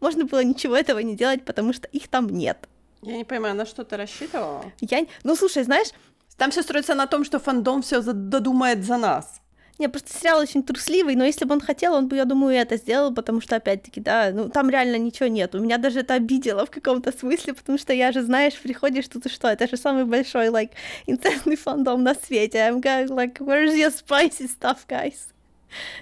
Можно 0.00 0.24
было 0.24 0.44
ничего 0.44 0.76
этого 0.76 0.98
не 0.98 1.16
делать, 1.16 1.44
потому 1.44 1.72
что 1.72 1.88
их 1.88 2.08
там 2.08 2.28
нет. 2.28 2.68
Я 3.02 3.16
не 3.16 3.24
понимаю, 3.24 3.54
на 3.54 3.64
что 3.64 3.84
ты 3.84 3.96
рассчитывала? 3.96 4.64
Я... 4.80 5.06
Ну, 5.24 5.34
слушай, 5.36 5.62
знаешь, 5.62 5.88
Там 6.36 6.50
все 6.50 6.62
строится 6.62 6.94
на 6.94 7.06
том, 7.06 7.24
что 7.24 7.38
фандом 7.38 7.82
все 7.82 8.00
додумает 8.00 8.82
за 8.84 8.96
нас. 8.96 9.39
Не, 9.80 9.88
просто 9.88 10.12
сериал 10.12 10.40
очень 10.40 10.62
трусливый, 10.62 11.16
но 11.16 11.24
если 11.24 11.46
бы 11.46 11.54
он 11.54 11.62
хотел, 11.62 11.94
он 11.94 12.06
бы, 12.06 12.16
я 12.16 12.26
думаю, 12.26 12.54
и 12.54 12.58
это 12.58 12.76
сделал, 12.76 13.14
потому 13.14 13.40
что, 13.40 13.56
опять-таки, 13.56 13.98
да, 13.98 14.30
ну, 14.30 14.50
там 14.50 14.68
реально 14.68 14.96
ничего 14.96 15.26
нет. 15.26 15.54
У 15.54 15.58
меня 15.58 15.78
даже 15.78 16.00
это 16.00 16.12
обидело 16.12 16.66
в 16.66 16.70
каком-то 16.70 17.12
смысле, 17.12 17.54
потому 17.54 17.78
что 17.78 17.94
я 17.94 18.12
же, 18.12 18.22
знаешь, 18.22 18.60
приходишь 18.60 19.08
тут 19.08 19.24
и 19.24 19.30
что, 19.30 19.48
это 19.48 19.66
же 19.66 19.78
самый 19.78 20.04
большой, 20.04 20.48
like, 20.48 20.72
инцестный 21.06 21.56
фандом 21.56 22.02
на 22.02 22.14
свете. 22.14 22.58
I'm 22.58 22.82
going, 22.82 23.06
like, 23.06 23.38
where's 23.38 23.74
your 23.74 23.90
spicy 23.90 24.50
stuff, 24.54 24.80
guys? 24.86 25.16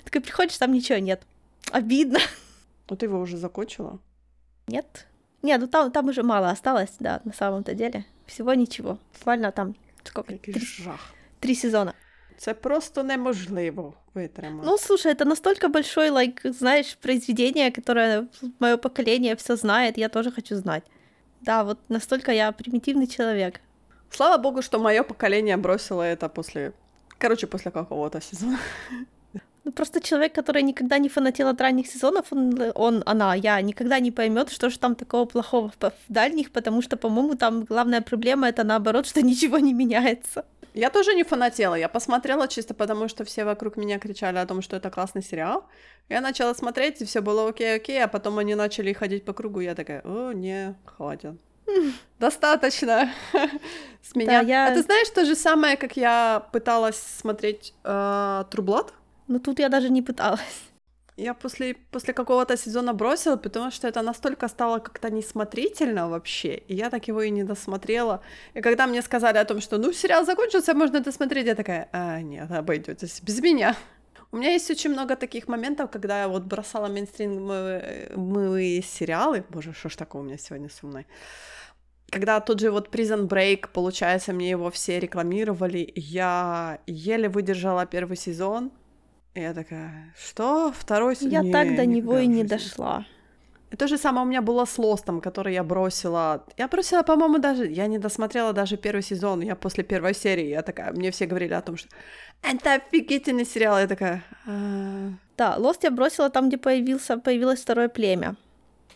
Такой 0.04 0.22
приходишь, 0.22 0.58
там 0.58 0.72
ничего 0.72 0.98
нет. 0.98 1.22
Обидно. 1.70 2.18
Ну, 2.90 2.96
ты 2.96 3.06
его 3.06 3.20
уже 3.20 3.36
закончила? 3.36 4.00
Нет. 4.66 5.06
Нет, 5.42 5.60
ну 5.60 5.68
там, 5.68 5.92
там 5.92 6.08
уже 6.08 6.24
мало 6.24 6.50
осталось, 6.50 6.96
да, 6.98 7.20
на 7.22 7.32
самом-то 7.32 7.74
деле. 7.74 8.04
Всего 8.26 8.54
ничего. 8.54 8.98
Буквально 9.14 9.52
там 9.52 9.76
сколько? 10.02 10.34
Жах. 10.78 11.14
Три 11.38 11.54
сезона. 11.54 11.94
Це 12.38 12.54
просто 12.54 13.02
неможливо 13.02 13.94
витримати. 14.14 14.66
Ну, 14.66 14.78
слушай, 14.78 15.12
это 15.12 15.24
настолько 15.24 15.68
большое, 15.68 16.10
like, 16.12 16.52
знаешь, 16.52 16.94
произведение, 16.94 17.70
которое 17.70 18.26
мое 18.60 18.76
поколение 18.76 19.34
все 19.34 19.56
знает, 19.56 19.98
я 19.98 20.08
тоже 20.08 20.30
хочу 20.30 20.56
знать. 20.56 20.82
Да, 21.40 21.64
вот 21.64 21.78
настолько 21.88 22.32
я 22.32 22.52
примитивный 22.52 23.06
человек. 23.06 23.60
Слава 24.10 24.38
богу, 24.38 24.62
что 24.62 24.78
мое 24.78 25.02
поколение 25.02 25.56
бросило 25.56 26.02
это 26.02 26.28
после, 26.28 26.72
короче, 27.18 27.46
после 27.46 27.70
какого-то 27.70 28.20
сезона. 28.20 28.58
Ну, 29.68 29.72
просто 29.72 30.00
человек, 30.00 30.34
который 30.34 30.62
никогда 30.62 30.96
не 30.96 31.10
фанател 31.10 31.48
от 31.48 31.60
ранних 31.60 31.88
сезонов, 31.88 32.32
он, 32.32 32.58
он 32.74 33.02
она, 33.04 33.34
я, 33.34 33.60
никогда 33.60 34.00
не 34.00 34.10
поймет, 34.10 34.50
что 34.50 34.70
же 34.70 34.78
там 34.78 34.94
такого 34.94 35.26
плохого 35.26 35.70
в, 35.78 35.92
дальних, 36.08 36.52
потому 36.52 36.80
что, 36.80 36.96
по-моему, 36.96 37.34
там 37.34 37.64
главная 37.64 38.00
проблема 38.00 38.48
это 38.48 38.64
наоборот, 38.64 39.06
что 39.06 39.20
ничего 39.20 39.58
не 39.58 39.74
меняется. 39.74 40.46
Я 40.72 40.88
тоже 40.88 41.14
не 41.14 41.22
фанатела, 41.22 41.74
я 41.74 41.90
посмотрела 41.90 42.48
чисто 42.48 42.72
потому, 42.72 43.08
что 43.08 43.26
все 43.26 43.44
вокруг 43.44 43.76
меня 43.76 43.98
кричали 43.98 44.38
о 44.38 44.46
том, 44.46 44.62
что 44.62 44.76
это 44.76 44.88
классный 44.88 45.22
сериал. 45.22 45.66
Я 46.08 46.22
начала 46.22 46.54
смотреть, 46.54 47.02
и 47.02 47.04
все 47.04 47.20
было 47.20 47.46
окей-окей, 47.50 48.02
а 48.02 48.08
потом 48.08 48.38
они 48.38 48.54
начали 48.54 48.94
ходить 48.94 49.26
по 49.26 49.34
кругу, 49.34 49.60
я 49.60 49.74
такая, 49.74 50.00
о, 50.02 50.32
не, 50.32 50.76
хватит. 50.86 51.34
Достаточно 52.18 53.12
с 54.02 54.14
меня. 54.14 54.40
Да, 54.42 54.48
я... 54.48 54.68
А 54.68 54.74
ты 54.74 54.80
знаешь 54.80 55.10
то 55.10 55.26
же 55.26 55.34
самое, 55.34 55.76
как 55.76 55.98
я 55.98 56.46
пыталась 56.52 56.96
смотреть 56.96 57.74
э, 57.84 58.44
Трублат? 58.50 58.94
Ну 59.28 59.38
тут 59.38 59.60
я 59.60 59.68
даже 59.68 59.90
не 59.90 60.02
пыталась. 60.02 60.68
Я 61.16 61.34
после, 61.34 61.74
после 61.90 62.14
какого-то 62.14 62.56
сезона 62.56 62.92
бросила, 62.92 63.36
потому 63.36 63.70
что 63.72 63.88
это 63.88 64.02
настолько 64.02 64.48
стало 64.48 64.78
как-то 64.78 65.10
несмотрительно 65.10 66.08
вообще, 66.08 66.62
и 66.68 66.74
я 66.74 66.90
так 66.90 67.08
его 67.08 67.22
и 67.22 67.30
не 67.30 67.44
досмотрела. 67.44 68.20
И 68.54 68.60
когда 68.60 68.86
мне 68.86 69.02
сказали 69.02 69.38
о 69.38 69.44
том, 69.44 69.60
что 69.60 69.78
ну 69.78 69.92
сериал 69.92 70.24
закончился, 70.24 70.74
можно 70.74 71.00
досмотреть, 71.00 71.46
я 71.46 71.54
такая, 71.54 71.88
а, 71.92 72.20
нет, 72.22 72.50
обойдетесь 72.52 73.20
без 73.20 73.40
меня. 73.40 73.74
У 74.30 74.36
меня 74.36 74.52
есть 74.52 74.70
очень 74.70 74.90
много 74.90 75.16
таких 75.16 75.48
моментов, 75.48 75.90
когда 75.90 76.20
я 76.20 76.28
вот 76.28 76.44
бросала 76.44 76.86
мейнстримовые 76.86 78.82
сериалы. 78.82 79.44
Боже, 79.48 79.72
что 79.72 79.88
ж 79.88 79.96
такое 79.96 80.22
у 80.22 80.24
меня 80.24 80.38
сегодня 80.38 80.68
с 80.68 80.82
мной? 80.82 81.06
Когда 82.10 82.40
тот 82.40 82.60
же 82.60 82.70
вот 82.70 82.94
Prison 82.94 83.26
Break, 83.26 83.68
получается, 83.72 84.32
мне 84.32 84.50
его 84.50 84.70
все 84.70 85.00
рекламировали, 85.00 85.92
я 85.96 86.78
еле 86.86 87.28
выдержала 87.28 87.86
первый 87.86 88.16
сезон, 88.16 88.70
я 89.42 89.54
такая, 89.54 90.14
что? 90.16 90.72
Второй 90.72 91.16
сезон? 91.16 91.30
Я 91.30 91.40
не, 91.42 91.52
так 91.52 91.76
до 91.76 91.86
него 91.86 92.18
и 92.18 92.26
не 92.26 92.44
дошла. 92.44 93.06
И 93.70 93.76
то 93.76 93.86
же 93.86 93.98
самое 93.98 94.24
у 94.24 94.28
меня 94.28 94.40
было 94.40 94.64
с 94.64 94.78
Лостом, 94.78 95.20
который 95.20 95.52
я 95.52 95.62
бросила. 95.62 96.44
Я 96.56 96.68
бросила, 96.68 97.02
по-моему, 97.02 97.38
даже... 97.38 97.66
Я 97.66 97.86
не 97.86 97.98
досмотрела 97.98 98.52
даже 98.52 98.76
первый 98.76 99.02
сезон. 99.02 99.42
Я 99.42 99.56
после 99.56 99.84
первой 99.84 100.14
серии, 100.14 100.46
я 100.46 100.62
такая... 100.62 100.92
Мне 100.92 101.10
все 101.10 101.26
говорили 101.26 101.52
о 101.52 101.60
том, 101.60 101.76
что 101.76 101.88
это 102.42 102.74
офигительный 102.74 103.44
сериал. 103.44 103.78
Я 103.78 103.86
такая... 103.86 104.24
А... 104.46 105.10
Да, 105.36 105.56
Лост 105.56 105.84
я 105.84 105.90
бросила 105.90 106.30
там, 106.30 106.48
где 106.48 106.56
появился, 106.56 107.18
появилось 107.18 107.60
второе 107.60 107.88
племя. 107.88 108.36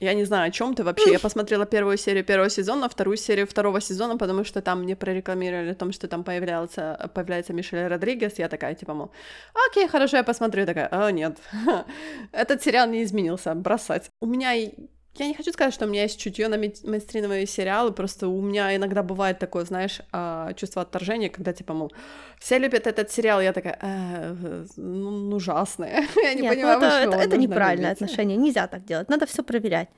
Я 0.03 0.14
не 0.14 0.24
знаю, 0.24 0.48
о 0.48 0.50
чем 0.50 0.74
ты 0.74 0.82
вообще. 0.82 1.12
Я 1.12 1.18
посмотрела 1.20 1.64
первую 1.64 1.96
серию 1.96 2.24
первого 2.24 2.50
сезона, 2.50 2.88
вторую 2.88 3.16
серию 3.16 3.46
второго 3.46 3.80
сезона, 3.80 4.18
потому 4.18 4.44
что 4.44 4.61
там 4.61 4.82
мне 4.82 4.96
прорекламировали 4.96 5.70
о 5.70 5.74
том, 5.74 5.92
что 5.92 6.09
там 6.09 6.24
появляется, 6.24 7.11
появляется 7.14 7.53
Мишель 7.53 7.86
Родригес. 7.86 8.38
Я 8.38 8.48
такая, 8.48 8.74
типа, 8.74 8.94
мол, 8.94 9.11
окей, 9.68 9.86
хорошо, 9.88 10.16
я 10.16 10.24
посмотрю. 10.24 10.61
Я 10.62 10.66
такая, 10.66 10.88
о, 10.88 11.12
нет, 11.12 11.38
этот 12.32 12.62
сериал 12.62 12.88
не 12.88 13.05
изменился, 13.05 13.55
бросать. 13.55 14.11
У 14.20 14.26
меня 14.26 14.53
я 15.14 15.26
не 15.26 15.34
хочу 15.34 15.52
сказать, 15.52 15.74
что 15.74 15.84
у 15.84 15.88
меня 15.88 16.02
есть 16.02 16.18
чутье 16.18 16.48
на 16.48 16.56
мейнстримовые 16.56 17.46
сериалы, 17.46 17.92
просто 17.92 18.28
у 18.28 18.40
меня 18.40 18.74
иногда 18.74 19.02
бывает 19.02 19.38
такое, 19.38 19.64
знаешь, 19.64 20.00
а, 20.10 20.54
чувство 20.54 20.82
отторжения, 20.82 21.28
когда, 21.28 21.52
типа, 21.52 21.74
мол, 21.74 21.92
все 22.38 22.58
любят 22.58 22.86
этот 22.86 23.10
сериал, 23.10 23.40
я 23.40 23.52
такая, 23.52 23.78
э, 23.82 24.64
ну, 24.76 25.36
ужасное. 25.36 26.06
я 26.16 26.34
не 26.34 26.42
Нет, 26.42 26.54
понимаю, 26.54 26.80
ну, 26.80 26.86
это, 26.86 26.96
это, 26.96 27.16
это 27.16 27.36
неправильное 27.36 27.90
любить. 27.90 28.02
отношение, 28.02 28.36
нельзя 28.38 28.66
так 28.66 28.84
делать, 28.84 29.08
надо 29.10 29.26
все 29.26 29.42
проверять. 29.42 29.88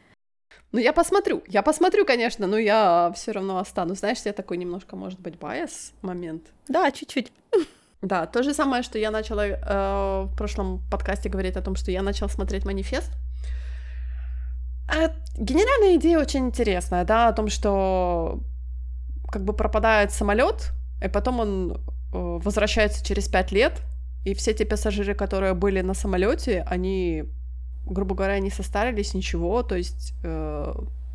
Ну, 0.73 0.81
я 0.81 0.93
посмотрю, 0.93 1.45
я 1.47 1.63
посмотрю, 1.63 2.05
конечно, 2.05 2.49
но 2.49 2.59
я 2.59 3.13
все 3.15 3.31
равно 3.31 3.59
останусь. 3.59 4.01
Знаешь, 4.01 4.19
я 4.25 4.33
такой 4.33 4.57
немножко, 4.57 4.97
может 4.97 5.21
быть, 5.21 5.39
байс 5.39 5.93
момент. 6.03 6.43
Да, 6.69 6.91
чуть-чуть. 6.91 7.33
Да, 8.03 8.27
то 8.27 8.43
же 8.43 8.53
самое, 8.53 8.83
что 8.83 8.99
я 8.99 9.11
начала 9.11 9.47
э, 9.47 10.25
в 10.27 10.37
прошлом 10.37 10.83
подкасте 10.91 11.31
говорить 11.31 11.57
о 11.57 11.63
том, 11.63 11.75
что 11.75 11.91
я 11.91 12.03
начала 12.03 12.29
смотреть 12.29 12.67
манифест. 12.67 13.11
А 14.87 15.11
генеральная 15.37 15.97
идея 15.97 16.19
очень 16.19 16.47
интересная, 16.47 17.05
да, 17.05 17.29
о 17.29 17.33
том, 17.33 17.49
что 17.49 18.41
как 19.31 19.45
бы 19.45 19.53
пропадает 19.53 20.13
самолет, 20.13 20.73
и 21.03 21.09
потом 21.09 21.41
он 21.41 21.73
э, 21.73 21.79
возвращается 22.13 23.05
через 23.05 23.29
пять 23.29 23.53
лет, 23.53 23.83
и 24.25 24.35
все 24.35 24.55
те 24.55 24.65
пассажиры, 24.65 25.15
которые 25.15 25.55
были 25.55 25.81
на 25.81 25.95
самолете, 25.95 26.65
они, 26.67 27.25
грубо 27.85 28.15
говоря, 28.15 28.39
не 28.39 28.51
состарились, 28.51 29.15
ничего, 29.15 29.63
то 29.63 29.77
есть 29.77 30.15
э, 30.23 30.75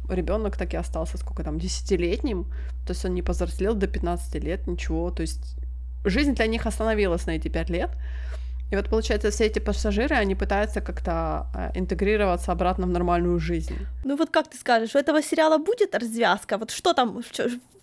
ребенок 0.10 0.58
так 0.58 0.74
и 0.74 0.78
остался, 0.78 1.18
сколько 1.18 1.44
там, 1.44 1.60
десятилетним, 1.60 2.46
то 2.86 2.92
есть 2.94 3.06
он 3.06 3.14
не 3.14 3.22
повзрослел 3.22 3.74
до 3.74 3.88
15 3.88 4.44
лет, 4.44 4.68
ничего, 4.68 5.12
то 5.12 5.22
есть 5.22 5.56
жизнь 6.04 6.34
для 6.34 6.48
них 6.48 6.66
остановилась 6.66 7.26
на 7.26 7.32
эти 7.32 7.48
пять 7.48 7.70
лет, 7.70 7.92
и 8.72 8.76
вот, 8.76 8.90
получается, 8.90 9.32
все 9.32 9.46
эти 9.46 9.60
пассажиры, 9.60 10.16
они 10.16 10.36
пытаются 10.36 10.82
как-то 10.82 11.48
э, 11.56 11.80
интегрироваться 11.80 12.52
обратно 12.52 12.86
в 12.86 12.90
нормальную 12.90 13.40
жизнь. 13.40 13.76
Ну 14.06 14.16
вот 14.16 14.30
как 14.30 14.48
ты 14.48 14.58
скажешь, 14.58 14.96
у 14.96 15.00
этого 15.00 15.24
сериала 15.24 15.58
будет 15.58 15.96
развязка? 15.96 16.58
Вот 16.58 16.70
что 16.72 16.94
там, 16.94 17.22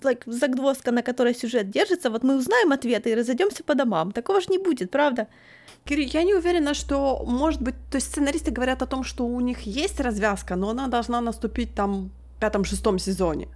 like, 0.03 0.23
загвоздка, 0.27 0.93
на 0.93 1.03
которой 1.03 1.35
сюжет 1.35 1.71
держится, 1.71 2.09
вот 2.09 2.23
мы 2.23 2.37
узнаем 2.37 2.71
ответы 2.73 3.11
и 3.11 3.15
разойдемся 3.17 3.65
по 3.65 3.75
домам. 3.75 4.13
Такого 4.13 4.41
же 4.41 4.47
не 4.51 4.59
будет, 4.59 4.91
правда? 4.91 5.27
Кири, 5.85 6.05
я 6.05 6.23
не 6.23 6.35
уверена, 6.35 6.75
что, 6.75 7.25
может 7.27 7.63
быть, 7.63 7.75
то 7.91 7.97
есть 7.97 8.07
сценаристы 8.07 8.53
говорят 8.53 8.83
о 8.83 8.87
том, 8.87 9.03
что 9.05 9.27
у 9.27 9.41
них 9.41 9.63
есть 9.63 10.01
развязка, 10.01 10.57
но 10.57 10.71
она 10.71 10.87
должна 10.87 11.21
наступить 11.21 11.75
там 11.75 12.11
в 12.37 12.41
пятом-шестом 12.41 12.99
сезоне. 13.01 13.49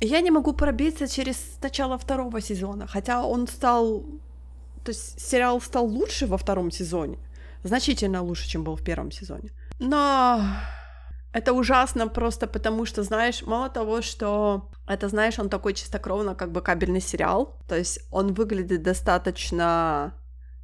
Я 0.00 0.20
не 0.20 0.30
могу 0.30 0.52
пробиться 0.52 1.06
через 1.08 1.58
начало 1.62 1.96
второго 1.98 2.40
сезона, 2.40 2.86
хотя 2.86 3.22
он 3.22 3.46
стал 3.46 4.04
то 4.84 4.90
есть 4.90 5.20
сериал 5.20 5.60
стал 5.60 5.86
лучше 5.86 6.26
во 6.26 6.36
втором 6.36 6.70
сезоне, 6.70 7.18
значительно 7.62 8.22
лучше, 8.22 8.48
чем 8.48 8.64
был 8.64 8.76
в 8.76 8.82
первом 8.82 9.10
сезоне. 9.10 9.50
Но 9.78 10.40
это 11.32 11.52
ужасно 11.52 12.08
просто 12.08 12.46
потому, 12.46 12.86
что, 12.86 13.02
знаешь, 13.02 13.42
мало 13.42 13.68
того, 13.68 14.02
что 14.02 14.70
это, 14.86 15.08
знаешь, 15.08 15.38
он 15.38 15.48
такой 15.48 15.74
чистокровно 15.74 16.34
как 16.34 16.50
бы 16.50 16.60
кабельный 16.60 17.00
сериал, 17.00 17.56
то 17.68 17.76
есть 17.76 18.00
он 18.10 18.34
выглядит 18.34 18.82
достаточно, 18.82 20.14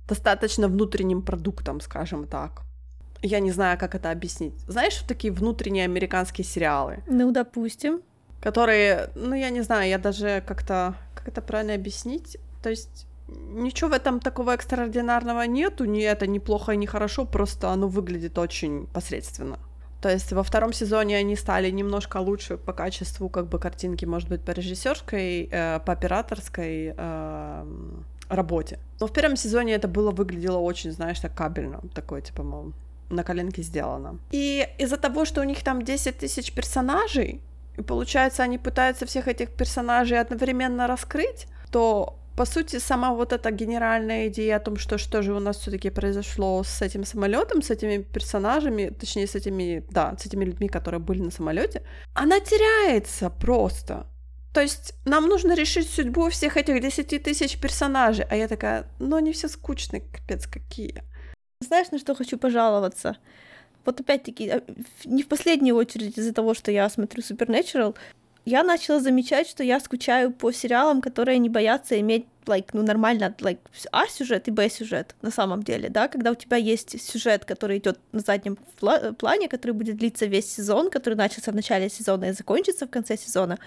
достаточно 0.08 0.68
внутренним 0.68 1.22
продуктом, 1.22 1.80
скажем 1.80 2.26
так. 2.26 2.62
Я 3.22 3.40
не 3.40 3.52
знаю, 3.52 3.78
как 3.78 3.94
это 3.94 4.10
объяснить. 4.10 4.58
Знаешь, 4.68 4.98
вот 5.00 5.08
такие 5.08 5.32
внутренние 5.32 5.84
американские 5.84 6.44
сериалы? 6.44 7.02
Ну, 7.06 7.32
допустим. 7.32 8.02
Которые, 8.40 9.10
ну, 9.14 9.34
я 9.34 9.50
не 9.50 9.62
знаю, 9.62 9.88
я 9.88 9.98
даже 9.98 10.42
как-то, 10.46 10.94
как 11.14 11.28
это 11.28 11.40
правильно 11.40 11.74
объяснить? 11.74 12.36
То 12.62 12.70
есть 12.70 13.06
ничего 13.28 13.90
в 13.90 13.92
этом 13.92 14.20
такого 14.20 14.52
экстраординарного 14.52 15.46
нету, 15.46 15.84
ни 15.84 16.02
это 16.02 16.26
ни 16.26 16.38
плохо, 16.38 16.76
ни 16.76 16.86
хорошо, 16.86 17.24
просто 17.24 17.70
оно 17.70 17.88
выглядит 17.88 18.38
очень 18.38 18.86
посредственно. 18.92 19.58
То 20.00 20.10
есть 20.10 20.32
во 20.32 20.42
втором 20.42 20.72
сезоне 20.72 21.16
они 21.16 21.36
стали 21.36 21.70
немножко 21.70 22.18
лучше 22.18 22.56
по 22.56 22.72
качеству 22.72 23.28
как 23.28 23.48
бы 23.48 23.58
картинки, 23.58 24.04
может 24.04 24.28
быть, 24.28 24.42
по 24.42 24.50
режиссерской, 24.52 25.48
э, 25.50 25.80
по 25.80 25.92
операторской 25.92 26.94
э, 26.96 27.64
работе. 28.28 28.78
Но 29.00 29.06
в 29.06 29.12
первом 29.12 29.36
сезоне 29.36 29.74
это 29.74 29.88
было 29.88 30.10
выглядело 30.10 30.58
очень, 30.58 30.92
знаешь, 30.92 31.20
так 31.20 31.34
кабельно, 31.34 31.80
такое 31.94 32.20
типа, 32.20 32.42
мол, 32.42 32.72
на 33.10 33.22
коленке 33.24 33.62
сделано. 33.62 34.18
И 34.30 34.68
из-за 34.78 34.96
того, 34.96 35.24
что 35.24 35.40
у 35.40 35.44
них 35.44 35.62
там 35.64 35.82
10 35.82 36.18
тысяч 36.18 36.52
персонажей, 36.52 37.40
и 37.78 37.82
получается, 37.82 38.42
они 38.42 38.58
пытаются 38.58 39.06
всех 39.06 39.28
этих 39.28 39.50
персонажей 39.50 40.20
одновременно 40.20 40.86
раскрыть, 40.86 41.46
то 41.70 42.16
по 42.36 42.44
сути, 42.44 42.78
сама 42.78 43.12
вот 43.12 43.32
эта 43.32 43.50
генеральная 43.50 44.28
идея 44.28 44.56
о 44.56 44.60
том, 44.60 44.76
что 44.76 44.98
что 44.98 45.22
же 45.22 45.32
у 45.32 45.40
нас 45.40 45.56
все-таки 45.56 45.90
произошло 45.90 46.62
с 46.62 46.82
этим 46.82 47.04
самолетом, 47.04 47.62
с 47.62 47.70
этими 47.70 48.02
персонажами, 48.02 48.90
точнее, 49.00 49.26
с 49.26 49.34
этими, 49.34 49.84
да, 49.90 50.14
с 50.18 50.26
этими 50.26 50.44
людьми, 50.44 50.68
которые 50.68 51.00
были 51.00 51.22
на 51.22 51.30
самолете, 51.30 51.82
она 52.14 52.40
теряется 52.40 53.30
просто. 53.30 54.06
То 54.52 54.60
есть 54.60 54.94
нам 55.04 55.28
нужно 55.28 55.54
решить 55.54 55.90
судьбу 55.90 56.28
всех 56.28 56.56
этих 56.56 56.80
10 56.80 57.22
тысяч 57.22 57.58
персонажей. 57.60 58.26
А 58.30 58.36
я 58.36 58.48
такая, 58.48 58.84
ну 58.98 59.16
они 59.16 59.32
все 59.32 59.48
скучные, 59.48 60.00
капец 60.00 60.46
какие. 60.46 61.02
Знаешь, 61.60 61.90
на 61.90 61.98
что 61.98 62.14
хочу 62.14 62.38
пожаловаться? 62.38 63.16
Вот 63.86 64.00
опять-таки, 64.00 64.48
э, 64.48 64.60
не 65.04 65.22
в 65.22 65.28
последнюю 65.28 65.76
очередь 65.76 66.18
из-за 66.18 66.32
того, 66.32 66.54
что 66.54 66.70
я 66.70 66.88
смотрю 66.90 67.22
Supernatural, 67.22 67.94
я 68.46 68.62
начала 68.62 69.00
замечать, 69.00 69.48
что 69.48 69.64
я 69.64 69.80
скучаю 69.80 70.32
по 70.32 70.52
сериалам, 70.52 71.00
которые 71.02 71.38
не 71.38 71.48
боятся 71.48 72.00
иметь 72.00 72.26
like, 72.46 72.68
ну, 72.72 72.82
нормально, 72.82 73.34
like, 73.40 73.58
А 73.90 74.06
сюжет 74.06 74.46
и 74.46 74.52
Б 74.52 74.70
сюжет 74.70 75.16
на 75.20 75.32
самом 75.32 75.64
деле, 75.64 75.88
да, 75.88 76.06
когда 76.06 76.30
у 76.30 76.34
тебя 76.36 76.56
есть 76.56 77.02
сюжет, 77.02 77.44
который 77.44 77.78
идет 77.78 77.98
на 78.12 78.20
заднем 78.20 78.56
плане, 79.18 79.48
который 79.48 79.72
будет 79.72 79.96
длиться 79.96 80.26
весь 80.26 80.48
сезон, 80.48 80.90
который 80.90 81.14
начался 81.14 81.50
в 81.50 81.56
начале 81.56 81.90
сезона 81.90 82.26
и 82.26 82.32
закончится 82.32 82.86
в 82.86 82.90
конце 82.90 83.16
сезона, 83.16 83.58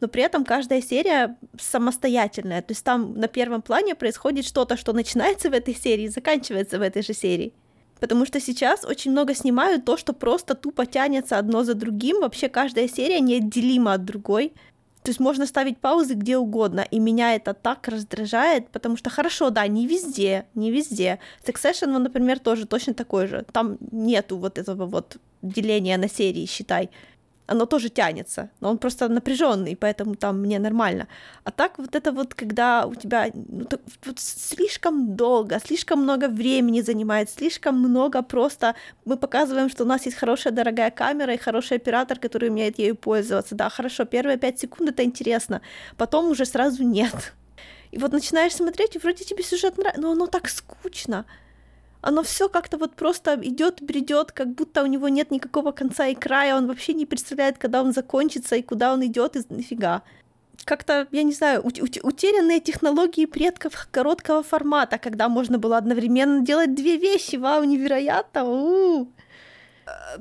но 0.00 0.06
при 0.06 0.22
этом 0.22 0.44
каждая 0.44 0.80
серия 0.80 1.36
самостоятельная, 1.58 2.62
то 2.62 2.70
есть 2.70 2.84
там 2.84 3.14
на 3.18 3.26
первом 3.26 3.62
плане 3.62 3.96
происходит 3.96 4.46
что-то, 4.46 4.76
что 4.76 4.92
начинается 4.92 5.50
в 5.50 5.52
этой 5.54 5.74
серии 5.74 6.04
и 6.04 6.08
заканчивается 6.08 6.78
в 6.78 6.82
этой 6.82 7.02
же 7.02 7.14
серии. 7.14 7.52
Потому 8.00 8.26
что 8.26 8.40
сейчас 8.40 8.84
очень 8.84 9.10
много 9.10 9.34
снимают 9.34 9.84
то, 9.84 9.96
что 9.96 10.12
просто 10.12 10.54
тупо 10.54 10.86
тянется 10.86 11.38
одно 11.38 11.64
за 11.64 11.74
другим. 11.74 12.20
Вообще 12.20 12.48
каждая 12.48 12.88
серия 12.88 13.20
неотделима 13.20 13.94
от 13.94 14.04
другой. 14.04 14.52
То 15.02 15.10
есть 15.10 15.20
можно 15.20 15.46
ставить 15.46 15.78
паузы 15.78 16.14
где 16.14 16.36
угодно, 16.36 16.80
и 16.80 16.98
меня 16.98 17.34
это 17.34 17.54
так 17.54 17.88
раздражает, 17.88 18.68
потому 18.68 18.98
что 18.98 19.08
хорошо, 19.08 19.48
да, 19.48 19.66
не 19.66 19.86
везде, 19.86 20.44
не 20.54 20.70
везде. 20.70 21.20
Succession, 21.42 21.96
например, 21.96 22.38
тоже 22.38 22.66
точно 22.66 22.92
такой 22.92 23.26
же. 23.26 23.46
Там 23.50 23.78
нету 23.92 24.36
вот 24.36 24.58
этого 24.58 24.84
вот 24.84 25.16
деления 25.40 25.96
на 25.96 26.08
серии, 26.08 26.44
считай 26.44 26.90
оно 27.50 27.66
тоже 27.66 27.88
тянется, 27.88 28.48
но 28.60 28.70
он 28.70 28.78
просто 28.78 29.08
напряженный, 29.08 29.76
поэтому 29.76 30.14
там 30.14 30.40
мне 30.40 30.58
нормально. 30.58 31.08
А 31.44 31.50
так 31.50 31.78
вот 31.78 31.96
это 31.96 32.12
вот, 32.12 32.34
когда 32.34 32.86
у 32.86 32.94
тебя 32.94 33.26
ну, 33.34 33.64
так, 33.64 33.80
вот 34.04 34.20
слишком 34.20 35.16
долго, 35.16 35.58
слишком 35.58 36.02
много 36.02 36.28
времени 36.28 36.80
занимает, 36.80 37.28
слишком 37.28 37.78
много 37.78 38.22
просто 38.22 38.74
мы 39.04 39.16
показываем, 39.16 39.68
что 39.68 39.82
у 39.82 39.86
нас 39.86 40.06
есть 40.06 40.16
хорошая 40.16 40.52
дорогая 40.52 40.90
камера 40.90 41.34
и 41.34 41.38
хороший 41.38 41.78
оператор, 41.78 42.20
который 42.20 42.50
умеет 42.50 42.78
ею 42.78 42.94
пользоваться. 42.94 43.56
Да, 43.56 43.68
хорошо, 43.68 44.04
первые 44.04 44.38
пять 44.38 44.60
секунд 44.60 44.90
это 44.90 45.02
интересно, 45.02 45.60
потом 45.96 46.30
уже 46.30 46.44
сразу 46.44 46.84
нет. 46.84 47.32
И 47.90 47.98
вот 47.98 48.12
начинаешь 48.12 48.54
смотреть, 48.54 48.94
и 48.94 48.98
вроде 49.00 49.24
тебе 49.24 49.42
сюжет 49.42 49.76
нравится, 49.76 50.00
но 50.00 50.12
оно 50.12 50.26
так 50.28 50.48
скучно 50.48 51.24
оно 52.02 52.22
все 52.22 52.48
как-то 52.48 52.78
вот 52.78 52.94
просто 52.94 53.38
идет, 53.42 53.82
бредет, 53.82 54.32
как 54.32 54.54
будто 54.54 54.82
у 54.82 54.86
него 54.86 55.08
нет 55.08 55.30
никакого 55.30 55.72
конца 55.72 56.06
и 56.06 56.14
края, 56.14 56.56
он 56.56 56.66
вообще 56.66 56.94
не 56.94 57.06
представляет, 57.06 57.58
когда 57.58 57.82
он 57.82 57.92
закончится 57.92 58.56
и 58.56 58.62
куда 58.62 58.92
он 58.92 59.04
идет 59.04 59.36
и 59.36 59.42
нафига. 59.48 60.02
Как-то, 60.64 61.08
я 61.10 61.22
не 61.22 61.32
знаю, 61.32 61.62
утерянные 61.62 62.60
технологии 62.60 63.24
предков 63.24 63.88
короткого 63.90 64.42
формата, 64.42 64.98
когда 64.98 65.28
можно 65.28 65.58
было 65.58 65.78
одновременно 65.78 66.42
делать 66.44 66.74
две 66.74 66.96
вещи, 66.96 67.36
вау, 67.36 67.64
невероятно, 67.64 68.44
у-у-у. 68.44 69.08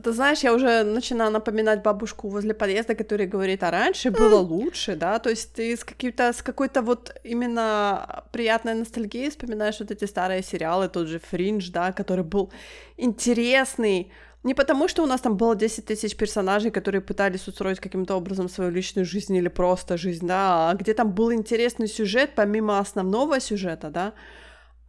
Ты 0.04 0.12
знаешь, 0.12 0.40
я 0.44 0.54
уже 0.54 0.84
начинаю 0.84 1.32
напоминать 1.32 1.82
бабушку 1.82 2.30
возле 2.30 2.54
подъезда, 2.54 2.96
которая 2.96 3.28
говорит, 3.28 3.64
а 3.64 3.72
раньше 3.72 4.12
было 4.12 4.40
лучше, 4.40 4.96
да, 4.96 5.20
то 5.20 5.30
есть 5.30 5.54
ты 5.54 5.76
с, 5.76 5.84
каким-то, 5.84 6.32
с 6.32 6.42
какой-то 6.42 6.82
вот 6.82 7.16
именно 7.24 8.24
приятной 8.32 8.76
ностальгией 8.76 9.30
вспоминаешь 9.30 9.80
вот 9.80 9.92
эти 9.92 10.06
старые 10.06 10.44
сериалы, 10.44 10.90
тот 10.90 11.08
же 11.08 11.20
Фриндж, 11.20 11.72
да, 11.72 11.92
который 11.92 12.24
был 12.24 12.52
интересный, 12.98 14.12
не 14.44 14.54
потому, 14.54 14.88
что 14.88 15.04
у 15.04 15.06
нас 15.06 15.22
там 15.22 15.36
было 15.36 15.56
10 15.56 15.86
тысяч 15.86 16.16
персонажей, 16.16 16.72
которые 16.72 17.02
пытались 17.02 17.48
устроить 17.48 17.80
каким-то 17.80 18.16
образом 18.16 18.50
свою 18.50 18.72
личную 18.72 19.06
жизнь 19.06 19.36
или 19.36 19.50
просто 19.50 19.98
жизнь, 19.98 20.28
да, 20.28 20.70
а 20.70 20.76
где 20.76 20.94
там 20.94 21.12
был 21.12 21.34
интересный 21.34 21.88
сюжет 21.88 22.32
помимо 22.36 22.80
основного 22.80 23.40
сюжета, 23.40 23.90
да, 23.90 24.14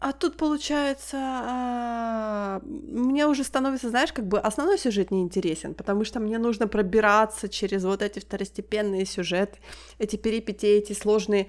а 0.01 0.13
тут 0.13 0.39
получается, 0.39 1.19
а, 1.21 2.61
мне 2.65 3.27
уже 3.27 3.45
становится, 3.45 3.91
знаешь, 3.91 4.15
как 4.15 4.27
бы 4.27 4.41
основной 4.41 4.79
сюжет 4.79 5.11
не 5.11 5.21
интересен, 5.21 5.75
потому 5.75 6.05
что 6.05 6.21
мне 6.21 6.39
нужно 6.39 6.67
пробираться 6.67 7.51
через 7.51 7.85
вот 7.85 8.01
эти 8.01 8.19
второстепенные 8.19 9.05
сюжеты, 9.05 9.59
эти 9.99 10.17
перипетии, 10.17 10.79
эти 10.79 10.95
сложные 10.95 11.49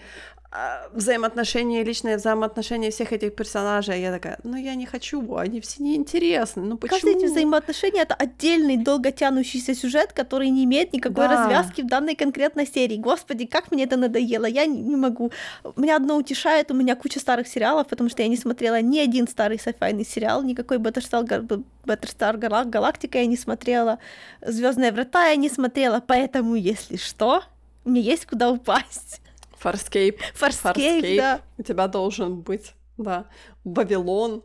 взаимоотношения, 0.92 1.84
личные 1.84 2.18
взаимоотношения 2.18 2.92
всех 2.92 3.14
этих 3.14 3.36
персонажей. 3.36 3.96
А 3.96 3.98
я 3.98 4.12
такая, 4.12 4.38
ну 4.44 4.58
я 4.58 4.76
не 4.76 4.86
хочу, 4.86 5.36
они 5.36 5.62
все 5.62 5.82
неинтересны, 5.82 6.64
ну 6.64 6.78
почему? 6.78 7.00
Каждые 7.00 7.18
эти 7.18 7.26
взаимоотношения— 7.26 8.02
это 8.04 8.16
отдельный 8.16 8.76
долго 8.76 9.12
тянущийся 9.12 9.74
сюжет, 9.74 10.12
который 10.12 10.50
не 10.50 10.66
имеет 10.66 10.92
никакой 10.92 11.28
да. 11.28 11.44
развязки 11.44 11.82
в 11.82 11.88
данной 11.88 12.16
конкретной 12.16 12.68
серии. 12.68 12.98
Господи, 12.98 13.46
как 13.46 13.72
мне 13.72 13.86
это 13.86 13.96
надоело, 13.96 14.46
я 14.46 14.66
не, 14.66 14.82
не 14.82 14.98
могу. 14.98 15.32
Меня 15.78 15.96
одно 15.96 16.18
утешает, 16.18 16.70
у 16.70 16.74
меня 16.74 16.96
куча 16.96 17.20
старых 17.20 17.48
сериалов, 17.48 17.88
потому 17.88 18.10
что 18.10 18.22
я 18.22 18.28
не 18.28 18.38
смотрела 18.38 18.82
ни 18.82 19.00
один 19.00 19.28
старый 19.30 19.58
сайфайный 19.58 20.06
сериал, 20.06 20.44
никакой 20.44 20.80
Battlestar, 20.80 21.64
Battlestar 21.86 22.38
Galactica 22.38 23.20
я 23.20 23.26
не 23.26 23.38
смотрела, 23.38 24.00
Звездные 24.42 24.92
врата 24.92 25.28
я 25.30 25.36
не 25.38 25.50
смотрела, 25.50 26.04
поэтому, 26.06 26.56
если 26.56 26.98
что, 26.98 27.44
мне 27.86 28.02
есть 28.02 28.26
куда 28.26 28.52
упасть. 28.52 29.22
Фарскейп. 29.62 30.20
Фарскейп, 30.34 31.18
да. 31.18 31.42
У 31.58 31.64
тебя 31.64 31.88
должен 31.88 32.42
быть, 32.42 32.74
да. 32.98 33.28
Вавилон. 33.64 34.44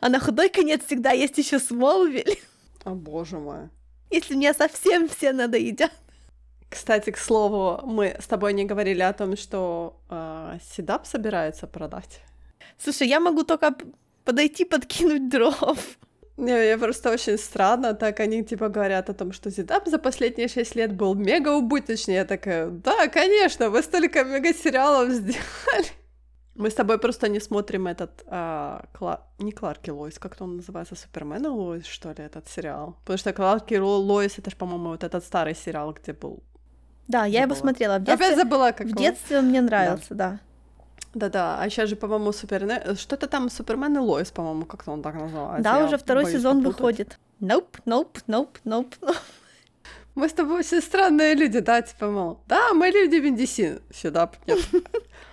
А 0.00 0.08
на 0.10 0.20
худой 0.20 0.50
конец 0.50 0.84
всегда 0.84 1.12
есть 1.12 1.38
еще 1.38 1.58
Смолвиль. 1.58 2.38
О, 2.84 2.90
боже 2.90 3.38
мой. 3.38 3.70
Если 4.10 4.34
мне 4.34 4.52
совсем 4.52 5.08
все 5.08 5.32
надоедят. 5.32 5.92
Кстати, 6.68 7.10
к 7.10 7.18
слову, 7.18 7.80
мы 7.84 8.16
с 8.20 8.26
тобой 8.26 8.52
не 8.52 8.64
говорили 8.64 9.02
о 9.02 9.12
том, 9.12 9.36
что 9.36 10.00
э, 10.10 10.58
Седап 10.62 11.06
собирается 11.06 11.66
продать. 11.66 12.20
Слушай, 12.78 13.08
я 13.08 13.18
могу 13.18 13.44
только 13.44 13.74
подойти 14.24 14.64
подкинуть 14.64 15.28
дров. 15.30 15.98
Не, 16.40 16.68
я 16.68 16.78
просто 16.78 17.10
очень 17.10 17.36
странно, 17.36 17.94
так 17.94 18.20
они 18.20 18.42
типа 18.42 18.68
говорят 18.68 19.10
о 19.10 19.14
том, 19.14 19.32
что 19.32 19.50
Зидап 19.50 19.86
за 19.86 19.98
последние 19.98 20.48
шесть 20.48 20.74
лет 20.74 20.92
был 20.92 21.14
мега 21.14 21.50
убыточный. 21.50 22.14
Я 22.14 22.24
такая, 22.24 22.70
да, 22.70 23.08
конечно, 23.08 23.68
вы 23.68 23.82
столько 23.82 24.24
мега 24.24 24.54
сериалов 24.54 25.10
сделали. 25.10 25.86
Мы 26.54 26.70
с 26.70 26.74
тобой 26.74 26.98
просто 26.98 27.28
не 27.28 27.40
смотрим 27.40 27.86
этот, 27.86 28.22
а, 28.26 28.84
Кла... 28.92 29.26
не 29.38 29.52
Кларк 29.52 29.88
и 29.88 29.90
Лоис, 29.90 30.18
как 30.18 30.36
он 30.40 30.56
называется, 30.56 30.94
Супермен 30.94 31.44
и 31.44 31.48
Лоис, 31.48 31.86
что 31.86 32.08
ли, 32.08 32.24
этот 32.24 32.48
сериал? 32.48 32.96
Потому 33.00 33.18
что 33.18 33.32
Кларк 33.32 33.72
и 33.72 33.78
Лоис, 33.78 34.38
это 34.38 34.50
же, 34.50 34.56
по-моему, 34.56 34.88
вот 34.88 35.04
этот 35.04 35.24
старый 35.24 35.54
сериал, 35.54 35.92
где 35.92 36.12
был... 36.12 36.42
Да, 37.06 37.26
я 37.26 37.42
его 37.42 37.54
смотрела 37.54 37.98
в 37.98 38.04
детстве. 38.04 38.26
Опять 38.26 38.38
забыла, 38.38 38.72
как 38.72 38.86
В 38.86 38.96
детстве 38.96 39.38
он 39.38 39.46
мне 39.46 39.60
нравился, 39.60 40.14
да. 40.14 40.30
да. 40.30 40.40
Да-да, 41.14 41.60
а 41.60 41.68
сейчас 41.68 41.88
же, 41.88 41.96
по-моему, 41.96 42.32
Супермен... 42.32 42.96
Что-то 42.96 43.26
там 43.26 43.50
Супермен 43.50 43.96
и 43.96 43.98
Лоис, 43.98 44.30
по-моему, 44.30 44.64
как-то 44.64 44.92
он 44.92 45.02
так 45.02 45.14
называется. 45.14 45.62
Да, 45.64 45.78
Я 45.78 45.84
уже 45.86 45.98
второй 45.98 46.26
сезон 46.26 46.62
попутать. 46.62 46.80
выходит. 46.80 47.18
Nope, 47.40 47.80
nope, 47.84 48.22
nope, 48.28 48.56
nope, 48.64 48.94
nope. 49.00 49.16
Мы 50.14 50.28
с 50.28 50.32
тобой 50.32 50.62
все 50.62 50.80
странные 50.80 51.34
люди, 51.34 51.60
да, 51.60 51.82
типа, 51.82 52.10
мол, 52.10 52.40
да, 52.46 52.72
мы 52.74 52.88
люди 52.88 53.16
Виндисин. 53.16 53.80
Сюда, 53.92 54.30
нет. 54.46 54.58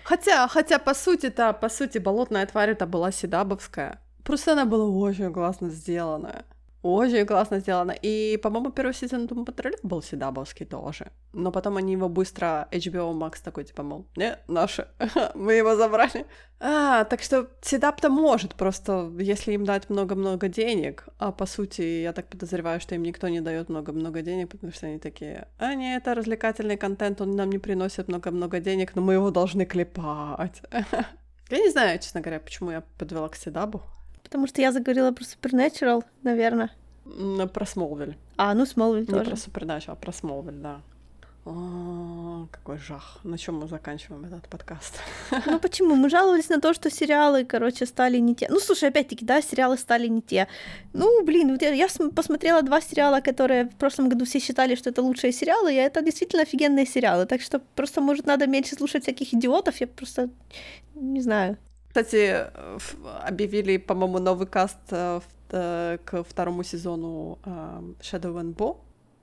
Хотя, 0.03 0.47
хотя, 0.47 0.79
по 0.79 0.93
сути-то, 0.93 1.51
по 1.53 1.67
сути, 1.69 1.97
болотная 1.97 2.45
тварь 2.45 2.69
это 2.69 2.85
была 2.85 3.11
седабовская. 3.11 3.99
Просто 4.23 4.53
она 4.53 4.65
была 4.65 4.85
очень 4.85 5.33
классно 5.33 5.69
сделанная. 5.69 6.45
Очень 6.83 7.25
классно 7.25 7.59
сделано. 7.59 7.91
И, 7.91 8.37
по-моему, 8.41 8.71
первый 8.71 8.93
сезон 8.93 9.25
Doom 9.25 9.45
Patrol 9.45 9.75
был 9.83 10.01
седабовский 10.01 10.65
тоже. 10.65 11.11
Но 11.33 11.51
потом 11.51 11.77
они 11.77 11.93
его 11.93 12.07
быстро... 12.07 12.67
HBO 12.71 13.13
Max 13.13 13.43
такой, 13.43 13.63
типа, 13.63 13.83
мол, 13.83 14.05
не, 14.15 14.37
наши, 14.47 14.87
мы 15.35 15.53
его 15.53 15.75
забрали. 15.75 16.25
А, 16.59 17.03
так 17.03 17.21
что 17.21 17.47
седап-то 17.61 18.09
может, 18.09 18.55
просто 18.55 19.11
если 19.19 19.53
им 19.53 19.65
дать 19.65 19.89
много-много 19.89 20.47
денег, 20.47 21.07
а 21.19 21.31
по 21.31 21.45
сути, 21.45 22.01
я 22.01 22.13
так 22.13 22.27
подозреваю, 22.27 22.79
что 22.79 22.95
им 22.95 23.03
никто 23.03 23.27
не 23.27 23.41
дает 23.41 23.69
много-много 23.69 24.21
денег, 24.21 24.49
потому 24.49 24.73
что 24.73 24.87
они 24.87 24.97
такие, 24.97 25.47
а 25.59 25.75
не, 25.75 25.95
это 25.95 26.15
развлекательный 26.15 26.77
контент, 26.77 27.21
он 27.21 27.35
нам 27.35 27.49
не 27.49 27.59
приносит 27.59 28.07
много-много 28.07 28.59
денег, 28.59 28.95
но 28.95 29.01
мы 29.01 29.13
его 29.13 29.29
должны 29.29 29.65
клепать. 29.65 30.61
Я 31.49 31.59
не 31.59 31.69
знаю, 31.69 31.99
честно 31.99 32.21
говоря, 32.21 32.39
почему 32.39 32.71
я 32.71 32.83
подвела 32.97 33.29
к 33.29 33.35
седабу. 33.35 33.81
Потому 34.27 34.45
что 34.45 34.61
я 34.61 34.73
заговорила 34.73 35.13
про 35.13 35.23
Supernatural, 35.23 36.03
наверное. 36.21 36.69
Про 37.53 37.65
Смолвиль. 37.65 38.17
А, 38.35 38.53
ну 38.53 38.65
Смолвиль 38.65 39.05
тоже. 39.05 39.19
Не 39.19 39.25
про 39.25 39.35
Supernatural, 39.35 39.91
а 39.91 39.95
про 39.95 40.11
Смолвиль, 40.11 40.57
да. 40.61 40.81
О, 41.45 42.45
какой 42.51 42.77
жах. 42.77 43.19
На 43.23 43.37
чем 43.37 43.55
мы 43.55 43.69
заканчиваем 43.69 44.25
этот 44.25 44.49
подкаст? 44.49 44.99
Ну 45.45 45.59
почему? 45.59 45.95
Мы 45.95 46.09
жаловались 46.09 46.49
на 46.49 46.59
то, 46.59 46.73
что 46.73 46.89
сериалы, 46.89 47.45
короче, 47.45 47.85
стали 47.85 48.17
не 48.17 48.35
те. 48.35 48.47
Ну, 48.49 48.59
слушай, 48.59 48.89
опять-таки, 48.89 49.23
да, 49.23 49.41
сериалы 49.41 49.77
стали 49.77 50.07
не 50.07 50.21
те. 50.21 50.49
Ну, 50.91 51.23
блин, 51.23 51.53
вот 51.53 51.61
я, 51.61 51.69
я 51.69 51.87
посмотрела 52.13 52.63
два 52.63 52.81
сериала, 52.81 53.21
которые 53.21 53.69
в 53.69 53.75
прошлом 53.75 54.09
году 54.09 54.25
все 54.25 54.39
считали, 54.39 54.75
что 54.75 54.89
это 54.89 55.01
лучшие 55.01 55.31
сериалы, 55.31 55.73
и 55.73 55.77
это 55.77 56.01
действительно 56.01 56.41
офигенные 56.41 56.85
сериалы. 56.85 57.25
Так 57.25 57.39
что 57.39 57.61
просто, 57.75 58.01
может, 58.01 58.25
надо 58.25 58.45
меньше 58.45 58.75
слушать 58.75 59.03
всяких 59.03 59.33
идиотов, 59.33 59.79
я 59.79 59.87
просто 59.87 60.29
не 60.95 61.21
знаю. 61.21 61.57
Кстати, 61.87 62.45
объявили, 63.23 63.77
по-моему, 63.77 64.19
новый 64.19 64.47
каст 64.47 64.77
э, 64.91 65.19
э, 65.49 65.97
к 66.05 66.23
второму 66.23 66.63
сезону 66.63 67.39
э, 67.45 67.49
Shadow 68.01 68.35
and 68.41 68.55
Bow. 68.55 68.77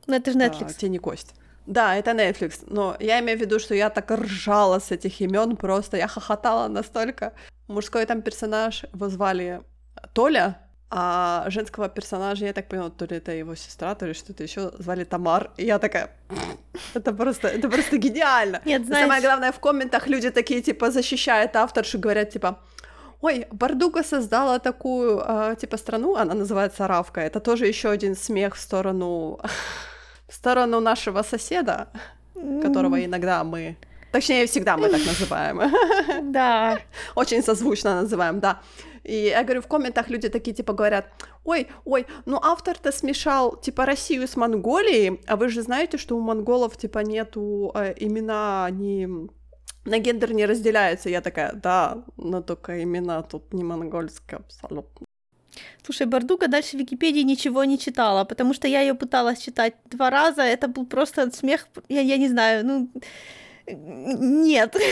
Ну, 0.06 0.14
это 0.14 0.32
же 0.32 0.38
Netflix. 0.38 0.74
Тени 0.78 0.98
кость. 0.98 1.34
Да, 1.66 1.96
это 1.96 2.10
Netflix, 2.10 2.64
но 2.66 2.96
я 3.00 3.20
имею 3.20 3.38
в 3.38 3.40
виду, 3.40 3.58
что 3.58 3.74
я 3.74 3.88
так 3.88 4.10
ржала 4.10 4.80
с 4.80 4.90
этих 4.90 5.20
имен, 5.20 5.56
просто 5.56 5.96
я 5.96 6.08
хохотала 6.08 6.68
настолько. 6.68 7.32
Мужской 7.68 8.04
там 8.04 8.20
персонаж 8.20 8.84
его 8.92 9.08
звали 9.08 9.62
Толя, 10.12 10.58
а 10.96 11.50
женского 11.50 11.88
персонажа, 11.88 12.46
я 12.46 12.52
так 12.52 12.68
поняла, 12.68 12.90
то 12.90 13.04
ли 13.06 13.16
это 13.16 13.32
его 13.32 13.56
сестра, 13.56 13.94
то 13.94 14.06
ли 14.06 14.14
что-то 14.14 14.44
еще, 14.44 14.70
звали 14.78 15.04
Тамар. 15.04 15.50
И 15.56 15.64
я 15.64 15.78
такая, 15.78 16.10
это 16.94 17.12
просто, 17.12 17.48
это 17.48 17.68
просто 17.68 17.96
гениально. 17.96 18.60
Нет, 18.64 18.86
знаешь... 18.86 19.02
Самое 19.02 19.20
главное, 19.20 19.50
в 19.50 19.58
комментах 19.58 20.06
люди 20.06 20.30
такие, 20.30 20.62
типа, 20.62 20.90
защищают 20.90 21.56
авторшу, 21.56 21.98
говорят, 21.98 22.30
типа, 22.30 22.60
ой, 23.20 23.46
Бардуга 23.50 24.04
создала 24.04 24.58
такую, 24.60 25.20
э, 25.26 25.56
типа, 25.60 25.78
страну, 25.78 26.14
она 26.14 26.34
называется 26.34 26.86
Равка. 26.86 27.20
Это 27.20 27.40
тоже 27.40 27.66
еще 27.66 27.90
один 27.90 28.14
смех 28.14 28.54
в 28.54 28.60
сторону, 28.60 29.40
в 30.28 30.34
сторону 30.34 30.80
нашего 30.80 31.22
соседа, 31.22 31.88
которого 32.62 33.04
иногда 33.04 33.42
мы 33.42 33.76
Точнее, 34.12 34.46
всегда 34.46 34.76
мы 34.76 34.88
так 34.88 35.04
называем. 35.06 35.60
Да. 36.32 36.78
Очень 37.16 37.42
созвучно 37.42 38.02
называем, 38.02 38.38
да. 38.38 38.60
И 39.05 39.14
я 39.26 39.44
говорю, 39.44 39.60
в 39.60 39.66
комментах 39.66 40.10
люди 40.10 40.28
такие, 40.28 40.55
типа, 40.55 40.72
говорят, 40.72 41.06
ой, 41.44 41.68
ой, 41.85 42.06
ну 42.26 42.39
автор-то 42.43 42.90
смешал, 42.93 43.56
типа, 43.56 43.86
Россию 43.86 44.26
с 44.26 44.36
Монголией, 44.36 45.20
а 45.26 45.36
вы 45.36 45.48
же 45.48 45.62
знаете, 45.62 45.98
что 45.98 46.16
у 46.16 46.20
монголов, 46.20 46.76
типа, 46.76 47.01
нету 47.01 47.70
э, 47.74 47.94
имена, 47.98 48.64
они 48.64 49.09
на 49.85 49.98
гендер 49.98 50.32
не 50.32 50.47
разделяются. 50.47 51.10
Я 51.10 51.20
такая, 51.20 51.52
да, 51.52 52.05
но 52.16 52.40
только 52.40 52.82
имена 52.82 53.22
тут 53.22 53.52
не 53.52 53.64
монгольские 53.64 54.39
абсолютно. 54.39 55.06
Слушай, 55.82 56.06
Бардуга 56.06 56.48
дальше 56.48 56.76
в 56.76 56.81
Википедии 56.81 57.22
ничего 57.22 57.64
не 57.64 57.78
читала, 57.78 58.24
потому 58.24 58.55
что 58.55 58.68
я 58.68 58.81
ее 58.81 58.94
пыталась 58.94 59.39
читать 59.39 59.74
два 59.90 60.10
раза, 60.10 60.43
это 60.43 60.66
был 60.66 60.86
просто 60.86 61.31
смех, 61.31 61.68
я, 61.89 62.01
я 62.01 62.16
не 62.16 62.28
знаю, 62.28 62.66
ну, 62.66 62.90
нет. 63.66 64.76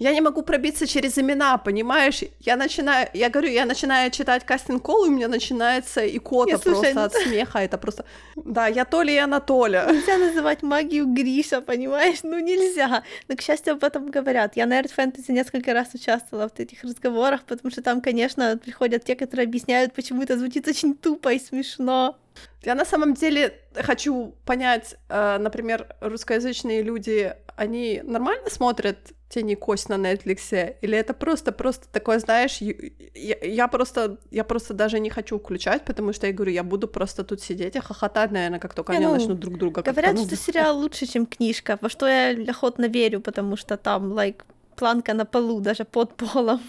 Я 0.00 0.14
не 0.14 0.22
могу 0.22 0.42
пробиться 0.42 0.86
через 0.86 1.18
имена, 1.18 1.58
понимаешь? 1.58 2.22
Я 2.40 2.56
начинаю, 2.56 3.06
я 3.12 3.28
говорю, 3.28 3.50
я 3.50 3.66
начинаю 3.66 4.10
читать 4.10 4.46
кастинг 4.46 4.82
кол, 4.82 5.04
и 5.04 5.08
у 5.08 5.12
меня 5.12 5.28
начинается 5.28 6.00
икота 6.00 6.52
Нет, 6.52 6.62
просто 6.62 6.84
слушай, 6.84 7.04
от 7.04 7.12
ну... 7.12 7.20
смеха. 7.20 7.58
Это 7.58 7.76
просто. 7.76 8.06
Да, 8.34 8.66
я 8.66 8.86
Толя 8.86 9.12
и 9.12 9.18
Анатоля. 9.18 9.86
Нельзя 9.92 10.16
называть 10.16 10.62
магию 10.62 11.06
Гриша, 11.06 11.60
понимаешь? 11.60 12.20
Ну 12.22 12.38
нельзя. 12.38 13.04
Но, 13.28 13.36
к 13.36 13.42
счастью, 13.42 13.74
об 13.74 13.84
этом 13.84 14.10
говорят. 14.10 14.56
Я 14.56 14.64
на 14.64 14.80
Nerd 14.80 14.90
Fantasy 14.96 15.32
несколько 15.32 15.74
раз 15.74 15.88
участвовала 15.92 16.48
в 16.48 16.58
этих 16.58 16.82
разговорах, 16.82 17.44
потому 17.44 17.70
что 17.70 17.82
там, 17.82 18.00
конечно, 18.00 18.56
приходят 18.56 19.04
те, 19.04 19.14
которые 19.14 19.44
объясняют, 19.44 19.92
почему 19.92 20.22
это 20.22 20.38
звучит 20.38 20.66
очень 20.66 20.94
тупо 20.94 21.28
и 21.34 21.38
смешно. 21.38 22.16
Я 22.62 22.74
на 22.74 22.84
самом 22.84 23.14
деле 23.14 23.58
хочу 23.74 24.34
понять, 24.44 24.96
э, 25.08 25.38
например, 25.38 25.94
русскоязычные 26.00 26.82
люди, 26.82 27.34
они 27.60 28.00
нормально 28.04 28.48
смотрят 28.50 28.96
тени 29.28 29.54
кость 29.54 29.90
на 29.90 29.96
Netflix, 29.96 30.76
или 30.80 30.96
это 30.96 31.12
просто, 31.12 31.52
просто 31.52 31.86
такое, 31.92 32.18
знаешь, 32.18 32.62
я, 32.62 33.36
я 33.42 33.68
просто, 33.68 34.16
я 34.30 34.44
просто 34.44 34.74
даже 34.74 34.98
не 35.00 35.10
хочу 35.10 35.38
включать, 35.38 35.84
потому 35.84 36.14
что 36.14 36.26
я 36.26 36.32
говорю, 36.32 36.52
я 36.52 36.62
буду 36.62 36.88
просто 36.88 37.22
тут 37.22 37.42
сидеть 37.42 37.76
и 37.76 37.80
хохотать, 37.80 38.30
наверное, 38.30 38.60
как 38.60 38.74
только 38.74 38.92
не, 38.92 38.98
они 38.98 39.06
ну, 39.06 39.12
начнут 39.12 39.38
друг 39.38 39.58
друга. 39.58 39.82
Говорят, 39.82 40.14
ну, 40.14 40.24
что 40.24 40.36
сериал 40.36 40.78
лучше, 40.78 41.06
чем 41.06 41.26
книжка, 41.26 41.78
во 41.82 41.88
что 41.90 42.06
я 42.08 42.50
охотно 42.50 42.88
верю, 42.88 43.20
потому 43.20 43.56
что 43.56 43.76
там, 43.76 44.12
like, 44.12 44.42
планка 44.76 45.14
на 45.14 45.26
полу, 45.26 45.60
даже 45.60 45.84
под 45.84 46.16
полом. 46.16 46.60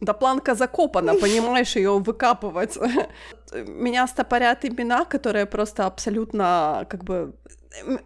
Да 0.00 0.14
планка 0.14 0.54
закопана, 0.54 1.14
понимаешь, 1.14 1.76
ее 1.76 1.98
выкапывать. 1.98 2.78
Меня 3.52 4.06
стопорят 4.06 4.64
имена, 4.64 5.04
которые 5.04 5.44
просто 5.44 5.86
абсолютно 5.86 6.86
как 6.88 7.04
бы 7.04 7.34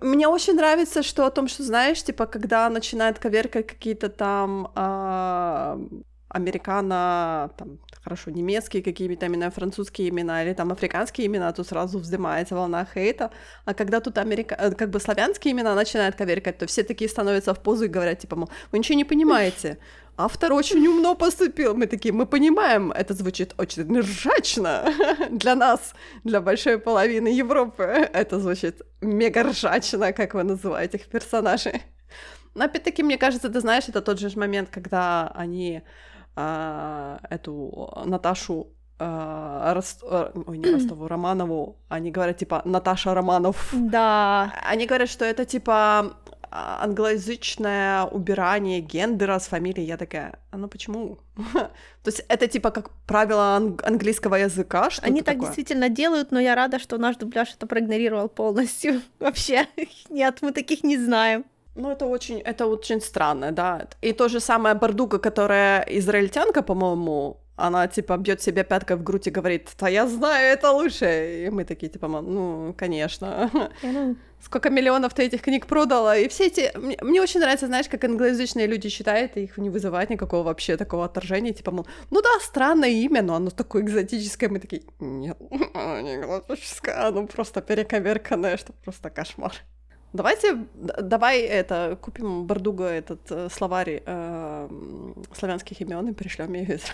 мне 0.01 0.29
очень 0.29 0.55
нравится, 0.55 1.03
что 1.03 1.27
о 1.27 1.31
том, 1.31 1.49
что 1.49 1.63
знаешь, 1.63 2.03
типа, 2.03 2.27
когда 2.27 2.69
начинает 2.71 3.19
коверкать 3.19 3.67
какие-то 3.67 4.09
там 4.09 4.71
э, 4.75 5.99
американо, 6.29 7.51
там, 7.57 7.79
хорошо, 8.03 8.31
немецкие 8.31 8.83
какие-то 8.83 9.27
имена, 9.27 9.51
французские 9.51 10.09
имена 10.09 10.45
или 10.45 10.55
там 10.55 10.73
африканские 10.73 11.27
имена, 11.27 11.53
то 11.53 11.65
сразу 11.65 11.99
вздымается 11.99 12.55
волна 12.55 12.87
хейта. 12.95 13.31
А 13.65 13.75
когда 13.75 14.01
тут 14.01 14.19
америка... 14.19 14.57
Э, 14.59 14.71
как 14.73 14.91
бы 14.91 15.01
славянские 15.01 15.53
имена 15.53 15.75
начинают 15.75 16.17
коверкать, 16.17 16.59
то 16.59 16.67
все 16.67 16.83
такие 16.83 17.09
становятся 17.09 17.55
в 17.55 17.61
позу 17.61 17.85
и 17.85 17.89
говорят, 17.89 18.19
типа, 18.19 18.37
мол, 18.37 18.51
вы 18.73 18.79
ничего 18.79 18.97
не 18.97 19.05
понимаете 19.05 19.79
автор 20.17 20.53
очень 20.53 20.87
умно 20.87 21.15
поступил. 21.15 21.75
Мы 21.75 21.87
такие, 21.87 22.13
мы 22.13 22.27
понимаем, 22.27 22.93
это 22.93 23.15
звучит 23.15 23.55
очень 23.59 23.99
ржачно 24.01 24.93
для 25.31 25.55
нас, 25.55 25.95
для 26.25 26.41
большой 26.41 26.79
половины 26.79 27.29
Европы. 27.29 27.83
Это 27.83 28.39
звучит 28.39 28.83
мега 29.01 29.43
ржачно, 29.43 30.13
как 30.13 30.35
вы 30.35 30.43
называете 30.43 30.99
их 30.99 31.07
персонажей. 31.07 31.83
Но 32.55 32.65
опять-таки, 32.65 33.03
мне 33.03 33.19
кажется, 33.19 33.49
ты 33.49 33.61
знаешь, 33.61 33.89
это 33.89 34.01
тот 34.01 34.19
же 34.19 34.31
момент, 34.39 34.71
когда 34.71 35.29
они 35.35 35.83
э, 36.37 37.19
эту 37.31 37.93
Наташу 38.07 38.69
э, 38.99 39.73
Рост... 39.75 40.03
ой, 40.03 40.59
не 40.59 40.71
Ростову, 40.73 41.07
Романову, 41.07 41.77
они 41.89 42.11
говорят, 42.11 42.39
типа, 42.39 42.63
Наташа 42.65 43.13
Романов. 43.15 43.69
Да. 43.73 44.55
Они 44.63 44.87
говорят, 44.87 45.11
что 45.11 45.27
это, 45.27 45.45
типа, 45.45 45.75
а, 45.75 46.17
англоязычное 46.83 48.05
убирание 48.05 48.81
гендера 48.81 49.39
с 49.39 49.47
фамилией. 49.49 49.87
Я 49.87 49.97
такая, 49.97 50.39
а 50.51 50.57
ну 50.57 50.69
почему? 50.69 51.19
То 52.03 52.11
есть 52.11 52.24
это 52.28 52.47
типа 52.47 52.70
как 52.70 52.91
правило 53.07 53.57
ан- 53.57 53.78
английского 53.83 54.37
языка, 54.37 54.91
что 54.91 55.07
Они 55.07 55.23
так 55.23 55.35
такое? 55.35 55.47
действительно 55.47 55.89
делают, 55.89 56.33
но 56.33 56.41
я 56.41 56.55
рада, 56.55 56.78
что 56.78 56.99
наш 56.99 57.16
дубляж 57.16 57.55
это 57.55 57.66
проигнорировал 57.66 58.28
полностью. 58.28 59.01
Вообще, 59.20 59.66
нет, 60.11 60.39
мы 60.43 60.53
таких 60.53 60.85
не 60.85 60.99
знаем. 60.99 61.45
Ну, 61.74 61.91
это 61.91 62.07
очень, 62.07 62.41
это 62.41 62.66
очень 62.66 63.01
странно, 63.01 63.53
да. 63.53 63.87
И 64.01 64.12
то 64.12 64.28
же 64.28 64.41
самое 64.41 64.74
Бардуга, 64.74 65.19
которая 65.19 65.83
израильтянка, 65.83 66.62
по-моему, 66.62 67.37
она, 67.57 67.89
типа, 67.89 68.16
бьет 68.19 68.43
себе 68.43 68.65
пяткой 68.65 68.97
в 68.97 69.03
грудь 69.03 69.27
и 69.27 69.31
говорит, 69.31 69.70
да 69.81 69.89
я 69.89 70.07
знаю, 70.07 70.53
это 70.53 70.73
лучше. 70.73 71.47
И 71.47 71.51
мы 71.51 71.65
такие, 71.65 71.89
типа, 71.89 72.07
ну, 72.09 72.74
конечно. 72.77 73.51
Сколько 74.41 74.69
миллионов 74.69 75.15
ты 75.15 75.24
этих 75.24 75.41
книг 75.41 75.66
продала? 75.66 76.16
И 76.16 76.28
все 76.28 76.47
эти... 76.47 76.70
Мне, 76.77 76.99
мне 77.01 77.23
очень 77.23 77.41
нравится, 77.41 77.66
знаешь, 77.66 77.89
как 77.89 78.05
англоязычные 78.05 78.66
люди 78.66 78.91
читают, 78.91 79.37
и 79.37 79.45
их 79.45 79.57
не 79.57 79.70
вызывает 79.70 80.11
никакого 80.11 80.43
вообще 80.43 80.77
такого 80.77 81.07
отторжения. 81.07 81.55
Типа, 81.55 81.70
мол, 81.70 81.87
ну 82.11 82.20
да, 82.20 82.28
странное 82.41 82.91
имя, 82.91 83.23
но 83.23 83.35
оно 83.35 83.51
такое 83.51 83.83
экзотическое. 83.83 84.51
Мы 84.51 84.61
такие, 84.61 84.83
нет, 85.01 85.39
оно 85.74 86.01
не 86.03 86.16
экзотическое, 86.16 87.09
оно 87.09 87.27
просто 87.27 87.62
перековерканное, 87.62 88.59
что 88.59 88.74
просто 88.85 89.09
кошмар. 89.09 89.55
Давайте, 90.12 90.66
давай 90.74 91.41
это, 91.41 91.99
купим 92.01 92.47
Бардуга 92.47 92.85
этот 92.85 93.20
э, 93.31 93.49
словарь 93.51 94.03
э, 94.07 94.69
славянских 95.33 95.81
имен 95.81 96.09
и 96.09 96.12
пришлем 96.12 96.55
ее 96.55 96.78
Пусть 96.78 96.93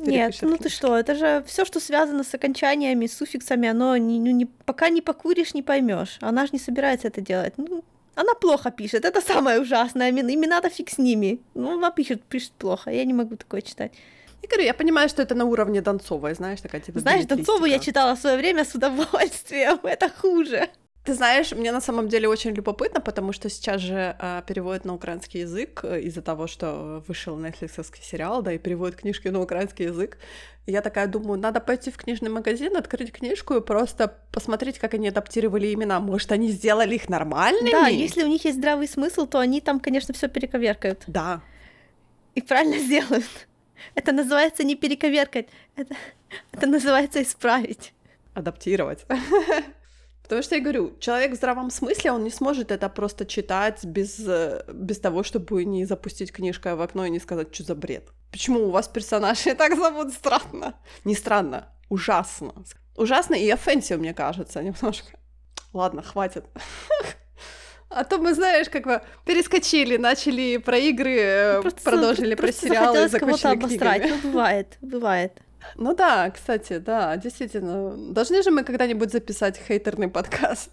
Нет, 0.00 0.36
ну 0.42 0.56
ты 0.56 0.68
что, 0.68 0.96
это 0.96 1.14
же 1.14 1.44
все, 1.46 1.64
что 1.64 1.80
связано 1.80 2.24
с 2.24 2.34
окончаниями, 2.34 3.06
с 3.06 3.16
суффиксами, 3.16 3.68
оно 3.68 3.96
не, 3.96 4.18
ну, 4.18 4.30
не, 4.30 4.46
пока 4.46 4.88
не 4.88 5.02
покуришь, 5.02 5.54
не 5.54 5.62
поймешь. 5.62 6.18
Она 6.20 6.46
же 6.46 6.52
не 6.52 6.58
собирается 6.58 7.08
это 7.08 7.20
делать. 7.20 7.54
Ну, 7.56 7.84
она 8.14 8.34
плохо 8.34 8.70
пишет, 8.70 9.04
это 9.04 9.20
самое 9.20 9.60
ужасное. 9.60 10.10
Имена-то 10.10 10.70
фиг 10.70 10.90
с 10.90 10.98
ними. 10.98 11.40
Ну, 11.54 11.74
она 11.74 11.90
пишет, 11.90 12.22
пишет 12.22 12.52
плохо. 12.52 12.90
Я 12.90 13.04
не 13.04 13.14
могу 13.14 13.36
такое 13.36 13.60
читать. 13.60 13.92
Я 14.42 14.48
говорю, 14.48 14.64
я 14.64 14.74
понимаю, 14.74 15.08
что 15.08 15.22
это 15.22 15.34
на 15.34 15.46
уровне 15.46 15.80
Донцовой, 15.80 16.34
знаешь, 16.34 16.60
такая 16.60 16.80
типа 16.82 16.98
Знаешь, 16.98 17.24
Донцову 17.24 17.64
я 17.64 17.78
читала 17.78 18.14
в 18.14 18.20
свое 18.20 18.36
время 18.36 18.64
с 18.64 18.74
удовольствием, 18.74 19.80
это 19.82 20.10
хуже. 20.10 20.68
Ты 21.04 21.12
знаешь, 21.12 21.52
мне 21.52 21.70
на 21.70 21.82
самом 21.82 22.08
деле 22.08 22.28
очень 22.28 22.52
любопытно, 22.52 22.98
потому 22.98 23.32
что 23.32 23.50
сейчас 23.50 23.82
же 23.82 24.16
э, 24.18 24.42
переводят 24.46 24.86
на 24.86 24.94
украинский 24.94 25.40
язык 25.40 25.80
э, 25.84 26.00
из-за 26.00 26.22
того, 26.22 26.46
что 26.46 27.04
вышел 27.06 27.38
Netflix 27.38 27.84
сериал, 28.00 28.40
да, 28.40 28.52
и 28.52 28.58
переводят 28.58 28.96
книжки 28.96 29.28
на 29.28 29.42
украинский 29.42 29.84
язык. 29.84 30.16
И 30.64 30.72
я 30.72 30.80
такая 30.80 31.06
думаю, 31.06 31.38
надо 31.38 31.60
пойти 31.60 31.90
в 31.90 31.98
книжный 31.98 32.30
магазин, 32.30 32.74
открыть 32.74 33.12
книжку 33.12 33.54
и 33.54 33.60
просто 33.60 34.16
посмотреть, 34.32 34.78
как 34.78 34.94
они 34.94 35.08
адаптировали 35.08 35.74
имена. 35.74 36.00
Может, 36.00 36.32
они 36.32 36.48
сделали 36.48 36.94
их 36.94 37.10
нормальными? 37.10 37.70
Да, 37.70 37.88
если 37.88 38.22
у 38.22 38.26
них 38.26 38.46
есть 38.46 38.56
здравый 38.56 38.88
смысл, 38.88 39.26
то 39.26 39.38
они 39.38 39.60
там, 39.60 39.80
конечно, 39.80 40.14
все 40.14 40.28
перековеркают. 40.28 41.02
Да. 41.06 41.42
И 42.34 42.40
правильно 42.40 42.78
сделают. 42.78 43.26
Это 43.94 44.12
называется 44.12 44.64
не 44.64 44.74
перековеркать, 44.74 45.48
это, 45.76 45.94
это 46.50 46.66
называется 46.66 47.22
исправить. 47.22 47.92
Адаптировать. 48.32 49.04
Потому 50.24 50.42
что 50.42 50.54
я 50.54 50.62
говорю, 50.62 50.96
человек 51.00 51.32
в 51.32 51.34
здравом 51.34 51.70
смысле, 51.70 52.12
он 52.12 52.24
не 52.24 52.30
сможет 52.30 52.72
это 52.72 52.88
просто 52.88 53.26
читать 53.26 53.84
без, 53.84 54.18
э, 54.26 54.64
без 54.72 54.98
того, 54.98 55.22
чтобы 55.22 55.66
не 55.66 55.84
запустить 55.84 56.32
книжкой 56.32 56.76
в 56.76 56.80
окно 56.80 57.04
и 57.04 57.10
не 57.10 57.20
сказать, 57.20 57.54
что 57.54 57.64
за 57.64 57.74
бред. 57.74 58.08
Почему 58.32 58.60
у 58.60 58.70
вас 58.70 58.88
персонажи 58.88 59.54
так 59.58 59.76
зовут 59.76 60.14
странно? 60.14 60.74
Не 61.04 61.14
странно, 61.14 61.68
ужасно. 61.90 62.54
Ужасно 62.96 63.34
и 63.34 63.50
offensive, 63.50 63.98
мне 63.98 64.14
кажется, 64.14 64.62
немножко. 64.62 65.18
Ладно, 65.72 66.02
хватит. 66.02 66.44
А 67.90 68.02
то 68.02 68.18
мы, 68.18 68.34
знаешь, 68.34 68.68
как 68.68 68.86
бы 68.86 69.02
перескочили, 69.24 69.96
начали 69.96 70.56
про 70.56 70.76
игры, 70.78 71.16
э, 71.16 71.60
просто, 71.60 71.80
продолжили 71.82 72.34
просто 72.34 72.62
про 72.62 72.68
сериалы, 72.68 73.08
закончили 73.08 73.56
книгами. 73.56 74.10
Ну, 74.10 74.30
бывает, 74.30 74.78
бывает. 74.80 75.40
Ну 75.76 75.94
да, 75.94 76.30
кстати, 76.30 76.78
да, 76.78 77.16
действительно. 77.16 77.96
Должны 78.12 78.42
же 78.42 78.50
мы 78.50 78.64
когда-нибудь 78.64 79.12
записать 79.12 79.58
хейтерный 79.58 80.08
подкаст. 80.08 80.70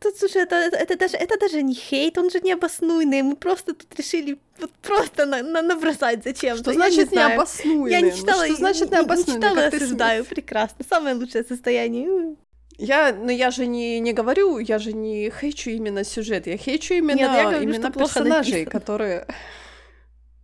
Тут, 0.00 0.16
слушай, 0.16 0.42
это, 0.42 0.56
это, 0.56 0.76
это, 0.76 0.96
даже, 0.96 1.16
это 1.16 1.38
даже 1.38 1.62
не 1.62 1.74
хейт, 1.74 2.16
он 2.16 2.30
же 2.30 2.40
необоснуйный. 2.40 3.20
Мы 3.20 3.36
просто 3.36 3.74
тут 3.74 3.94
решили 3.98 4.38
вот 4.58 4.70
просто 4.82 5.26
на, 5.26 5.42
на, 5.42 5.60
набросать 5.60 6.24
зачем-то. 6.24 6.62
Что 6.62 6.72
значит 6.72 7.10
не 7.10 7.18
необоснуйный? 7.18 7.90
Я 7.90 8.00
не 8.00 8.10
читала, 8.10 8.40
ну, 8.40 8.46
что 8.46 8.56
значит 8.56 8.90
не, 8.90 8.96
необоснуйный? 8.96 9.34
не 9.34 9.42
читала, 9.42 9.54
Как 9.56 9.70
ты 9.70 9.76
осуждаю, 9.76 10.24
прекрасно. 10.24 10.84
Самое 10.88 11.14
лучшее 11.14 11.44
состояние. 11.44 12.36
Я, 12.78 13.12
ну 13.12 13.30
я 13.30 13.50
же 13.50 13.66
не, 13.66 14.00
не 14.00 14.14
говорю, 14.14 14.58
я 14.58 14.78
же 14.78 14.94
не 14.94 15.30
хейчу 15.30 15.68
именно 15.68 16.02
сюжет, 16.02 16.46
я 16.46 16.56
хейчу 16.56 16.94
именно, 16.94 17.18
Нет, 17.18 17.30
я 17.34 17.42
говорю, 17.42 17.62
именно 17.62 17.92
персонажей, 17.92 18.64
которые... 18.64 19.26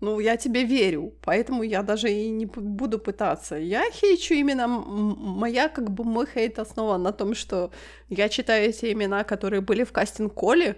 Ну, 0.01 0.20
я 0.20 0.36
тебе 0.36 0.64
верю, 0.64 1.14
поэтому 1.23 1.62
я 1.62 1.82
даже 1.82 2.10
и 2.10 2.28
не 2.28 2.44
буду 2.47 2.98
пытаться. 2.98 3.56
Я 3.56 3.90
хейчу 3.90 4.35
именно... 4.35 4.68
Моя, 4.68 5.68
как 5.68 5.90
бы, 5.90 6.05
мой 6.05 6.27
хейт 6.27 6.59
основан 6.59 7.02
на 7.02 7.12
том, 7.12 7.35
что 7.35 7.70
я 8.09 8.28
читаю 8.28 8.68
эти 8.68 8.93
имена, 8.93 9.24
которые 9.24 9.62
были 9.62 9.85
в 9.85 9.93
кастинг-коле, 9.93 10.77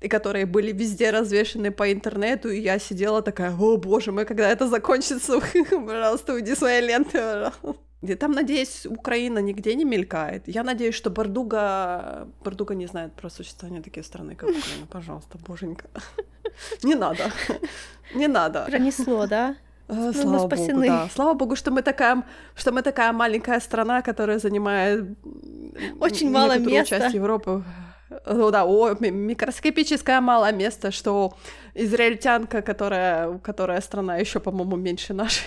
и 0.00 0.08
которые 0.08 0.46
были 0.46 0.72
везде 0.72 1.10
развешены 1.10 1.70
по 1.70 1.92
интернету, 1.92 2.50
и 2.50 2.60
я 2.60 2.78
сидела 2.78 3.22
такая, 3.22 3.54
о 3.56 3.76
боже 3.76 4.12
мой, 4.12 4.24
когда 4.24 4.48
это 4.50 4.68
закончится, 4.68 5.40
пожалуйста, 5.70 6.34
уйди 6.34 6.54
своей 6.54 6.86
ленты, 6.86 7.18
пожалуйста». 7.18 7.87
И 8.00 8.14
там, 8.14 8.30
надеюсь, 8.32 8.86
Украина 8.86 9.40
нигде 9.40 9.74
не 9.74 9.84
мелькает. 9.84 10.46
Я 10.46 10.62
надеюсь, 10.62 10.94
что 10.94 11.10
Бардуга... 11.10 12.28
Бардуга 12.44 12.74
не 12.74 12.86
знает 12.86 13.12
про 13.12 13.28
существование 13.30 13.82
такой 13.82 14.04
страны, 14.04 14.36
как 14.36 14.48
Украина. 14.50 14.86
Пожалуйста, 14.90 15.38
боженька. 15.38 15.86
Не 16.84 16.94
надо. 16.94 17.32
Не 18.14 18.28
надо. 18.28 18.64
Пронесло, 18.70 19.26
да? 19.26 19.56
Мы 19.88 20.12
Слава 20.12 20.36
богу, 20.38 20.46
спасены. 20.56 20.86
да. 20.86 21.08
Слава 21.14 21.34
богу, 21.34 21.56
что 21.56 21.70
мы 21.70 21.82
такая, 21.82 22.22
что 22.54 22.72
мы 22.72 22.82
такая 22.82 23.12
маленькая 23.12 23.58
страна, 23.60 24.02
которая 24.02 24.38
занимает 24.38 25.04
Очень 26.00 26.30
мало 26.30 26.58
места. 26.58 27.00
часть 27.00 27.14
Европы. 27.14 27.64
Ну 28.26 28.50
да, 28.50 28.64
о, 28.64 28.94
ми- 29.00 29.10
микроскопическое 29.10 30.20
мало 30.20 30.52
места, 30.52 30.90
что 30.90 31.32
израильтянка, 31.74 32.62
которая, 32.62 33.38
которая 33.38 33.80
страна 33.80 34.16
еще, 34.16 34.40
по-моему, 34.40 34.76
меньше 34.76 35.14
нашей, 35.14 35.44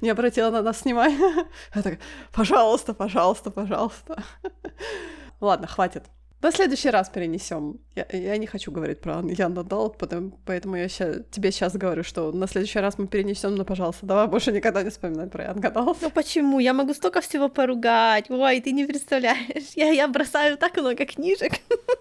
не 0.00 0.10
обратила 0.10 0.50
на 0.50 0.62
нас 0.62 0.84
внимания. 0.84 1.46
Я 1.74 1.82
такая, 1.82 1.98
пожалуйста, 2.32 2.94
пожалуйста, 2.94 3.50
пожалуйста. 3.50 4.22
Ладно, 5.40 5.66
хватит. 5.66 6.04
На 6.42 6.50
следующий 6.50 6.90
раз 6.90 7.08
перенесем. 7.08 7.78
Я, 7.94 8.04
я 8.10 8.36
не 8.36 8.48
хочу 8.48 8.72
говорить 8.72 9.00
про 9.00 9.22
Ян 9.22 9.54
потому, 9.54 10.32
поэтому 10.44 10.74
я 10.74 10.88
ща- 10.88 11.20
тебе 11.30 11.52
сейчас 11.52 11.76
говорю, 11.76 12.02
что 12.02 12.32
на 12.32 12.48
следующий 12.48 12.80
раз 12.80 12.98
мы 12.98 13.06
перенесем, 13.06 13.54
но, 13.54 13.64
пожалуйста, 13.64 14.06
давай 14.06 14.26
больше 14.26 14.50
никогда 14.50 14.82
не 14.82 14.90
вспоминать 14.90 15.30
про 15.30 15.44
Ян 15.44 15.60
Надал. 15.60 15.96
Ну 16.00 16.10
почему? 16.10 16.58
Я 16.58 16.72
могу 16.72 16.94
столько 16.94 17.20
всего 17.20 17.48
поругать. 17.48 18.28
Ой, 18.28 18.60
ты 18.60 18.72
не 18.72 18.86
представляешь. 18.86 19.76
Я, 19.76 19.90
я 19.90 20.08
бросаю 20.08 20.58
так 20.58 20.76
много 20.76 21.06
книжек. 21.06 21.52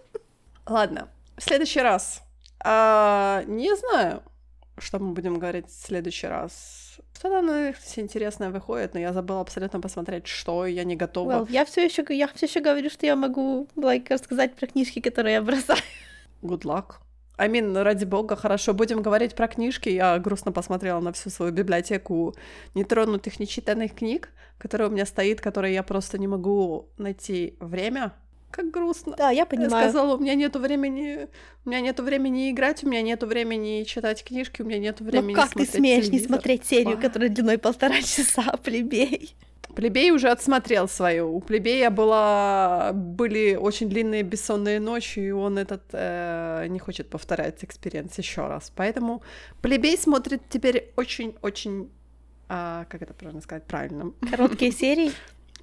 Ладно, 0.65 1.07
в 1.38 1.43
следующий 1.43 1.81
раз. 1.81 2.23
А, 2.64 3.43
не 3.45 3.76
знаю, 3.76 4.23
что 4.82 4.99
мы 4.99 5.14
будем 5.14 5.40
говорить 5.40 5.68
в 5.68 5.86
следующий 5.88 6.28
раз. 6.28 6.99
Что-то 7.14 7.41
на 7.41 7.70
Netflix 7.70 7.99
интересное 7.99 8.49
выходит, 8.49 8.94
но 8.94 8.99
я 8.99 9.14
забыла 9.14 9.41
абсолютно 9.41 9.80
посмотреть, 9.80 10.28
что 10.28 10.66
я 10.66 10.84
не 10.84 10.95
готова. 10.95 11.32
Well, 11.32 11.52
я 11.52 11.66
все 11.66 11.86
еще 11.86 12.03
я 12.10 12.28
все 12.28 12.45
еще 12.48 12.62
говорю, 12.62 12.90
что 12.90 13.06
я 13.06 13.16
могу 13.16 13.68
like, 13.76 14.08
рассказать 14.10 14.56
про 14.56 14.68
книжки, 14.68 14.99
которые 15.02 15.34
я 15.34 15.41
бросаю. 15.41 15.80
Good 16.41 16.64
luck. 16.64 16.95
I 17.38 17.48
mean, 17.48 17.82
ради 17.82 18.06
бога, 18.06 18.36
хорошо, 18.36 18.74
будем 18.74 19.02
говорить 19.02 19.36
про 19.36 19.48
книжки. 19.48 19.90
Я 19.90 20.20
грустно 20.20 20.52
посмотрела 20.52 20.99
на 20.99 21.12
всю 21.12 21.30
свою 21.32 21.52
библиотеку 21.52 22.36
нетронутых, 22.76 23.40
нечитанных 23.40 23.95
книг, 23.95 24.30
которая 24.60 24.90
у 24.90 24.91
меня 24.91 25.06
стоит, 25.06 25.41
которые 25.41 25.74
я 25.74 25.82
просто 25.82 26.20
не 26.20 26.28
могу 26.28 26.90
найти 26.98 27.56
время. 27.60 28.14
Как 28.52 28.69
грустно. 28.72 29.15
Да, 29.18 29.30
я 29.30 29.40
Я 29.40 29.45
понимаю. 29.45 29.90
сказала, 29.90 30.15
у 30.15 30.19
меня 30.19 30.36
нету 30.36 30.60
времени, 30.60 31.28
у 31.65 31.69
меня 31.69 31.82
нету 31.82 32.03
времени 32.03 32.52
играть, 32.52 32.84
у 32.84 32.88
меня 32.90 33.02
нету 33.02 33.26
времени 33.28 33.84
читать 33.84 34.23
книжки, 34.23 34.61
у 34.61 34.65
меня 34.65 34.78
нету 34.80 35.03
времени 35.03 35.34
Но 35.34 35.41
как 35.41 35.53
ты 35.53 35.65
смеешь 35.65 36.06
не 36.06 36.11
телевизор. 36.11 36.28
смотреть 36.30 36.65
серию, 36.65 36.95
Ах. 36.95 37.02
которая 37.02 37.30
длиной 37.30 37.57
полтора 37.57 38.02
часа, 38.02 38.44
плебей? 38.64 39.36
Плебей 39.76 40.11
уже 40.11 40.30
отсмотрел 40.30 40.90
свою. 40.90 41.34
У 41.34 41.40
Плебея 41.40 41.90
была... 41.90 42.91
были 42.94 43.56
очень 43.56 43.88
длинные 43.88 44.22
бессонные 44.23 44.82
ночи, 44.82 45.19
и 45.19 45.32
он 45.32 45.57
этот 45.57 45.84
э, 45.94 46.65
не 46.68 46.78
хочет 46.78 47.10
повторять 47.10 47.64
experience 47.64 48.18
еще 48.18 48.48
раз. 48.48 48.69
Поэтому 48.76 49.22
Плебей 49.61 49.98
смотрит 49.98 50.41
теперь 50.49 50.91
очень-очень... 50.98 51.90
а, 52.49 52.84
как 52.90 53.02
это 53.02 53.14
правильно 53.14 53.41
сказать? 53.41 53.64
Правильно. 53.65 54.11
Короткие 54.30 54.72
серии? 54.73 55.11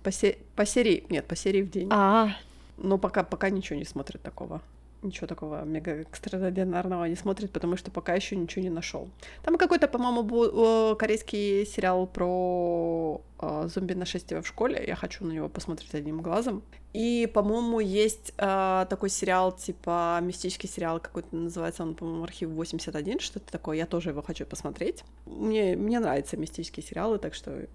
По, 0.03 0.11
се- 0.11 0.39
по 0.57 0.65
серии... 0.65 1.05
Нет, 1.11 1.27
по 1.27 1.37
серии 1.37 1.61
в 1.61 1.69
день. 1.71 1.89
А, 1.91 2.31
Но 2.79 2.99
пока, 2.99 3.25
пока 3.25 3.51
ничего 3.51 3.79
не 3.79 3.85
смотрит 3.85 4.23
такого. 4.23 4.63
Ничего 5.03 5.29
такого 5.29 5.65
мега 5.65 5.93
экстраординарного 6.01 7.05
не 7.05 7.15
смотрит, 7.15 7.53
потому 7.53 7.77
что 7.77 7.91
пока 7.93 8.15
еще 8.15 8.35
ничего 8.35 8.65
не 8.65 8.71
нашел. 8.71 9.09
Там 9.45 9.57
какой-то, 9.57 9.87
по-моему, 9.87 10.97
корейский 10.97 11.65
сериал 11.65 12.09
про 12.09 13.21
э, 13.41 13.69
зомби-нашествие 13.73 14.43
в 14.43 14.47
школе. 14.47 14.83
Я 14.85 14.97
хочу 14.97 15.25
на 15.25 15.31
него 15.31 15.49
посмотреть 15.49 15.95
одним 15.95 16.21
глазом. 16.21 16.63
И, 16.93 17.31
по-моему, 17.33 17.79
есть 17.79 18.33
э, 18.39 18.87
такой 18.91 19.09
сериал, 19.11 19.53
типа 19.53 20.19
мистический 20.21 20.69
сериал 20.69 20.99
какой-то 20.99 21.37
называется, 21.37 21.85
он, 21.85 21.95
по-моему, 21.95 22.25
Архив 22.25 22.51
81, 22.51 23.21
что-то 23.21 23.53
такое. 23.53 23.77
Я 23.77 23.87
тоже 23.87 24.11
его 24.11 24.23
хочу 24.23 24.47
посмотреть. 24.47 25.05
Мне, 25.27 25.77
мне 25.77 26.01
нравятся 26.01 26.37
мистические 26.37 26.85
сериалы, 26.85 27.19
так 27.19 27.35
что 27.35 27.67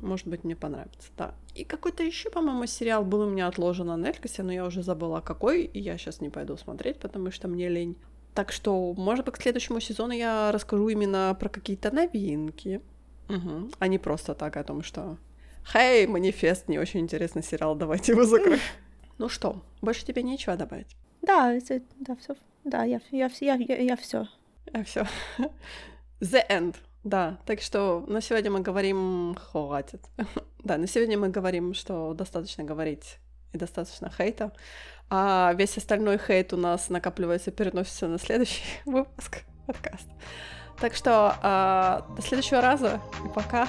может 0.00 0.26
быть, 0.26 0.44
мне 0.44 0.56
понравится, 0.56 1.10
да. 1.16 1.34
И 1.54 1.64
какой-то 1.64 2.02
еще, 2.02 2.30
по-моему, 2.30 2.66
сериал 2.66 3.04
был 3.04 3.20
у 3.20 3.30
меня 3.30 3.46
отложен 3.48 3.86
на 3.86 3.96
Netflix, 3.96 4.42
но 4.42 4.52
я 4.52 4.64
уже 4.66 4.82
забыла 4.82 5.20
какой, 5.20 5.64
и 5.64 5.80
я 5.80 5.96
сейчас 5.98 6.20
не 6.20 6.28
пойду 6.30 6.56
смотреть, 6.56 6.98
потому 6.98 7.30
что 7.30 7.48
мне 7.48 7.68
лень. 7.68 7.96
Так 8.34 8.52
что, 8.52 8.94
может 8.94 9.24
быть, 9.26 9.34
к 9.34 9.42
следующему 9.42 9.80
сезону 9.80 10.12
я 10.12 10.52
расскажу 10.52 10.88
именно 10.88 11.36
про 11.38 11.48
какие-то 11.48 11.90
новинки, 11.94 12.80
Мгм. 13.28 13.70
а 13.78 13.86
не 13.88 13.98
просто 13.98 14.34
так 14.34 14.56
о 14.56 14.64
том, 14.64 14.82
что 14.82 15.16
«Хей, 15.72 16.06
манифест, 16.06 16.68
не 16.68 16.78
очень 16.78 17.00
интересный 17.00 17.42
сериал, 17.42 17.74
давайте 17.74 18.12
его 18.12 18.24
закроем». 18.24 18.60
Ну 19.18 19.28
что, 19.28 19.60
больше 19.82 20.06
тебе 20.06 20.22
нечего 20.22 20.56
добавить? 20.56 20.96
да, 21.22 21.52
это- 21.52 21.82
да, 21.98 22.16
все. 22.16 22.34
Да, 22.64 22.84
я, 22.84 23.00
я, 23.10 23.30
я, 23.40 23.54
я, 23.54 23.76
я 23.76 23.96
все. 23.96 24.26
А 24.72 24.82
все. 24.84 25.06
The 26.20 26.42
end. 26.48 26.76
Да, 27.02 27.38
так 27.46 27.62
что 27.62 28.04
на 28.06 28.20
сегодня 28.20 28.50
мы 28.50 28.60
говорим... 28.60 29.36
Хватит. 29.50 30.02
да, 30.64 30.76
на 30.76 30.86
сегодня 30.86 31.18
мы 31.18 31.28
говорим, 31.28 31.74
что 31.74 32.12
достаточно 32.14 32.64
говорить 32.64 33.18
и 33.52 33.58
достаточно 33.58 34.10
хейта. 34.10 34.52
А 35.08 35.54
весь 35.56 35.76
остальной 35.76 36.18
хейт 36.18 36.52
у 36.52 36.56
нас 36.56 36.88
накапливается 36.88 37.50
и 37.50 37.54
переносится 37.54 38.06
на 38.06 38.18
следующий 38.18 38.64
выпуск 38.84 39.44
подкаста. 39.66 40.10
Так 40.78 40.94
что 40.94 41.36
а, 41.42 42.06
до 42.16 42.22
следующего 42.22 42.60
раза 42.60 43.00
и 43.24 43.28
пока. 43.28 43.68